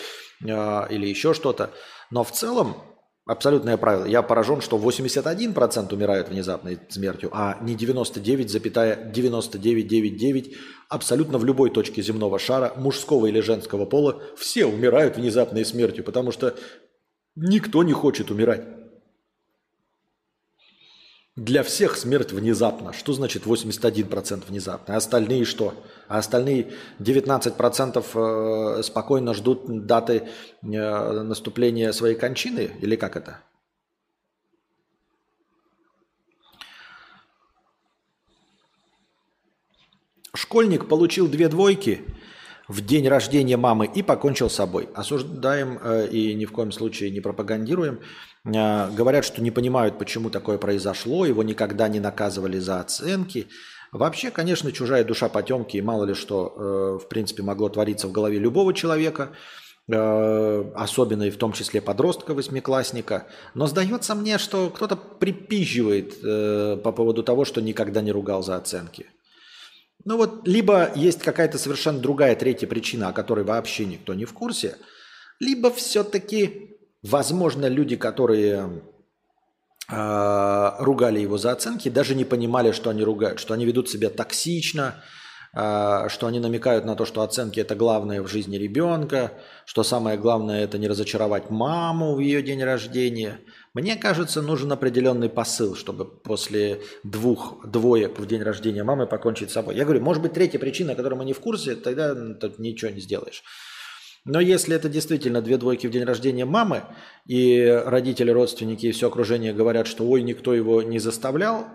э, 0.41 0.87
или 0.89 1.05
еще 1.05 1.33
что-то. 1.33 1.71
Но 2.11 2.23
в 2.23 2.31
целом 2.31 2.77
абсолютное 3.25 3.77
правило. 3.77 4.05
Я 4.05 4.21
поражен, 4.21 4.61
что 4.61 4.77
81% 4.77 5.93
умирают 5.93 6.29
внезапной 6.29 6.79
смертью, 6.89 7.29
а 7.33 7.57
не 7.61 7.75
99,9999 7.75 10.55
абсолютно 10.89 11.37
в 11.37 11.45
любой 11.45 11.69
точке 11.69 12.01
земного 12.01 12.39
шара, 12.39 12.73
мужского 12.75 13.27
или 13.27 13.39
женского 13.39 13.85
пола, 13.85 14.21
все 14.37 14.65
умирают 14.65 15.15
внезапной 15.17 15.63
смертью, 15.65 16.03
потому 16.03 16.31
что 16.31 16.55
никто 17.35 17.83
не 17.83 17.93
хочет 17.93 18.31
умирать. 18.31 18.82
Для 21.35 21.63
всех 21.63 21.97
смерть 21.97 22.31
внезапно. 22.31 22.93
Что 22.93 23.13
значит 23.13 23.47
81% 23.47 24.45
внезапно? 24.47 24.93
А 24.93 24.97
остальные 24.97 25.45
что? 25.45 25.73
А 26.07 26.19
остальные 26.19 26.73
19% 26.99 28.77
э, 28.77 28.83
спокойно 28.83 29.33
ждут 29.33 29.87
даты 29.87 30.29
э, 30.61 30.67
наступления 30.67 31.91
своей 31.91 32.15
кончины? 32.15 32.69
Или 32.81 32.95
как 32.95 33.17
это? 33.17 33.39
Школьник 40.35 40.87
получил 40.87 41.27
две 41.27 41.47
двойки 41.47 42.03
в 42.67 42.81
день 42.81 43.07
рождения 43.07 43.57
мамы 43.57 43.89
и 43.93 44.01
покончил 44.01 44.49
с 44.49 44.55
собой. 44.55 44.89
Осуждаем 44.93 45.79
э, 45.83 46.07
и 46.07 46.33
ни 46.33 46.45
в 46.45 46.51
коем 46.51 46.71
случае 46.71 47.11
не 47.11 47.19
пропагандируем. 47.19 47.99
Э, 48.45 48.89
говорят, 48.91 49.25
что 49.25 49.41
не 49.41 49.51
понимают, 49.51 49.97
почему 49.97 50.29
такое 50.29 50.57
произошло, 50.57 51.25
его 51.25 51.43
никогда 51.43 51.87
не 51.87 51.99
наказывали 51.99 52.59
за 52.59 52.79
оценки. 52.79 53.47
Вообще, 53.91 54.31
конечно, 54.31 54.71
чужая 54.71 55.03
душа 55.03 55.29
потемки, 55.29 55.77
и 55.77 55.81
мало 55.81 56.05
ли 56.05 56.13
что, 56.13 56.53
э, 56.55 57.03
в 57.03 57.07
принципе, 57.09 57.43
могло 57.43 57.69
твориться 57.69 58.07
в 58.07 58.11
голове 58.11 58.39
любого 58.39 58.73
человека, 58.73 59.31
особенно 59.85 61.23
и 61.23 61.29
в 61.29 61.35
том 61.35 61.51
числе 61.51 61.81
подростка, 61.81 62.33
восьмиклассника. 62.33 63.27
Но 63.53 63.67
сдается 63.67 64.15
мне, 64.15 64.37
что 64.37 64.69
кто-то 64.69 64.95
припизживает 64.95 66.21
по 66.81 66.93
поводу 66.93 67.21
того, 67.21 67.43
что 67.43 67.59
никогда 67.59 67.99
не 67.99 68.13
ругал 68.13 68.43
за 68.43 68.55
оценки. 68.55 69.07
Ну 70.05 70.17
вот, 70.17 70.47
либо 70.47 70.91
есть 70.95 71.19
какая-то 71.19 71.57
совершенно 71.57 71.99
другая 71.99 72.35
третья 72.35 72.67
причина, 72.67 73.09
о 73.09 73.13
которой 73.13 73.45
вообще 73.45 73.85
никто 73.85 74.13
не 74.13 74.25
в 74.25 74.33
курсе, 74.33 74.77
либо 75.39 75.71
все-таки, 75.71 76.77
возможно, 77.01 77.67
люди, 77.67 77.95
которые 77.95 78.81
э, 79.89 80.71
ругали 80.79 81.19
его 81.19 81.37
за 81.37 81.51
оценки, 81.51 81.89
даже 81.89 82.15
не 82.15 82.25
понимали, 82.25 82.71
что 82.71 82.89
они 82.89 83.03
ругают, 83.03 83.39
что 83.39 83.53
они 83.53 83.65
ведут 83.65 83.89
себя 83.89 84.09
токсично, 84.09 85.01
э, 85.55 86.09
что 86.09 86.27
они 86.27 86.39
намекают 86.41 86.83
на 86.83 86.95
то, 86.95 87.05
что 87.05 87.21
оценки 87.21 87.61
это 87.61 87.75
главное 87.75 88.21
в 88.21 88.27
жизни 88.27 88.57
ребенка, 88.57 89.31
что 89.65 89.83
самое 89.83 90.17
главное 90.17 90.65
это 90.65 90.77
не 90.77 90.89
разочаровать 90.89 91.49
маму 91.49 92.15
в 92.15 92.19
ее 92.19 92.41
день 92.41 92.63
рождения– 92.63 93.39
мне 93.73 93.95
кажется, 93.95 94.41
нужен 94.43 94.71
определенный 94.71 95.29
посыл, 95.29 95.75
чтобы 95.75 96.05
после 96.05 96.81
двух 97.03 97.67
двоек 97.67 98.19
в 98.19 98.27
день 98.27 98.43
рождения 98.43 98.83
мамы 98.83 99.07
покончить 99.07 99.49
с 99.49 99.53
собой. 99.53 99.75
Я 99.75 99.83
говорю, 99.83 100.01
может 100.01 100.21
быть, 100.21 100.33
третья 100.33 100.59
причина, 100.59 100.93
о 100.93 100.95
которой 100.95 101.15
мы 101.15 101.25
не 101.25 101.33
в 101.33 101.39
курсе, 101.39 101.75
тогда 101.75 102.13
тут 102.35 102.59
ничего 102.59 102.91
не 102.91 102.99
сделаешь. 102.99 103.43
Но 104.25 104.39
если 104.39 104.75
это 104.75 104.89
действительно 104.89 105.41
две 105.41 105.57
двойки 105.57 105.87
в 105.87 105.91
день 105.91 106.03
рождения 106.03 106.45
мамы, 106.45 106.83
и 107.25 107.65
родители, 107.65 108.29
родственники 108.31 108.85
и 108.85 108.91
все 108.91 109.07
окружение 109.07 109.53
говорят, 109.53 109.87
что 109.87 110.07
ой, 110.07 110.21
никто 110.21 110.53
его 110.53 110.81
не 110.81 110.99
заставлял, 110.99 111.67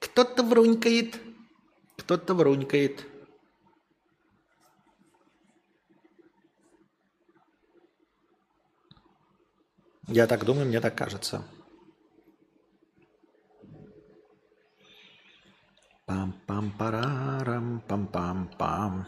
кто-то 0.00 0.42
врунькает, 0.42 1.14
кто-то 1.96 2.34
врунькает. 2.34 3.06
Я 10.08 10.26
так 10.26 10.44
думаю, 10.44 10.66
мне 10.66 10.80
так 10.80 10.96
кажется. 10.96 11.42
Пам-пам-парарам, 16.06 17.82
пам-пам-пам. 17.88 19.06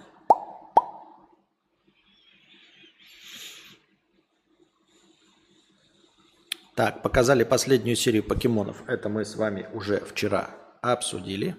Так, 6.74 7.02
показали 7.02 7.44
последнюю 7.44 7.97
серию 7.97 8.23
покемонов. 8.23 8.82
Это 8.86 9.09
мы 9.09 9.24
с 9.24 9.36
вами 9.36 9.68
уже 9.73 10.01
вчера 10.01 10.51
обсудили. 10.82 11.56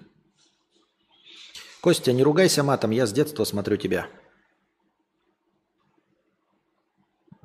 Костя, 1.80 2.12
не 2.12 2.22
ругайся 2.22 2.62
матом, 2.62 2.90
я 2.90 3.06
с 3.06 3.12
детства 3.12 3.44
смотрю 3.44 3.76
тебя. 3.76 4.08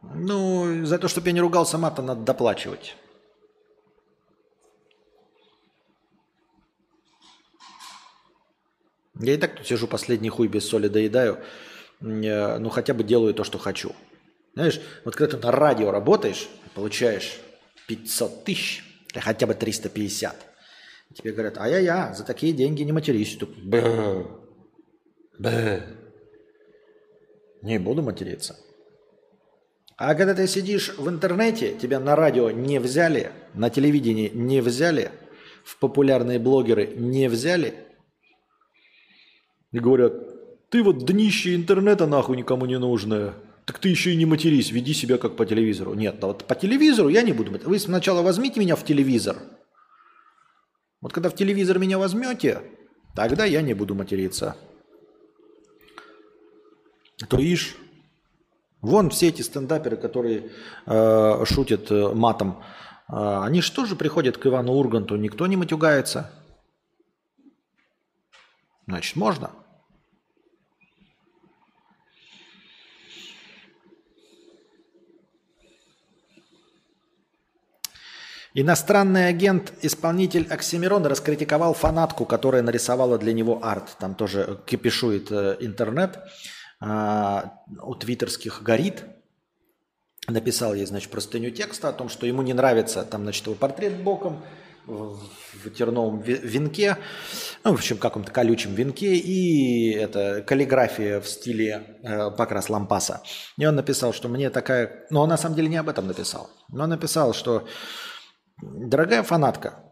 Ну, 0.04 0.86
за 0.86 1.00
то, 1.00 1.08
чтобы 1.08 1.30
я 1.30 1.34
не 1.34 1.42
ругался 1.42 1.78
матом, 1.78 2.06
надо 2.06 2.22
доплачивать. 2.22 2.96
Я 9.20 9.36
и 9.36 9.38
так 9.38 9.56
тут 9.56 9.66
сижу, 9.66 9.88
последний 9.88 10.30
хуй 10.30 10.48
без 10.48 10.68
соли 10.68 10.88
доедаю. 10.90 11.40
Ну, 12.02 12.70
хотя 12.70 12.94
бы 12.94 13.04
делаю 13.04 13.34
то, 13.34 13.44
что 13.44 13.58
хочу. 13.58 13.96
Знаешь, 14.56 14.82
вот 15.06 15.16
когда 15.16 15.38
ты 15.38 15.44
на 15.44 15.52
радио 15.52 15.92
работаешь, 15.92 16.50
получаешь 16.76 17.40
500 17.88 18.44
тысяч, 18.44 18.84
или 19.12 19.20
хотя 19.20 19.48
бы 19.48 19.54
350, 19.54 20.36
тебе 21.16 21.32
говорят, 21.32 21.58
а-я-я, 21.58 22.14
за 22.14 22.26
такие 22.26 22.52
деньги 22.54 22.84
не 22.84 22.92
матерись. 22.92 23.38
Тут, 23.38 23.56
Бэ. 23.64 24.28
Бэ. 25.40 25.88
Не 27.62 27.80
буду 27.80 28.02
материться. 28.02 28.58
А 29.98 30.16
когда 30.16 30.34
ты 30.34 30.48
сидишь 30.48 30.94
в 30.98 31.08
интернете, 31.08 31.76
тебя 31.76 32.00
на 32.00 32.16
радио 32.16 32.50
не 32.52 32.80
взяли, 32.80 33.32
на 33.54 33.70
телевидении 33.70 34.32
не 34.34 34.62
взяли, 34.62 35.12
в 35.64 35.78
популярные 35.78 36.40
блогеры 36.40 36.88
не 36.96 37.30
взяли, 37.30 37.76
и 39.72 39.80
говорят, 39.80 40.14
ты 40.70 40.84
вот 40.84 41.06
днище 41.06 41.56
интернета 41.56 42.08
нахуй 42.08 42.38
никому 42.38 42.66
не 42.66 42.80
нужное. 42.80 43.34
Так 43.66 43.80
ты 43.80 43.90
еще 43.90 44.12
и 44.12 44.16
не 44.16 44.26
матерись, 44.26 44.72
веди 44.72 44.94
себя 44.94 45.18
как 45.18 45.36
по 45.36 45.46
телевизору. 45.46 45.94
Нет, 45.94 46.20
да 46.20 46.28
вот 46.28 46.46
по 46.46 46.56
телевизору 46.56 47.10
я 47.10 47.22
не 47.22 47.32
буду. 47.32 47.52
Вы 47.64 47.80
сначала 47.80 48.22
возьмите 48.22 48.60
меня 48.60 48.76
в 48.76 48.84
телевизор. 48.84 49.38
Вот 51.02 51.14
когда 51.14 51.30
в 51.30 51.36
телевизор 51.36 51.80
меня 51.80 51.98
возьмете, 51.98 52.62
тогда 53.16 53.46
я 53.46 53.62
не 53.62 53.74
буду 53.74 53.96
материться. 53.96 54.58
То 57.30 57.40
ишь, 57.40 57.76
Вон 58.84 59.10
все 59.10 59.30
эти 59.30 59.42
стендаперы, 59.42 59.96
которые 59.96 60.52
э, 60.86 61.46
шутят 61.46 61.90
э, 61.90 62.14
матом, 62.14 62.62
э, 63.08 63.14
они 63.42 63.62
же 63.86 63.96
приходят 63.96 64.38
к 64.38 64.46
Ивану 64.46 64.74
Урганту? 64.74 65.16
Никто 65.16 65.48
не 65.48 65.56
матюгается. 65.56 66.30
Значит, 68.86 69.16
можно. 69.16 69.52
Иностранный 78.54 79.30
агент, 79.30 79.74
исполнитель 79.82 80.46
Оксимирон 80.50 81.06
раскритиковал 81.06 81.74
фанатку, 81.74 82.26
которая 82.26 82.62
нарисовала 82.62 83.18
для 83.18 83.32
него 83.32 83.60
арт. 83.64 83.96
Там 83.98 84.14
тоже 84.14 84.60
кипишует 84.66 85.32
э, 85.32 85.56
интернет. 85.62 86.20
У 86.84 87.96
твиттерских 87.96 88.62
горит, 88.62 89.06
написал 90.28 90.74
ей, 90.74 90.86
значит, 90.86 91.10
простыню 91.12 91.52
текста 91.52 91.90
о 91.90 91.94
том, 91.94 92.10
что 92.10 92.26
ему 92.26 92.42
не 92.42 92.54
нравится, 92.54 93.04
там, 93.04 93.24
значит, 93.24 93.46
его 93.46 93.56
портрет 93.56 94.02
боком, 94.04 94.44
в 94.86 95.70
терновом 95.70 96.22
венке, 96.22 96.98
ну, 97.64 97.72
в 97.72 97.76
общем, 97.76 97.98
каком-то 97.98 98.32
колючем 98.32 98.76
венке, 98.76 99.16
и 99.16 99.92
это 99.92 100.44
каллиграфия 100.46 101.22
в 101.22 101.28
стиле 101.28 102.00
э, 102.04 102.32
покрас 102.32 102.70
лампаса. 102.70 103.22
И 103.58 103.66
он 103.66 103.76
написал, 103.76 104.14
что 104.14 104.28
мне 104.28 104.50
такая... 104.50 105.06
Но 105.10 105.22
он 105.22 105.30
на 105.30 105.38
самом 105.38 105.56
деле 105.56 105.70
не 105.70 105.78
об 105.78 105.88
этом 105.88 106.08
написал. 106.08 106.50
Но 106.70 106.84
он 106.84 106.90
написал, 106.90 107.34
что 107.34 107.66
«Дорогая 108.62 109.24
фанатка, 109.24 109.84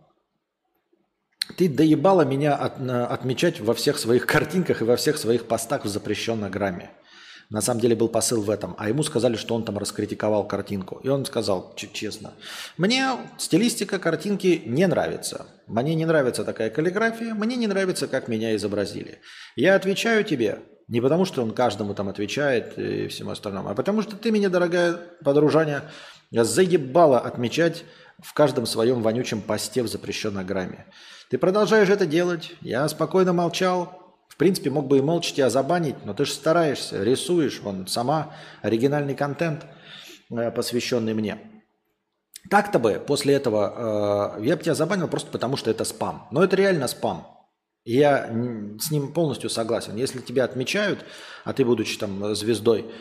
ты 1.52 1.70
доебала 1.70 2.24
меня 2.24 2.56
от, 2.56 2.80
отмечать 2.82 3.60
во 3.60 3.74
всех 3.74 3.98
своих 3.98 4.26
картинках 4.26 4.82
и 4.82 4.86
во 4.86 4.96
всех 4.96 5.18
своих 5.18 5.46
постах 5.46 5.86
в 5.86 5.88
запрещенной 5.88 6.50
грамме. 6.50 6.92
На 7.52 7.60
самом 7.60 7.82
деле 7.82 7.98
был 7.98 8.08
посыл 8.08 8.42
в 8.42 8.50
этом. 8.50 8.76
А 8.78 8.88
ему 8.88 9.04
сказали, 9.04 9.36
что 9.36 9.56
он 9.56 9.66
там 9.66 9.78
раскритиковал 9.78 10.48
картинку. 10.48 11.02
И 11.04 11.10
он 11.10 11.26
сказал 11.26 11.76
честно, 11.76 12.34
мне 12.78 13.18
стилистика 13.38 14.00
картинки 14.00 14.64
не 14.66 14.88
нравится. 14.88 15.48
Мне 15.68 15.94
не 15.96 16.06
нравится 16.06 16.46
такая 16.46 16.70
каллиграфия, 16.70 17.34
мне 17.34 17.58
не 17.58 17.68
нравится, 17.68 18.08
как 18.08 18.30
меня 18.30 18.56
изобразили. 18.56 19.20
Я 19.58 19.76
отвечаю 19.76 20.24
тебе 20.24 20.60
не 20.88 21.02
потому, 21.02 21.26
что 21.26 21.44
он 21.44 21.54
каждому 21.54 21.94
там 21.94 22.08
отвечает 22.08 22.78
и 22.78 23.08
всему 23.08 23.32
остальному, 23.32 23.70
а 23.70 23.76
потому 23.76 24.02
что 24.02 24.16
ты 24.16 24.32
меня, 24.32 24.50
дорогая 24.50 24.94
подружаня, 25.24 25.84
заебало 26.32 27.20
отмечать 27.20 27.84
в 28.22 28.34
каждом 28.34 28.66
своем 28.66 29.02
вонючем 29.02 29.42
посте 29.42 29.84
в 29.84 29.88
запрещенной 29.88 30.46
грамме. 30.46 30.86
Ты 31.32 31.38
продолжаешь 31.38 31.88
это 31.88 32.06
делать. 32.06 32.52
Я 32.60 32.86
спокойно 32.90 33.32
молчал. 33.32 34.18
В 34.28 34.36
принципе, 34.36 34.70
мог 34.70 34.88
бы 34.88 34.98
и 34.98 35.02
молча 35.02 35.34
тебя 35.34 35.50
забанить, 35.50 35.96
но 36.06 36.14
ты 36.14 36.26
же 36.26 36.34
стараешься, 36.34 37.02
рисуешь, 37.02 37.62
вон, 37.62 37.88
сама 37.88 38.34
оригинальный 38.62 39.16
контент, 39.16 39.66
э, 40.30 40.52
посвященный 40.52 41.14
мне. 41.14 41.38
Так-то 42.50 42.80
бы 42.80 43.02
после 43.08 43.34
этого 43.36 44.40
э, 44.40 44.44
я 44.44 44.58
бы 44.58 44.64
тебя 44.64 44.76
забанил 44.76 45.08
просто 45.08 45.32
потому, 45.32 45.56
что 45.56 45.72
это 45.72 45.86
спам. 45.86 46.28
Но 46.32 46.44
это 46.44 46.58
реально 46.58 46.90
спам. 46.90 47.26
Я 47.86 48.28
с 48.82 48.92
ним 48.92 49.14
полностью 49.14 49.50
согласен. 49.50 49.96
Если 49.96 50.20
тебя 50.20 50.44
отмечают, 50.44 51.06
а 51.46 51.54
ты, 51.54 51.64
будучи 51.64 51.98
там 51.98 52.36
звездой, 52.36 52.92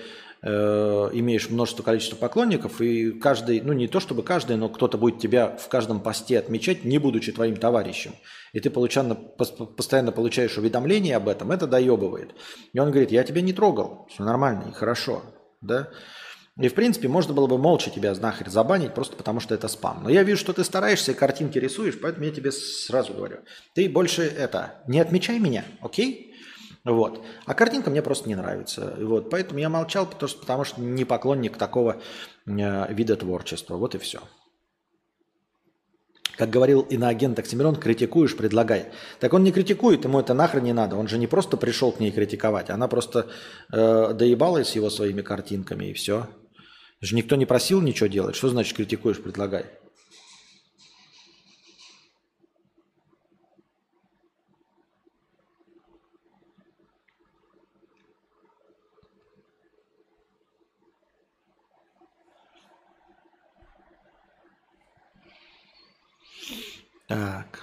э, 0.42 1.10
имеешь 1.12 1.50
множество 1.50 1.82
количества 1.82 2.16
поклонников, 2.16 2.80
и 2.80 3.12
каждый, 3.12 3.60
ну 3.60 3.72
не 3.72 3.88
то 3.88 4.00
чтобы 4.00 4.22
каждый, 4.22 4.56
но 4.56 4.68
кто-то 4.68 4.98
будет 4.98 5.18
тебя 5.18 5.56
в 5.56 5.68
каждом 5.68 6.00
посте 6.00 6.38
отмечать, 6.38 6.84
не 6.84 6.98
будучи 6.98 7.32
твоим 7.32 7.56
товарищем, 7.56 8.12
и 8.52 8.60
ты 8.60 8.70
получально, 8.70 9.14
постоянно 9.14 10.12
получаешь 10.12 10.56
уведомления 10.58 11.16
об 11.16 11.28
этом, 11.28 11.52
это 11.52 11.66
доебывает. 11.66 12.34
И 12.72 12.78
он 12.78 12.90
говорит, 12.90 13.10
я 13.10 13.24
тебя 13.24 13.42
не 13.42 13.52
трогал, 13.52 14.06
все 14.10 14.24
нормально 14.24 14.66
и 14.70 14.72
хорошо, 14.72 15.22
да? 15.60 15.88
И, 16.58 16.68
в 16.68 16.74
принципе, 16.74 17.08
можно 17.08 17.32
было 17.32 17.46
бы 17.46 17.56
молча 17.56 17.90
тебя 17.90 18.14
нахер 18.14 18.50
забанить, 18.50 18.92
просто 18.92 19.16
потому 19.16 19.40
что 19.40 19.54
это 19.54 19.66
спам. 19.68 20.00
Но 20.02 20.10
я 20.10 20.22
вижу, 20.22 20.40
что 20.40 20.52
ты 20.52 20.62
стараешься, 20.62 21.14
картинки 21.14 21.58
рисуешь, 21.58 21.98
поэтому 21.98 22.26
я 22.26 22.32
тебе 22.32 22.52
сразу 22.52 23.14
говорю. 23.14 23.38
Ты 23.74 23.88
больше 23.88 24.22
это, 24.24 24.82
не 24.86 25.00
отмечай 25.00 25.38
меня, 25.38 25.64
окей? 25.80 26.29
Вот. 26.84 27.22
А 27.46 27.54
картинка 27.54 27.90
мне 27.90 28.02
просто 28.02 28.28
не 28.28 28.34
нравится. 28.34 28.94
Вот. 28.98 29.30
Поэтому 29.30 29.60
я 29.60 29.68
молчал, 29.68 30.06
потому 30.06 30.28
что, 30.28 30.40
потому 30.40 30.64
что 30.64 30.80
не 30.80 31.04
поклонник 31.04 31.56
такого 31.56 32.00
э, 32.46 32.94
вида 32.94 33.16
творчества. 33.16 33.76
Вот 33.76 33.94
и 33.94 33.98
все. 33.98 34.20
Как 36.40 36.48
говорил 36.48 36.80
иноагент 36.80 37.38
Оксимирон, 37.38 37.76
критикуешь, 37.76 38.34
предлагай. 38.34 38.86
Так 39.18 39.34
он 39.34 39.44
не 39.44 39.52
критикует, 39.52 40.04
ему 40.04 40.20
это 40.20 40.32
нахрен 40.32 40.64
не 40.64 40.72
надо. 40.72 40.96
Он 40.96 41.06
же 41.06 41.18
не 41.18 41.26
просто 41.26 41.58
пришел 41.58 41.92
к 41.92 42.00
ней 42.00 42.10
критиковать, 42.12 42.70
она 42.70 42.88
просто 42.88 43.26
э, 43.70 44.14
доебалась 44.14 44.74
его 44.74 44.88
своими 44.88 45.20
картинками 45.20 45.90
и 45.90 45.92
все. 45.92 46.28
Же 47.02 47.14
никто 47.14 47.36
не 47.36 47.44
просил 47.44 47.82
ничего 47.82 48.06
делать. 48.06 48.36
Что 48.36 48.48
значит 48.48 48.74
критикуешь, 48.74 49.22
предлагай? 49.22 49.66
Так. 67.10 67.58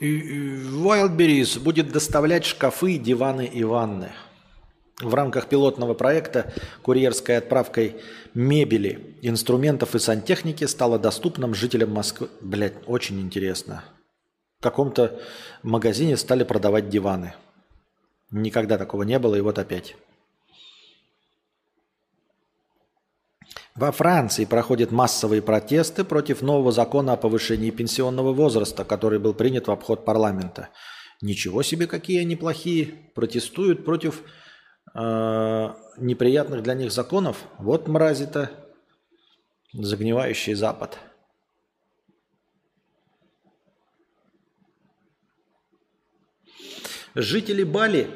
Wildberries 0.00 1.60
будет 1.60 1.92
доставлять 1.92 2.44
шкафы, 2.44 2.98
диваны 2.98 3.46
и 3.46 3.62
ванны. 3.62 4.10
В 5.00 5.14
рамках 5.14 5.48
пилотного 5.48 5.94
проекта 5.94 6.52
курьерской 6.82 7.36
отправкой 7.36 8.00
мебели, 8.34 9.16
инструментов 9.22 9.94
и 9.94 10.00
сантехники 10.00 10.64
стало 10.64 10.98
доступным 10.98 11.54
жителям 11.54 11.92
Москвы. 11.92 12.28
Блять, 12.40 12.74
очень 12.86 13.20
интересно. 13.20 13.84
В 14.58 14.64
каком-то 14.64 15.20
магазине 15.62 16.16
стали 16.16 16.42
продавать 16.42 16.88
диваны. 16.88 17.34
Никогда 18.32 18.76
такого 18.76 19.04
не 19.04 19.20
было, 19.20 19.36
и 19.36 19.40
вот 19.40 19.60
опять. 19.60 19.94
Во 23.78 23.92
Франции 23.92 24.44
проходят 24.44 24.90
массовые 24.90 25.40
протесты 25.40 26.02
против 26.02 26.42
нового 26.42 26.72
закона 26.72 27.12
о 27.12 27.16
повышении 27.16 27.70
пенсионного 27.70 28.32
возраста, 28.32 28.84
который 28.84 29.20
был 29.20 29.34
принят 29.34 29.68
в 29.68 29.70
обход 29.70 30.04
парламента. 30.04 30.70
Ничего 31.22 31.62
себе, 31.62 31.86
какие 31.86 32.22
они 32.22 32.34
плохие. 32.34 33.12
Протестуют 33.14 33.84
против 33.84 34.24
э, 34.96 35.68
неприятных 35.96 36.64
для 36.64 36.74
них 36.74 36.90
законов. 36.90 37.44
Вот 37.58 37.86
мрази-то, 37.86 38.50
загнивающий 39.72 40.54
Запад. 40.54 40.98
Жители 47.14 47.62
Бали 47.62 48.10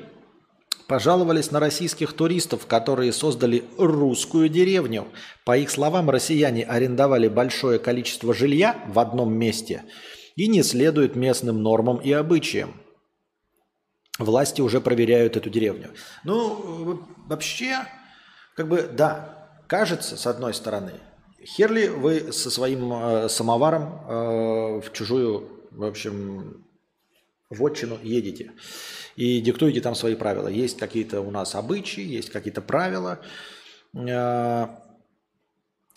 пожаловались 0.93 1.51
на 1.51 1.59
российских 1.59 2.13
туристов, 2.13 2.67
которые 2.67 3.15
создали 3.15 3.65
русскую 3.79 4.51
деревню. 4.51 5.09
По 5.47 5.57
их 5.57 5.71
словам, 5.71 6.11
россияне 6.11 6.65
арендовали 6.65 7.29
большое 7.29 7.79
количество 7.79 8.35
жилья 8.35 8.77
в 8.89 8.99
одном 8.99 9.33
месте 9.33 9.85
и 10.37 10.49
не 10.49 10.63
следуют 10.63 11.17
местным 11.17 11.63
нормам 11.63 11.97
и 11.97 12.13
обычаям. 12.13 12.75
Власти 14.19 14.61
уже 14.61 14.83
проверяют 14.83 15.39
эту 15.39 15.49
деревню. 15.49 15.95
Ну, 16.25 17.01
вообще, 17.27 17.87
как 18.55 18.69
бы, 18.69 18.83
да, 18.83 19.49
кажется, 19.69 20.19
с 20.19 20.27
одной 20.27 20.53
стороны, 20.53 20.93
хер 21.43 21.73
ли 21.73 21.89
вы 21.89 22.35
со 22.35 22.51
своим 22.51 22.93
э, 22.93 23.29
самоваром 23.31 23.85
э, 23.85 24.81
в 24.83 24.93
чужую, 24.93 25.49
в 25.71 25.85
общем, 25.85 26.67
вотчину 27.53 27.99
едете 28.03 28.53
и 29.17 29.41
диктуете 29.41 29.81
там 29.81 29.95
свои 29.95 30.15
правила. 30.15 30.49
Есть 30.49 30.79
какие-то 30.79 31.21
у 31.21 31.31
нас 31.31 31.55
обычаи, 31.55 32.03
есть 32.03 32.31
какие-то 32.31 32.63
правила. 32.63 33.21
Э, 33.95 34.67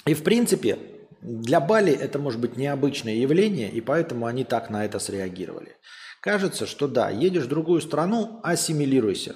и 0.06 0.14
в 0.14 0.24
принципе, 0.24 0.78
для 1.22 1.60
Бали 1.60 1.94
это 1.94 2.20
может 2.20 2.40
быть 2.40 2.58
необычное 2.58 3.16
явление, 3.16 3.72
и 3.72 3.82
поэтому 3.82 4.28
они 4.28 4.44
так 4.44 4.70
на 4.70 4.86
это 4.86 5.00
среагировали. 5.00 5.78
Кажется, 6.22 6.66
что 6.66 6.88
да, 6.88 7.10
едешь 7.10 7.46
в 7.46 7.50
другую 7.50 7.82
страну, 7.82 8.40
ассимилируйся. 8.44 9.36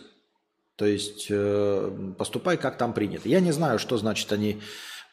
То 0.75 0.85
есть 0.85 1.27
э, 1.29 2.13
поступай, 2.17 2.57
как 2.57 2.77
там 2.77 2.93
принято. 2.93 3.27
Я 3.27 3.41
не 3.41 3.51
знаю, 3.51 3.79
что 3.79 3.97
значит 3.97 4.31
они 4.31 4.61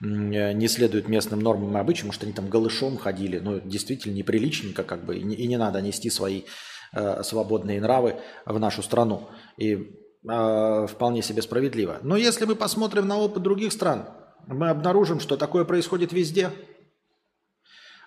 не 0.01 0.69
следуют 0.69 1.09
местным 1.09 1.41
нормам 1.41 1.77
и 1.77 1.81
обычаям, 1.81 2.09
может, 2.09 2.23
они 2.23 2.33
там 2.35 2.51
голышом 2.51 2.99
ходили, 2.99 3.39
но 3.39 3.59
действительно 3.59 4.13
неприличненько 4.13 4.85
как 4.85 5.07
бы, 5.07 5.17
и 5.17 5.23
не, 5.23 5.35
и 5.35 5.47
не 5.47 5.57
надо 5.57 5.81
нести 5.81 6.11
свои 6.11 6.43
Э, 6.93 7.23
свободные 7.23 7.81
нравы 7.81 8.17
в 8.45 8.59
нашу 8.59 8.83
страну. 8.83 9.29
И 9.57 9.91
э, 10.29 10.87
вполне 10.89 11.23
себе 11.23 11.43
справедливо. 11.43 11.99
Но 12.03 12.17
если 12.17 12.45
мы 12.45 12.55
посмотрим 12.55 13.09
на 13.09 13.19
опыт 13.19 13.43
других 13.43 13.73
стран, 13.73 14.09
мы 14.47 14.71
обнаружим, 14.71 15.19
что 15.21 15.37
такое 15.37 15.65
происходит 15.65 16.13
везде. 16.13 16.51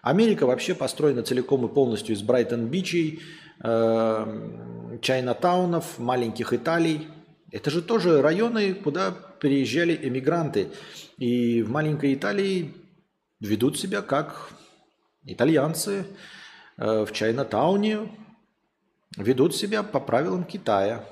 Америка 0.01 0.45
вообще 0.45 0.73
построена 0.73 1.23
целиком 1.23 1.65
и 1.65 1.73
полностью 1.73 2.15
из 2.15 2.21
Брайтон-Бичей, 2.21 3.21
э, 3.61 4.97
Чайна-таунов, 5.01 5.99
маленьких 5.99 6.53
Италий. 6.53 7.09
Это 7.51 7.69
же 7.69 7.81
тоже 7.81 8.21
районы, 8.21 8.73
куда 8.73 9.11
приезжали 9.11 9.99
эмигранты. 10.01 10.69
И 11.17 11.61
в 11.61 11.69
маленькой 11.69 12.13
Италии 12.13 12.73
ведут 13.41 13.77
себя 13.77 14.01
как 14.01 14.51
итальянцы. 15.25 16.05
Э, 16.77 17.03
в 17.05 17.11
Чайна-тауне 17.11 18.09
ведут 19.19 19.55
себя 19.55 19.83
по 19.83 19.99
правилам 19.99 20.43
Китая. 20.43 21.05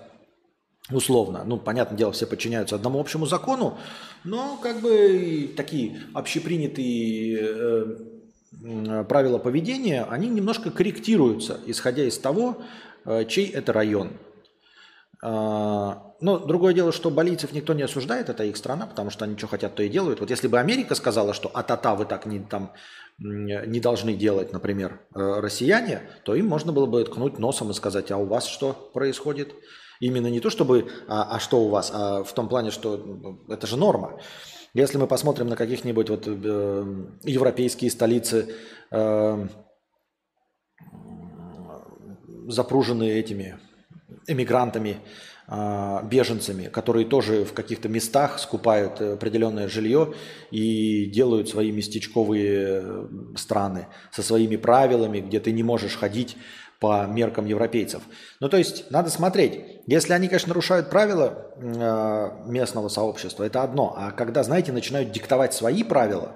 Условно. 0.89 1.43
Ну, 1.45 1.57
понятное 1.57 1.97
дело, 1.97 2.13
все 2.13 2.25
подчиняются 2.25 2.75
одному 2.75 3.01
общему 3.01 3.25
закону, 3.25 3.77
но 4.23 4.57
как 4.63 4.79
бы 4.79 5.53
такие 5.57 6.01
общепринятые 6.13 7.39
э, 7.41 9.03
правила 9.03 9.37
поведения, 9.37 10.05
они 10.09 10.29
немножко 10.29 10.71
корректируются, 10.71 11.59
исходя 11.65 12.05
из 12.05 12.17
того, 12.17 12.61
э, 13.03 13.25
чей 13.25 13.49
это 13.49 13.73
район. 13.73 14.13
А, 15.21 16.06
но 16.19 16.39
другое 16.39 16.73
дело, 16.73 16.91
что 16.91 17.09
балийцев 17.09 17.51
никто 17.53 17.73
не 17.73 17.83
осуждает, 17.83 18.29
это 18.29 18.43
их 18.43 18.57
страна, 18.57 18.87
потому 18.87 19.09
что 19.09 19.25
они 19.25 19.37
что 19.37 19.47
хотят, 19.47 19.75
то 19.75 19.83
и 19.83 19.89
делают. 19.89 20.19
Вот 20.19 20.29
если 20.29 20.47
бы 20.47 20.59
Америка 20.59 20.95
сказала, 20.95 21.33
что 21.33 21.49
а-та-та 21.53 21.95
вы 21.95 22.05
так 22.05 22.25
не, 22.25 22.39
там, 22.39 22.73
не 23.19 23.79
должны 23.79 24.13
делать, 24.13 24.53
например, 24.53 25.01
э, 25.15 25.39
россияне, 25.39 26.01
то 26.23 26.35
им 26.35 26.47
можно 26.47 26.71
было 26.71 26.85
бы 26.85 27.03
ткнуть 27.03 27.39
носом 27.39 27.71
и 27.71 27.73
сказать, 27.73 28.11
а 28.11 28.17
у 28.17 28.25
вас 28.25 28.47
что 28.47 28.73
происходит? 28.93 29.53
Именно 29.99 30.27
не 30.27 30.39
то, 30.39 30.49
чтобы 30.49 30.89
а, 31.07 31.35
а 31.35 31.39
что 31.39 31.61
у 31.61 31.69
вас, 31.69 31.91
а 31.93 32.23
в 32.23 32.31
том 32.33 32.49
плане, 32.49 32.69
что 32.69 33.39
это 33.49 33.65
же 33.65 33.77
норма. 33.77 34.19
Если 34.73 34.97
мы 34.99 35.07
посмотрим 35.07 35.47
на 35.47 35.55
каких-нибудь 35.55 36.09
вот 36.09 36.23
э, 36.27 37.05
европейские 37.23 37.89
столицы, 37.89 38.53
э, 38.91 39.47
запруженные 42.47 43.19
этими 43.19 43.59
эмигрантами, 44.27 44.97
беженцами, 45.49 46.67
которые 46.67 47.05
тоже 47.05 47.45
в 47.45 47.53
каких-то 47.53 47.87
местах 47.87 48.37
скупают 48.37 48.99
определенное 48.99 49.69
жилье 49.69 50.13
и 50.51 51.05
делают 51.05 51.47
свои 51.47 51.71
местечковые 51.71 52.81
э, 52.83 53.07
страны 53.37 53.87
со 54.11 54.23
своими 54.23 54.57
правилами, 54.57 55.21
где 55.21 55.39
ты 55.39 55.53
не 55.53 55.63
можешь 55.63 55.95
ходить 55.95 56.35
по 56.79 57.05
меркам 57.05 57.45
европейцев. 57.45 58.01
Ну, 58.41 58.49
то 58.49 58.57
есть, 58.57 58.91
надо 58.91 59.09
смотреть. 59.09 59.81
Если 59.87 60.11
они, 60.13 60.27
конечно, 60.27 60.49
нарушают 60.49 60.89
правила 60.89 61.47
э, 61.55 62.29
местного 62.45 62.89
сообщества, 62.89 63.45
это 63.45 63.63
одно. 63.63 63.95
А 63.97 64.11
когда, 64.11 64.43
знаете, 64.43 64.73
начинают 64.73 65.11
диктовать 65.11 65.53
свои 65.53 65.83
правила, 65.83 66.35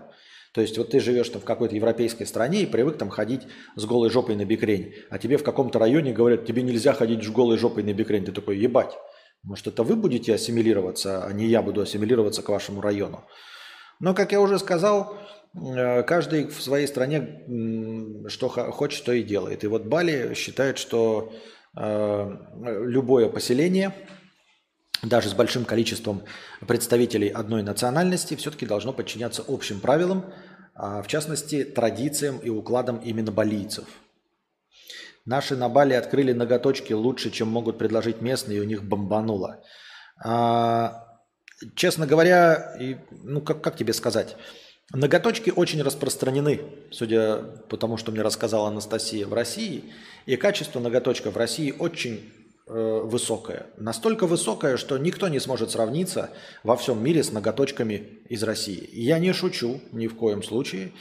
то 0.51 0.61
есть, 0.61 0.77
вот 0.77 0.91
ты 0.91 0.99
живешь 0.99 1.29
там 1.29 1.41
в 1.41 1.45
какой-то 1.45 1.75
европейской 1.75 2.25
стране 2.25 2.61
и 2.61 2.65
привык 2.65 2.97
там 2.97 3.09
ходить 3.09 3.43
с 3.75 3.85
голой 3.85 4.09
жопой 4.09 4.35
на 4.35 4.45
бикрень, 4.45 4.93
а 5.09 5.17
тебе 5.17 5.37
в 5.37 5.43
каком-то 5.43 5.79
районе 5.79 6.13
говорят, 6.13 6.45
тебе 6.45 6.61
нельзя 6.61 6.93
ходить 6.93 7.23
с 7.23 7.29
голой 7.29 7.57
жопой 7.57 7.83
на 7.83 7.93
бикрень. 7.93 8.25
Ты 8.25 8.31
такой, 8.31 8.57
ебать, 8.57 8.93
может, 9.43 9.67
это 9.67 9.83
вы 9.83 9.95
будете 9.95 10.33
ассимилироваться, 10.33 11.25
а 11.25 11.33
не 11.33 11.47
я 11.47 11.61
буду 11.61 11.81
ассимилироваться 11.81 12.41
к 12.41 12.49
вашему 12.49 12.81
району. 12.81 13.23
Но, 13.99 14.13
как 14.13 14.31
я 14.31 14.41
уже 14.41 14.59
сказал, 14.59 15.15
Э, 15.53 16.03
каждый 16.03 16.47
в 16.47 16.61
своей 16.61 16.87
стране 16.87 17.43
что 18.27 18.47
хочет, 18.49 19.03
то 19.03 19.11
и 19.11 19.23
делает. 19.23 19.63
И 19.63 19.67
вот 19.67 19.85
Бали 19.85 20.33
считает, 20.33 20.77
что 20.77 21.33
э, 21.75 22.37
любое 22.85 23.27
поселение, 23.27 23.93
даже 25.01 25.29
с 25.29 25.33
большим 25.33 25.65
количеством 25.65 26.23
представителей 26.67 27.29
одной 27.29 27.63
национальности, 27.63 28.35
все-таки 28.35 28.65
должно 28.65 28.93
подчиняться 28.93 29.43
общим 29.47 29.79
правилам, 29.79 30.25
а 30.75 31.01
в 31.01 31.07
частности 31.07 31.63
традициям 31.63 32.37
и 32.37 32.49
укладам 32.49 32.97
именно 32.97 33.31
балийцев. 33.31 33.85
Наши 35.25 35.55
на 35.55 35.69
Бали 35.69 35.93
открыли 35.93 36.33
ноготочки 36.33 36.93
лучше, 36.93 37.29
чем 37.29 37.47
могут 37.47 37.77
предложить 37.77 38.21
местные, 38.21 38.57
и 38.57 38.61
у 38.61 38.65
них 38.65 38.83
бомбануло. 38.83 39.63
А, 40.23 41.19
честно 41.75 42.07
говоря, 42.07 42.75
и, 42.79 42.97
ну 43.11 43.41
как, 43.41 43.61
как 43.61 43.75
тебе 43.75 43.93
сказать, 43.93 44.35
Ноготочки 44.93 45.53
очень 45.55 45.81
распространены, 45.81 46.61
судя 46.91 47.37
по 47.69 47.77
тому, 47.77 47.95
что 47.95 48.11
мне 48.11 48.21
рассказала 48.21 48.67
Анастасия, 48.67 49.25
в 49.25 49.33
России. 49.33 49.85
И 50.25 50.35
качество 50.35 50.81
ноготочка 50.81 51.31
в 51.31 51.37
России 51.37 51.73
очень 51.77 52.29
э, 52.67 53.01
высокое. 53.03 53.67
Настолько 53.77 54.27
высокое, 54.27 54.77
что 54.77 54.97
никто 54.97 55.27
не 55.27 55.39
сможет 55.39 55.71
сравниться 55.71 56.29
во 56.63 56.75
всем 56.75 57.03
мире 57.03 57.23
с 57.23 57.31
ноготочками 57.31 58.21
из 58.29 58.43
России. 58.43 58.89
я 58.91 59.19
не 59.19 59.33
шучу 59.33 59.81
ни 59.91 60.07
в 60.07 60.15
коем 60.15 60.43
случае. 60.43 60.91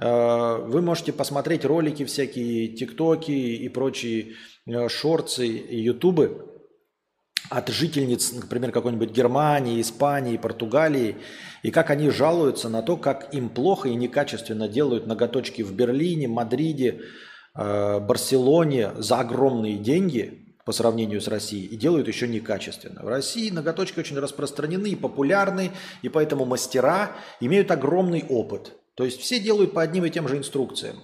Э, 0.00 0.58
вы 0.58 0.82
можете 0.82 1.12
посмотреть 1.12 1.64
ролики 1.64 2.04
всякие, 2.04 2.68
тиктоки 2.68 3.32
и 3.32 3.68
прочие 3.68 4.34
э, 4.66 4.88
шорцы 4.88 5.44
ютубы 5.46 6.50
от 7.50 7.68
жительниц, 7.68 8.32
например, 8.32 8.72
какой-нибудь 8.72 9.10
Германии, 9.10 9.80
Испании, 9.80 10.36
Португалии, 10.36 11.16
и 11.62 11.70
как 11.70 11.90
они 11.90 12.10
жалуются 12.10 12.68
на 12.68 12.82
то, 12.82 12.96
как 12.96 13.32
им 13.34 13.50
плохо 13.50 13.88
и 13.88 13.94
некачественно 13.94 14.66
делают 14.68 15.06
ноготочки 15.06 15.62
в 15.62 15.72
Берлине, 15.74 16.26
Мадриде, 16.26 17.00
Барселоне 17.54 18.90
за 18.96 19.20
огромные 19.20 19.76
деньги 19.76 20.43
по 20.64 20.72
сравнению 20.72 21.20
с 21.20 21.28
Россией, 21.28 21.66
и 21.66 21.76
делают 21.76 22.08
еще 22.08 22.26
некачественно. 22.26 23.02
В 23.02 23.08
России 23.08 23.50
ноготочки 23.50 24.00
очень 24.00 24.18
распространены 24.18 24.88
и 24.88 24.96
популярны, 24.96 25.72
и 26.02 26.08
поэтому 26.08 26.44
мастера 26.44 27.12
имеют 27.40 27.70
огромный 27.70 28.24
опыт. 28.28 28.72
То 28.94 29.04
есть 29.04 29.20
все 29.20 29.40
делают 29.40 29.72
по 29.72 29.82
одним 29.82 30.04
и 30.04 30.10
тем 30.10 30.28
же 30.28 30.38
инструкциям. 30.38 31.02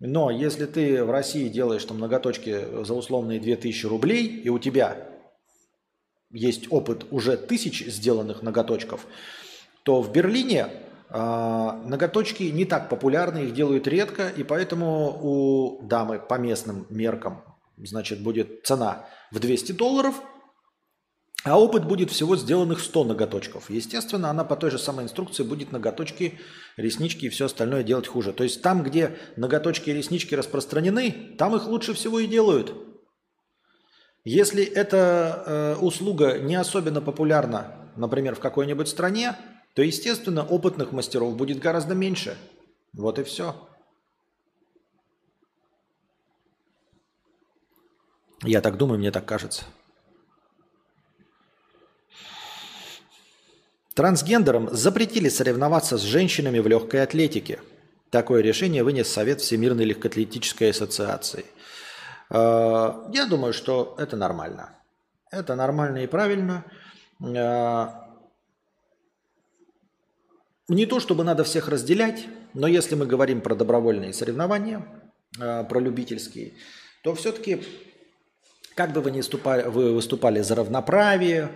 Но 0.00 0.30
если 0.30 0.66
ты 0.66 1.02
в 1.02 1.10
России 1.10 1.48
делаешь 1.48 1.84
там 1.84 1.98
ноготочки 1.98 2.84
за 2.84 2.94
условные 2.94 3.40
2000 3.40 3.86
рублей, 3.86 4.26
и 4.26 4.48
у 4.48 4.58
тебя 4.58 5.08
есть 6.30 6.70
опыт 6.70 7.06
уже 7.10 7.36
тысяч 7.36 7.84
сделанных 7.86 8.42
ноготочков, 8.42 9.06
то 9.82 10.02
в 10.02 10.12
Берлине 10.12 10.68
э, 11.08 11.16
ноготочки 11.16 12.44
не 12.44 12.64
так 12.64 12.88
популярны, 12.90 13.38
их 13.38 13.54
делают 13.54 13.88
редко, 13.88 14.28
и 14.28 14.44
поэтому 14.44 15.18
у 15.20 15.82
дамы 15.82 16.18
по 16.18 16.34
местным 16.34 16.86
меркам, 16.90 17.42
значит, 17.84 18.22
будет 18.22 18.66
цена 18.66 19.06
в 19.30 19.38
200 19.38 19.72
долларов, 19.72 20.22
а 21.44 21.58
опыт 21.58 21.86
будет 21.86 22.10
всего 22.10 22.36
сделанных 22.36 22.80
100 22.80 23.04
ноготочков. 23.04 23.70
Естественно, 23.70 24.30
она 24.30 24.44
по 24.44 24.56
той 24.56 24.70
же 24.70 24.78
самой 24.78 25.04
инструкции 25.04 25.44
будет 25.44 25.70
ноготочки, 25.70 26.40
реснички 26.76 27.26
и 27.26 27.28
все 27.28 27.46
остальное 27.46 27.84
делать 27.84 28.08
хуже. 28.08 28.32
То 28.32 28.44
есть 28.44 28.60
там, 28.60 28.82
где 28.82 29.16
ноготочки 29.36 29.90
и 29.90 29.94
реснички 29.94 30.34
распространены, 30.34 31.36
там 31.38 31.54
их 31.54 31.66
лучше 31.66 31.94
всего 31.94 32.18
и 32.18 32.26
делают. 32.26 32.74
Если 34.24 34.64
эта 34.64 35.42
э, 35.46 35.76
услуга 35.76 36.38
не 36.38 36.56
особенно 36.56 37.00
популярна, 37.00 37.92
например, 37.96 38.34
в 38.34 38.40
какой-нибудь 38.40 38.88
стране, 38.88 39.36
то, 39.74 39.82
естественно, 39.82 40.44
опытных 40.44 40.92
мастеров 40.92 41.36
будет 41.36 41.60
гораздо 41.60 41.94
меньше. 41.94 42.36
Вот 42.92 43.18
и 43.20 43.22
все. 43.22 43.67
Я 48.42 48.60
так 48.60 48.76
думаю, 48.76 48.98
мне 48.98 49.10
так 49.10 49.24
кажется. 49.24 49.64
Трансгендерам 53.94 54.68
запретили 54.70 55.28
соревноваться 55.28 55.98
с 55.98 56.02
женщинами 56.02 56.60
в 56.60 56.68
легкой 56.68 57.02
атлетике. 57.02 57.60
Такое 58.10 58.42
решение 58.42 58.84
вынес 58.84 59.08
Совет 59.08 59.40
Всемирной 59.40 59.84
легкоатлетической 59.84 60.70
ассоциации– 60.70 61.44
Э, 62.30 63.08
я 63.12 63.26
думаю, 63.26 63.52
что 63.52 63.94
это 63.98 64.16
нормально. 64.16 64.70
Это 65.30 65.54
нормально 65.54 65.98
и 65.98 66.06
правильно. 66.06 66.64
Э, 67.22 67.86
не 70.68 70.86
то, 70.86 71.00
чтобы 71.00 71.24
надо 71.24 71.44
всех 71.44 71.68
разделять, 71.68 72.26
но 72.54 72.66
если 72.66 72.94
мы 72.94 73.06
говорим 73.06 73.40
про 73.40 73.54
добровольные 73.54 74.12
соревнования, 74.12 74.86
э, 75.40 75.64
про 75.64 75.80
любительские, 75.80 76.54
то 77.02 77.14
все-таки, 77.14 77.62
как 78.78 78.92
бы 78.92 79.00
вы 79.00 79.10
ни 79.10 79.16
выступали, 79.16 79.64
вы 79.64 79.92
выступали 79.92 80.40
за 80.40 80.54
равноправие, 80.54 81.50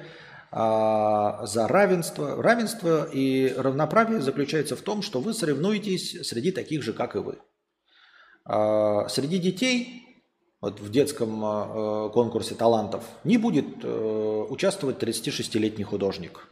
за 0.51 1.66
равенство. 1.69 2.43
Равенство 2.43 3.09
и 3.12 3.55
равноправие 3.57 4.20
заключается 4.20 4.74
в 4.74 4.82
том, 4.82 5.03
что 5.03 5.20
вы 5.20 5.32
соревнуетесь 5.32 6.27
среди 6.28 6.51
таких 6.51 6.82
же, 6.82 6.93
как 6.93 7.15
и 7.15 7.20
вы. 7.20 7.39
Среди 9.09 9.39
детей 9.39 10.03
вот 10.62 10.81
в 10.81 10.90
детском 10.90 11.44
э, 11.44 12.11
конкурсе 12.11 12.55
талантов, 12.55 13.05
не 13.24 13.36
будет 13.36 13.66
э, 13.82 14.47
участвовать 14.49 15.03
36-летний 15.03 15.82
художник. 15.82 16.49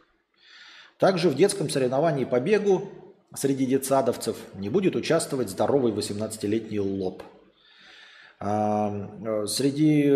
Также 0.99 1.29
в 1.29 1.35
детском 1.35 1.69
соревновании 1.69 2.25
по 2.25 2.39
бегу 2.41 2.91
среди 3.33 3.65
детсадовцев 3.65 4.35
не 4.55 4.67
будет 4.67 4.97
участвовать 4.97 5.49
здоровый 5.49 5.93
18-летний 5.93 6.81
лоб. 6.81 7.23
Э, 8.41 9.45
среди 9.47 10.11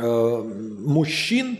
мужчин 0.00 1.58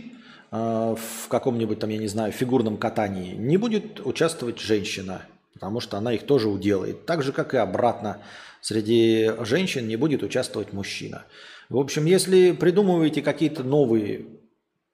э, 0.50 0.94
в 0.96 1.28
каком-нибудь 1.28 1.78
там, 1.78 1.90
я 1.90 1.98
не 1.98 2.08
знаю, 2.08 2.32
фигурном 2.32 2.76
катании 2.76 3.34
не 3.34 3.56
будет 3.56 4.04
участвовать 4.04 4.58
женщина, 4.58 5.22
потому 5.54 5.80
что 5.80 5.98
она 5.98 6.12
их 6.12 6.24
тоже 6.24 6.48
уделает. 6.48 7.04
Так 7.06 7.22
же, 7.22 7.32
как 7.32 7.54
и 7.54 7.58
обратно 7.58 8.22
среди 8.60 9.30
женщин 9.40 9.86
не 9.86 9.96
будет 9.96 10.22
участвовать 10.22 10.72
мужчина. 10.72 11.24
В 11.68 11.76
общем, 11.76 12.04
если 12.06 12.52
придумываете 12.52 13.22
какие-то 13.22 13.62
новые, 13.64 14.26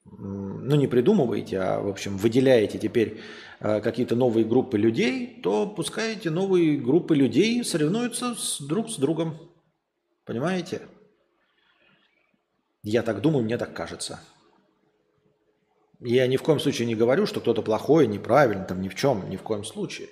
ну 0.05 0.77
не 0.77 0.86
придумываете, 0.86 1.59
а 1.59 1.81
в 1.81 1.89
общем 1.89 2.16
выделяете 2.16 2.78
теперь 2.78 3.20
э, 3.60 3.81
какие-то 3.81 4.16
новые 4.16 4.44
группы 4.44 4.78
людей, 4.78 5.40
то 5.43 5.66
пускай 5.66 6.15
эти 6.15 6.28
новые 6.28 6.78
группы 6.78 7.15
людей 7.15 7.62
соревнуются 7.65 8.35
с, 8.35 8.60
друг 8.60 8.90
с 8.90 8.97
другом. 8.97 9.39
Понимаете? 10.24 10.82
Я 12.82 13.02
так 13.02 13.20
думаю, 13.20 13.44
мне 13.44 13.59
так 13.59 13.74
кажется. 13.74 14.20
Я 16.00 16.26
ни 16.26 16.36
в 16.36 16.42
коем 16.42 16.60
случае 16.60 16.86
не 16.86 16.94
говорю, 16.94 17.26
что 17.26 17.40
кто-то 17.40 17.62
плохой, 17.62 18.06
неправильный, 18.06 18.66
там 18.66 18.80
ни 18.80 18.88
в 18.88 18.94
чем, 18.94 19.28
ни 19.28 19.36
в 19.36 19.42
коем 19.42 19.64
случае. 19.64 20.09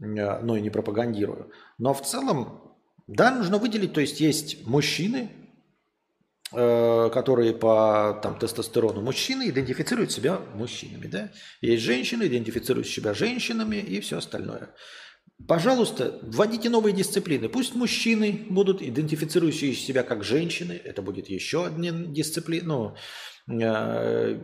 Э, 0.00 0.40
но 0.40 0.56
и 0.56 0.60
не 0.60 0.70
пропагандирую. 0.70 1.50
Но 1.78 1.94
в 1.94 2.02
целом 2.02 2.74
да, 3.06 3.30
нужно 3.30 3.58
выделить, 3.58 3.92
то 3.92 4.00
есть 4.00 4.20
есть 4.20 4.66
мужчины, 4.66 5.30
э, 6.52 7.10
которые 7.12 7.54
по 7.54 8.18
там, 8.22 8.38
тестостерону 8.38 9.02
мужчины 9.02 9.50
идентифицируют 9.50 10.10
себя 10.10 10.40
мужчинами, 10.54 11.06
да? 11.06 11.30
Есть 11.60 11.82
женщины, 11.82 12.26
идентифицируют 12.26 12.88
себя 12.88 13.14
женщинами 13.14 13.76
и 13.76 14.00
все 14.00 14.18
остальное. 14.18 14.74
Пожалуйста, 15.48 16.20
вводите 16.22 16.70
новые 16.70 16.94
дисциплины. 16.94 17.48
Пусть 17.48 17.74
мужчины 17.74 18.46
будут 18.48 18.80
идентифицирующие 18.80 19.74
себя 19.74 20.02
как 20.02 20.24
женщины. 20.24 20.72
Это 20.72 21.02
будет 21.02 21.28
еще 21.28 21.66
одна 21.66 21.90
дисциплина. 21.90 22.64
Ну, 22.66 22.96
э, 23.60 24.40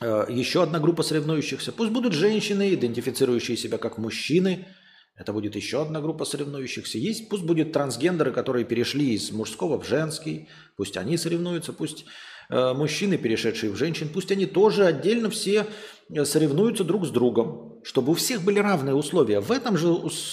э, 0.00 0.26
еще 0.28 0.62
одна 0.64 0.80
группа 0.80 1.02
соревнующихся. 1.02 1.72
Пусть 1.72 1.92
будут 1.92 2.12
женщины, 2.12 2.74
идентифицирующие 2.74 3.56
себя 3.56 3.78
как 3.78 3.98
мужчины. 3.98 4.66
Это 5.14 5.32
будет 5.32 5.54
еще 5.54 5.82
одна 5.82 6.00
группа 6.00 6.24
соревнующихся. 6.24 6.98
Есть, 6.98 7.28
пусть 7.28 7.44
будут 7.44 7.72
трансгендеры, 7.72 8.32
которые 8.32 8.64
перешли 8.64 9.14
из 9.14 9.30
мужского 9.30 9.80
в 9.80 9.86
женский, 9.86 10.48
пусть 10.76 10.96
они 10.96 11.16
соревнуются, 11.16 11.72
пусть 11.72 12.04
мужчины, 12.52 13.16
перешедшие 13.16 13.72
в 13.72 13.76
женщин, 13.76 14.10
пусть 14.12 14.30
они 14.30 14.46
тоже 14.46 14.84
отдельно 14.84 15.30
все 15.30 15.66
э, 16.10 16.24
соревнуются 16.24 16.84
друг 16.84 17.06
с 17.06 17.10
другом, 17.10 17.80
чтобы 17.82 18.12
у 18.12 18.14
всех 18.14 18.42
были 18.42 18.58
равные 18.58 18.94
условия. 18.94 19.40
В 19.40 19.50
этом 19.50 19.76
же 19.76 19.88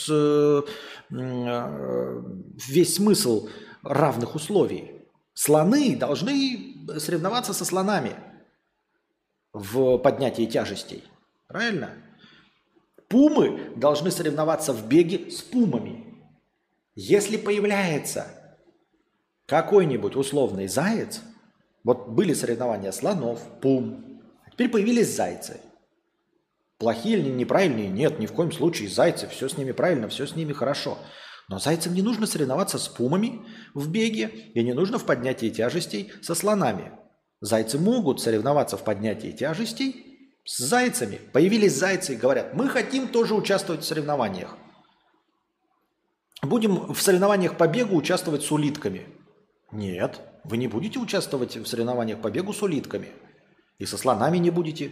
э, 0.10 0.62
э, 1.12 2.22
весь 2.68 2.96
смысл 2.96 3.48
равных 3.84 4.36
условий. 4.36 4.92
Слоны 5.34 5.96
должны 5.96 6.86
соревноваться 6.98 7.54
со 7.54 7.64
слонами 7.64 8.16
в 9.54 9.98
поднятии 10.00 10.46
тяжестей. 10.46 11.04
Правильно? 11.48 11.92
Пумы 13.08 13.72
должны 13.76 14.12
соревноваться 14.12 14.74
в 14.74 14.88
беге 14.88 15.32
с 15.32 15.42
пумами. 15.42 16.06
Если 16.96 17.38
появляется 17.38 18.28
какой-нибудь 19.46 20.16
условный 20.16 20.68
заяц, 20.68 21.22
вот 21.90 22.08
были 22.08 22.36
соревнования 22.36 22.92
слонов, 22.92 23.42
пум, 23.62 24.22
а 24.46 24.52
теперь 24.52 24.70
появились 24.70 25.16
зайцы. 25.16 25.60
Плохие 26.78 27.18
или 27.18 27.32
неправильные? 27.32 27.88
Нет, 27.88 28.20
ни 28.20 28.28
в 28.28 28.32
коем 28.32 28.52
случае. 28.52 28.90
Зайцы, 28.90 29.28
все 29.28 29.50
с 29.50 29.58
ними 29.58 29.72
правильно, 29.72 30.08
все 30.08 30.28
с 30.28 30.36
ними 30.36 30.54
хорошо. 30.54 31.00
Но 31.48 31.58
зайцам 31.58 31.96
не 31.96 32.04
нужно 32.04 32.28
соревноваться 32.28 32.78
с 32.78 32.88
пумами 32.88 33.42
в 33.74 33.90
беге 33.90 34.28
и 34.54 34.64
не 34.64 34.74
нужно 34.74 35.00
в 35.00 35.06
поднятии 35.06 35.50
тяжестей 35.50 36.14
со 36.22 36.36
слонами. 36.36 36.92
Зайцы 37.42 37.80
могут 37.80 38.22
соревноваться 38.22 38.78
в 38.78 38.84
поднятии 38.84 39.32
тяжестей 39.32 40.30
с 40.46 40.60
зайцами. 40.60 41.20
Появились 41.34 41.76
зайцы 41.76 42.14
и 42.14 42.18
говорят, 42.18 42.54
мы 42.54 42.70
хотим 42.70 43.08
тоже 43.08 43.34
участвовать 43.34 43.82
в 43.82 43.88
соревнованиях. 43.88 44.56
Будем 46.44 46.94
в 46.94 47.02
соревнованиях 47.02 47.58
по 47.58 47.68
бегу 47.68 47.96
участвовать 47.96 48.44
с 48.44 48.52
улитками. 48.52 49.08
Нет, 49.72 50.22
вы 50.44 50.58
не 50.58 50.68
будете 50.68 51.00
участвовать 51.00 51.58
в 51.58 51.66
соревнованиях 51.66 52.22
по 52.22 52.30
бегу 52.30 52.54
с 52.54 52.62
улитками. 52.62 53.10
И 53.78 53.86
со 53.86 53.98
слонами 53.98 54.38
не 54.38 54.50
будете, 54.50 54.92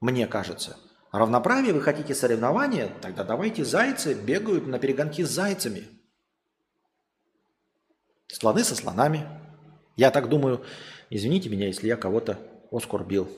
мне 0.00 0.26
кажется. 0.26 0.76
Равноправие 1.12 1.72
вы 1.72 1.80
хотите 1.80 2.14
соревнования? 2.14 2.92
Тогда 3.02 3.24
давайте 3.24 3.64
зайцы 3.64 4.14
бегают 4.14 4.66
на 4.66 4.78
перегонки 4.78 5.24
с 5.24 5.30
зайцами. 5.30 5.88
Слоны 8.28 8.62
со 8.62 8.76
слонами. 8.76 9.26
Я 9.96 10.10
так 10.10 10.28
думаю, 10.28 10.64
извините 11.10 11.48
меня, 11.48 11.66
если 11.66 11.88
я 11.88 11.96
кого-то 11.96 12.38
оскорбил. 12.70 13.28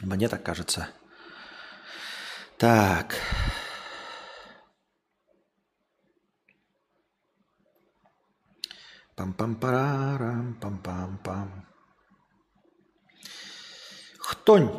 Мне 0.00 0.28
так 0.28 0.42
кажется. 0.42 0.88
Так. 2.58 3.16
Пам-пам-парам, 9.16 10.58
пам-пам-пам. 10.60 11.48
Хтонь. 14.18 14.70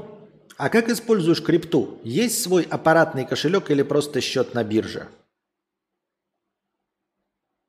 А 0.57 0.70
как 0.70 0.90
используешь 0.90 1.44
крипту? 1.44 1.99
Есть 2.03 2.41
свой 2.41 2.64
аппаратный 2.64 3.26
кошелек 3.26 3.72
или 3.72 3.84
просто 3.84 4.22
счет 4.22 4.53
на 4.53 4.64
бирже? 4.64 5.10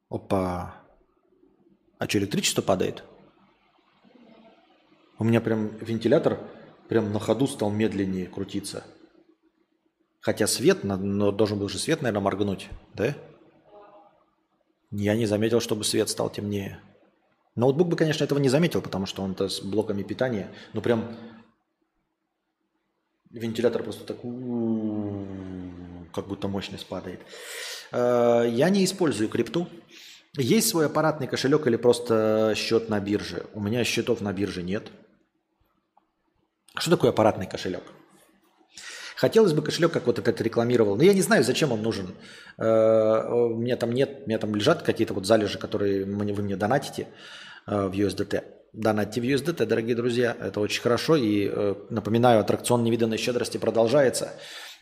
Опа. 0.09 0.83
А 1.99 2.09
что, 2.09 2.19
электричество 2.19 2.63
падает? 2.63 3.05
У 5.19 5.25
меня 5.25 5.41
прям 5.41 5.69
вентилятор 5.79 6.39
прям 6.89 7.13
на 7.13 7.19
ходу 7.19 7.47
стал 7.47 7.71
медленнее 7.71 8.27
крутиться. 8.27 8.85
Хотя 10.21 10.47
свет, 10.47 10.85
но 10.85 11.31
должен 11.31 11.59
был 11.59 11.69
же 11.69 11.79
свет, 11.79 12.03
наверное, 12.03 12.23
моргнуть, 12.23 12.69
да? 12.95 13.17
Я 14.91 15.17
не 15.17 15.27
заметил, 15.27 15.61
чтобы 15.61 15.85
свет 15.85 16.09
стал 16.09 16.31
темнее. 16.31 16.81
Ноутбук 17.55 17.89
бы, 17.89 17.97
конечно, 17.97 18.23
этого 18.23 18.39
не 18.39 18.49
заметил, 18.49 18.83
потому 18.83 19.07
что 19.07 19.23
он-то 19.23 19.49
с 19.49 19.61
блоками 19.61 20.03
питания. 20.03 20.51
Ну, 20.75 20.83
прям 20.83 21.17
вентилятор 23.31 23.83
просто 23.83 24.05
так 24.05 24.19
как 26.13 26.29
будто 26.29 26.49
мощность 26.49 26.87
падает. 26.87 27.21
Э, 27.93 28.45
я 28.49 28.69
не 28.71 28.85
использую 28.85 29.29
крипту. 29.29 29.69
Есть 30.35 30.69
свой 30.69 30.87
аппаратный 30.87 31.27
кошелек 31.27 31.67
или 31.67 31.77
просто 31.77 32.53
счет 32.57 32.89
на 32.89 33.01
бирже? 33.01 33.47
У 33.55 33.61
меня 33.61 33.85
счетов 33.85 34.21
на 34.21 34.33
бирже 34.33 34.63
нет. 34.63 34.91
Что 36.79 36.91
такое 36.91 37.11
аппаратный 37.11 37.47
кошелек? 37.47 37.83
Хотелось 39.17 39.55
бы 39.55 39.63
кошелек, 39.63 39.93
как 39.93 40.07
вот 40.07 40.19
этот 40.19 40.41
рекламировал. 40.43 40.97
Но 40.97 41.03
я 41.03 41.15
не 41.15 41.23
знаю, 41.23 41.43
зачем 41.43 41.73
он 41.73 41.83
нужен. 41.83 42.15
Э, 42.59 43.25
у 43.31 43.57
меня 43.57 43.77
там 43.77 43.93
нет, 43.93 44.23
у 44.25 44.29
меня 44.29 44.39
там 44.39 44.55
лежат 44.55 44.83
какие-то 44.83 45.15
вот 45.15 45.27
залежи, 45.27 45.59
которые 45.59 46.05
вы 46.05 46.43
мне 46.43 46.57
донатите 46.57 47.09
э, 47.67 47.87
в 47.87 47.93
USDT. 47.93 48.45
Донатьте 48.75 49.23
в 49.23 49.25
USDT, 49.25 49.65
дорогие 49.65 49.97
друзья. 49.97 50.37
Это 50.39 50.61
очень 50.61 50.83
хорошо. 50.83 51.17
И 51.17 51.49
э, 51.51 51.75
напоминаю, 51.89 52.41
аттракцион 52.41 52.85
невиданной 52.85 53.17
щедрости 53.17 53.57
продолжается. 53.57 54.33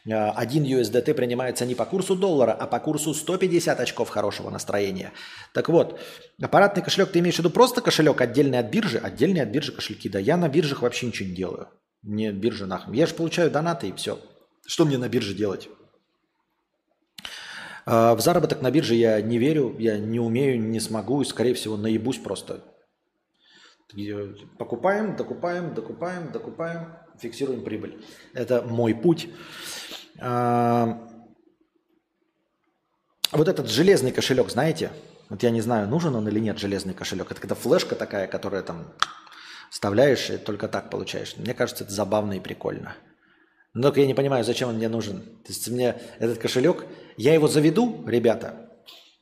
Один 0.07 0.65
USDT 0.65 1.15
принимается 1.15 1.65
не 1.65 1.75
по 1.75 1.87
курсу 1.87 2.15
доллара, 2.15 2.53
а 2.53 2.67
по 2.67 2.79
курсу 2.79 3.15
150 3.15 3.81
очков 3.81 4.11
хорошего 4.11 4.51
настроения. 4.51 5.13
Так 5.55 5.71
вот, 5.71 5.99
аппаратный 6.43 6.83
кошелек, 6.83 7.11
ты 7.11 7.21
имеешь 7.21 7.37
в 7.37 7.39
виду 7.39 7.49
просто 7.49 7.81
кошелек 7.81 8.21
отдельный 8.21 8.59
от 8.59 8.67
биржи? 8.67 8.99
Отдельный 8.99 9.41
от 9.41 9.49
биржи 9.49 9.73
кошельки. 9.73 10.11
Да 10.11 10.19
я 10.19 10.37
на 10.37 10.51
биржах 10.51 10.83
вообще 10.83 11.07
ничего 11.07 11.31
не 11.31 11.35
делаю. 11.35 11.69
Мне 12.05 12.33
биржа 12.33 12.67
нахрен. 12.67 12.93
Я 12.93 13.07
же 13.07 13.15
получаю 13.15 13.51
донаты 13.51 13.89
и 13.89 13.93
все. 13.93 14.21
Что 14.67 14.85
мне 14.85 14.99
на 14.99 15.09
бирже 15.09 15.35
делать? 15.35 15.71
А, 17.87 18.15
в 18.15 18.21
заработок 18.21 18.61
на 18.61 18.71
бирже 18.71 18.95
я 18.95 19.21
не 19.23 19.39
верю, 19.39 19.75
я 19.79 19.99
не 19.99 20.21
умею, 20.21 20.61
не 20.61 20.81
смогу 20.81 21.23
и, 21.23 21.25
скорее 21.25 21.55
всего, 21.55 21.79
наебусь 21.79 22.19
просто. 22.19 22.63
Покупаем, 24.59 25.17
докупаем, 25.17 25.75
докупаем, 25.75 26.31
докупаем, 26.31 26.93
фиксируем 27.19 27.65
прибыль. 27.65 28.05
Это 28.35 28.61
мой 28.61 28.95
путь. 28.95 29.29
А, 30.21 31.09
вот 33.33 33.49
этот 33.49 33.71
железный 33.71 34.13
кошелек, 34.13 34.51
знаете? 34.51 34.91
Вот 35.31 35.43
я 35.43 35.51
не 35.51 35.63
знаю, 35.63 35.89
нужен 35.89 36.15
он 36.15 36.29
или 36.29 36.39
нет, 36.39 36.59
железный 36.59 36.93
кошелек. 36.93 37.31
Это 37.31 37.41
когда 37.41 37.55
флешка 37.55 37.95
такая, 37.95 38.27
которая 38.27 38.63
там 38.63 38.93
вставляешь 39.75 40.31
и 40.31 40.37
только 40.37 40.69
так 40.69 40.89
получаешь. 40.89 41.37
Мне 41.37 41.53
кажется, 41.53 41.83
это 41.83 41.93
забавно 41.93 42.35
и 42.35 42.41
прикольно. 42.41 42.95
Но 43.73 43.83
только 43.83 44.03
я 44.03 44.07
не 44.07 44.15
понимаю, 44.15 44.45
зачем 44.45 44.69
он 44.69 44.77
мне 44.77 44.89
нужен. 44.89 45.23
То 45.23 45.49
есть 45.49 45.67
мне 45.67 46.01
этот 46.21 46.39
кошелек, 46.39 46.87
я 47.17 47.35
его 47.35 47.49
заведу, 47.49 48.05
ребята, 48.07 48.71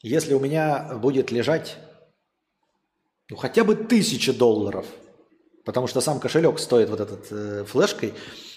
если 0.02 0.34
у 0.34 0.40
меня 0.40 0.92
будет 0.96 1.30
лежать 1.30 1.78
ну, 3.30 3.38
хотя 3.38 3.64
бы 3.64 3.74
тысяча 3.74 4.34
долларов, 4.34 4.84
потому 5.64 5.86
что 5.86 6.02
сам 6.02 6.20
кошелек 6.20 6.58
стоит 6.58 6.90
вот 6.90 7.00
этот 7.00 7.28
э, 7.30 7.64
флешкой, 7.64 8.12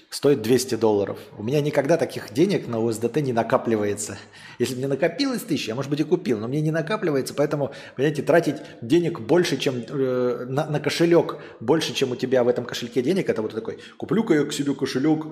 стоит 0.10 0.41
200 0.41 0.76
долларов. 0.76 1.19
У 1.38 1.44
меня 1.44 1.61
никогда 1.61 1.98
таких 1.98 2.34
денег 2.34 2.68
на 2.68 2.76
USDT 2.76 3.22
не 3.22 3.34
накапливается. 3.34 4.18
Если 4.60 4.76
мне 4.76 4.88
накопилось 4.88 5.41
тысяча, 5.41 5.69
я, 5.69 5.76
может 5.76 5.91
быть, 5.91 5.99
и 5.99 6.03
купил, 6.03 6.40
но 6.40 6.48
мне 6.48 6.61
не 6.61 6.72
накапливается, 6.72 7.34
поэтому, 7.34 7.72
понимаете, 7.95 8.22
тратить 8.22 8.57
денег 8.82 9.19
больше, 9.19 9.57
чем 9.57 9.84
э, 9.88 10.45
на, 10.48 10.65
на 10.68 10.80
кошелек, 10.80 11.38
больше, 11.60 11.94
чем 11.94 12.11
у 12.11 12.15
тебя 12.15 12.44
в 12.44 12.48
этом 12.48 12.65
кошельке 12.65 13.02
денег, 13.02 13.30
это 13.30 13.41
вот 13.41 13.53
такой, 13.53 13.80
куплю-ка 13.98 14.34
я 14.34 14.45
к 14.45 14.53
себе 14.53 14.73
кошелек 14.73 15.26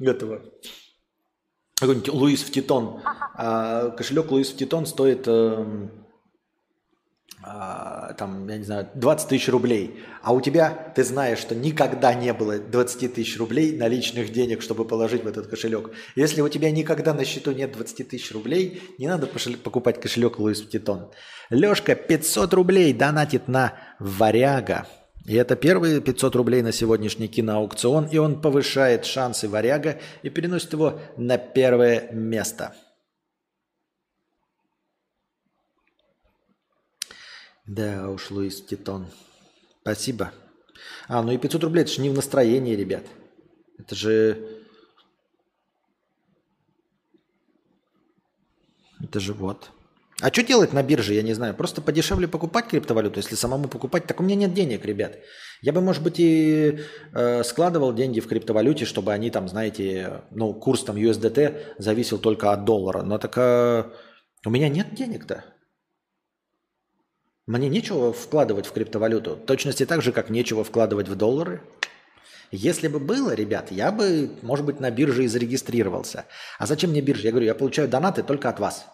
этого, 0.00 0.42
какой-нибудь 1.78 2.08
Луис 2.08 2.42
в 2.42 2.50
Титон. 2.50 3.00
А 3.04 3.90
кошелек 3.90 4.30
Луис 4.30 4.50
в 4.50 4.56
Титон 4.56 4.86
стоит... 4.86 5.24
Э, 5.26 5.88
а, 7.48 8.12
там, 8.14 8.48
я 8.48 8.58
не 8.58 8.64
знаю, 8.64 8.88
20 8.94 9.28
тысяч 9.28 9.48
рублей, 9.48 10.02
а 10.20 10.34
у 10.34 10.40
тебя, 10.40 10.92
ты 10.96 11.04
знаешь, 11.04 11.38
что 11.38 11.54
никогда 11.54 12.12
не 12.12 12.32
было 12.32 12.58
20 12.58 13.14
тысяч 13.14 13.38
рублей 13.38 13.76
наличных 13.76 14.32
денег, 14.32 14.62
чтобы 14.62 14.84
положить 14.84 15.22
в 15.22 15.28
этот 15.28 15.46
кошелек. 15.46 15.90
Если 16.16 16.40
у 16.40 16.48
тебя 16.48 16.72
никогда 16.72 17.14
на 17.14 17.24
счету 17.24 17.52
нет 17.52 17.70
20 17.70 18.08
тысяч 18.08 18.32
рублей, 18.32 18.82
не 18.98 19.06
надо 19.06 19.28
покупать 19.62 20.00
кошелек 20.00 20.40
Луис 20.40 20.66
Титон. 20.66 21.08
Лешка 21.48 21.94
500 21.94 22.52
рублей 22.52 22.92
донатит 22.92 23.46
на 23.46 23.74
Варяга. 24.00 24.88
И 25.24 25.36
это 25.36 25.54
первые 25.54 26.00
500 26.00 26.34
рублей 26.34 26.62
на 26.62 26.72
сегодняшний 26.72 27.28
киноаукцион, 27.28 28.06
и 28.06 28.18
он 28.18 28.40
повышает 28.40 29.04
шансы 29.04 29.48
Варяга 29.48 30.00
и 30.22 30.30
переносит 30.30 30.72
его 30.72 31.00
на 31.16 31.38
первое 31.38 32.10
место– 32.10 32.74
Да 37.66 38.10
уж, 38.10 38.30
Луис 38.30 38.62
Титон. 38.62 39.06
Спасибо. 39.82 40.32
А, 41.08 41.22
ну 41.22 41.32
и 41.32 41.38
500 41.38 41.64
рублей, 41.64 41.82
это 41.82 41.92
же 41.92 42.00
не 42.00 42.10
в 42.10 42.14
настроении, 42.14 42.76
ребят. 42.76 43.04
Это 43.78 43.94
же... 43.94 44.62
Это 49.02 49.20
же 49.20 49.34
вот. 49.34 49.70
А 50.22 50.28
что 50.32 50.42
делать 50.42 50.72
на 50.72 50.82
бирже, 50.82 51.12
я 51.12 51.22
не 51.22 51.34
знаю. 51.34 51.54
Просто 51.54 51.82
подешевле 51.82 52.26
покупать 52.26 52.68
криптовалюту, 52.68 53.18
если 53.18 53.34
самому 53.34 53.68
покупать. 53.68 54.06
Так 54.06 54.20
у 54.20 54.22
меня 54.22 54.34
нет 54.34 54.54
денег, 54.54 54.84
ребят. 54.86 55.18
Я 55.60 55.72
бы, 55.72 55.82
может 55.82 56.02
быть, 56.02 56.18
и 56.18 56.78
э, 57.12 57.42
складывал 57.44 57.92
деньги 57.92 58.20
в 58.20 58.26
криптовалюте, 58.26 58.86
чтобы 58.86 59.12
они 59.12 59.30
там, 59.30 59.48
знаете, 59.48 60.22
ну, 60.30 60.54
курс 60.54 60.84
там 60.84 60.96
USDT 60.96 61.74
зависел 61.78 62.18
только 62.18 62.52
от 62.52 62.64
доллара. 62.64 63.02
Но 63.02 63.18
так 63.18 63.36
э, 63.36 63.84
у 64.46 64.50
меня 64.50 64.70
нет 64.70 64.94
денег-то. 64.94 65.44
Мне 67.46 67.68
нечего 67.68 68.12
вкладывать 68.12 68.66
в 68.66 68.72
криптовалюту. 68.72 69.36
Точности 69.36 69.86
так 69.86 70.02
же, 70.02 70.12
как 70.12 70.30
нечего 70.30 70.64
вкладывать 70.64 71.08
в 71.08 71.14
доллары. 71.14 71.62
Если 72.50 72.88
бы 72.88 72.98
было, 72.98 73.34
ребят, 73.34 73.70
я 73.70 73.92
бы, 73.92 74.30
может 74.42 74.66
быть, 74.66 74.80
на 74.80 74.90
бирже 74.90 75.24
и 75.24 75.28
зарегистрировался. 75.28 76.26
А 76.58 76.66
зачем 76.66 76.90
мне 76.90 77.00
биржа? 77.00 77.24
Я 77.24 77.30
говорю, 77.30 77.46
я 77.46 77.54
получаю 77.54 77.88
донаты 77.88 78.24
только 78.24 78.48
от 78.48 78.58
вас. 78.58 78.86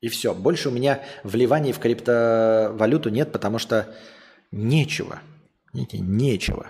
И 0.00 0.08
все. 0.08 0.34
Больше 0.34 0.68
у 0.68 0.72
меня 0.72 1.02
вливаний 1.24 1.72
в 1.72 1.78
криптовалюту 1.78 3.08
нет, 3.08 3.32
потому 3.32 3.58
что 3.58 3.94
нечего. 4.50 5.20
Видите, 5.72 5.98
нечего. 5.98 6.66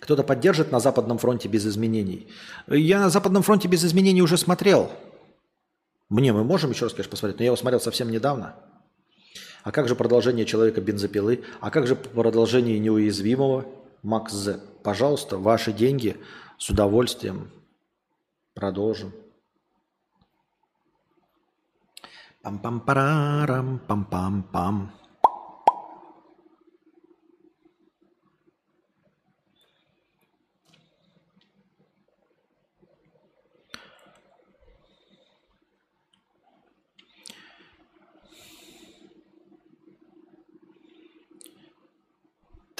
Кто-то 0.00 0.24
поддержит 0.24 0.72
на 0.72 0.80
Западном 0.80 1.18
фронте 1.18 1.48
без 1.48 1.66
изменений. 1.66 2.28
Я 2.66 3.00
на 3.00 3.10
Западном 3.10 3.42
фронте 3.42 3.68
без 3.68 3.84
изменений 3.84 4.22
уже 4.22 4.36
смотрел. 4.36 4.90
Мне 6.10 6.32
мы 6.32 6.42
можем 6.42 6.70
еще 6.72 6.86
раз, 6.86 6.92
конечно, 6.92 7.12
посмотреть, 7.12 7.38
но 7.38 7.44
я 7.44 7.46
его 7.46 7.56
смотрел 7.56 7.80
совсем 7.80 8.10
недавно. 8.10 8.56
А 9.62 9.70
как 9.70 9.88
же 9.88 9.94
продолжение 9.94 10.44
человека 10.44 10.80
бензопилы? 10.80 11.44
А 11.60 11.70
как 11.70 11.86
же 11.86 11.94
продолжение 11.94 12.78
неуязвимого? 12.78 13.66
Макс 14.02 14.32
З. 14.32 14.60
Пожалуйста, 14.82 15.38
ваши 15.38 15.72
деньги 15.72 16.16
с 16.58 16.68
удовольствием 16.68 17.50
продолжим. 18.54 19.12
Пам-пам-парам, 22.42 23.80
пам-пам-пам. 23.86 24.88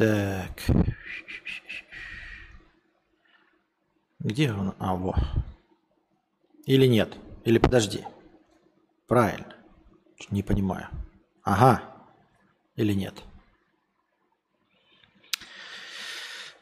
Так. 0.00 0.62
Где 4.18 4.50
он? 4.50 4.74
А, 4.78 4.94
во. 4.96 5.14
Или 6.64 6.86
нет? 6.86 7.18
Или 7.44 7.58
подожди. 7.58 8.06
Правильно. 9.06 9.54
Не 10.30 10.42
понимаю. 10.42 10.88
Ага. 11.42 11.82
Или 12.76 12.94
нет? 12.94 13.22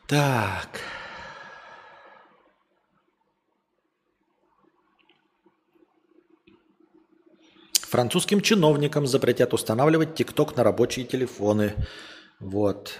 Так. 0.08 0.80
Французским 7.82 8.40
чиновникам 8.40 9.06
запретят 9.06 9.54
устанавливать 9.54 10.16
ТикТок 10.16 10.56
на 10.56 10.64
рабочие 10.64 11.06
телефоны. 11.06 11.76
Вот. 12.40 12.98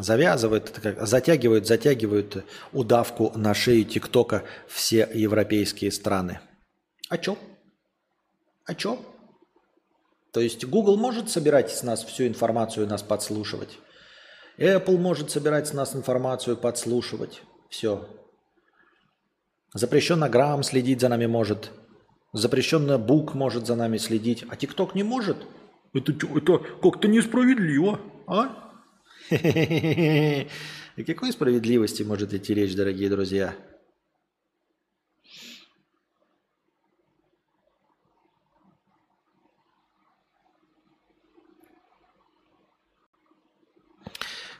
Завязывают, 0.00 0.80
затягивают, 1.02 1.66
затягивают 1.66 2.44
удавку 2.72 3.32
на 3.36 3.52
шее 3.52 3.84
ТикТока 3.84 4.44
все 4.66 5.06
европейские 5.12 5.92
страны. 5.92 6.40
А 7.10 7.18
чё? 7.18 7.36
А 8.64 8.74
чё? 8.74 8.98
То 10.32 10.40
есть 10.40 10.64
Google 10.64 10.96
может 10.96 11.28
собирать 11.28 11.70
с 11.70 11.82
нас 11.82 12.02
всю 12.02 12.26
информацию 12.26 12.86
и 12.86 12.88
нас 12.88 13.02
подслушивать. 13.02 13.78
Apple 14.58 14.96
может 14.96 15.30
собирать 15.30 15.68
с 15.68 15.74
нас 15.74 15.94
информацию, 15.94 16.56
подслушивать. 16.56 17.42
Все. 17.68 18.08
Запрещенно 19.74 20.30
Грамм 20.30 20.62
следить 20.62 21.02
за 21.02 21.10
нами 21.10 21.26
может. 21.26 21.72
Запрещенно 22.32 22.96
Бук 22.96 23.34
может 23.34 23.66
за 23.66 23.74
нами 23.74 23.98
следить. 23.98 24.46
А 24.48 24.56
ТикТок 24.56 24.94
не 24.94 25.02
может? 25.02 25.36
Это, 25.92 26.12
это 26.12 26.58
как-то 26.80 27.06
несправедливо, 27.06 28.00
а? 28.26 28.69
О 29.30 31.04
какой 31.06 31.30
справедливости 31.30 32.02
может 32.02 32.34
идти 32.34 32.52
речь, 32.52 32.74
дорогие 32.74 33.08
друзья? 33.08 33.54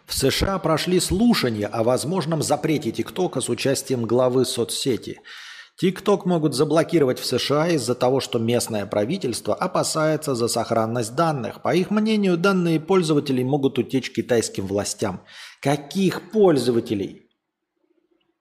В 0.07 0.15
США 0.15 0.61
прошли 0.61 1.01
слушания 1.01 1.67
о 1.67 1.83
возможном 1.83 2.43
запрете 2.43 2.93
ТикТока 2.93 3.41
с 3.41 3.49
участием 3.49 4.05
главы 4.05 4.45
соцсети– 4.45 5.21
ТикТок 5.81 6.27
могут 6.27 6.55
заблокировать 6.55 7.19
в 7.19 7.25
США 7.25 7.69
из-за 7.69 7.95
того, 7.95 8.21
что 8.21 8.39
местное 8.39 8.85
правительство 8.85 9.55
опасается 9.55 10.35
за 10.35 10.47
сохранность 10.47 11.15
данных. 11.15 11.63
По 11.63 11.75
их 11.75 11.91
мнению, 11.91 12.37
данные 12.37 12.79
пользователей 12.79 13.45
могут 13.45 13.79
утечь 13.79 14.13
китайским 14.13 14.67
властям. 14.67 15.23
Каких 15.63 16.33
пользователей? 16.33 17.31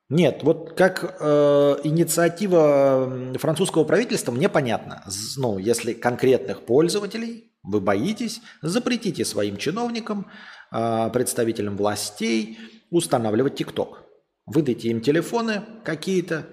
Нет, 0.10 0.42
вот 0.44 0.74
как 0.74 1.16
э, 1.18 1.78
инициатива 1.86 3.34
французского 3.36 3.86
правительства 3.86 4.34
мне 4.34 4.50
понятно. 4.50 5.06
Ну, 5.38 5.60
если 5.60 5.94
конкретных 5.94 6.66
пользователей 6.66 7.54
вы 7.64 7.80
боитесь, 7.80 8.42
запретите 8.62 9.24
своим 9.24 9.56
чиновникам, 9.56 10.28
э, 10.74 11.10
представителям 11.14 11.78
властей 11.78 12.60
устанавливать 12.90 13.56
ТикТок. 13.56 14.04
Выдайте 14.46 14.90
им 14.90 15.00
телефоны 15.00 15.62
какие-то, 15.86 16.48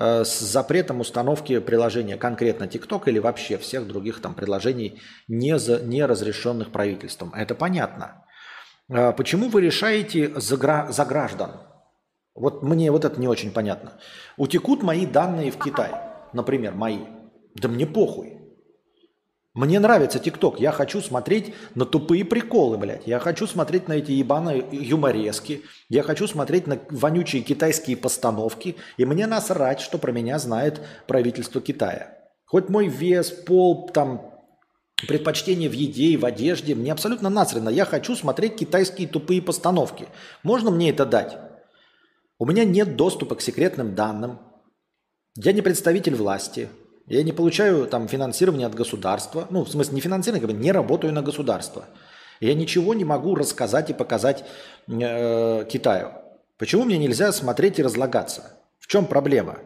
с 0.00 0.40
запретом 0.40 1.00
установки 1.00 1.58
приложения 1.58 2.16
конкретно 2.16 2.64
TikTok 2.64 3.02
или 3.06 3.18
вообще 3.18 3.58
всех 3.58 3.86
других 3.86 4.20
там 4.20 4.34
приложений, 4.34 5.00
не, 5.26 5.58
за, 5.58 5.82
не 5.82 6.04
разрешенных 6.04 6.70
правительством. 6.70 7.34
Это 7.34 7.54
понятно. 7.54 8.24
Э, 8.88 9.12
почему 9.12 9.48
вы 9.48 9.60
решаете 9.62 10.32
за, 10.36 10.86
за 10.90 11.04
граждан? 11.04 11.52
Вот 12.34 12.62
мне 12.62 12.90
вот 12.92 13.04
это 13.04 13.20
не 13.20 13.26
очень 13.26 13.50
понятно. 13.50 13.98
Утекут 14.36 14.82
мои 14.82 15.06
данные 15.06 15.50
в 15.50 15.58
Китай, 15.58 15.90
например, 16.32 16.74
мои. 16.74 17.00
Да 17.56 17.68
мне 17.68 17.86
похуй. 17.86 18.37
Мне 19.58 19.80
нравится 19.80 20.20
ТикТок. 20.20 20.60
Я 20.60 20.70
хочу 20.70 21.00
смотреть 21.00 21.52
на 21.74 21.84
тупые 21.84 22.24
приколы, 22.24 22.78
блядь. 22.78 23.08
Я 23.08 23.18
хочу 23.18 23.44
смотреть 23.48 23.88
на 23.88 23.94
эти 23.94 24.12
ебаные 24.12 24.64
юморески. 24.70 25.64
Я 25.88 26.04
хочу 26.04 26.28
смотреть 26.28 26.68
на 26.68 26.78
вонючие 26.90 27.42
китайские 27.42 27.96
постановки. 27.96 28.76
И 28.98 29.04
мне 29.04 29.26
насрать, 29.26 29.80
что 29.80 29.98
про 29.98 30.12
меня 30.12 30.38
знает 30.38 30.80
правительство 31.08 31.60
Китая. 31.60 32.16
Хоть 32.44 32.68
мой 32.68 32.86
вес, 32.86 33.32
пол, 33.32 33.88
там, 33.88 34.30
предпочтение 35.08 35.68
в 35.68 35.72
еде 35.72 36.10
и 36.10 36.16
в 36.16 36.24
одежде. 36.24 36.76
Мне 36.76 36.92
абсолютно 36.92 37.28
насрано. 37.28 37.68
Я 37.68 37.84
хочу 37.84 38.14
смотреть 38.14 38.54
китайские 38.54 39.08
тупые 39.08 39.42
постановки. 39.42 40.06
Можно 40.44 40.70
мне 40.70 40.90
это 40.90 41.04
дать? 41.04 41.36
У 42.38 42.46
меня 42.46 42.64
нет 42.64 42.94
доступа 42.94 43.34
к 43.34 43.40
секретным 43.40 43.96
данным. 43.96 44.38
Я 45.34 45.50
не 45.50 45.62
представитель 45.62 46.14
власти. 46.14 46.68
Я 47.08 47.22
не 47.22 47.32
получаю 47.32 47.86
там 47.86 48.06
финансирование 48.06 48.66
от 48.66 48.74
государства. 48.74 49.46
Ну, 49.50 49.64
в 49.64 49.70
смысле, 49.70 49.94
не 49.94 50.00
финансирование, 50.00 50.46
как 50.46 50.54
бы 50.54 50.62
не 50.62 50.72
работаю 50.72 51.12
на 51.12 51.22
государство. 51.22 51.86
Я 52.40 52.54
ничего 52.54 52.92
не 52.92 53.04
могу 53.04 53.34
рассказать 53.34 53.90
и 53.90 53.94
показать 53.94 54.44
э, 54.86 55.64
Китаю. 55.64 56.12
Почему 56.58 56.84
мне 56.84 56.98
нельзя 56.98 57.32
смотреть 57.32 57.78
и 57.78 57.82
разлагаться? 57.82 58.58
В 58.78 58.86
чем 58.88 59.06
проблема? 59.06 59.58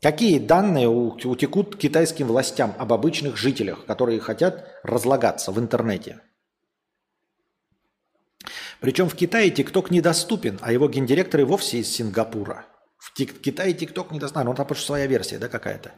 Какие 0.00 0.38
данные 0.38 0.88
утекут 0.88 1.76
китайским 1.76 2.28
властям 2.28 2.74
об 2.78 2.92
обычных 2.92 3.36
жителях, 3.36 3.84
которые 3.84 4.20
хотят 4.20 4.68
разлагаться 4.82 5.52
в 5.52 5.58
интернете? 5.58 6.20
Причем 8.80 9.08
в 9.08 9.14
Китае 9.14 9.50
ТикТок 9.50 9.90
недоступен, 9.90 10.58
а 10.62 10.72
его 10.72 10.88
гендиректор 10.88 11.40
и 11.40 11.44
вовсе 11.44 11.78
из 11.78 11.92
Сингапура– 11.92 12.66
в 13.14 13.40
Китае 13.40 13.72
TikTok 13.72 14.12
не 14.12 14.18
доступен, 14.18 14.46
ну 14.46 14.54
там 14.54 14.66
просто 14.66 14.86
своя 14.86 15.06
версия, 15.06 15.38
да, 15.38 15.48
какая-то. 15.48 15.92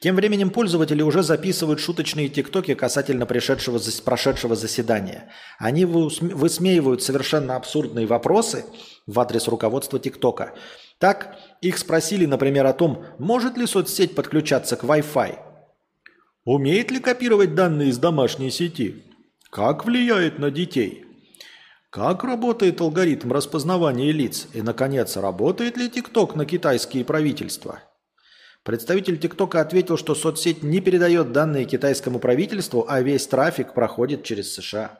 Тем 0.00 0.16
временем 0.16 0.50
пользователи 0.50 1.02
уже 1.02 1.22
записывают 1.22 1.80
шуточные 1.80 2.28
тиктоки 2.28 2.74
касательно 2.74 3.26
пришедшего, 3.26 3.80
прошедшего 4.04 4.54
заседания. 4.54 5.32
Они 5.58 5.84
высмеивают 5.84 7.02
совершенно 7.02 7.56
абсурдные 7.56 8.06
вопросы 8.06 8.64
в 9.06 9.18
адрес 9.18 9.48
руководства 9.48 9.98
ТикТока. 9.98 10.54
Так, 10.98 11.36
их 11.62 11.78
спросили, 11.78 12.26
например, 12.26 12.66
о 12.66 12.72
том, 12.74 13.04
может 13.18 13.56
ли 13.56 13.66
соцсеть 13.66 14.14
подключаться 14.14 14.76
к 14.76 14.84
Wi-Fi. 14.84 15.38
Умеет 16.44 16.90
ли 16.90 17.00
копировать 17.00 17.54
данные 17.54 17.88
из 17.88 17.98
домашней 17.98 18.50
сети? 18.50 19.02
Как 19.50 19.84
влияет 19.84 20.38
на 20.38 20.50
детей? 20.50 21.07
Как 21.90 22.22
работает 22.22 22.82
алгоритм 22.82 23.32
распознавания 23.32 24.12
лиц? 24.12 24.46
И, 24.52 24.60
наконец, 24.60 25.16
работает 25.16 25.78
ли 25.78 25.88
ТикТок 25.88 26.34
на 26.34 26.44
китайские 26.44 27.02
правительства? 27.02 27.80
Представитель 28.62 29.18
ТикТока 29.18 29.62
ответил, 29.62 29.96
что 29.96 30.14
соцсеть 30.14 30.62
не 30.62 30.82
передает 30.82 31.32
данные 31.32 31.64
китайскому 31.64 32.18
правительству, 32.18 32.84
а 32.86 33.00
весь 33.00 33.26
трафик 33.26 33.72
проходит 33.72 34.22
через 34.22 34.52
США. 34.52 34.98